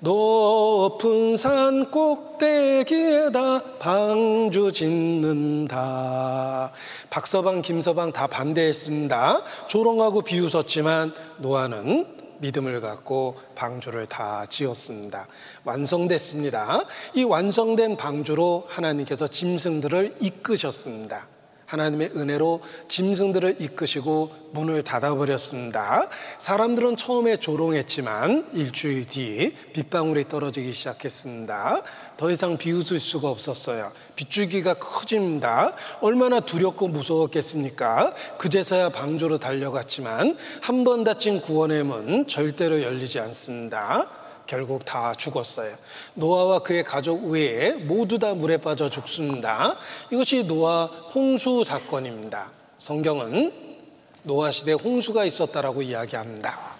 높은 0.00 1.38
산 1.38 1.90
꼭대기에다 1.90 3.78
방주 3.78 4.72
짓는다. 4.72 6.72
박서방, 7.08 7.62
김서방 7.62 8.12
다 8.12 8.26
반대했습니다. 8.26 9.42
조롱하고 9.66 10.20
비웃었지만 10.20 11.14
노아는 11.38 12.06
믿음을 12.40 12.82
갖고 12.82 13.36
방주를 13.54 14.04
다 14.06 14.44
지었습니다. 14.44 15.26
완성됐습니다. 15.64 16.84
이 17.14 17.24
완성된 17.24 17.96
방주로 17.96 18.66
하나님께서 18.68 19.26
짐승들을 19.26 20.16
이끄셨습니다. 20.20 21.33
하나님의 21.66 22.12
은혜로 22.16 22.60
짐승들을 22.88 23.56
이끄시고 23.60 24.32
문을 24.52 24.82
닫아버렸습니다. 24.84 26.08
사람들은 26.38 26.96
처음에 26.96 27.36
조롱했지만 27.38 28.50
일주일 28.52 29.06
뒤 29.06 29.54
빗방울이 29.72 30.28
떨어지기 30.28 30.72
시작했습니다. 30.72 31.82
더 32.16 32.30
이상 32.30 32.56
비웃을 32.56 33.00
수가 33.00 33.28
없었어요. 33.28 33.90
빗줄기가 34.14 34.74
커집니다. 34.74 35.74
얼마나 36.00 36.40
두렵고 36.40 36.86
무서웠겠습니까? 36.88 38.14
그제서야 38.38 38.90
방조로 38.90 39.38
달려갔지만 39.38 40.36
한 40.60 40.84
번 40.84 41.02
닫힌 41.02 41.40
구원의 41.40 41.82
문 41.84 42.26
절대로 42.28 42.82
열리지 42.82 43.18
않습니다. 43.18 44.06
결국 44.46 44.84
다 44.84 45.14
죽었어요. 45.14 45.74
노아와 46.14 46.60
그의 46.60 46.84
가족 46.84 47.24
외에 47.26 47.72
모두 47.72 48.18
다 48.18 48.34
물에 48.34 48.58
빠져 48.58 48.90
죽습니다. 48.90 49.76
이것이 50.10 50.44
노아 50.44 50.86
홍수 50.86 51.64
사건입니다. 51.64 52.50
성경은 52.78 53.52
노아 54.22 54.50
시대 54.50 54.72
홍수가 54.72 55.24
있었다라고 55.24 55.82
이야기합니다. 55.82 56.74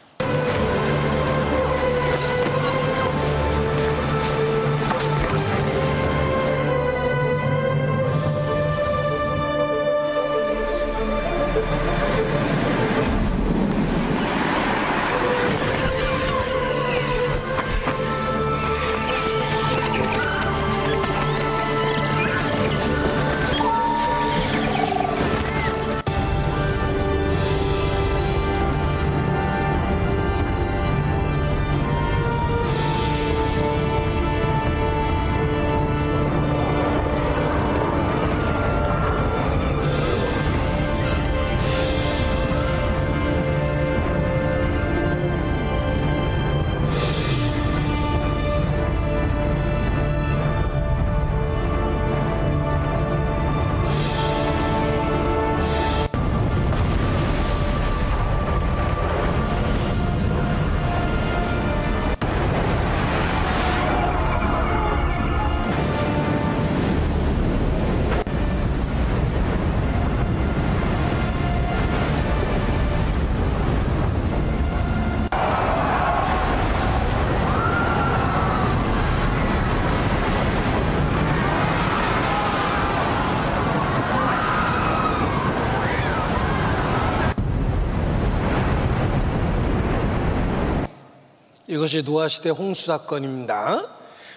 이것이 91.75 92.05
노아 92.05 92.29
시대 92.29 92.51
홍수 92.51 92.87
사건입니다. 92.87 93.85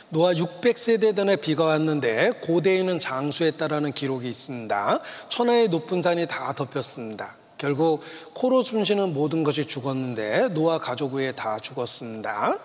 노아 0.09 0.33
600세대 0.33 1.15
전에 1.15 1.35
비가 1.35 1.65
왔는데 1.65 2.39
고대에는 2.41 2.97
장수했다라는 2.97 3.91
기록이 3.91 4.27
있습니다. 4.27 4.99
천하의 5.29 5.67
높은 5.67 6.01
산이 6.01 6.25
다 6.25 6.53
덮였습니다. 6.53 7.35
결국 7.59 8.01
코로 8.33 8.63
숨쉬는 8.63 9.13
모든 9.13 9.43
것이 9.43 9.67
죽었는데 9.67 10.47
노아 10.49 10.79
가족 10.79 11.13
외에 11.13 11.31
다 11.31 11.59
죽었습니다. 11.59 12.57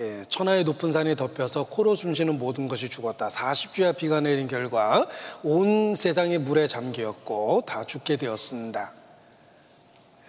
예, 0.00 0.24
천하의 0.28 0.64
높은 0.64 0.90
산이 0.90 1.14
덮여서 1.14 1.66
코로 1.66 1.94
숨쉬는 1.94 2.40
모든 2.40 2.66
것이 2.66 2.88
죽었다. 2.88 3.28
40주야 3.28 3.96
비가 3.96 4.20
내린 4.20 4.48
결과 4.48 5.06
온 5.44 5.94
세상이 5.94 6.38
물에 6.38 6.66
잠기었고 6.66 7.62
다 7.64 7.84
죽게 7.84 8.16
되었습니다. 8.16 8.92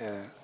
예, 0.02 0.37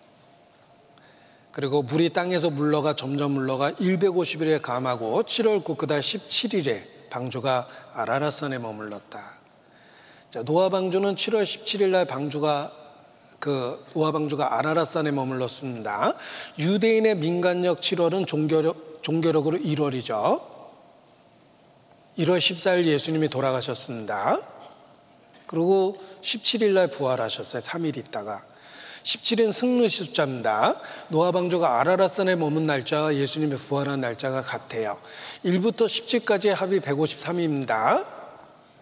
그리고 1.54 1.84
물이 1.84 2.10
땅에서 2.10 2.50
물러가 2.50 2.96
점점 2.96 3.34
물러가 3.34 3.72
150일에 3.74 4.60
감하고 4.60 5.22
7월 5.22 5.64
9, 5.64 5.76
그달 5.76 6.02
17일에 6.02 6.82
방주가 7.12 7.68
아라라산에 7.94 8.58
머물렀다. 8.58 9.22
자, 10.32 10.42
노아 10.42 10.70
방주는 10.70 11.14
7월 11.14 11.44
17일 11.44 11.90
날 11.90 12.06
방주가 12.06 12.72
그 13.38 13.86
노아 13.94 14.12
방주가 14.12 14.58
아라라산에 14.58 15.12
머물렀습니다. 15.12 16.16
유대인의 16.58 17.18
민간력 17.18 17.82
7월은 17.82 18.26
종교력, 18.26 19.04
종교력으로 19.04 19.60
1월이죠. 19.60 20.42
1월 22.18 22.40
14일 22.40 22.86
예수님이 22.86 23.30
돌아가셨습니다. 23.30 24.42
그리고 25.46 26.02
17일 26.22 26.72
날 26.72 26.88
부활하셨어요. 26.88 27.62
3일 27.62 27.98
있다가. 27.98 28.53
17인 29.04 29.52
승리 29.52 29.90
숫자입니다. 29.90 30.80
노아 31.10 31.32
방주가 31.32 31.80
아라라산에 31.80 32.36
머문 32.36 32.66
날짜와 32.66 33.16
예수님의 33.16 33.58
부활한 33.58 34.02
날짜가 34.02 34.42
같아요. 34.42 34.98
1부터 35.46 35.86
17까지의 35.86 36.56
합이 36.56 36.80
153입니다. 36.80 38.06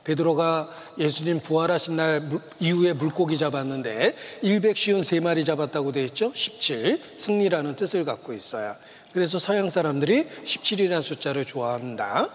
베드로가 0.04 0.70
예수님 0.98 1.42
부활하신 1.42 1.96
날 1.96 2.30
이후에 2.60 2.94
물고기 2.94 3.38
잡았는데 3.38 4.16
153마리 4.42 5.46
잡았다고 5.46 5.92
되어 5.92 6.04
있죠. 6.06 6.32
17 6.34 7.00
승리라는 7.16 7.76
뜻을 7.76 8.04
갖고 8.06 8.34
있어요. 8.34 8.74
그래서 9.14 9.38
서양 9.40 9.70
사람들이 9.70 10.28
17이라는 10.44 11.04
숫자를 11.04 11.46
좋아합니다. 11.46 12.30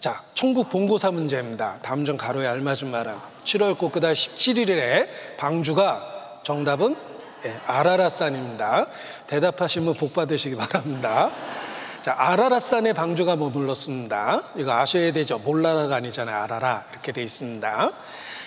자, 0.00 0.22
천국 0.34 0.70
본고사 0.70 1.10
문제입니다. 1.10 1.78
다음 1.82 2.04
중 2.04 2.16
가로에 2.16 2.46
알맞은 2.46 2.90
말은 2.90 3.14
7월 3.44 3.76
꽃그달 3.76 4.14
17일에 4.14 5.08
방주가 5.38 6.40
정답은 6.42 7.13
예, 7.46 7.60
아라라산입니다. 7.66 8.86
대답하시면 9.26 9.94
복 9.94 10.14
받으시기 10.14 10.56
바랍니다. 10.56 11.30
자, 12.00 12.14
아라라산의 12.16 12.94
방주가 12.94 13.36
머물렀습니다. 13.36 14.42
이거 14.56 14.72
아셔야 14.72 15.12
되죠. 15.12 15.38
몰라라가 15.38 15.96
아니잖아요. 15.96 16.36
아라라. 16.42 16.84
이렇게 16.92 17.12
돼 17.12 17.22
있습니다. 17.22 17.90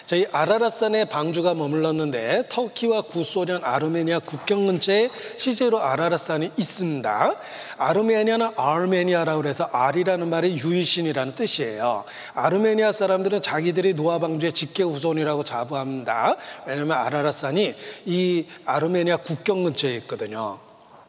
저희 0.07 0.25
아라라산의 0.31 1.09
방주가 1.09 1.53
머물렀는데 1.53 2.45
터키와 2.47 3.01
구소련 3.01 3.61
아르메니아 3.61 4.19
국경 4.19 4.65
근처에 4.65 5.09
실제로 5.35 5.81
아라라산이 5.81 6.51
있습니다. 6.57 7.35
아르메니아는 7.77 8.51
아르메니아라고 8.55 9.45
해서 9.45 9.65
알이라는 9.65 10.29
말이 10.29 10.57
유일신이라는 10.57 11.35
뜻이에요. 11.35 12.05
아르메니아 12.33 12.93
사람들은 12.93 13.41
자기들이 13.41 13.95
노아 13.95 14.17
방주의 14.17 14.53
직계 14.53 14.83
후손이라고 14.83 15.43
자부합니다. 15.43 16.37
왜냐하면 16.65 16.97
아라라산이 16.97 17.75
이 18.05 18.45
아르메니아 18.63 19.17
국경 19.17 19.63
근처에 19.65 19.93
있거든요. 19.97 20.66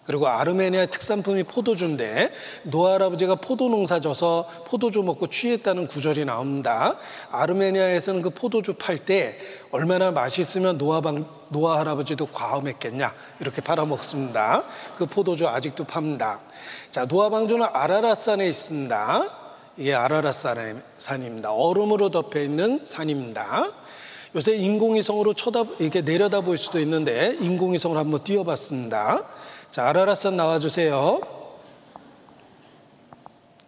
그리고 0.09 0.27
아르메니아의 0.27 0.91
특산품이 0.91 1.43
포도주인데 1.43 2.33
노아 2.63 2.95
할아버지가 2.95 3.35
포도 3.35 3.69
농사 3.69 4.01
져서 4.01 4.49
포도주 4.67 5.03
먹고 5.03 5.27
취했다는 5.27 5.87
구절이 5.87 6.25
나옵니다. 6.25 6.97
아르메니아에서는 7.31 8.23
그 8.23 8.31
포도주 8.31 8.73
팔 8.73 9.05
때 9.05 9.39
얼마나 9.71 10.11
맛있으면 10.11 10.79
노아 10.79 11.03
방 11.03 11.27
노아 11.51 11.79
할아버지도 11.79 12.29
과음했겠냐 12.29 13.13
이렇게 13.41 13.61
팔아먹습니다. 13.61 14.65
그 14.97 15.05
포도주 15.05 15.47
아직도 15.47 15.85
팝니다. 15.85 16.41
자 16.91 17.05
노아 17.05 17.29
방주는 17.29 17.67
아라라산에 17.71 18.49
있습니다. 18.49 19.29
이게 19.77 19.95
아라라산입니다. 19.95 21.53
얼음으로 21.53 22.09
덮여 22.09 22.41
있는 22.41 22.81
산입니다. 22.83 23.71
요새 24.35 24.57
인공위성으로 24.57 25.35
쳐다 25.35 25.65
이렇게 25.81 26.01
내려다 26.01 26.41
볼 26.41 26.57
수도 26.57 26.81
있는데 26.81 27.37
인공위성을 27.41 27.95
한번 27.95 28.25
띄워봤습니다. 28.25 29.37
자, 29.71 29.87
아라라산 29.89 30.35
나와주세요. 30.35 31.21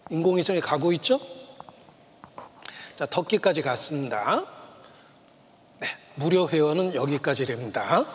인공위성이 0.08 0.60
가고 0.60 0.92
있죠? 0.92 1.20
자, 2.96 3.04
터키까지 3.04 3.60
갔습니다. 3.60 4.46
네, 5.78 5.86
무료 6.14 6.48
회원은 6.48 6.94
여기까지랍니다. 6.94 8.06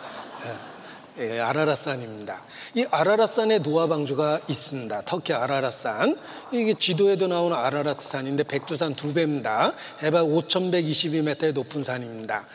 예, 1.18 1.36
예, 1.36 1.40
아라라산입니다. 1.40 2.42
이 2.74 2.84
아라라산에 2.90 3.60
노아 3.60 3.86
방주가 3.86 4.40
있습니다. 4.48 5.02
터키 5.02 5.32
아라라산. 5.32 6.18
이게 6.50 6.74
지도에도 6.74 7.28
나오는 7.28 7.56
아라라트 7.56 8.04
산인데 8.04 8.42
백두산 8.42 8.96
두 8.96 9.14
배입니다. 9.14 9.72
해발 10.02 10.24
5,122m의 10.24 11.52
높은 11.54 11.84
산입니다. 11.84 12.46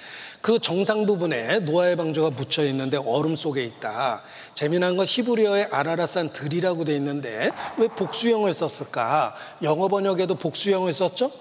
그 0.42 0.60
정상 0.60 1.06
부분에 1.06 1.60
노아의 1.60 1.96
방주가 1.96 2.32
묻혀 2.32 2.66
있는데 2.66 2.98
얼음 2.98 3.36
속에 3.36 3.64
있다. 3.64 4.24
재미난 4.54 4.98
건 4.98 5.06
히브리어의 5.08 5.70
아라라산 5.72 6.34
들이라고 6.34 6.84
돼 6.84 6.96
있는데 6.96 7.52
왜 7.78 7.88
복수형을 7.88 8.54
썼을까? 8.54 9.36
영어 9.64 9.88
번역에도 9.88 10.36
복수형을 10.36 10.94
썼죠? 10.94 11.32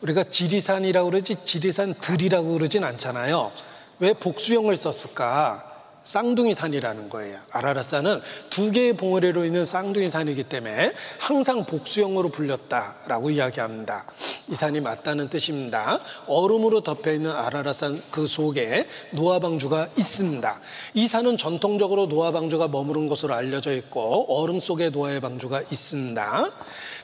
우리가 0.00 0.24
지리산이라고 0.24 1.10
그러지 1.10 1.36
지리산 1.44 1.94
들이라고 1.94 2.52
그러진 2.52 2.84
않잖아요. 2.84 3.50
왜 3.98 4.12
복수형을 4.12 4.76
썼을까? 4.76 5.67
쌍둥이 6.08 6.54
산이라는 6.54 7.10
거예요. 7.10 7.38
아라라산은 7.50 8.20
두 8.48 8.70
개의 8.70 8.94
봉우리로 8.94 9.44
있는 9.44 9.66
쌍둥이 9.66 10.08
산이기 10.08 10.44
때문에 10.44 10.94
항상 11.18 11.66
복수형으로 11.66 12.30
불렸다라고 12.30 13.28
이야기합니다. 13.28 14.06
이 14.48 14.54
산이 14.54 14.80
맞다는 14.80 15.28
뜻입니다. 15.28 16.00
얼음으로 16.26 16.80
덮여 16.80 17.12
있는 17.12 17.30
아라라산 17.30 18.02
그 18.10 18.26
속에 18.26 18.88
노아방주가 19.10 19.88
있습니다. 19.98 20.60
이 20.94 21.06
산은 21.06 21.36
전통적으로 21.36 22.06
노아방주가 22.06 22.68
머무른 22.68 23.06
것으로 23.06 23.34
알려져 23.34 23.74
있고 23.74 24.34
얼음 24.34 24.60
속에 24.60 24.88
노아의 24.88 25.20
방주가 25.20 25.60
있습니다. 25.60 26.50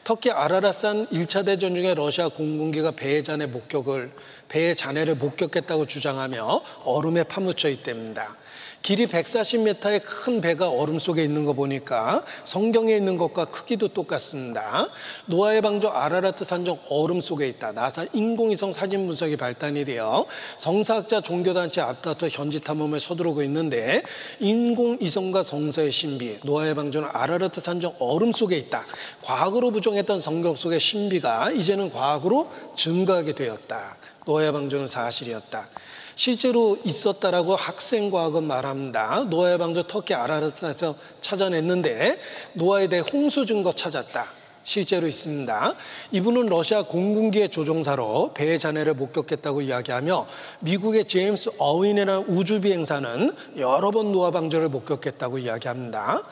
터키 0.05 0.31
아라라산 0.31 1.09
1차 1.09 1.45
대전 1.45 1.75
중에 1.75 1.93
러시아 1.95 2.29
공군기가 2.29 2.93
배의 2.93 3.23
잔해 3.23 3.45
목격을 3.45 4.13
배의 4.49 4.77
잔해를 4.77 5.17
목격했다고 5.17 5.85
주장하며 5.85 6.63
얼음에 6.85 7.25
파묻혀 7.25 7.69
있답니다. 7.69 8.39
길이 8.85 9.07
140m의 9.07 10.03
큰 10.05 10.43
배가 10.43 10.69
얼음 10.69 10.99
속에 10.99 11.25
있는 11.25 11.47
거 11.47 11.55
보니까 11.55 12.23
성경에 12.45 12.95
있는 12.95 13.17
것과 13.17 13.47
크기도 13.47 13.89
똑같습니다. 13.89 14.87
노아의 15.25 15.63
방주 15.63 15.89
아라라트 15.89 16.45
산정 16.45 16.79
얼음 16.91 17.23
속에 17.23 17.49
있다. 17.49 17.73
나사 17.73 18.05
인공위성 18.13 18.75
사진 18.75 19.07
분석이 19.07 19.39
발단이 19.39 19.87
되어 19.87 20.27
성사학자 20.59 21.23
종교단체 21.23 21.81
앞다퉈 21.81 22.29
현지 22.31 22.61
탐험을 22.61 23.01
서두르고 23.01 23.43
있는데 23.45 24.03
인공위성과 24.41 25.45
성서의 25.45 25.91
신비, 25.91 26.41
노아의 26.45 26.75
방주는 26.75 27.09
아라라트 27.11 27.63
산정 27.63 27.95
얼음 28.01 28.33
속에 28.33 28.59
있다. 28.59 28.85
과거로 29.23 29.71
부정했던 29.71 30.21
성경 30.21 30.55
속의 30.57 30.79
신비가 30.79 31.53
이제는 31.53 31.89
과학으로 31.89 32.51
증거하게 32.77 33.33
되었다. 33.33 33.97
노아의 34.27 34.53
방주는 34.53 34.87
사실이었다. 34.87 35.71
실제로 36.17 36.79
있었다라고 36.85 37.57
학생과학은 37.57 38.45
말합니다. 38.45 39.25
노아의 39.29 39.59
방주 39.59 39.85
터키 39.89 40.15
아라르산에서 40.15 40.95
찾아냈는데 41.21 42.19
노아에 42.55 42.89
대해 42.89 43.03
홍수 43.13 43.47
증거 43.47 43.73
찾았다. 43.73 44.27
실제로 44.65 45.07
있습니다. 45.07 45.75
이분은 46.11 46.47
러시아 46.47 46.83
공군기의 46.83 47.51
조종사로 47.51 48.33
배의 48.33 48.59
잔해를 48.59 48.95
목격했다고 48.95 49.61
이야기하며 49.61 50.27
미국의 50.61 51.05
제임스 51.05 51.51
어윈이라는 51.59 52.29
우주비행사는 52.29 53.31
여러 53.59 53.91
번 53.91 54.11
노아 54.11 54.31
방주를 54.31 54.71
목격했다고 54.71 55.39
이야기합니다. 55.39 56.23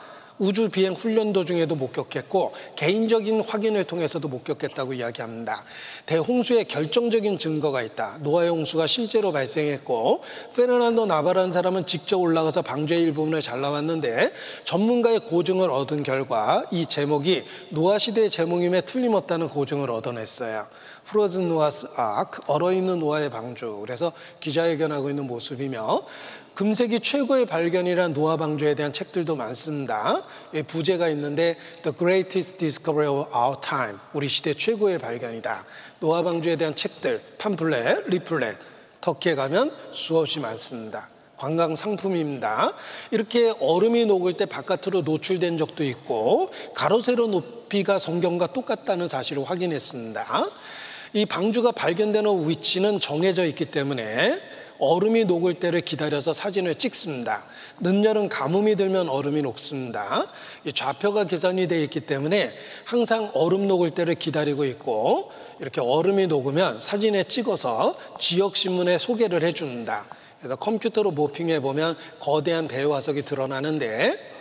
우주 0.43 0.67
비행 0.67 0.91
훈련 0.91 1.31
도중에도 1.31 1.75
목격했고 1.75 2.51
개인적인 2.75 3.39
확인을 3.45 3.85
통해서도 3.85 4.27
목격했다고 4.27 4.91
이야기합니다. 4.91 5.63
대홍수의 6.05 6.65
결정적인 6.65 7.37
증거가 7.37 7.81
있다. 7.81 8.17
노아의 8.19 8.49
홍수가 8.49 8.85
실제로 8.87 9.31
발생했고 9.31 10.21
페르난도 10.53 11.05
나바라는 11.05 11.53
사람은 11.53 11.85
직접 11.85 12.17
올라가서 12.17 12.61
방주의 12.61 13.03
일부분을 13.03 13.41
잘라 13.41 13.61
왔는데 13.61 14.33
전문가의 14.65 15.21
고증을 15.21 15.71
얻은 15.71 16.03
결과 16.03 16.65
이 16.71 16.87
재목이 16.87 17.45
노아 17.69 17.97
시대의 17.97 18.29
재목임에 18.29 18.81
틀림없다는 18.81 19.47
고증을 19.47 19.89
얻어냈어요. 19.91 20.65
Frozen 21.05 21.47
Noah's 21.47 21.87
Ark, 21.97 22.49
얼어있는 22.49 22.99
노아의 22.99 23.29
방주. 23.29 23.79
그래서 23.81 24.11
기자회견하고 24.39 25.09
있는 25.09 25.27
모습이며 25.27 26.01
금세기 26.55 26.99
최고의 26.99 27.47
발견이란 27.47 28.13
노아 28.13 28.37
방주에 28.37 28.75
대한 28.75 28.93
책들도 28.93 29.35
많습니다. 29.35 30.21
부제가 30.67 31.09
있는데 31.09 31.57
The 31.81 31.97
Greatest 31.97 32.57
Discovery 32.57 33.11
of 33.11 33.35
Our 33.35 33.59
Time, 33.59 33.97
우리 34.13 34.27
시대 34.27 34.53
최고의 34.53 34.99
발견이다. 34.99 35.65
노아 35.99 36.21
방주에 36.21 36.55
대한 36.55 36.75
책들, 36.75 37.21
팜플렛, 37.39 38.07
리플렛, 38.07 38.55
터키에 39.01 39.33
가면 39.33 39.75
수없이 39.91 40.39
많습니다. 40.39 41.09
관광 41.37 41.75
상품입니다. 41.75 42.71
이렇게 43.09 43.51
얼음이 43.59 44.05
녹을 44.05 44.33
때 44.33 44.45
바깥으로 44.45 45.01
노출된 45.01 45.57
적도 45.57 45.83
있고 45.83 46.51
가로 46.75 47.01
세로 47.01 47.25
높이가 47.25 47.97
성경과 47.97 48.53
똑같다는 48.53 49.07
사실을 49.07 49.43
확인했습니다. 49.43 50.45
이 51.13 51.25
방주가 51.25 51.71
발견되는 51.71 52.47
위치는 52.47 52.99
정해져 52.99 53.45
있기 53.45 53.65
때문에 53.65 54.39
얼음이 54.83 55.25
녹을 55.25 55.55
때를 55.55 55.81
기다려서 55.81 56.33
사진을 56.33 56.75
찍습니다. 56.75 57.43
늦여름 57.79 58.27
가뭄이 58.27 58.75
들면 58.75 59.07
얼음이 59.07 59.41
녹습니다. 59.41 60.25
좌표가 60.73 61.23
계산이 61.25 61.67
되어 61.67 61.79
있기 61.83 62.01
때문에 62.01 62.51
항상 62.85 63.31
얼음 63.33 63.67
녹을 63.67 63.91
때를 63.91 64.15
기다리고 64.15 64.65
있고 64.65 65.31
이렇게 65.59 65.79
얼음이 65.79 66.27
녹으면 66.27 66.81
사진에 66.81 67.23
찍어서 67.23 67.95
지역 68.19 68.57
신문에 68.57 68.97
소개를 68.97 69.43
해줍니다. 69.43 70.07
그래서 70.39 70.57
컴퓨터로 70.57 71.11
모핑해 71.11 71.61
보면 71.61 71.95
거대한 72.19 72.67
배화석이 72.67 73.23
드러나는데 73.23 74.31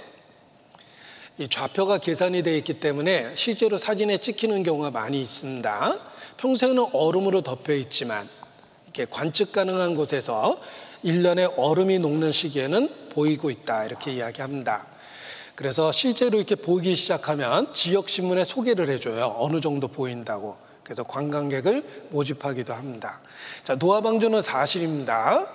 이 1.38 1.48
좌표가 1.48 1.98
계산이 1.98 2.42
되어 2.42 2.56
있기 2.56 2.80
때문에 2.80 3.36
실제로 3.36 3.78
사진에 3.78 4.18
찍히는 4.18 4.64
경우가 4.64 4.90
많이 4.90 5.20
있습니다. 5.20 5.98
평소에는 6.38 6.86
얼음으로 6.92 7.42
덮여 7.42 7.74
있지만 7.74 8.28
이렇게 8.92 9.06
관측 9.10 9.52
가능한 9.52 9.94
곳에서 9.94 10.58
1년에 11.02 11.54
얼음이 11.56 11.98
녹는 11.98 12.30
시기에는 12.30 13.08
보이고 13.10 13.50
있다. 13.50 13.86
이렇게 13.86 14.12
이야기합니다. 14.12 14.86
그래서 15.54 15.92
실제로 15.92 16.36
이렇게 16.38 16.54
보이기 16.54 16.94
시작하면 16.94 17.72
지역 17.72 18.08
신문에 18.08 18.44
소개를 18.44 18.90
해줘요. 18.90 19.34
어느 19.38 19.60
정도 19.60 19.88
보인다고. 19.88 20.56
그래서 20.84 21.02
관광객을 21.04 22.08
모집하기도 22.10 22.74
합니다. 22.74 23.20
자, 23.64 23.76
노아 23.76 24.00
방주는 24.00 24.42
사실입니다. 24.42 25.46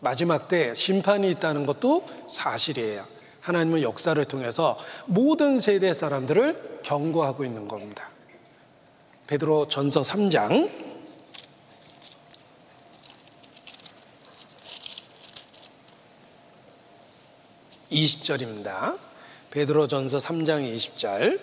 마지막 0.00 0.48
때 0.48 0.74
심판이 0.74 1.30
있다는 1.32 1.66
것도 1.66 2.06
사실이에요. 2.28 3.04
하나님은 3.40 3.82
역사를 3.82 4.22
통해서 4.24 4.78
모든 5.06 5.58
세대 5.58 5.92
사람들을 5.92 6.80
경고하고 6.82 7.44
있는 7.44 7.66
겁니다. 7.66 8.10
베드로 9.26 9.68
전서 9.68 10.02
3장 10.02 10.93
20절입니다. 17.94 18.98
베드로 19.50 19.86
전서 19.86 20.18
3장 20.18 20.68
20절. 20.74 21.40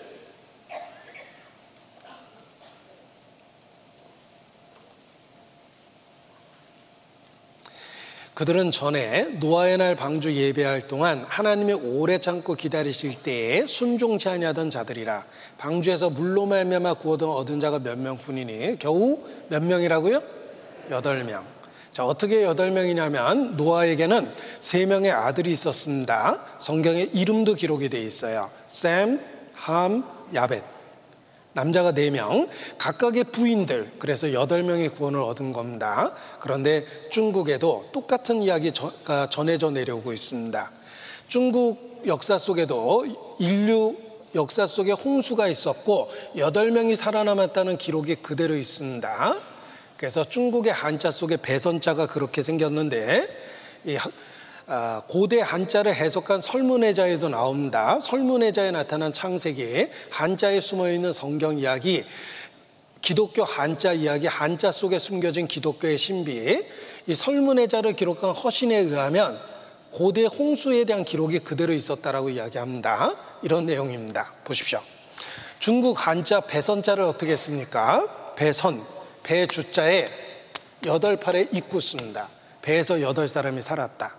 그들은 8.34 8.70
전에 8.70 9.24
노아의 9.40 9.78
날 9.78 9.94
방주 9.94 10.34
예배할 10.34 10.88
동안 10.88 11.24
하나님의 11.28 11.76
오래 11.76 12.18
참고 12.18 12.54
기다리실 12.54 13.22
때에 13.22 13.66
순종치 13.66 14.28
아니하던 14.28 14.70
자들이라 14.70 15.26
방주에서 15.58 16.10
물로 16.10 16.46
말미암아 16.46 16.94
구원을 16.94 17.26
얻은 17.26 17.60
자가 17.60 17.78
몇 17.78 17.98
명뿐이니 17.98 18.78
겨우 18.78 19.22
몇 19.48 19.62
명이라고요? 19.62 20.22
여덟 20.90 21.22
명. 21.24 21.61
자 21.92 22.06
어떻게 22.06 22.42
여덟 22.42 22.70
명이냐면 22.70 23.54
노아에게는 23.58 24.32
세 24.60 24.86
명의 24.86 25.10
아들이 25.10 25.52
있었습니다. 25.52 26.42
성경에 26.58 27.02
이름도 27.12 27.54
기록이 27.54 27.90
돼 27.90 28.00
있어요. 28.00 28.48
샘, 28.66 29.20
함, 29.52 30.02
야벳. 30.32 30.64
남자가 31.52 31.92
4명, 31.92 32.48
각각의 32.78 33.24
부인들, 33.24 33.92
그래서 33.98 34.28
8명의 34.28 34.94
구원을 34.94 35.20
얻은 35.20 35.52
겁니다. 35.52 36.14
그런데 36.40 36.86
중국에도 37.10 37.84
똑같은 37.92 38.42
이야기가 38.42 39.28
전해져 39.28 39.70
내려오고 39.70 40.14
있습니다. 40.14 40.72
중국 41.28 42.04
역사 42.06 42.38
속에도 42.38 43.04
인류 43.38 43.94
역사 44.34 44.66
속에 44.66 44.92
홍수가 44.92 45.46
있었고 45.48 46.08
8명이 46.36 46.96
살아남았다는 46.96 47.76
기록이 47.76 48.14
그대로 48.16 48.56
있습니다. 48.56 49.51
그래서 50.02 50.24
중국의 50.24 50.72
한자 50.72 51.12
속에 51.12 51.36
배선자가 51.36 52.08
그렇게 52.08 52.42
생겼는데 52.42 53.24
아, 54.66 55.02
고대 55.08 55.40
한자를 55.40 55.94
해석한 55.94 56.40
설문해자에도 56.40 57.28
나옵니다. 57.28 58.00
설문해자에 58.00 58.72
나타난 58.72 59.12
창세기, 59.12 59.86
한자에 60.10 60.58
숨어 60.60 60.90
있는 60.90 61.12
성경 61.12 61.56
이야기, 61.56 62.04
기독교 63.00 63.44
한자 63.44 63.92
이야기, 63.92 64.26
한자 64.26 64.72
속에 64.72 64.98
숨겨진 64.98 65.46
기독교의 65.46 65.96
신비, 65.96 66.66
이 67.06 67.14
설문해자를 67.14 67.92
기록한 67.92 68.32
허신에 68.32 68.76
의하면 68.78 69.38
고대 69.92 70.24
홍수에 70.24 70.82
대한 70.82 71.04
기록이 71.04 71.38
그대로 71.38 71.72
있었다라고 71.72 72.30
이야기합니다. 72.30 73.14
이런 73.42 73.66
내용입니다. 73.66 74.34
보십시오. 74.42 74.80
중국 75.60 76.08
한자 76.08 76.40
배선자를 76.40 77.04
어떻게 77.04 77.30
했습니까? 77.30 78.34
배선, 78.34 78.82
배 79.22 79.46
주자에 79.46 80.08
여덟 80.86 81.16
팔에 81.16 81.48
입구 81.52 81.80
씁니다. 81.80 82.28
배에서 82.60 83.00
여덟 83.02 83.28
사람이 83.28 83.62
살았다. 83.62 84.16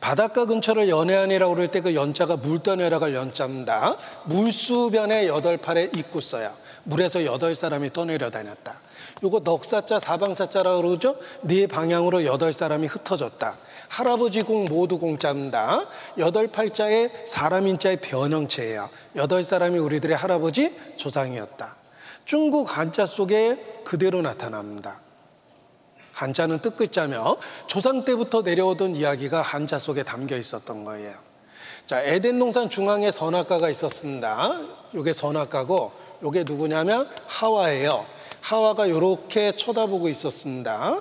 바닷가 0.00 0.44
근처를 0.44 0.88
연해안이라고 0.88 1.54
그럴 1.54 1.68
때 1.68 1.80
그 1.80 1.94
연자가 1.94 2.36
물 2.36 2.62
떠내려갈 2.62 3.14
연자입니다. 3.14 3.96
물수변에 4.24 5.26
여덟 5.26 5.56
팔에 5.56 5.90
입구 5.94 6.20
써야 6.20 6.52
물에서 6.84 7.24
여덟 7.24 7.54
사람이 7.54 7.92
떠내려 7.92 8.30
다녔다. 8.30 8.80
요거 9.22 9.40
넉사자 9.44 9.98
사방사자라고 9.98 10.82
그러죠? 10.82 11.16
네 11.42 11.66
방향으로 11.66 12.24
여덟 12.24 12.52
사람이 12.52 12.86
흩어졌다. 12.86 13.56
할아버지 13.88 14.42
공 14.42 14.66
모두 14.66 14.98
공자입니다. 14.98 15.86
여덟 16.18 16.48
팔자의 16.48 17.10
사람 17.24 17.66
인자의 17.66 17.98
변형체예요. 18.00 18.90
여덟 19.16 19.42
사람이 19.42 19.78
우리들의 19.78 20.16
할아버지 20.16 20.76
조상이었다. 20.96 21.76
중국 22.26 22.76
한자 22.76 23.06
속에 23.06 23.56
그대로 23.84 24.20
나타납니다. 24.20 25.00
한자는 26.12 26.58
뜻글자며 26.58 27.36
조상 27.68 28.04
때부터 28.04 28.42
내려오던 28.42 28.96
이야기가 28.96 29.42
한자 29.42 29.78
속에 29.78 30.02
담겨 30.02 30.36
있었던 30.36 30.84
거예요. 30.84 31.12
자, 31.86 32.02
에덴 32.02 32.40
동산 32.40 32.68
중앙에 32.68 33.12
선악과가 33.12 33.70
있었습니다. 33.70 34.60
요게 34.94 35.12
선악과고 35.12 35.92
요게 36.24 36.44
누구냐면 36.44 37.08
하와예요. 37.26 38.04
하와가 38.40 38.86
이렇게 38.86 39.56
쳐다보고 39.56 40.08
있었습니다. 40.08 41.00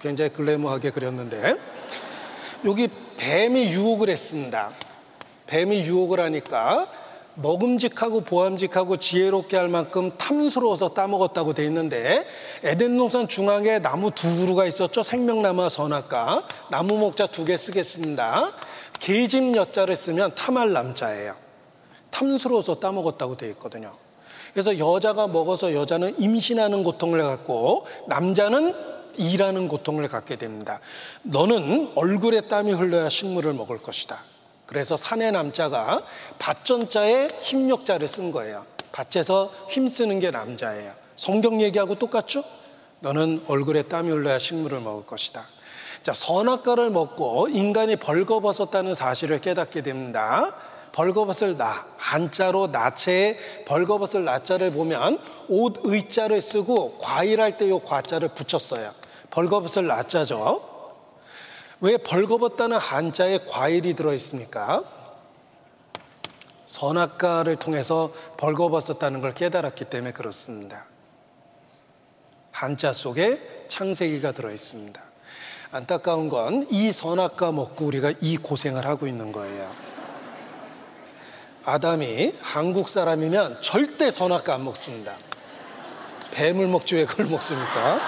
굉장히 0.00 0.32
글래머하게 0.32 0.92
그렸는데 0.92 1.56
여기 2.64 2.88
뱀이 3.18 3.72
유혹을 3.72 4.08
했습니다. 4.08 4.70
뱀이 5.46 5.80
유혹을 5.80 6.20
하니까 6.20 6.90
먹음직하고 7.40 8.22
보암직하고 8.22 8.96
지혜롭게 8.96 9.56
할 9.56 9.68
만큼 9.68 10.10
탐스러워서 10.18 10.94
따먹었다고 10.94 11.54
돼 11.54 11.64
있는데 11.66 12.26
에덴 12.64 12.96
동산 12.96 13.28
중앙에 13.28 13.78
나무 13.78 14.10
두 14.10 14.36
그루가 14.36 14.66
있었죠. 14.66 15.02
생명나무와 15.02 15.68
선악과 15.68 16.46
나무 16.70 16.98
목자 16.98 17.28
두 17.28 17.44
개 17.44 17.56
쓰겠습니다. 17.56 18.52
계집 18.98 19.56
여자를 19.56 19.96
쓰면 19.96 20.34
탐할 20.34 20.72
남자예요. 20.72 21.34
탐스러워서 22.10 22.80
따먹었다고 22.80 23.36
돼 23.36 23.48
있거든요. 23.50 23.92
그래서 24.52 24.76
여자가 24.78 25.28
먹어서 25.28 25.72
여자는 25.72 26.18
임신하는 26.18 26.82
고통을 26.82 27.22
갖고 27.22 27.86
남자는 28.08 28.74
일하는 29.16 29.68
고통을 29.68 30.08
갖게 30.08 30.36
됩니다. 30.36 30.80
너는 31.22 31.92
얼굴에 31.94 32.42
땀이 32.42 32.72
흘러야 32.72 33.08
식물을 33.08 33.52
먹을 33.52 33.78
것이다. 33.78 34.18
그래서 34.68 34.98
사내 34.98 35.30
남자가 35.30 36.02
밭전자에 36.38 37.30
힘력자를 37.40 38.06
쓴 38.06 38.30
거예요. 38.30 38.66
밭에서 38.92 39.50
힘쓰는 39.70 40.20
게 40.20 40.30
남자예요. 40.30 40.92
성경 41.16 41.60
얘기하고 41.62 41.94
똑같죠? 41.94 42.44
너는 43.00 43.44
얼굴에 43.48 43.84
땀이 43.84 44.10
흘러야 44.10 44.38
식물을 44.38 44.80
먹을 44.80 45.06
것이다. 45.06 45.42
자, 46.02 46.12
선악과를 46.12 46.90
먹고 46.90 47.48
인간이 47.48 47.96
벌거벗었다는 47.96 48.94
사실을 48.94 49.40
깨닫게 49.40 49.80
됩니다. 49.80 50.54
벌거벗을 50.92 51.56
나, 51.56 51.86
한자로 51.96 52.66
나체에 52.66 53.38
벌거벗을 53.64 54.24
나자를 54.24 54.72
보면 54.72 55.18
옷 55.48 55.80
의자를 55.84 56.42
쓰고 56.42 56.98
과일할 56.98 57.56
때 57.56 57.70
요 57.70 57.78
과자를 57.78 58.28
붙였어요. 58.34 58.92
벌거벗을 59.30 59.86
나자죠. 59.86 60.77
왜 61.80 61.96
벌거벗다는 61.96 62.76
한자에 62.76 63.38
과일이 63.48 63.94
들어 63.94 64.12
있습니까? 64.14 64.82
선악과를 66.66 67.56
통해서 67.56 68.12
벌거벗었다는 68.36 69.20
걸 69.20 69.32
깨달았기 69.34 69.84
때문에 69.86 70.12
그렇습니다. 70.12 70.84
한자 72.52 72.92
속에 72.92 73.64
창세기가 73.68 74.32
들어 74.32 74.50
있습니다. 74.50 75.00
안타까운 75.70 76.28
건 76.28 76.66
이 76.70 76.90
선악과 76.92 77.52
먹고 77.52 77.84
우리가 77.86 78.12
이 78.20 78.36
고생을 78.38 78.84
하고 78.86 79.06
있는 79.06 79.32
거예요. 79.32 79.70
아담이 81.64 82.34
한국 82.40 82.88
사람이면 82.88 83.60
절대 83.62 84.10
선악과 84.10 84.54
안 84.54 84.64
먹습니다. 84.64 85.14
뱀을 86.32 86.66
먹지 86.66 86.94
왜 86.96 87.04
그걸 87.04 87.26
먹습니까? 87.26 88.00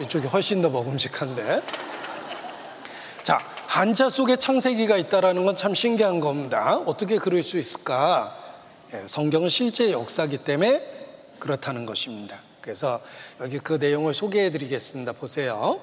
이쪽이 0.00 0.26
훨씬 0.26 0.60
더 0.62 0.68
먹음직한데. 0.68 1.62
자, 3.22 3.38
한자 3.66 4.08
속에 4.10 4.36
창세기가 4.36 4.96
있다라는 4.96 5.44
건 5.44 5.56
참 5.56 5.74
신기한 5.74 6.20
겁니다. 6.20 6.78
어떻게 6.86 7.18
그럴 7.18 7.42
수 7.42 7.58
있을까? 7.58 8.36
예, 8.94 9.02
성경은 9.06 9.48
실제 9.48 9.90
역사기 9.90 10.38
때문에 10.38 10.80
그렇다는 11.38 11.84
것입니다. 11.84 12.40
그래서 12.60 13.00
여기 13.40 13.58
그 13.58 13.74
내용을 13.74 14.14
소개해 14.14 14.50
드리겠습니다. 14.50 15.12
보세요. 15.12 15.80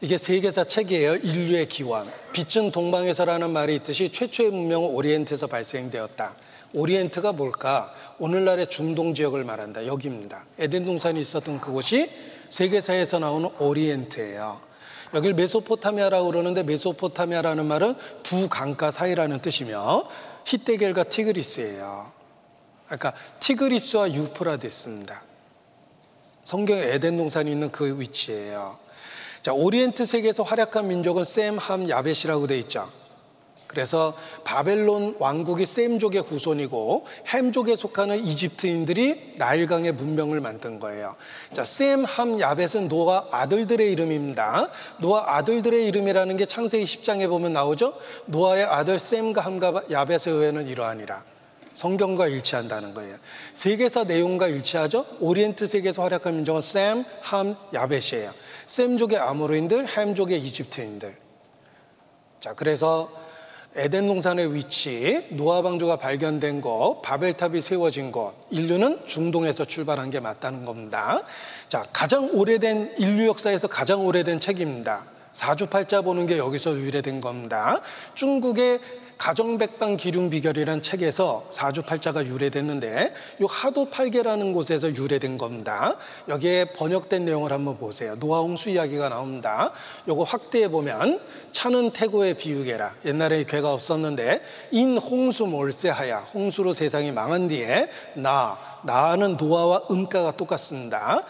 이게 0.00 0.18
세계사 0.18 0.64
책이에요. 0.64 1.16
인류의 1.16 1.68
기원. 1.68 2.12
빛은 2.32 2.72
동방에서라는 2.72 3.50
말이 3.50 3.76
있듯이 3.76 4.10
최초의 4.12 4.50
문명은 4.50 4.90
오리엔트에서 4.90 5.46
발생되었다. 5.46 6.36
오리엔트가 6.74 7.32
뭘까? 7.32 7.94
오늘날의 8.18 8.68
중동 8.68 9.14
지역을 9.14 9.44
말한다. 9.44 9.86
여기입니다. 9.86 10.44
에덴 10.58 10.84
동산이 10.84 11.20
있었던 11.20 11.60
그곳이 11.60 12.10
세계사에서 12.50 13.20
나오는 13.20 13.48
오리엔트예요. 13.58 14.60
여길 15.14 15.34
메소포타미아라고 15.34 16.26
그러는데 16.26 16.64
메소포타미아라는 16.64 17.64
말은 17.66 17.94
두 18.24 18.48
강가 18.48 18.90
사이라는 18.90 19.40
뜻이며 19.40 20.08
히데겔과 20.44 21.04
티그리스예요. 21.04 22.12
그러니까 22.86 23.14
티그리스와 23.38 24.12
유프라데스입니다. 24.12 25.22
성경에 26.42 26.82
에덴 26.82 27.16
동산이 27.16 27.50
있는 27.50 27.70
그 27.70 27.98
위치예요. 27.98 28.76
자, 29.42 29.52
오리엔트 29.52 30.04
세계에서 30.04 30.42
활약한 30.42 30.88
민족은 30.88 31.22
셈, 31.24 31.58
함, 31.58 31.88
야벳이라고 31.88 32.46
돼 32.48 32.58
있죠. 32.60 32.90
그래서 33.74 34.14
바벨론 34.44 35.16
왕국이 35.18 35.66
셈족의 35.66 36.22
후손이고 36.22 37.06
함족에 37.26 37.74
속하는 37.74 38.24
이집트인들이 38.24 39.34
나일강의 39.36 39.92
문명을 39.92 40.40
만든 40.40 40.78
거예요. 40.78 41.16
자, 41.52 41.64
셈, 41.64 42.04
함, 42.04 42.40
야벳은 42.40 42.88
노아 42.88 43.26
아들들의 43.32 43.90
이름입니다. 43.90 44.68
노아 45.00 45.36
아들들의 45.36 45.86
이름이라는 45.88 46.36
게 46.36 46.46
창세기 46.46 46.84
10장에 46.84 47.28
보면 47.28 47.52
나오죠. 47.52 47.94
노아의 48.26 48.64
아들 48.64 48.98
셈과 49.00 49.40
함과 49.40 49.82
야벳의 49.90 50.36
후에는 50.36 50.68
이러하니라. 50.68 51.24
성경과 51.72 52.28
일치한다는 52.28 52.94
거예요. 52.94 53.16
세계사 53.52 54.04
내용과 54.04 54.46
일치하죠. 54.46 55.04
오리엔트 55.18 55.66
세계에서 55.66 56.02
활약한 56.02 56.36
민족은 56.36 56.60
셈, 56.60 57.04
함, 57.20 57.56
야벳이에요. 57.74 58.30
셈족의 58.68 59.18
아모르인들, 59.18 59.88
햄족의 59.88 60.40
이집트인들. 60.40 61.16
자, 62.38 62.54
그래서 62.54 63.10
에덴 63.76 64.06
동산의 64.06 64.54
위치, 64.54 65.26
노아 65.30 65.60
방주가 65.60 65.96
발견된 65.96 66.60
곳, 66.60 67.02
바벨탑이 67.02 67.60
세워진 67.60 68.12
곳, 68.12 68.32
인류는 68.50 69.00
중동에서 69.06 69.64
출발한 69.64 70.10
게 70.10 70.20
맞다는 70.20 70.64
겁니다. 70.64 71.20
자, 71.68 71.84
가장 71.92 72.30
오래된 72.32 72.94
인류 72.98 73.26
역사에서 73.26 73.66
가장 73.66 74.06
오래된 74.06 74.38
책입니다. 74.38 75.06
사주팔자 75.32 76.02
보는 76.02 76.26
게 76.26 76.38
여기서 76.38 76.76
유래된 76.76 77.20
겁니다. 77.20 77.80
중국의 78.14 78.78
가정백방 79.18 79.96
기륭 79.96 80.30
비결이란 80.30 80.82
책에서 80.82 81.46
사주팔자가 81.50 82.26
유래됐는데 82.26 83.14
이 83.40 83.44
하도팔계라는 83.48 84.52
곳에서 84.52 84.94
유래된 84.94 85.38
겁니다. 85.38 85.96
여기에 86.28 86.72
번역된 86.72 87.24
내용을 87.24 87.52
한번 87.52 87.78
보세요. 87.78 88.16
노아홍수 88.16 88.70
이야기가 88.70 89.08
나옵니다. 89.08 89.72
요거 90.08 90.24
확대해 90.24 90.68
보면 90.68 91.20
차는 91.52 91.90
태고의 91.90 92.34
비유계라. 92.34 92.94
옛날에 93.04 93.44
괴가 93.44 93.72
없었는데 93.72 94.42
인 94.72 94.98
홍수 94.98 95.46
몰세하야. 95.46 96.18
홍수로 96.34 96.72
세상이 96.72 97.12
망한 97.12 97.48
뒤에 97.48 97.88
나 98.14 98.58
나는 98.84 99.36
노아와 99.36 99.82
음가가 99.90 100.32
똑같습니다. 100.32 101.24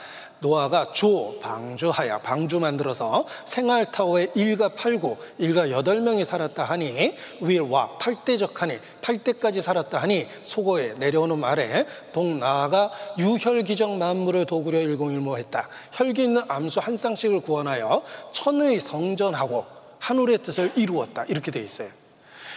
노아가 0.45 0.93
조, 0.93 1.41
방주하야, 1.41 2.19
방주 2.19 2.61
만들어서 2.61 3.25
생활타워에 3.47 4.29
일가 4.35 4.69
팔고 4.69 5.17
일가 5.39 5.71
여덟 5.71 6.03
명이 6.03 6.27
살았다 6.27 6.65
하니 6.65 7.17
위와 7.41 7.97
팔대적하니 7.97 8.79
팔대까지 9.01 9.63
살았다 9.63 9.97
하니 9.99 10.29
속어에 10.43 10.97
내려오는 10.99 11.39
말에 11.39 11.87
동나아가 12.13 12.93
유혈기적 13.19 13.97
만물을 13.97 14.45
도구려 14.45 14.81
일공일모했다. 14.81 15.67
혈기 15.93 16.25
있는 16.25 16.43
암수 16.47 16.81
한 16.81 16.99
쌍씩을 16.99 17.41
구원하여 17.41 18.03
천의 18.33 18.81
성전하고 18.81 19.65
하늘의 19.99 20.43
뜻을 20.43 20.73
이루었다. 20.77 21.25
이렇게 21.25 21.51
돼 21.51 21.61
있어요. 21.61 21.89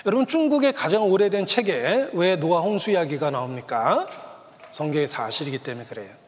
여러분 0.06 0.28
중국의 0.28 0.74
가장 0.74 1.10
오래된 1.10 1.46
책에 1.46 2.10
왜 2.12 2.36
노아 2.36 2.60
홍수 2.60 2.92
이야기가 2.92 3.32
나옵니까? 3.32 4.06
성경의 4.72 5.08
사실이기 5.08 5.60
때문에 5.60 5.86
그래요. 5.86 6.27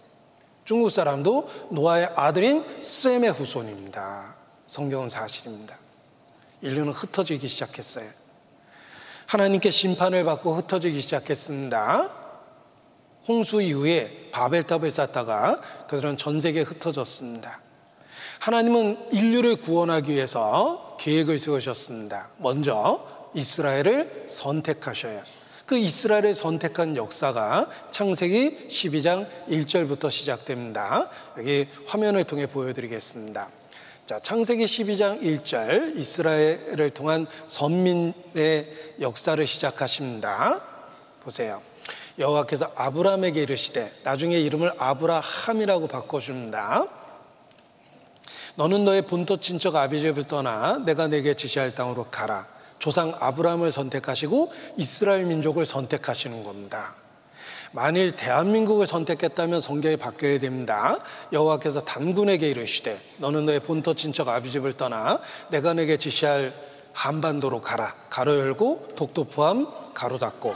중국 0.70 0.92
사람도 0.92 1.50
노아의 1.72 2.10
아들인 2.16 2.64
셈의 2.80 3.32
후손입니다. 3.32 4.36
성경은 4.68 5.10
사실입니다. 5.10 5.76
인류는 6.62 6.94
흩어지기 6.94 7.48
시작했어요. 7.48 8.08
하나님께 9.26 9.72
심판을 9.72 10.24
받고 10.26 10.58
흩어지기 10.58 11.02
시작했습니다. 11.02 12.08
홍수 13.28 13.64
이후에 13.64 14.30
바벨탑을 14.32 14.92
쌓다가 14.92 15.60
그들은 15.88 16.18
전 16.18 16.40
세계에 16.40 16.62
흩어졌습니다. 16.62 17.62
하나님은 18.38 19.12
인류를 19.12 19.56
구원하기 19.56 20.14
위해서 20.14 20.98
계획을 21.00 21.40
세우셨습니다. 21.40 22.30
먼저 22.38 23.08
이스라엘을 23.34 24.28
선택하셔야 24.30 25.24
그 25.70 25.78
이스라엘을 25.78 26.34
선택한 26.34 26.96
역사가 26.96 27.70
창세기 27.92 28.70
12장 28.70 29.28
1절부터 29.50 30.10
시작됩니다. 30.10 31.08
여기 31.38 31.68
화면을 31.86 32.24
통해 32.24 32.48
보여드리겠습니다. 32.48 33.52
자, 34.08 34.20
창세기 34.20 34.66
12장 34.66 35.22
1절 35.22 35.96
이스라엘을 35.96 36.90
통한 36.90 37.28
선민의 37.46 38.96
역사를 39.00 39.46
시작하십니다. 39.46 40.60
보세요. 41.24 41.62
여호와께서 42.18 42.72
아브라함에게 42.74 43.44
이르시되 43.44 43.92
나중에 44.04 44.40
이름을 44.40 44.72
아브라함이라고 44.76 45.86
바꿔줍니다. 45.86 46.88
너는 48.56 48.86
너의 48.86 49.04
본토 49.04 49.38
친척 49.38 49.76
아비집을 49.76 50.24
떠나 50.24 50.80
내가 50.80 51.06
내게 51.06 51.36
지시할 51.36 51.76
땅으로 51.76 52.06
가라. 52.06 52.59
조상 52.80 53.14
아브라함을 53.20 53.72
선택하시고 53.72 54.52
이스라엘 54.78 55.26
민족을 55.26 55.66
선택하시는 55.66 56.44
겁니다. 56.44 56.96
만일 57.72 58.16
대한민국을 58.16 58.88
선택했다면 58.88 59.62
성경이 59.62 59.98
바뀌어야 59.98 60.40
됩니다. 60.40 60.98
여호와께서 61.32 61.82
단군에게 61.82 62.50
이르시되 62.50 63.00
너는 63.18 63.46
너의 63.46 63.60
본토 63.60 63.94
친척 63.94 64.28
아비집을 64.28 64.74
떠나 64.74 65.20
내가 65.50 65.74
내게 65.74 65.98
지시할 65.98 66.52
한반도로 66.94 67.62
가라. 67.62 67.94
가로 68.10 68.38
열고 68.40 68.90
독도 68.96 69.26
포함 69.26 69.68
가로 69.94 70.18
닫고 70.18 70.56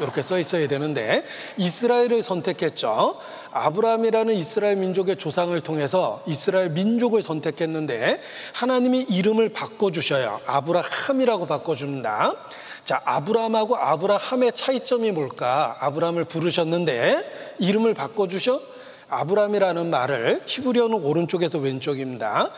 이렇게 0.00 0.22
써 0.22 0.38
있어야 0.38 0.66
되는데 0.66 1.24
이스라엘을 1.56 2.22
선택했죠. 2.22 3.18
아브라함이라는 3.54 4.34
이스라엘 4.34 4.76
민족의 4.76 5.16
조상을 5.16 5.58
통해서 5.60 6.22
이스라엘 6.26 6.70
민족을 6.70 7.22
선택했는데 7.22 8.20
하나님이 8.52 9.02
이름을 9.08 9.50
바꿔주셔야 9.50 10.40
아브라함이라고 10.44 11.46
바꿔줍니다. 11.46 12.34
자, 12.84 13.00
아브라함하고 13.04 13.76
아브라함의 13.76 14.52
차이점이 14.54 15.12
뭘까? 15.12 15.76
아브라함을 15.78 16.24
부르셨는데 16.24 17.56
이름을 17.60 17.94
바꿔주셔? 17.94 18.60
아브라함이라는 19.08 19.88
말을 19.88 20.42
히브리어는 20.46 21.04
오른쪽에서 21.04 21.58
왼쪽입니다. 21.58 22.50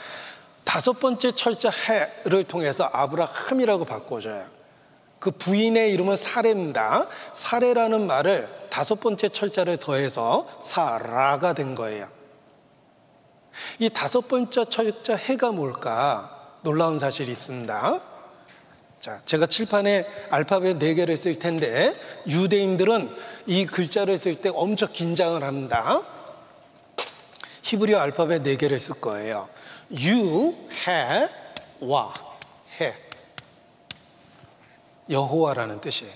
다섯 0.64 0.98
번째 0.98 1.32
철자 1.32 1.70
해를 1.70 2.44
통해서 2.44 2.88
아브라함이라고 2.90 3.84
바꿔줘요. 3.84 4.55
그 5.26 5.32
부인의 5.32 5.92
이름은 5.92 6.14
사례입니다. 6.14 7.08
사례라는 7.32 8.06
말을 8.06 8.48
다섯 8.70 9.00
번째 9.00 9.28
철자를 9.28 9.76
더해서 9.76 10.46
사라가 10.60 11.52
된 11.52 11.74
거예요. 11.74 12.06
이 13.80 13.90
다섯 13.90 14.28
번째 14.28 14.66
철자 14.66 15.16
해가 15.16 15.50
뭘까? 15.50 16.58
놀라운 16.62 17.00
사실이 17.00 17.32
있습니다. 17.32 18.00
자, 19.00 19.20
제가 19.24 19.46
칠판에 19.46 20.06
알파벳 20.30 20.78
네 20.78 20.94
개를 20.94 21.16
쓸 21.16 21.36
텐데 21.40 21.92
유대인들은 22.28 23.10
이 23.46 23.66
글자를 23.66 24.18
쓸 24.18 24.40
때 24.40 24.48
엄청 24.54 24.92
긴장을 24.92 25.42
합니다. 25.42 26.02
히브리어 27.62 27.98
알파벳 27.98 28.42
네 28.44 28.54
개를 28.56 28.78
쓸 28.78 29.00
거예요. 29.00 29.48
유, 29.90 30.54
해, 30.86 31.28
와, 31.80 32.14
해. 32.80 33.05
여호와라는 35.10 35.80
뜻이에요. 35.80 36.12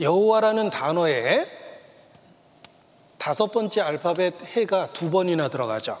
여호와라는 0.00 0.70
단어에 0.70 1.46
다섯 3.18 3.48
번째 3.48 3.80
알파벳 3.80 4.34
해가 4.56 4.92
두 4.92 5.10
번이나 5.10 5.48
들어가죠. 5.48 5.98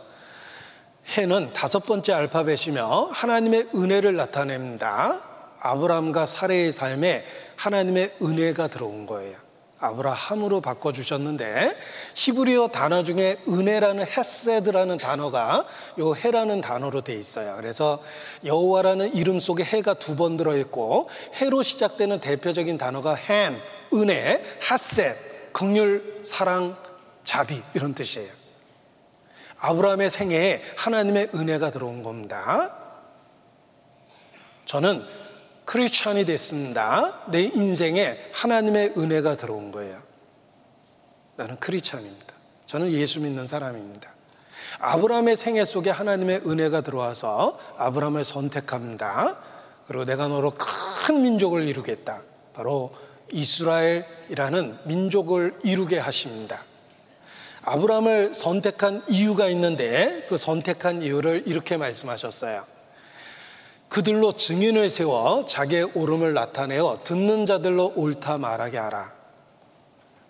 해는 1.16 1.52
다섯 1.52 1.80
번째 1.80 2.12
알파벳이며 2.12 3.10
하나님의 3.12 3.68
은혜를 3.74 4.16
나타냅니다. 4.16 5.18
아브라함과 5.62 6.26
사례의 6.26 6.72
삶에 6.72 7.24
하나님의 7.56 8.16
은혜가 8.22 8.68
들어온 8.68 9.06
거예요. 9.06 9.45
아브라함으로 9.86 10.60
바꿔주셨는데 10.60 11.76
히브리어 12.14 12.68
단어 12.68 13.02
중에 13.02 13.38
은혜라는 13.48 14.06
헤세드라는 14.06 14.96
단어가 14.96 15.66
요 15.98 16.14
해라는 16.14 16.60
단어로 16.60 17.02
돼 17.02 17.14
있어요. 17.14 17.54
그래서 17.56 18.02
여호와라는 18.44 19.14
이름 19.14 19.38
속에 19.38 19.62
해가 19.64 19.94
두 19.94 20.16
번 20.16 20.36
들어있고 20.36 21.10
해로 21.34 21.62
시작되는 21.62 22.20
대표적인 22.20 22.78
단어가 22.78 23.14
헨, 23.14 23.60
은혜, 23.92 24.42
하셋, 24.62 25.52
극률, 25.52 26.22
사랑, 26.24 26.76
자비 27.22 27.62
이런 27.74 27.94
뜻이에요. 27.94 28.32
아브라함의 29.58 30.10
생애에 30.10 30.62
하나님의 30.76 31.30
은혜가 31.34 31.70
들어온 31.70 32.02
겁니다. 32.02 32.70
저는 34.64 35.02
크리스천이 35.66 36.24
됐습니다. 36.24 37.12
내 37.30 37.42
인생에 37.42 38.16
하나님의 38.32 38.94
은혜가 38.96 39.36
들어온 39.36 39.72
거예요. 39.72 39.98
나는 41.36 41.56
크리스천입니다. 41.56 42.34
저는 42.66 42.92
예수 42.92 43.20
믿는 43.20 43.46
사람입니다. 43.46 44.14
아브라함의 44.78 45.36
생애 45.36 45.64
속에 45.64 45.90
하나님의 45.90 46.42
은혜가 46.46 46.80
들어와서 46.80 47.58
아브라함을 47.76 48.24
선택합니다. 48.24 49.38
그리고 49.86 50.04
내가 50.04 50.28
너로 50.28 50.52
큰 51.06 51.22
민족을 51.22 51.66
이루겠다. 51.68 52.22
바로 52.54 52.92
이스라엘이라는 53.32 54.78
민족을 54.84 55.58
이루게 55.62 55.98
하십니다. 55.98 56.62
아브라함을 57.62 58.34
선택한 58.34 59.02
이유가 59.08 59.48
있는데 59.48 60.24
그 60.28 60.36
선택한 60.36 61.02
이유를 61.02 61.44
이렇게 61.46 61.76
말씀하셨어요. 61.76 62.75
그들로 63.88 64.32
증인을 64.32 64.90
세워 64.90 65.44
자기의 65.46 65.90
오름을 65.94 66.34
나타내어 66.34 67.00
듣는 67.04 67.46
자들로 67.46 67.92
옳다 67.96 68.38
말하게 68.38 68.78
하라. 68.78 69.12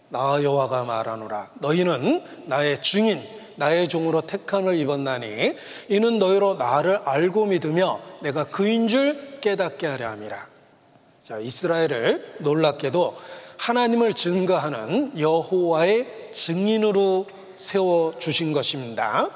나 0.08 0.42
여호와가 0.42 0.84
말하노라. 0.84 1.50
너희는 1.60 2.22
나의 2.46 2.80
증인, 2.80 3.20
나의 3.56 3.88
종으로 3.88 4.20
택함을 4.20 4.76
입었나니 4.76 5.56
이는 5.88 6.18
너희로 6.18 6.54
나를 6.54 6.98
알고 7.04 7.46
믿으며 7.46 8.00
내가 8.22 8.44
그인 8.44 8.88
줄 8.88 9.38
깨닫게 9.40 9.86
하려 9.86 10.10
함이라. 10.10 10.46
자, 11.22 11.38
이스라엘을 11.38 12.36
놀랍게도 12.40 13.16
하나님을 13.56 14.14
증거하는 14.14 15.18
여호와의 15.18 16.30
증인으로 16.32 17.26
세워 17.56 18.16
주신 18.18 18.52
것입니다. 18.52 19.28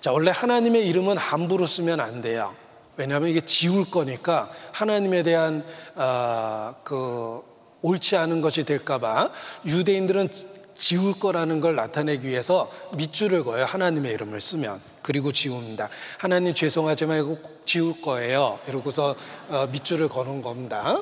자, 0.00 0.10
원래 0.10 0.32
하나님의 0.34 0.86
이름은 0.88 1.16
함부로 1.16 1.66
쓰면 1.66 2.00
안 2.00 2.22
돼요. 2.22 2.54
왜냐하면 2.96 3.30
이게 3.30 3.40
지울 3.40 3.90
거니까 3.90 4.50
하나님에 4.72 5.22
대한 5.22 5.64
어, 5.94 6.74
그 6.84 7.42
옳지 7.80 8.16
않은 8.16 8.40
것이 8.40 8.64
될까봐 8.64 9.30
유대인들은 9.66 10.28
지울 10.74 11.18
거라는 11.18 11.60
걸 11.60 11.76
나타내기 11.76 12.26
위해서 12.26 12.70
밑줄을 12.96 13.44
그어요. 13.44 13.64
하나님의 13.64 14.12
이름을 14.14 14.40
쓰면. 14.40 14.80
그리고 15.02 15.32
지웁니다. 15.32 15.88
하나님 16.18 16.54
죄송하지만 16.54 17.20
이거 17.20 17.36
지울 17.64 18.00
거예요. 18.00 18.58
이러고서 18.68 19.14
어, 19.48 19.68
밑줄을 19.70 20.08
거는 20.08 20.42
겁니다. 20.42 21.00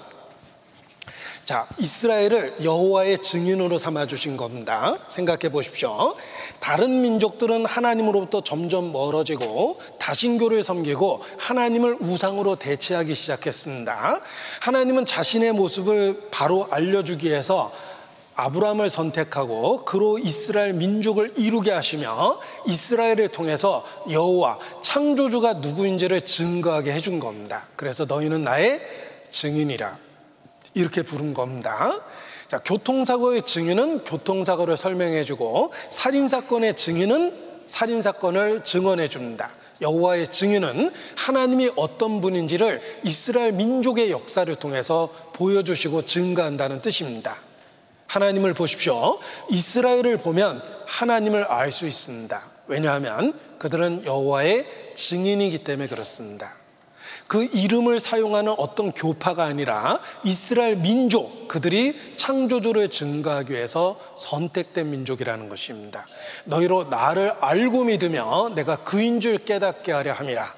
자, 1.45 1.67
이스라엘을 1.79 2.63
여호와의 2.63 3.23
증인으로 3.23 3.79
삼아 3.79 4.07
주신 4.07 4.37
겁니다. 4.37 4.97
생각해 5.09 5.51
보십시오. 5.51 6.15
다른 6.61 7.01
민족들은 7.01 7.65
하나님으로부터 7.67 8.43
점점 8.43 8.93
멀어지고 8.93 9.81
다신교를 9.99 10.63
섬기고 10.63 11.23
하나님을 11.39 11.97
우상으로 12.01 12.57
대체하기 12.57 13.15
시작했습니다. 13.15 14.21
하나님은 14.61 15.07
자신의 15.07 15.53
모습을 15.53 16.29
바로 16.31 16.69
알려주기 16.71 17.29
위해서 17.29 17.73
아브라함을 18.35 18.89
선택하고 18.89 19.85
그로 19.85 20.19
이스라엘 20.19 20.73
민족을 20.73 21.35
이루게 21.37 21.73
하시며 21.73 22.41
이스라엘을 22.67 23.29
통해서 23.29 23.85
여호와 24.11 24.59
창조주가 24.83 25.55
누구인지를 25.55 26.23
증거하게 26.23 26.93
해준 26.93 27.21
겁니다. 27.21 27.65
그래서 27.77 28.05
너희는 28.05 28.43
나의 28.43 28.81
증인이라 29.31 29.99
이렇게 30.75 31.03
부른 31.03 31.33
겁니다. 31.35 31.93
자, 32.51 32.59
교통사고의 32.59 33.43
증인은 33.43 34.03
교통사고를 34.03 34.77
설명해주고 34.77 35.73
살인사건의 35.89 36.75
증인은 36.75 37.33
살인사건을 37.69 38.65
증언해줍니다. 38.65 39.51
여호와의 39.81 40.27
증인은 40.27 40.91
하나님이 41.17 41.71
어떤 41.77 42.21
분인지를 42.21 42.83
이스라엘 43.05 43.53
민족의 43.53 44.11
역사를 44.11 44.53
통해서 44.57 45.15
보여주시고 45.35 46.07
증거한다는 46.07 46.83
뜻입니다. 46.83 47.37
하나님을 48.09 48.55
보십시오. 48.55 49.21
이스라엘을 49.51 50.17
보면 50.17 50.61
하나님을 50.89 51.45
알 51.45 51.71
수 51.71 51.87
있습니다. 51.87 52.43
왜냐하면 52.67 53.33
그들은 53.61 54.05
여호와의 54.05 54.67
증인이기 54.97 55.63
때문에 55.63 55.89
그렇습니다. 55.89 56.60
그 57.31 57.45
이름을 57.45 58.01
사용하는 58.01 58.57
어떤 58.59 58.91
교파가 58.91 59.45
아니라 59.45 60.01
이스라엘 60.25 60.75
민족, 60.75 61.47
그들이 61.47 61.95
창조주를 62.17 62.91
증가하기 62.91 63.53
위해서 63.53 64.01
선택된 64.17 64.91
민족이라는 64.91 65.49
것입니다. 65.49 66.09
너희로 66.47 66.87
나를 66.91 67.31
알고 67.39 67.85
믿으며 67.85 68.51
내가 68.57 68.79
그인 68.83 69.21
줄 69.21 69.39
깨닫게 69.39 69.93
하려 69.93 70.13
함이라. 70.13 70.55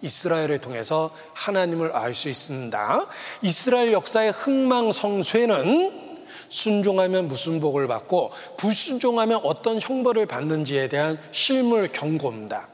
이스라엘을 0.00 0.62
통해서 0.62 1.14
하나님을 1.34 1.92
알 1.92 2.14
수 2.14 2.30
있습니다. 2.30 3.06
이스라엘 3.42 3.92
역사의 3.92 4.32
흥망성쇠는 4.32 6.14
순종하면 6.48 7.28
무슨 7.28 7.60
복을 7.60 7.86
받고 7.86 8.32
불순종하면 8.56 9.40
어떤 9.44 9.78
형벌을 9.78 10.24
받는지에 10.24 10.88
대한 10.88 11.18
실물 11.32 11.88
경고입니다. 11.88 12.68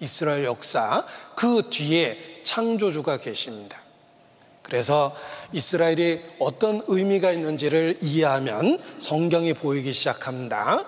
이스라엘 0.00 0.46
역사 0.46 1.04
그 1.36 1.68
뒤에 1.68 2.29
창조주가 2.42 3.18
계십니다. 3.18 3.78
그래서 4.62 5.14
이스라엘이 5.52 6.20
어떤 6.38 6.82
의미가 6.86 7.32
있는지를 7.32 7.98
이해하면 8.02 8.78
성경이 8.98 9.54
보이기 9.54 9.92
시작합니다. 9.92 10.84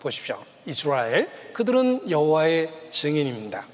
보십시오. 0.00 0.38
이스라엘 0.64 1.28
그들은 1.52 2.10
여호와의 2.10 2.70
증인입니다. 2.88 3.66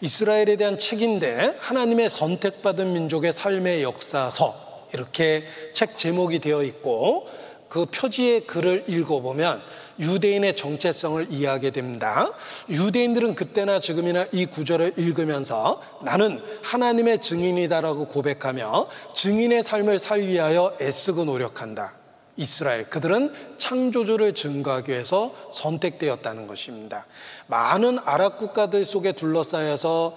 이스라엘에 0.00 0.56
대한 0.56 0.78
책인데 0.78 1.56
하나님의 1.58 2.10
선택받은 2.10 2.92
민족의 2.92 3.32
삶의 3.32 3.82
역사서 3.82 4.88
이렇게 4.94 5.44
책 5.72 5.98
제목이 5.98 6.38
되어 6.38 6.62
있고 6.62 7.28
그 7.68 7.86
표지의 7.86 8.46
글을 8.46 8.84
읽어보면 8.88 9.60
유대인의 10.00 10.56
정체성을 10.56 11.26
이해하게 11.30 11.70
됩니다. 11.70 12.32
유대인들은 12.68 13.34
그때나 13.34 13.80
지금이나 13.80 14.26
이 14.32 14.46
구절을 14.46 14.94
읽으면서 14.96 15.82
나는 16.02 16.40
하나님의 16.62 17.20
증인이다라고 17.20 18.06
고백하며 18.06 18.88
증인의 19.14 19.62
삶을 19.62 19.98
살기 19.98 20.28
위하여 20.28 20.76
애쓰고 20.80 21.24
노력한다. 21.24 21.94
이스라엘 22.36 22.88
그들은 22.88 23.34
창조주를 23.58 24.32
증거하기 24.34 24.92
위해서 24.92 25.34
선택되었다는 25.52 26.46
것입니다. 26.46 27.06
많은 27.48 27.98
아랍 28.04 28.38
국가들 28.38 28.84
속에 28.84 29.12
둘러싸여서 29.12 30.16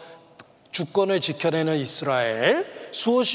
주권을 0.72 1.20
지켜내는 1.20 1.78
이스라엘 1.78 2.81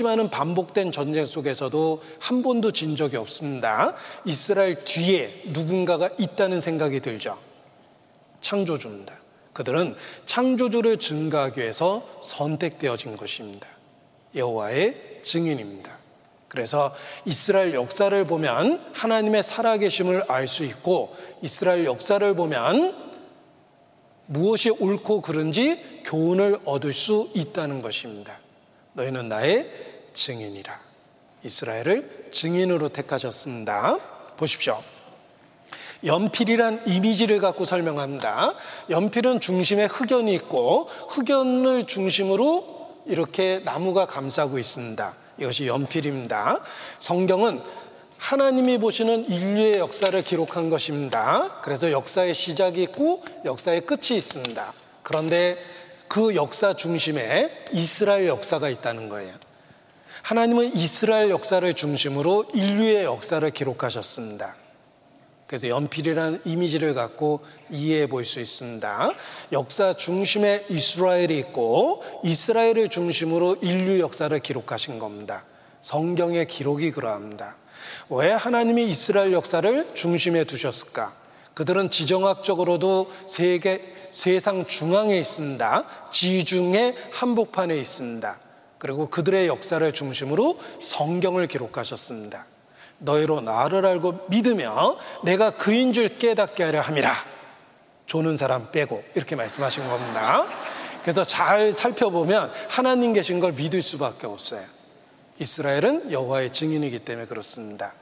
많은 0.03 0.31
반복된 0.31 0.93
전쟁 0.93 1.27
속에서도 1.27 2.03
한 2.19 2.43
번도 2.43 2.71
진 2.73 2.97
적이 2.97 3.17
없습니다. 3.17 3.95
이스라엘 4.25 4.85
뒤에 4.85 5.43
누군가가 5.47 6.11
있다는 6.19 6.61
생각이 6.61 7.01
들죠. 7.01 7.39
창조주입니다. 8.41 9.15
그들은 9.53 9.97
창조주를 10.27 10.99
증가하기 10.99 11.61
위해서 11.61 12.07
선택되어진 12.23 13.17
것입니다. 13.17 13.67
여호와의 14.35 15.21
증인입니다. 15.23 15.99
그래서 16.49 16.95
이스라엘 17.25 17.75
역사를 17.75 18.25
보면 18.25 18.93
하나님의 18.93 19.43
살아계심을 19.43 20.25
알 20.29 20.47
수 20.47 20.65
있고 20.65 21.17
이스라엘 21.43 21.85
역사를 21.85 22.35
보면 22.35 23.07
무엇이 24.27 24.71
옳고 24.71 25.23
그른지 25.23 26.03
교훈을 26.05 26.59
얻을 26.65 26.93
수 26.93 27.31
있다는 27.35 27.83
것입니다. 27.83 28.39
너희는 28.97 29.29
나의 29.29 29.71
증인이라. 30.15 30.75
이스라엘을 31.45 32.29
증인으로 32.33 32.89
택하셨습니다. 32.89 33.99
보십시오. 34.39 34.83
연필이란 36.05 36.83
이미지를 36.87 37.39
갖고 37.41 37.65
설명합니다. 37.65 38.55
연필은 38.91 39.41
중심에 39.41 39.85
흑연이 39.85 40.35
있고 40.35 40.89
흑연을 41.11 41.87
중심으로 41.87 43.03
이렇게 43.07 43.61
나무가 43.65 44.07
감싸고 44.07 44.59
있습니다. 44.59 45.15
이것이 45.39 45.67
연필입니다. 45.67 46.61
성경은 46.99 47.61
하나님이 48.17 48.79
보시는 48.79 49.29
인류의 49.29 49.79
역사를 49.79 50.21
기록한 50.23 50.71
것입니다. 50.71 51.61
그래서 51.61 51.93
역사의 51.93 52.35
시작이 52.35 52.83
있고 52.85 53.23
역사의 53.45 53.83
끝이 53.83 54.17
있습니다. 54.17 54.73
그런데 55.03 55.59
그 56.09 56.35
역사 56.35 56.75
중심에 56.75 57.51
이스라엘 57.73 58.27
역사가 58.29 58.69
있다는 58.69 59.09
거예요. 59.09 59.35
하나님은 60.23 60.75
이스라엘 60.77 61.31
역사를 61.31 61.73
중심으로 61.73 62.47
인류의 62.55 63.05
역사를 63.05 63.49
기록하셨습니다. 63.51 64.57
그래서 65.47 65.69
연필이라는 65.69 66.41
이미지를 66.45 66.95
갖고 66.95 67.41
이해해 67.71 68.09
볼 68.09 68.25
수 68.25 68.41
있습니다. 68.41 69.13
역사 69.53 69.93
중심에 69.95 70.65
이스라엘이 70.69 71.39
있고 71.39 72.03
이스라엘을 72.25 72.89
중심으로 72.89 73.59
인류 73.63 74.01
역사를 74.01 74.37
기록하신 74.37 74.99
겁니다. 74.99 75.45
성경의 75.81 76.49
기록이 76.49 76.91
그러합니다. 76.91 77.57
왜 78.11 78.33
하나님이 78.33 78.89
이스라엘 78.89 79.33
역사를 79.33 79.95
중심에 79.95 80.43
두셨을까? 80.45 81.15
그들은 81.55 81.91
지정학적으로도 81.91 83.13
세계, 83.29 83.95
세상 84.11 84.67
중앙에 84.67 85.19
있습니다. 85.19 85.85
지중해 86.11 86.95
한복판에 87.13 87.77
있습니다. 87.77 88.39
그리고 88.79 89.09
그들의 89.09 89.49
역사를 89.49 89.93
중심으로 89.93 90.59
성경을 90.83 91.47
기록하셨습니다. 91.49 92.47
너희로 92.99 93.41
나를 93.41 93.85
알고 93.85 94.27
믿으며 94.29 94.97
내가 95.23 95.51
그인 95.51 95.93
줄 95.93 96.19
깨닫게 96.19 96.63
하려 96.63 96.81
함이라. 96.81 97.13
조는 98.07 98.37
사람 98.37 98.71
빼고 98.71 99.03
이렇게 99.15 99.37
말씀하신 99.37 99.89
겁니다. 99.89 100.47
그래서 101.03 101.25
잘 101.25 101.73
살펴보면 101.73 102.53
하나님 102.69 103.13
계신 103.13 103.41
걸 103.41 103.53
믿을 103.53 103.83
수밖에 103.83 104.27
없어요. 104.27 104.63
이스라엘은 105.39 106.13
여호와의 106.13 106.51
증인이기 106.51 107.01
때문에 107.01 107.27
그렇습니다. 107.27 107.93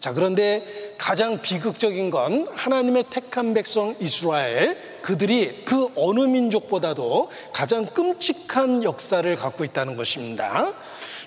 자, 0.00 0.12
그런데 0.12 0.94
가장 0.98 1.40
비극적인 1.40 2.10
건 2.10 2.46
하나님의 2.54 3.04
택한 3.10 3.54
백성 3.54 3.94
이스라엘 4.00 4.78
그들이 5.02 5.62
그 5.64 5.88
어느 5.96 6.20
민족보다도 6.20 7.30
가장 7.52 7.86
끔찍한 7.86 8.82
역사를 8.82 9.34
갖고 9.36 9.64
있다는 9.64 9.96
것입니다. 9.96 10.74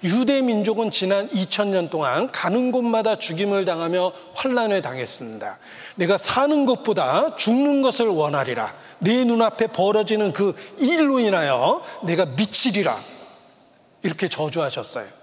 유대 0.04 0.41
민족은 0.41 0.91
지난 0.91 1.28
2000년 1.30 1.90
동안 1.90 2.32
가는 2.32 2.72
곳마다 2.72 3.18
죽임을 3.18 3.66
당하며 3.66 4.14
환란을 4.34 4.82
당했습니다. 4.82 5.58
내가 5.96 6.18
사는 6.18 6.66
것보다 6.66 7.36
죽는 7.36 7.82
것을 7.82 8.08
원하리라. 8.08 8.74
내 9.00 9.26
눈앞에 9.26 9.68
벌어지는 9.68 10.32
그 10.32 10.56
일로 10.78 11.20
인하여 11.20 11.84
내가 12.04 12.26
미치리라. 12.26 12.98
이렇게 14.04 14.30
저주하셨어요. 14.30 15.19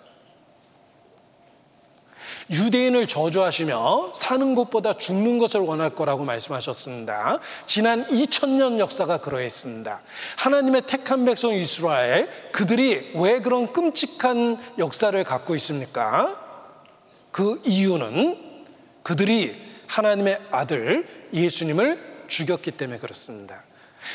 유대인을 2.51 3.06
저주하시며 3.09 4.12
사는 4.14 4.55
것보다 4.55 4.94
죽는 4.94 5.39
것을 5.39 5.60
원할 5.60 5.90
거라고 5.90 6.24
말씀하셨습니다. 6.24 7.40
지난 7.66 8.06
2000년 8.06 8.78
역사가 8.78 9.18
그러했습니다. 9.18 10.01
하나님의 10.36 10.82
택한 10.86 11.24
백성 11.24 11.55
이스라엘, 11.55 12.28
그들이 12.52 13.12
왜 13.16 13.40
그런 13.40 13.73
끔찍한 13.73 14.59
역사를 14.78 15.24
갖고 15.24 15.55
있습니까? 15.56 16.35
그 17.32 17.60
이유는 17.64 18.39
그들이 19.02 19.55
하나님의 19.89 20.40
아들 20.51 21.06
예수님을 21.32 22.27
죽였기 22.28 22.73
때문에 22.73 22.98
그렇습니다. 22.98 23.62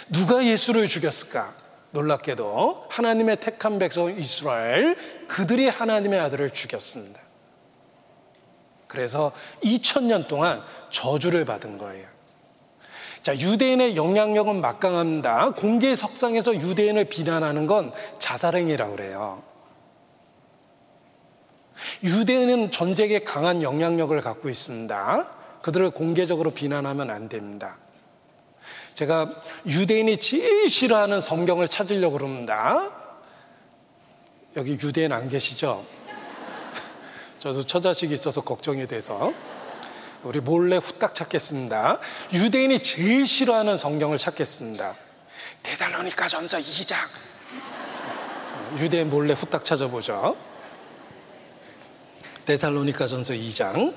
누가 0.10 0.46
예수를 0.46 0.88
죽였을까? 0.88 1.54
놀랍게도 1.92 2.86
하나님의 2.90 3.42
택한 3.42 3.78
백성 3.78 4.18
이스라엘, 4.18 4.96
그들이 5.28 5.68
하나님의 5.68 6.20
아들을 6.20 6.52
죽였습니다. 6.52 7.20
그래서 8.92 9.32
2000년 9.64 10.28
동안 10.28 10.62
저주를 10.90 11.46
받은 11.46 11.78
거예요. 11.78 12.06
자, 13.24 13.34
유대인의 13.34 13.96
영향력은 13.96 14.60
막강합니다. 14.60 15.52
공개 15.52 15.96
석상에서 15.96 16.56
유대인을 16.56 17.06
비난하는 17.06 17.68
건 17.68 17.94
자살행위라고 18.20 18.92
그래요. 18.92 19.44
유대인은 22.04 22.72
전 22.72 22.94
세계에 22.94 23.20
강한 23.20 23.64
영향력을 23.64 24.20
갖고 24.20 24.50
있습니다. 24.50 25.28
그들을 25.62 25.92
공개적으로 25.92 26.52
비난하면 26.52 27.10
안 27.12 27.30
됩니다. 27.30 27.78
제가 28.94 29.34
유대인이 29.68 30.18
제일 30.18 30.70
싫어하는 30.70 31.22
성경을 31.22 31.70
찾으려고 31.70 32.18
그럽니다. 32.18 32.78
여기 34.58 34.74
유대인 34.74 35.14
안 35.14 35.30
계시죠? 35.30 36.01
저도 37.42 37.64
처자식이 37.64 38.14
있어서 38.14 38.42
걱정이 38.42 38.86
돼서 38.86 39.34
우리 40.22 40.40
몰래 40.40 40.78
후딱 40.78 41.16
찾겠습니다. 41.16 42.00
유대인이 42.34 42.78
제일 42.84 43.26
싫어하는 43.26 43.80
성경을 43.80 44.20
찾겠습니다. 44.20 44.96
데살로니가 45.64 46.28
전서 46.28 46.60
2장. 46.60 46.98
유대인 48.78 49.10
몰래 49.10 49.34
후딱 49.34 49.66
찾아보죠. 49.66 50.38
데살로니가 52.46 53.08
전서 53.08 53.34
2장. 53.34 53.92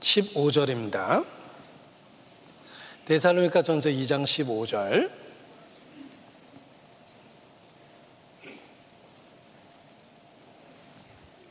15절입니다. 0.00 1.39
데살로니가 3.06 3.62
전서 3.62 3.90
2장 3.90 4.24
15절 4.24 5.10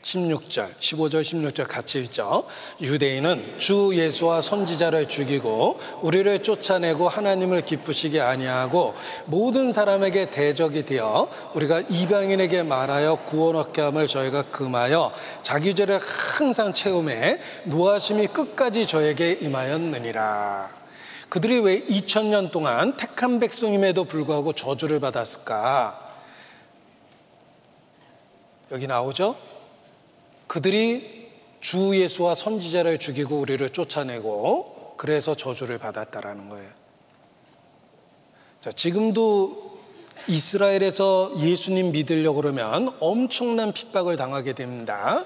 16절, 0.09 0.73
15절, 0.79 1.21
16절 1.21 1.67
같이 1.67 1.99
읽죠. 1.99 2.45
유대인은 2.81 3.59
주 3.59 3.91
예수와 3.93 4.41
선지자를 4.41 5.07
죽이고 5.07 5.79
우리를 6.01 6.41
쫓아내고 6.41 7.07
하나님을 7.07 7.61
기쁘시게 7.61 8.19
아니하고 8.19 8.95
모든 9.25 9.71
사람에게 9.71 10.29
대적이 10.29 10.83
되어 10.83 11.29
우리가 11.53 11.81
이방인에게 11.89 12.63
말하여 12.63 13.19
구원 13.25 13.55
얻게 13.57 13.81
함을 13.81 14.07
저희가 14.07 14.43
금하여 14.43 15.11
자기 15.43 15.75
죄를 15.75 15.99
항상 15.99 16.73
채움에 16.73 17.39
노하심이 17.65 18.27
끝까지 18.27 18.87
저에게 18.87 19.33
임하였느니라. 19.41 20.78
그들이 21.29 21.59
왜 21.59 21.85
2000년 21.85 22.51
동안 22.51 22.97
택한 22.97 23.39
백성임에도 23.39 24.05
불구하고 24.05 24.53
저주를 24.53 24.99
받았을까? 24.99 26.07
여기 28.71 28.87
나오죠? 28.87 29.35
그들이 30.47 31.29
주 31.59 31.99
예수와 31.99 32.35
선지자를 32.35 32.97
죽이고 32.97 33.39
우리를 33.39 33.69
쫓아내고 33.69 34.95
그래서 34.97 35.35
저주를 35.35 35.77
받았다라는 35.77 36.49
거예요. 36.49 36.69
자, 38.61 38.71
지금도 38.71 39.79
이스라엘에서 40.27 41.39
예수님 41.39 41.91
믿으려고 41.91 42.41
그러면 42.41 42.95
엄청난 42.99 43.71
핍박을 43.71 44.17
당하게 44.17 44.53
됩니다. 44.53 45.25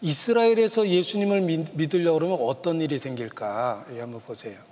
이스라엘에서 0.00 0.88
예수님을 0.88 1.40
믿으려고 1.40 2.18
그러면 2.18 2.38
어떤 2.42 2.80
일이 2.80 2.98
생길까? 2.98 3.86
한번 3.98 4.20
보세요. 4.20 4.71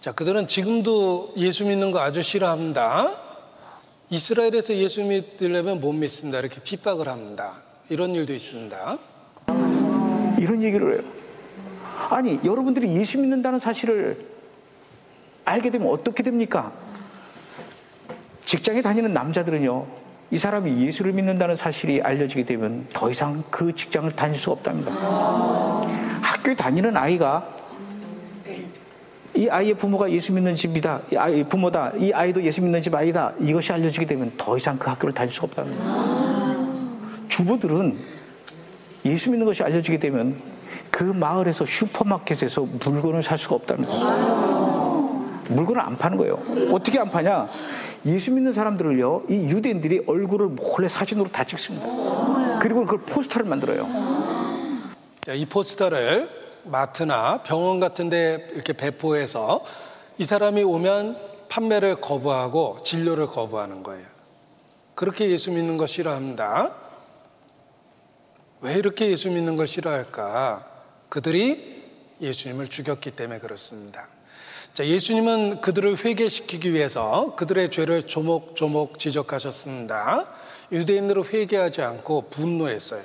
자, 0.00 0.12
그들은 0.12 0.46
지금도 0.46 1.34
예수 1.36 1.64
믿는 1.64 1.90
거 1.90 2.00
아주 2.00 2.22
싫어합니다. 2.22 3.08
이스라엘에서 4.10 4.74
예수 4.74 5.02
믿으려면 5.02 5.80
못 5.80 5.92
믿습니다. 5.92 6.38
이렇게 6.38 6.60
핍박을 6.60 7.08
합니다. 7.08 7.62
이런 7.88 8.14
일도 8.14 8.32
있습니다. 8.32 8.98
이런 10.38 10.62
얘기를 10.62 10.94
해요. 10.94 11.02
아니, 12.10 12.38
여러분들이 12.44 12.94
예수 12.96 13.18
믿는다는 13.18 13.58
사실을 13.58 14.26
알게 15.44 15.70
되면 15.70 15.88
어떻게 15.88 16.22
됩니까? 16.22 16.72
직장에 18.44 18.80
다니는 18.80 19.12
남자들은요, 19.12 19.86
이 20.30 20.38
사람이 20.38 20.86
예수를 20.86 21.12
믿는다는 21.12 21.54
사실이 21.54 22.00
알려지게 22.02 22.44
되면 22.44 22.86
더 22.92 23.10
이상 23.10 23.44
그 23.50 23.74
직장을 23.74 24.10
다닐 24.14 24.38
수 24.38 24.50
없답니다. 24.50 24.92
학교에 26.22 26.54
다니는 26.54 26.96
아이가 26.96 27.57
이 29.38 29.48
아이의 29.48 29.74
부모가 29.74 30.10
예수 30.10 30.32
믿는 30.32 30.56
집이다. 30.56 31.00
이 31.12 31.16
아이 31.16 31.44
부모다. 31.44 31.92
이 31.96 32.10
아이도 32.10 32.42
예수 32.42 32.60
믿는 32.60 32.82
집 32.82 32.92
아이다. 32.92 33.34
이것이 33.38 33.72
알려지게 33.72 34.04
되면 34.04 34.32
더 34.36 34.56
이상 34.56 34.76
그 34.76 34.90
학교를 34.90 35.14
다닐 35.14 35.32
수가 35.32 35.46
없답니다. 35.46 35.84
주부들은 37.28 37.96
예수 39.04 39.30
믿는 39.30 39.46
것이 39.46 39.62
알려지게 39.62 40.00
되면 40.00 40.34
그 40.90 41.04
마을에서 41.04 41.64
슈퍼마켓에서 41.64 42.66
물건을 42.84 43.22
살 43.22 43.38
수가 43.38 43.54
없답니다. 43.54 43.92
물건을 45.50 45.82
안 45.82 45.96
파는 45.96 46.16
거예요. 46.16 46.42
어떻게 46.72 46.98
안 46.98 47.08
파냐? 47.08 47.46
예수 48.06 48.32
믿는 48.32 48.52
사람들을요, 48.52 49.22
이 49.28 49.34
유대인들이 49.34 50.02
얼굴을 50.08 50.48
몰래 50.48 50.88
사진으로 50.88 51.30
다 51.30 51.44
찍습니다. 51.44 52.58
그리고 52.60 52.80
그걸 52.84 52.98
포스터를 53.02 53.48
만들어요. 53.48 53.86
이 55.32 55.46
포스터를 55.46 56.28
마트나 56.70 57.42
병원 57.42 57.80
같은 57.80 58.08
데 58.08 58.48
이렇게 58.52 58.72
배포해서 58.72 59.64
이 60.18 60.24
사람이 60.24 60.62
오면 60.62 61.18
판매를 61.48 62.00
거부하고 62.00 62.82
진료를 62.84 63.26
거부하는 63.26 63.82
거예요. 63.82 64.06
그렇게 64.94 65.30
예수 65.30 65.50
믿는 65.52 65.76
거 65.76 65.86
싫어합니다. 65.86 66.74
왜 68.60 68.74
이렇게 68.74 69.08
예수 69.08 69.30
믿는 69.30 69.56
걸 69.56 69.66
싫어할까? 69.66 70.66
그들이 71.08 71.84
예수님을 72.20 72.68
죽였기 72.68 73.12
때문에 73.12 73.38
그렇습니다. 73.38 74.08
자, 74.74 74.86
예수님은 74.86 75.60
그들을 75.60 76.04
회개시키기 76.04 76.72
위해서 76.74 77.34
그들의 77.36 77.70
죄를 77.70 78.06
조목조목 78.06 78.98
지적하셨습니다. 78.98 80.26
유대인으로 80.72 81.24
회개하지 81.24 81.82
않고 81.82 82.28
분노했어요. 82.30 83.02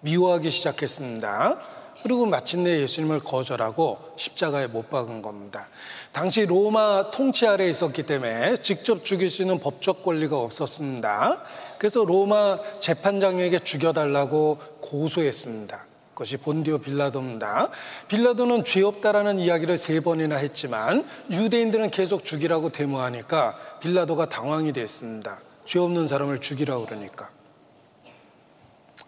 미워하기 0.00 0.50
시작했습니다. 0.50 1.75
그리고 2.02 2.26
마침내 2.26 2.80
예수님을 2.80 3.20
거절하고 3.20 3.98
십자가에 4.16 4.66
못 4.66 4.90
박은 4.90 5.22
겁니다. 5.22 5.68
당시 6.12 6.46
로마 6.46 7.10
통치 7.10 7.46
아래에 7.46 7.68
있었기 7.70 8.04
때문에 8.04 8.56
직접 8.58 9.04
죽일 9.04 9.28
수 9.30 9.42
있는 9.42 9.58
법적 9.58 10.02
권리가 10.02 10.38
없었습니다. 10.38 11.42
그래서 11.78 12.04
로마 12.04 12.58
재판장에게 12.80 13.58
죽여달라고 13.60 14.58
고소했습니다. 14.80 15.86
그것이 16.14 16.38
본디오 16.38 16.78
빌라도입니다. 16.78 17.68
빌라도는 18.08 18.64
죄 18.64 18.82
없다라는 18.82 19.38
이야기를 19.38 19.76
세 19.76 20.00
번이나 20.00 20.36
했지만 20.36 21.06
유대인들은 21.30 21.90
계속 21.90 22.24
죽이라고 22.24 22.70
데모하니까 22.70 23.54
빌라도가 23.80 24.30
당황이 24.30 24.72
됐습니다. 24.72 25.38
죄 25.66 25.78
없는 25.78 26.08
사람을 26.08 26.40
죽이라고 26.40 26.86
그러니까. 26.86 27.28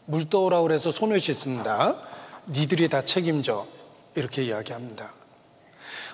물 0.05 0.29
떠오라고 0.29 0.65
그래서 0.65 0.93
손을 0.93 1.21
씻습니다. 1.21 1.97
니들이 2.49 2.89
다 2.89 3.03
책임져. 3.05 3.67
이렇게 4.15 4.43
이야기합니다. 4.45 5.13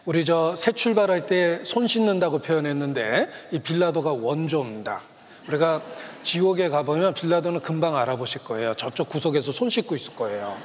우리 0.04 0.24
저 0.24 0.54
새 0.56 0.72
출발할 0.72 1.26
때 1.26 1.64
손 1.64 1.86
씻는다고 1.86 2.40
표현했는데 2.40 3.28
이 3.52 3.58
빌라도가 3.60 4.12
원조입니다. 4.12 5.02
우리가 5.48 5.82
지옥에 6.22 6.68
가보면 6.68 7.14
빌라도는 7.14 7.60
금방 7.60 7.96
알아보실 7.96 8.44
거예요. 8.44 8.74
저쪽 8.74 9.08
구석에서 9.08 9.52
손 9.52 9.70
씻고 9.70 9.94
있을 9.94 10.14
거예요. 10.16 10.56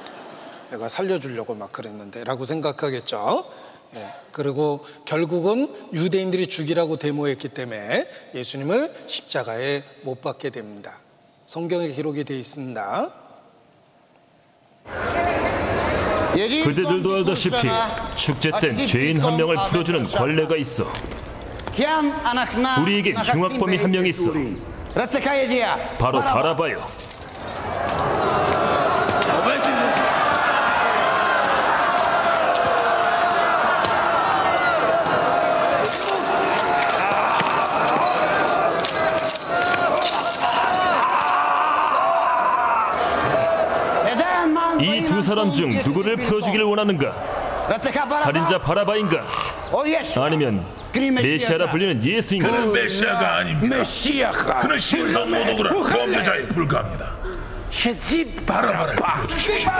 내가 0.70 0.88
살려주려고 0.88 1.54
막 1.54 1.72
그랬는데 1.72 2.24
라고 2.24 2.44
생각하겠죠. 2.44 3.50
예, 3.94 4.06
그리고 4.30 4.84
결국은 5.04 5.74
유대인들이 5.92 6.46
죽이라고 6.46 6.96
데모했기 6.98 7.48
때문에 7.48 8.08
예수님을 8.34 8.94
십자가에 9.06 9.82
못 10.02 10.20
박게 10.20 10.50
됩니다. 10.50 11.00
성경에 11.44 11.88
기록이 11.88 12.22
되어 12.24 12.36
있습니다. 12.36 13.12
그대들도 16.64 17.14
알다시피 17.16 17.56
축제 18.14 18.50
땐 18.60 18.86
죄인 18.86 19.20
한 19.20 19.36
명을 19.36 19.56
풀어주는 19.68 20.04
관례가 20.04 20.56
있어. 20.56 20.84
우리에게 22.82 23.12
흉악범이 23.12 23.76
한 23.78 23.90
명 23.90 24.06
있어. 24.06 24.32
바로 25.98 26.20
바라바요. 26.20 26.80
이 44.80 45.04
두 45.06 45.19
사람 45.30 45.52
중 45.52 45.70
누구를 45.70 46.16
풀어주기를 46.16 46.64
원하는가? 46.64 47.78
살인자 48.20 48.58
바라바인가? 48.58 49.24
아니면 50.16 50.66
메시아라 50.92 51.70
불리는 51.70 52.02
예수인가? 52.02 52.50
그는 52.50 52.72
메시아가 52.72 53.36
아닙니다. 53.36 53.76
그는 54.60 54.76
신성 54.76 55.30
모독으로 55.30 55.84
범죄자에 55.84 56.48
불과합니다. 56.48 57.12
바라바를 58.44 58.96
풀어주십시오. 58.96 59.70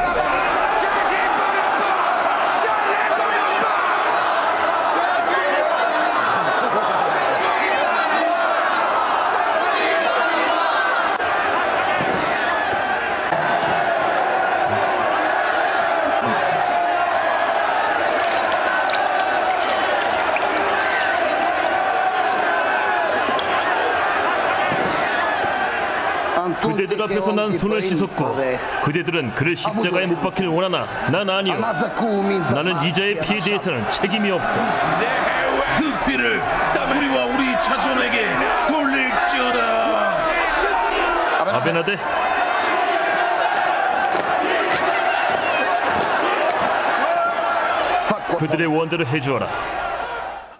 그대들 26.62 27.02
앞에서 27.02 27.32
난 27.32 27.56
손을 27.56 27.82
씻었고 27.82 28.36
그대들은 28.84 29.34
그를 29.34 29.56
십자가에 29.56 30.06
못 30.06 30.20
박기를 30.20 30.50
원하나? 30.50 30.86
난 31.10 31.28
아니오 31.28 31.54
나는 31.58 32.82
이자의 32.84 33.18
피에 33.20 33.40
대해서는 33.40 33.88
책임이 33.90 34.30
없어. 34.30 34.54
그 35.78 36.06
피를 36.06 36.40
우리와 36.96 37.26
우리 37.26 37.52
자손에게 37.60 38.26
돌릴지어다. 38.68 40.10
아베나데. 41.56 41.96
그들의 48.38 48.66
원대로 48.68 49.04
해주어라 49.04 49.46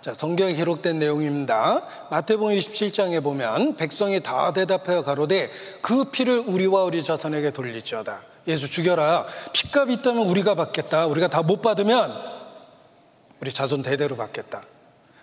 자, 0.01 0.15
성경에 0.15 0.55
기록된 0.55 0.99
내용입니다. 0.99 1.83
마태복음 2.11 2.55
27장에 2.55 3.23
보면 3.23 3.77
백성이 3.77 4.21
다 4.21 4.51
대답하여 4.55 5.03
가로되 5.03 5.51
그 5.83 6.05
피를 6.07 6.39
우리와 6.39 6.85
우리 6.85 7.03
자손에게 7.03 7.51
돌리지어다. 7.51 8.23
예수 8.49 8.71
죽여라. 8.71 9.27
피값이 9.53 9.93
있다면 9.95 10.27
우리가 10.27 10.55
받겠다. 10.55 11.07
우리가 11.07 11.29
다 11.29 11.43
못 11.43 11.61
받으면 11.61 12.11
우리 13.41 13.53
자손 13.53 13.83
대대로 13.83 14.17
받겠다. 14.17 14.63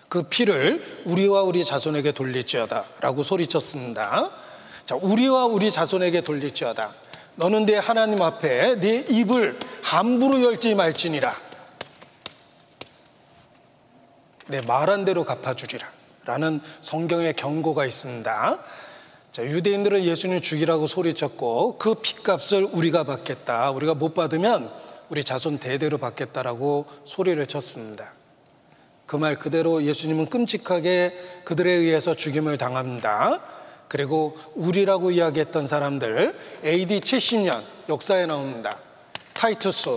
그 0.08 0.22
피를 0.22 1.02
우리와 1.04 1.42
우리 1.42 1.64
자손에게 1.64 2.12
돌릴지어다. 2.12 2.84
라고 3.00 3.24
소리쳤습니다. 3.24 4.30
자, 4.86 4.94
우리와 4.94 5.46
우리 5.46 5.72
자손에게 5.72 6.20
돌릴지어다. 6.20 6.92
너는 7.34 7.66
내 7.66 7.76
하나님 7.76 8.22
앞에 8.22 8.76
내 8.76 9.04
입을 9.08 9.58
함부로 9.82 10.40
열지 10.40 10.74
말지니라. 10.76 11.47
내 14.48 14.60
말한 14.60 15.04
대로 15.04 15.24
갚아주리라. 15.24 15.86
라는 16.24 16.60
성경의 16.82 17.34
경고가 17.34 17.86
있습니다. 17.86 18.58
자, 19.32 19.42
유대인들은 19.42 20.04
예수님 20.04 20.42
죽이라고 20.42 20.86
소리쳤고 20.86 21.78
그 21.78 21.94
핏값을 21.94 22.68
우리가 22.72 23.04
받겠다. 23.04 23.70
우리가 23.70 23.94
못 23.94 24.12
받으면 24.12 24.70
우리 25.08 25.24
자손 25.24 25.58
대대로 25.58 25.96
받겠다라고 25.96 26.86
소리를 27.04 27.46
쳤습니다. 27.46 28.12
그 29.06 29.16
말 29.16 29.36
그대로 29.38 29.82
예수님은 29.82 30.26
끔찍하게 30.26 31.42
그들에 31.44 31.72
의해서 31.72 32.14
죽임을 32.14 32.58
당합니다. 32.58 33.40
그리고 33.88 34.36
우리라고 34.54 35.10
이야기했던 35.10 35.66
사람들 35.66 36.38
AD 36.62 37.00
70년 37.00 37.62
역사에 37.88 38.26
나옵니다. 38.26 38.76
타이투스 39.32 39.88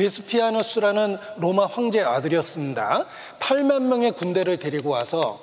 베스피아누스라는 0.00 1.18
로마 1.36 1.66
황제의 1.66 2.04
아들이었습니다. 2.06 3.04
8만 3.38 3.82
명의 3.82 4.12
군대를 4.12 4.58
데리고 4.58 4.90
와서 4.90 5.38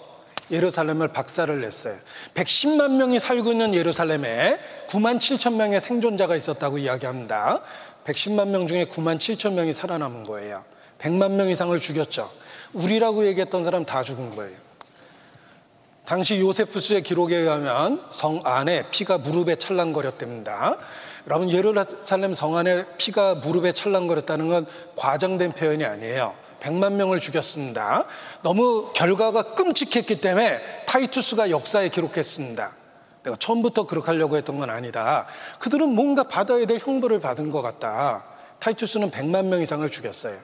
예루살렘을 0.49 1.09
박살을 1.09 1.61
냈어요. 1.61 1.95
110만 2.33 2.95
명이 2.95 3.19
살고 3.19 3.51
있는 3.51 3.75
예루살렘에 3.75 4.57
9만 4.89 5.17
7천 5.17 5.55
명의 5.55 5.79
생존자가 5.79 6.35
있었다고 6.35 6.79
이야기합니다. 6.79 7.61
110만 8.05 8.47
명 8.47 8.67
중에 8.67 8.85
9만 8.85 9.19
7천 9.19 9.53
명이 9.53 9.73
살아남은 9.73 10.23
거예요. 10.23 10.63
100만 10.99 11.33
명 11.33 11.49
이상을 11.49 11.77
죽였죠. 11.79 12.31
우리라고 12.73 13.27
얘기했던 13.27 13.63
사람 13.63 13.85
다 13.85 14.01
죽은 14.01 14.35
거예요. 14.35 14.57
당시 16.05 16.39
요세푸스의 16.39 17.03
기록에 17.03 17.35
의하면 17.35 18.01
성 18.11 18.39
안에 18.43 18.89
피가 18.89 19.19
무릎에 19.19 19.57
찰랑거렸답니다. 19.57 20.77
여러분 21.27 21.49
예루살렘 21.49 22.33
성 22.33 22.55
안에 22.55 22.85
피가 22.97 23.35
무릎에 23.35 23.73
찰랑거렸다는 23.73 24.47
건 24.47 24.65
과장된 24.95 25.51
표현이 25.51 25.83
아니에요. 25.83 26.33
100만 26.61 26.93
명을 26.93 27.19
죽였습니다. 27.19 28.05
너무 28.43 28.91
결과가 28.93 29.53
끔찍했기 29.53 30.21
때문에 30.21 30.59
타이투스가 30.85 31.51
역사에 31.51 31.89
기록했습니다. 31.89 32.71
내가 33.23 33.35
처음부터 33.37 33.85
그렇게 33.85 34.05
하려고 34.07 34.37
했던 34.37 34.57
건 34.57 34.69
아니다. 34.69 35.27
그들은 35.59 35.89
뭔가 35.89 36.23
받아야 36.23 36.65
될 36.65 36.79
형벌을 36.81 37.19
받은 37.19 37.49
것 37.49 37.61
같다. 37.61 38.25
타이투스는 38.59 39.11
100만 39.11 39.47
명 39.47 39.61
이상을 39.61 39.87
죽였어요. 39.89 40.37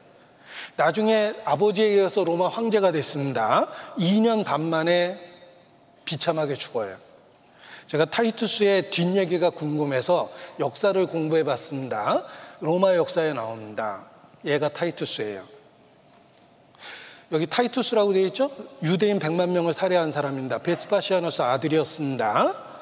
나중에 0.76 1.34
아버지에 1.46 1.86
의해서 1.86 2.26
로마 2.26 2.50
황제가 2.50 2.92
됐습니다. 2.92 3.68
2년 3.98 4.44
반 4.44 4.62
만에 4.62 5.18
비참하게 6.04 6.56
죽어요. 6.56 6.96
제가 7.94 8.06
타이투스의 8.06 8.90
뒷얘기가 8.90 9.52
궁금해서 9.52 10.32
역사를 10.60 11.06
공부해 11.06 11.44
봤습니다. 11.44 12.26
로마 12.60 12.96
역사에 12.96 13.34
나옵니다. 13.34 14.10
얘가 14.46 14.68
타이투스예요. 14.68 15.44
여기 17.34 17.46
타이투스라고 17.46 18.14
되어 18.14 18.26
있죠? 18.26 18.50
유대인 18.82 19.20
100만 19.20 19.50
명을 19.50 19.74
살해한 19.74 20.12
사람입니다. 20.12 20.58
베스파시아누스 20.64 21.44
아들이었습니다. 21.44 22.74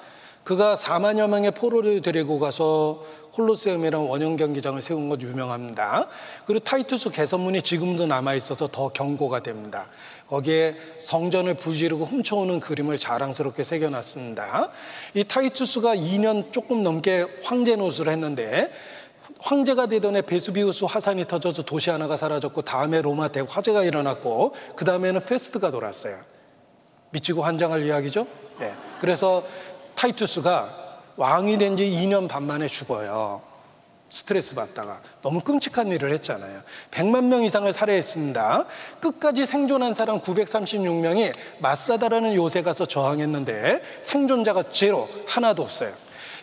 그가 0.45 0.75
4만여 0.75 1.27
명의 1.27 1.51
포로를 1.51 2.01
데리고 2.01 2.39
가서 2.39 3.03
콜로세움이라는 3.33 4.07
원형 4.07 4.37
경기장을 4.37 4.81
세운 4.81 5.09
것 5.09 5.19
유명합니다. 5.21 6.07
그리고 6.45 6.63
타이투스 6.63 7.09
개선문이 7.09 7.63
지금도 7.63 8.07
남아 8.07 8.35
있어서 8.35 8.67
더 8.67 8.87
경고가 8.87 9.43
됩니다. 9.43 9.89
거기에 10.31 10.77
성전을 10.97 11.55
불지르고 11.55 12.05
훔쳐오는 12.05 12.61
그림을 12.61 12.97
자랑스럽게 12.97 13.65
새겨놨습니다. 13.65 14.71
이 15.13 15.25
타이투스가 15.25 15.93
2년 15.97 16.53
조금 16.53 16.83
넘게 16.83 17.27
황제 17.43 17.75
노릇을 17.75 18.07
했는데 18.07 18.71
황제가 19.39 19.87
되던 19.87 20.15
해 20.15 20.21
베수비우스 20.21 20.85
화산이 20.85 21.25
터져서 21.25 21.63
도시 21.63 21.89
하나가 21.89 22.15
사라졌고 22.15 22.61
다음에 22.61 23.01
로마 23.01 23.27
대화재가 23.27 23.83
일어났고 23.83 24.55
그 24.77 24.85
다음에는 24.85 25.19
페스트가 25.21 25.69
돌았어요. 25.69 26.15
미치고 27.09 27.43
환장할 27.43 27.85
이야기죠. 27.85 28.25
네. 28.59 28.73
그래서 29.01 29.43
타이투스가 29.95 30.99
왕이 31.17 31.57
된 31.57 31.75
지 31.75 31.83
2년 31.89 32.29
반 32.29 32.43
만에 32.43 32.67
죽어요. 32.67 33.50
스트레스 34.11 34.55
받다가 34.55 35.01
너무 35.21 35.39
끔찍한 35.39 35.87
일을 35.87 36.11
했잖아요. 36.13 36.61
100만 36.91 37.25
명 37.25 37.45
이상을 37.45 37.71
살해했습니다. 37.71 38.65
끝까지 38.99 39.45
생존한 39.45 39.93
사람 39.93 40.19
936명이 40.19 41.33
마사다라는 41.59 42.35
요새 42.35 42.61
가서 42.61 42.85
저항했는데 42.85 43.81
생존자가 44.01 44.63
제로 44.69 45.07
하나도 45.27 45.63
없어요. 45.63 45.93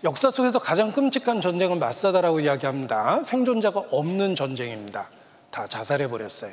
역사 0.02 0.30
속에서 0.30 0.58
가장 0.58 0.92
끔찍한 0.92 1.42
전쟁은 1.42 1.78
마사다라고 1.78 2.40
이야기합니다. 2.40 3.22
생존자가 3.22 3.84
없는 3.90 4.34
전쟁입니다. 4.34 5.10
다 5.50 5.66
자살해 5.66 6.08
버렸어요. 6.08 6.52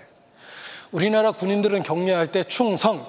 우리나라 0.91 1.31
군인들은 1.31 1.83
격려할 1.83 2.31
때 2.31 2.43
충성, 2.43 3.05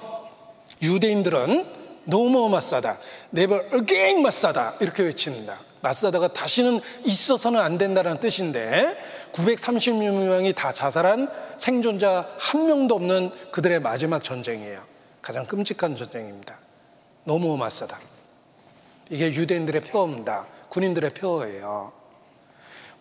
유대인들은 0.81 1.65
노모 2.05 2.47
마사다, 2.47 2.97
네버 3.31 3.59
again 3.73 4.21
마사다 4.21 4.75
이렇게 4.79 5.03
외칩니다. 5.03 5.66
마사다가 5.87 6.27
다시는 6.29 6.81
있어서는 7.05 7.59
안 7.59 7.77
된다는 7.77 8.17
뜻인데 8.17 8.97
936명이 9.31 10.53
다 10.55 10.73
자살한 10.73 11.29
생존자 11.57 12.27
한 12.37 12.67
명도 12.67 12.95
없는 12.95 13.31
그들의 13.51 13.79
마지막 13.79 14.23
전쟁이에요. 14.23 14.81
가장 15.21 15.45
끔찍한 15.45 15.95
전쟁입니다. 15.95 16.59
노모 17.23 17.57
마사다. 17.57 17.99
이게 19.09 19.27
유대인들의 19.27 19.81
표어입니다. 19.81 20.47
군인들의 20.69 21.11
표어예요. 21.11 21.97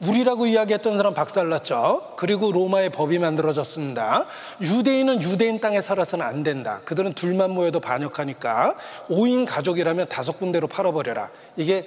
우리라고 0.00 0.46
이야기했던 0.46 0.96
사람 0.98 1.14
박살났죠. 1.14 2.16
그리고 2.16 2.52
로마의 2.52 2.90
법이 2.90 3.18
만들어졌습니다. 3.18 4.26
유대인은 4.60 5.22
유대인 5.22 5.58
땅에 5.58 5.80
살아서는 5.80 6.24
안 6.24 6.42
된다. 6.42 6.82
그들은 6.84 7.14
둘만 7.14 7.50
모여도 7.50 7.80
반역하니까 7.80 8.76
5인 9.08 9.46
가족이라면 9.46 10.08
다섯 10.08 10.36
군데로 10.36 10.68
팔아버려라. 10.68 11.30
이게 11.56 11.86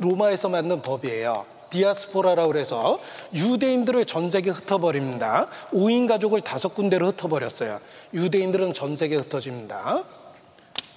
로마에서 0.00 0.48
만든 0.48 0.82
법이에요. 0.82 1.46
디아스포라라고 1.70 2.48
그래서 2.48 2.98
유대인들을 3.32 4.04
전 4.06 4.28
세계에 4.28 4.52
흩어버립니다. 4.52 5.46
5인 5.72 6.08
가족을 6.08 6.40
다섯 6.40 6.74
군데로 6.74 7.08
흩어버렸어요. 7.12 7.78
유대인들은 8.12 8.74
전 8.74 8.96
세계에 8.96 9.18
흩어집니다. 9.18 10.04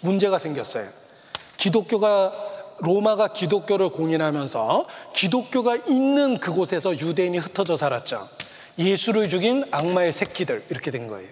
문제가 0.01 0.39
생겼어요. 0.39 0.88
기독교가 1.57 2.34
로마가 2.80 3.30
기독교를 3.30 3.89
공인하면서 3.89 4.88
기독교가 5.13 5.77
있는 5.88 6.38
그곳에서 6.38 6.97
유대인이 6.97 7.38
흩어져 7.38 7.77
살았죠. 7.77 8.27
예수를 8.77 9.30
죽인 9.30 9.63
악마의 9.69 10.11
새끼들 10.11 10.65
이렇게 10.69 10.89
된 10.89 11.07
거예요. 11.07 11.30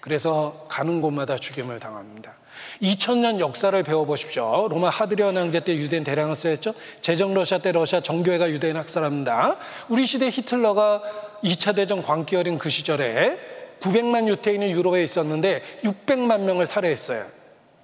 그래서 0.00 0.66
가는 0.68 1.00
곳마다 1.00 1.36
죽임을 1.36 1.80
당합니다. 1.80 2.36
2000년 2.82 3.40
역사를 3.40 3.82
배워보십시오. 3.82 4.68
로마 4.68 4.88
하드리안 4.90 5.36
황제 5.36 5.60
때 5.60 5.74
유대인 5.74 6.04
대량을 6.04 6.36
쓰였죠. 6.36 6.74
제정 7.00 7.34
러시아 7.34 7.58
때 7.58 7.72
러시아 7.72 8.00
정교회가 8.00 8.50
유대인 8.50 8.76
학살합니다. 8.76 9.56
우리 9.88 10.06
시대 10.06 10.30
히틀러가 10.30 11.02
2차 11.42 11.74
대전 11.74 12.02
광기 12.02 12.36
어린 12.36 12.58
그 12.58 12.68
시절에 12.68 13.38
900만 13.80 14.28
유태인이 14.28 14.70
유럽에 14.72 15.02
있었는데 15.02 15.62
600만 15.84 16.40
명을 16.40 16.66
살해했어요. 16.66 17.24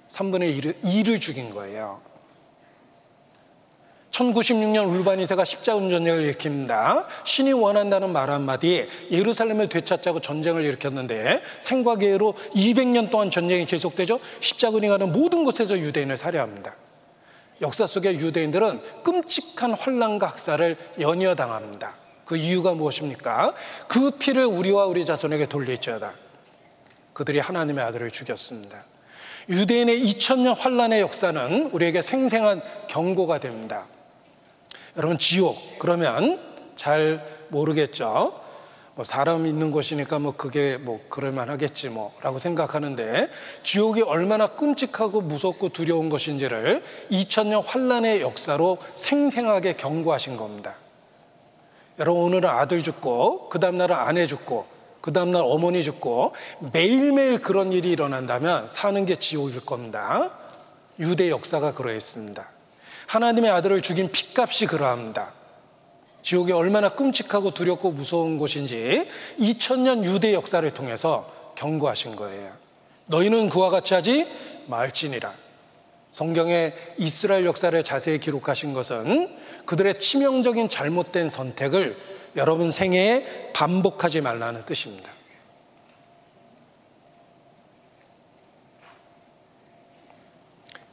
3분의 0.09 0.57
1을, 0.59 0.81
2를 0.81 1.19
죽인 1.19 1.49
거예요. 1.49 1.99
1096년 4.15 4.87
울바니세가 4.87 5.43
십자군 5.43 5.89
전쟁을 5.89 6.31
일으킵니다. 6.31 7.05
신이 7.25 7.51
원한다는 7.53 8.11
말 8.11 8.29
한마디에 8.29 8.87
예루살렘을 9.11 9.67
되찾자고 9.67 10.21
전쟁을 10.21 10.63
일으켰는데 10.63 11.41
생과 11.59 11.97
계로 11.97 12.33
200년 12.55 13.09
동안 13.09 13.29
전쟁이 13.29 13.65
계속되죠. 13.65 14.19
십자군이 14.39 14.87
가는 14.87 15.11
모든 15.11 15.43
곳에서 15.43 15.77
유대인을 15.77 16.17
살해합니다. 16.17 16.75
역사 17.61 17.87
속의 17.87 18.15
유대인들은 18.15 19.03
끔찍한 19.03 19.73
환란과 19.73 20.27
학살을 20.27 20.77
연이어 20.99 21.35
당합니다. 21.35 21.95
그 22.25 22.37
이유가 22.37 22.73
무엇입니까? 22.73 23.53
그 23.87 24.11
피를 24.11 24.45
우리와 24.45 24.85
우리 24.85 25.05
자손에게 25.05 25.47
돌릴지어다. 25.47 26.13
그들이 27.13 27.39
하나님의 27.39 27.83
아들을 27.83 28.11
죽였습니다. 28.11 28.83
유대인의 29.47 30.03
2000년 30.03 30.57
환란의 30.57 31.01
역사는 31.01 31.69
우리에게 31.71 32.01
생생한 32.01 32.61
경고가 32.87 33.39
됩니다. 33.39 33.87
여러분 34.97 35.17
지옥 35.17 35.57
그러면 35.79 36.39
잘 36.75 37.25
모르겠죠. 37.49 38.41
뭐 38.95 39.03
사람 39.03 39.45
있는 39.45 39.71
곳이니까 39.71 40.19
뭐 40.19 40.33
그게 40.37 40.77
뭐 40.77 41.01
그럴만 41.09 41.49
하겠지 41.49 41.89
뭐라고 41.89 42.39
생각하는데 42.39 43.29
지옥이 43.63 44.01
얼마나 44.01 44.47
끔찍하고 44.47 45.19
무섭고 45.19 45.69
두려운 45.69 46.07
것인지를 46.09 46.81
2000년 47.11 47.61
환란의 47.65 48.21
역사로 48.21 48.77
생생하게 48.95 49.73
경고하신 49.73 50.37
겁니다. 50.37 50.75
여러분 51.99 52.23
오늘은 52.23 52.49
아들 52.49 52.83
죽고 52.83 53.49
그 53.49 53.59
다음 53.59 53.77
날은 53.77 53.93
아내 53.95 54.25
죽고 54.25 54.65
그 55.01 55.11
다음 55.11 55.31
날 55.31 55.43
어머니 55.45 55.83
죽고 55.83 56.33
매일매일 56.71 57.41
그런 57.41 57.73
일이 57.73 57.91
일어난다면 57.91 58.69
사는 58.69 59.05
게 59.05 59.17
지옥일 59.17 59.65
겁니다. 59.65 60.31
유대 60.99 61.29
역사가 61.29 61.73
그러했습니다. 61.73 62.54
하나님의 63.07 63.51
아들을 63.51 63.81
죽인 63.81 64.09
핏값이 64.11 64.67
그러합니다. 64.67 65.33
지옥이 66.21 66.51
얼마나 66.51 66.89
끔찍하고 66.89 67.51
두렵고 67.51 67.91
무서운 67.91 68.37
곳인지 68.37 69.07
2000년 69.39 70.03
유대 70.05 70.33
역사를 70.33 70.67
통해서 70.71 71.31
경고하신 71.55 72.15
거예요. 72.15 72.51
너희는 73.05 73.49
그와 73.49 73.69
같이 73.69 73.93
하지 73.93 74.27
말지니라. 74.65 75.31
성경에 76.11 76.73
이스라엘 76.97 77.45
역사를 77.45 77.83
자세히 77.83 78.19
기록하신 78.19 78.73
것은 78.73 79.37
그들의 79.65 79.99
치명적인 79.99 80.69
잘못된 80.69 81.29
선택을 81.29 81.97
여러분 82.35 82.71
생애에 82.71 83.51
반복하지 83.53 84.21
말라는 84.21 84.65
뜻입니다. 84.65 85.11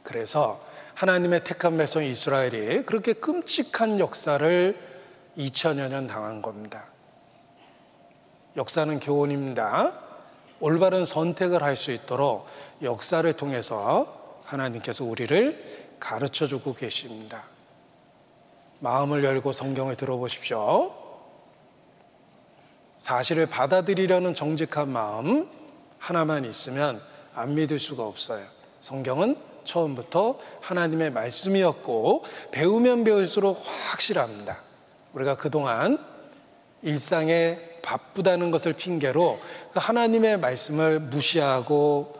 그래서 0.03 0.59
하나님의 1.03 1.43
택한 1.43 1.75
백성 1.75 2.01
이스라엘이 2.01 2.85
그렇게 2.85 3.11
끔찍한 3.11 3.99
역사를 3.99 4.79
2000여 5.37 5.89
년 5.89 6.07
당한 6.07 6.41
겁니다. 6.41 6.85
역사는 8.55 9.01
교훈입니다. 9.01 9.91
올바른 10.61 11.03
선택을 11.03 11.61
할 11.61 11.75
수 11.75 11.91
있도록 11.91 12.47
역사를 12.81 13.33
통해서 13.33 14.39
하나님께서 14.45 15.03
우리를 15.03 15.97
가르쳐 15.99 16.47
주고 16.47 16.73
계십니다. 16.73 17.43
마음을 18.79 19.25
열고 19.25 19.51
성경을 19.51 19.97
들어보십시오. 19.97 20.93
사실을 22.97 23.47
받아들이려는 23.47 24.35
정직한 24.35 24.89
마음 24.89 25.49
하나만 25.99 26.45
있으면 26.45 27.01
안 27.33 27.55
믿을 27.55 27.77
수가 27.77 28.07
없어요. 28.07 28.45
성경은 28.79 29.52
처음부터 29.63 30.39
하나님의 30.61 31.11
말씀이었고 31.11 32.23
배우면 32.51 33.03
배울수록 33.03 33.61
확실합니다. 33.89 34.57
우리가 35.13 35.35
그동안 35.35 35.97
일상에 36.81 37.59
바쁘다는 37.81 38.51
것을 38.51 38.73
핑계로 38.73 39.39
그 39.71 39.79
하나님의 39.79 40.39
말씀을 40.39 40.99
무시하고 40.99 42.13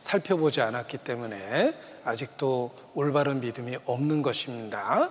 살펴보지 0.00 0.60
않았기 0.60 0.98
때문에 0.98 1.74
아직도 2.04 2.70
올바른 2.94 3.40
믿음이 3.40 3.76
없는 3.84 4.22
것입니다. 4.22 5.10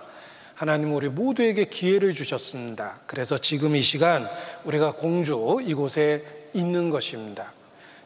하나님 0.54 0.94
우리 0.94 1.10
모두에게 1.10 1.66
기회를 1.66 2.14
주셨습니다. 2.14 3.00
그래서 3.06 3.36
지금 3.36 3.76
이 3.76 3.82
시간 3.82 4.26
우리가 4.64 4.92
공주 4.92 5.58
이곳에 5.62 6.24
있는 6.54 6.88
것입니다. 6.88 7.52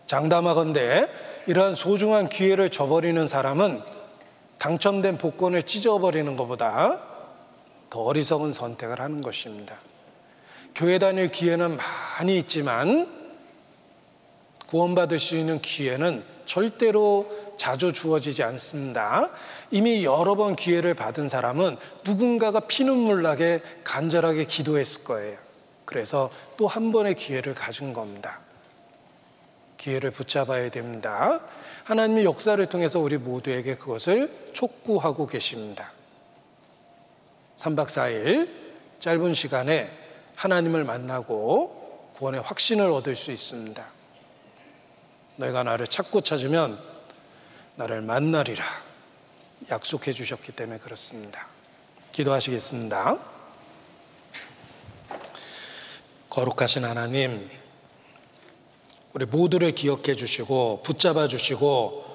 장담하건대 0.06 1.08
이러한 1.46 1.74
소중한 1.74 2.28
기회를 2.28 2.70
저버리는 2.70 3.26
사람은 3.26 3.80
당첨된 4.58 5.18
복권을 5.18 5.62
찢어버리는 5.62 6.36
것보다 6.36 7.00
더 7.88 8.00
어리석은 8.02 8.52
선택을 8.52 9.00
하는 9.00 9.20
것입니다. 9.20 9.76
교회 10.74 10.98
다닐 10.98 11.30
기회는 11.30 11.76
많이 11.76 12.38
있지만 12.38 13.08
구원받을 14.66 15.18
수 15.18 15.36
있는 15.36 15.60
기회는 15.60 16.22
절대로 16.46 17.28
자주 17.56 17.92
주어지지 17.92 18.42
않습니다. 18.42 19.30
이미 19.70 20.04
여러 20.04 20.34
번 20.34 20.56
기회를 20.56 20.94
받은 20.94 21.28
사람은 21.28 21.76
누군가가 22.04 22.60
피눈물 22.60 23.22
나게 23.22 23.60
간절하게 23.84 24.44
기도했을 24.44 25.04
거예요. 25.04 25.36
그래서 25.84 26.30
또 26.56 26.66
한 26.66 26.92
번의 26.92 27.14
기회를 27.14 27.54
가진 27.54 27.92
겁니다. 27.92 28.40
기회를 29.80 30.10
붙잡아야 30.10 30.70
됩니다. 30.70 31.40
하나님의 31.84 32.24
역사를 32.26 32.64
통해서 32.66 33.00
우리 33.00 33.16
모두에게 33.16 33.76
그것을 33.76 34.50
촉구하고 34.52 35.26
계십니다. 35.26 35.90
3박 37.56 37.86
4일 37.86 38.50
짧은 39.00 39.32
시간에 39.32 39.90
하나님을 40.36 40.84
만나고 40.84 42.10
구원의 42.16 42.42
확신을 42.42 42.90
얻을 42.90 43.16
수 43.16 43.32
있습니다. 43.32 43.82
너희가 45.36 45.62
나를 45.62 45.86
찾고 45.86 46.20
찾으면 46.20 46.78
나를 47.76 48.02
만나리라 48.02 48.64
약속해 49.70 50.12
주셨기 50.12 50.52
때문에 50.52 50.78
그렇습니다. 50.78 51.46
기도하시겠습니다. 52.12 53.18
거룩하신 56.28 56.84
하나님, 56.84 57.50
우리 59.12 59.26
모두를 59.26 59.72
기억해 59.72 60.14
주시고 60.14 60.82
붙잡아 60.84 61.26
주시고 61.26 62.10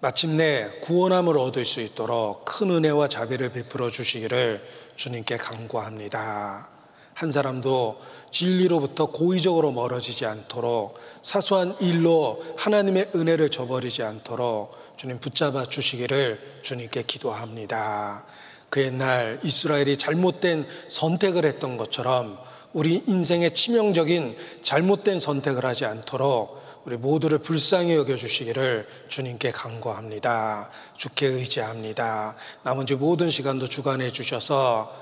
마침내 0.00 0.68
구원함을 0.80 1.36
얻을 1.36 1.64
수 1.64 1.80
있도록 1.80 2.44
큰 2.44 2.70
은혜와 2.70 3.08
자비를 3.08 3.52
베풀어 3.52 3.90
주시기를 3.90 4.66
주님께 4.96 5.36
간구합니다. 5.36 6.68
한 7.14 7.30
사람도 7.30 8.00
진리로부터 8.30 9.06
고의적으로 9.06 9.70
멀어지지 9.72 10.24
않도록 10.24 10.98
사소한 11.22 11.76
일로 11.80 12.42
하나님의 12.56 13.10
은혜를 13.14 13.50
저버리지 13.50 14.02
않도록 14.02 14.96
주님 14.96 15.18
붙잡아 15.18 15.66
주시기를 15.66 16.60
주님께 16.62 17.02
기도합니다. 17.02 18.24
그 18.70 18.82
옛날 18.82 19.38
이스라엘이 19.42 19.98
잘못된 19.98 20.66
선택을 20.88 21.44
했던 21.44 21.76
것처럼 21.76 22.38
우리 22.72 23.02
인생의 23.06 23.54
치명적인 23.54 24.36
잘못된 24.62 25.20
선택을 25.20 25.64
하지 25.64 25.84
않도록 25.84 26.62
우리 26.84 26.96
모두를 26.96 27.38
불쌍히 27.38 27.94
여겨 27.94 28.16
주시기를 28.16 28.88
주님께 29.08 29.52
간구합니다. 29.52 30.70
주께 30.96 31.26
의지합니다. 31.26 32.34
나머지 32.64 32.94
모든 32.94 33.30
시간도 33.30 33.68
주관해 33.68 34.10
주셔서 34.10 34.92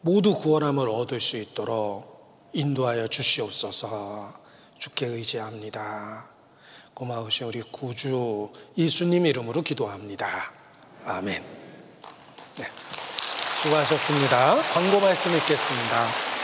모두 0.00 0.34
구원함을 0.34 0.88
얻을 0.88 1.20
수 1.20 1.36
있도록 1.36 2.50
인도하여 2.52 3.08
주시옵소서 3.08 4.32
주께 4.78 5.06
의지합니다. 5.06 6.28
고마우신 6.94 7.46
우리 7.46 7.60
구주 7.60 8.50
이수님 8.74 9.26
이름으로 9.26 9.62
기도합니다. 9.62 10.52
아멘. 11.04 11.44
네. 12.56 12.64
수고하셨습니다. 13.62 14.56
광고 14.72 15.00
말씀 15.00 15.36
읽겠습니다. 15.36 16.35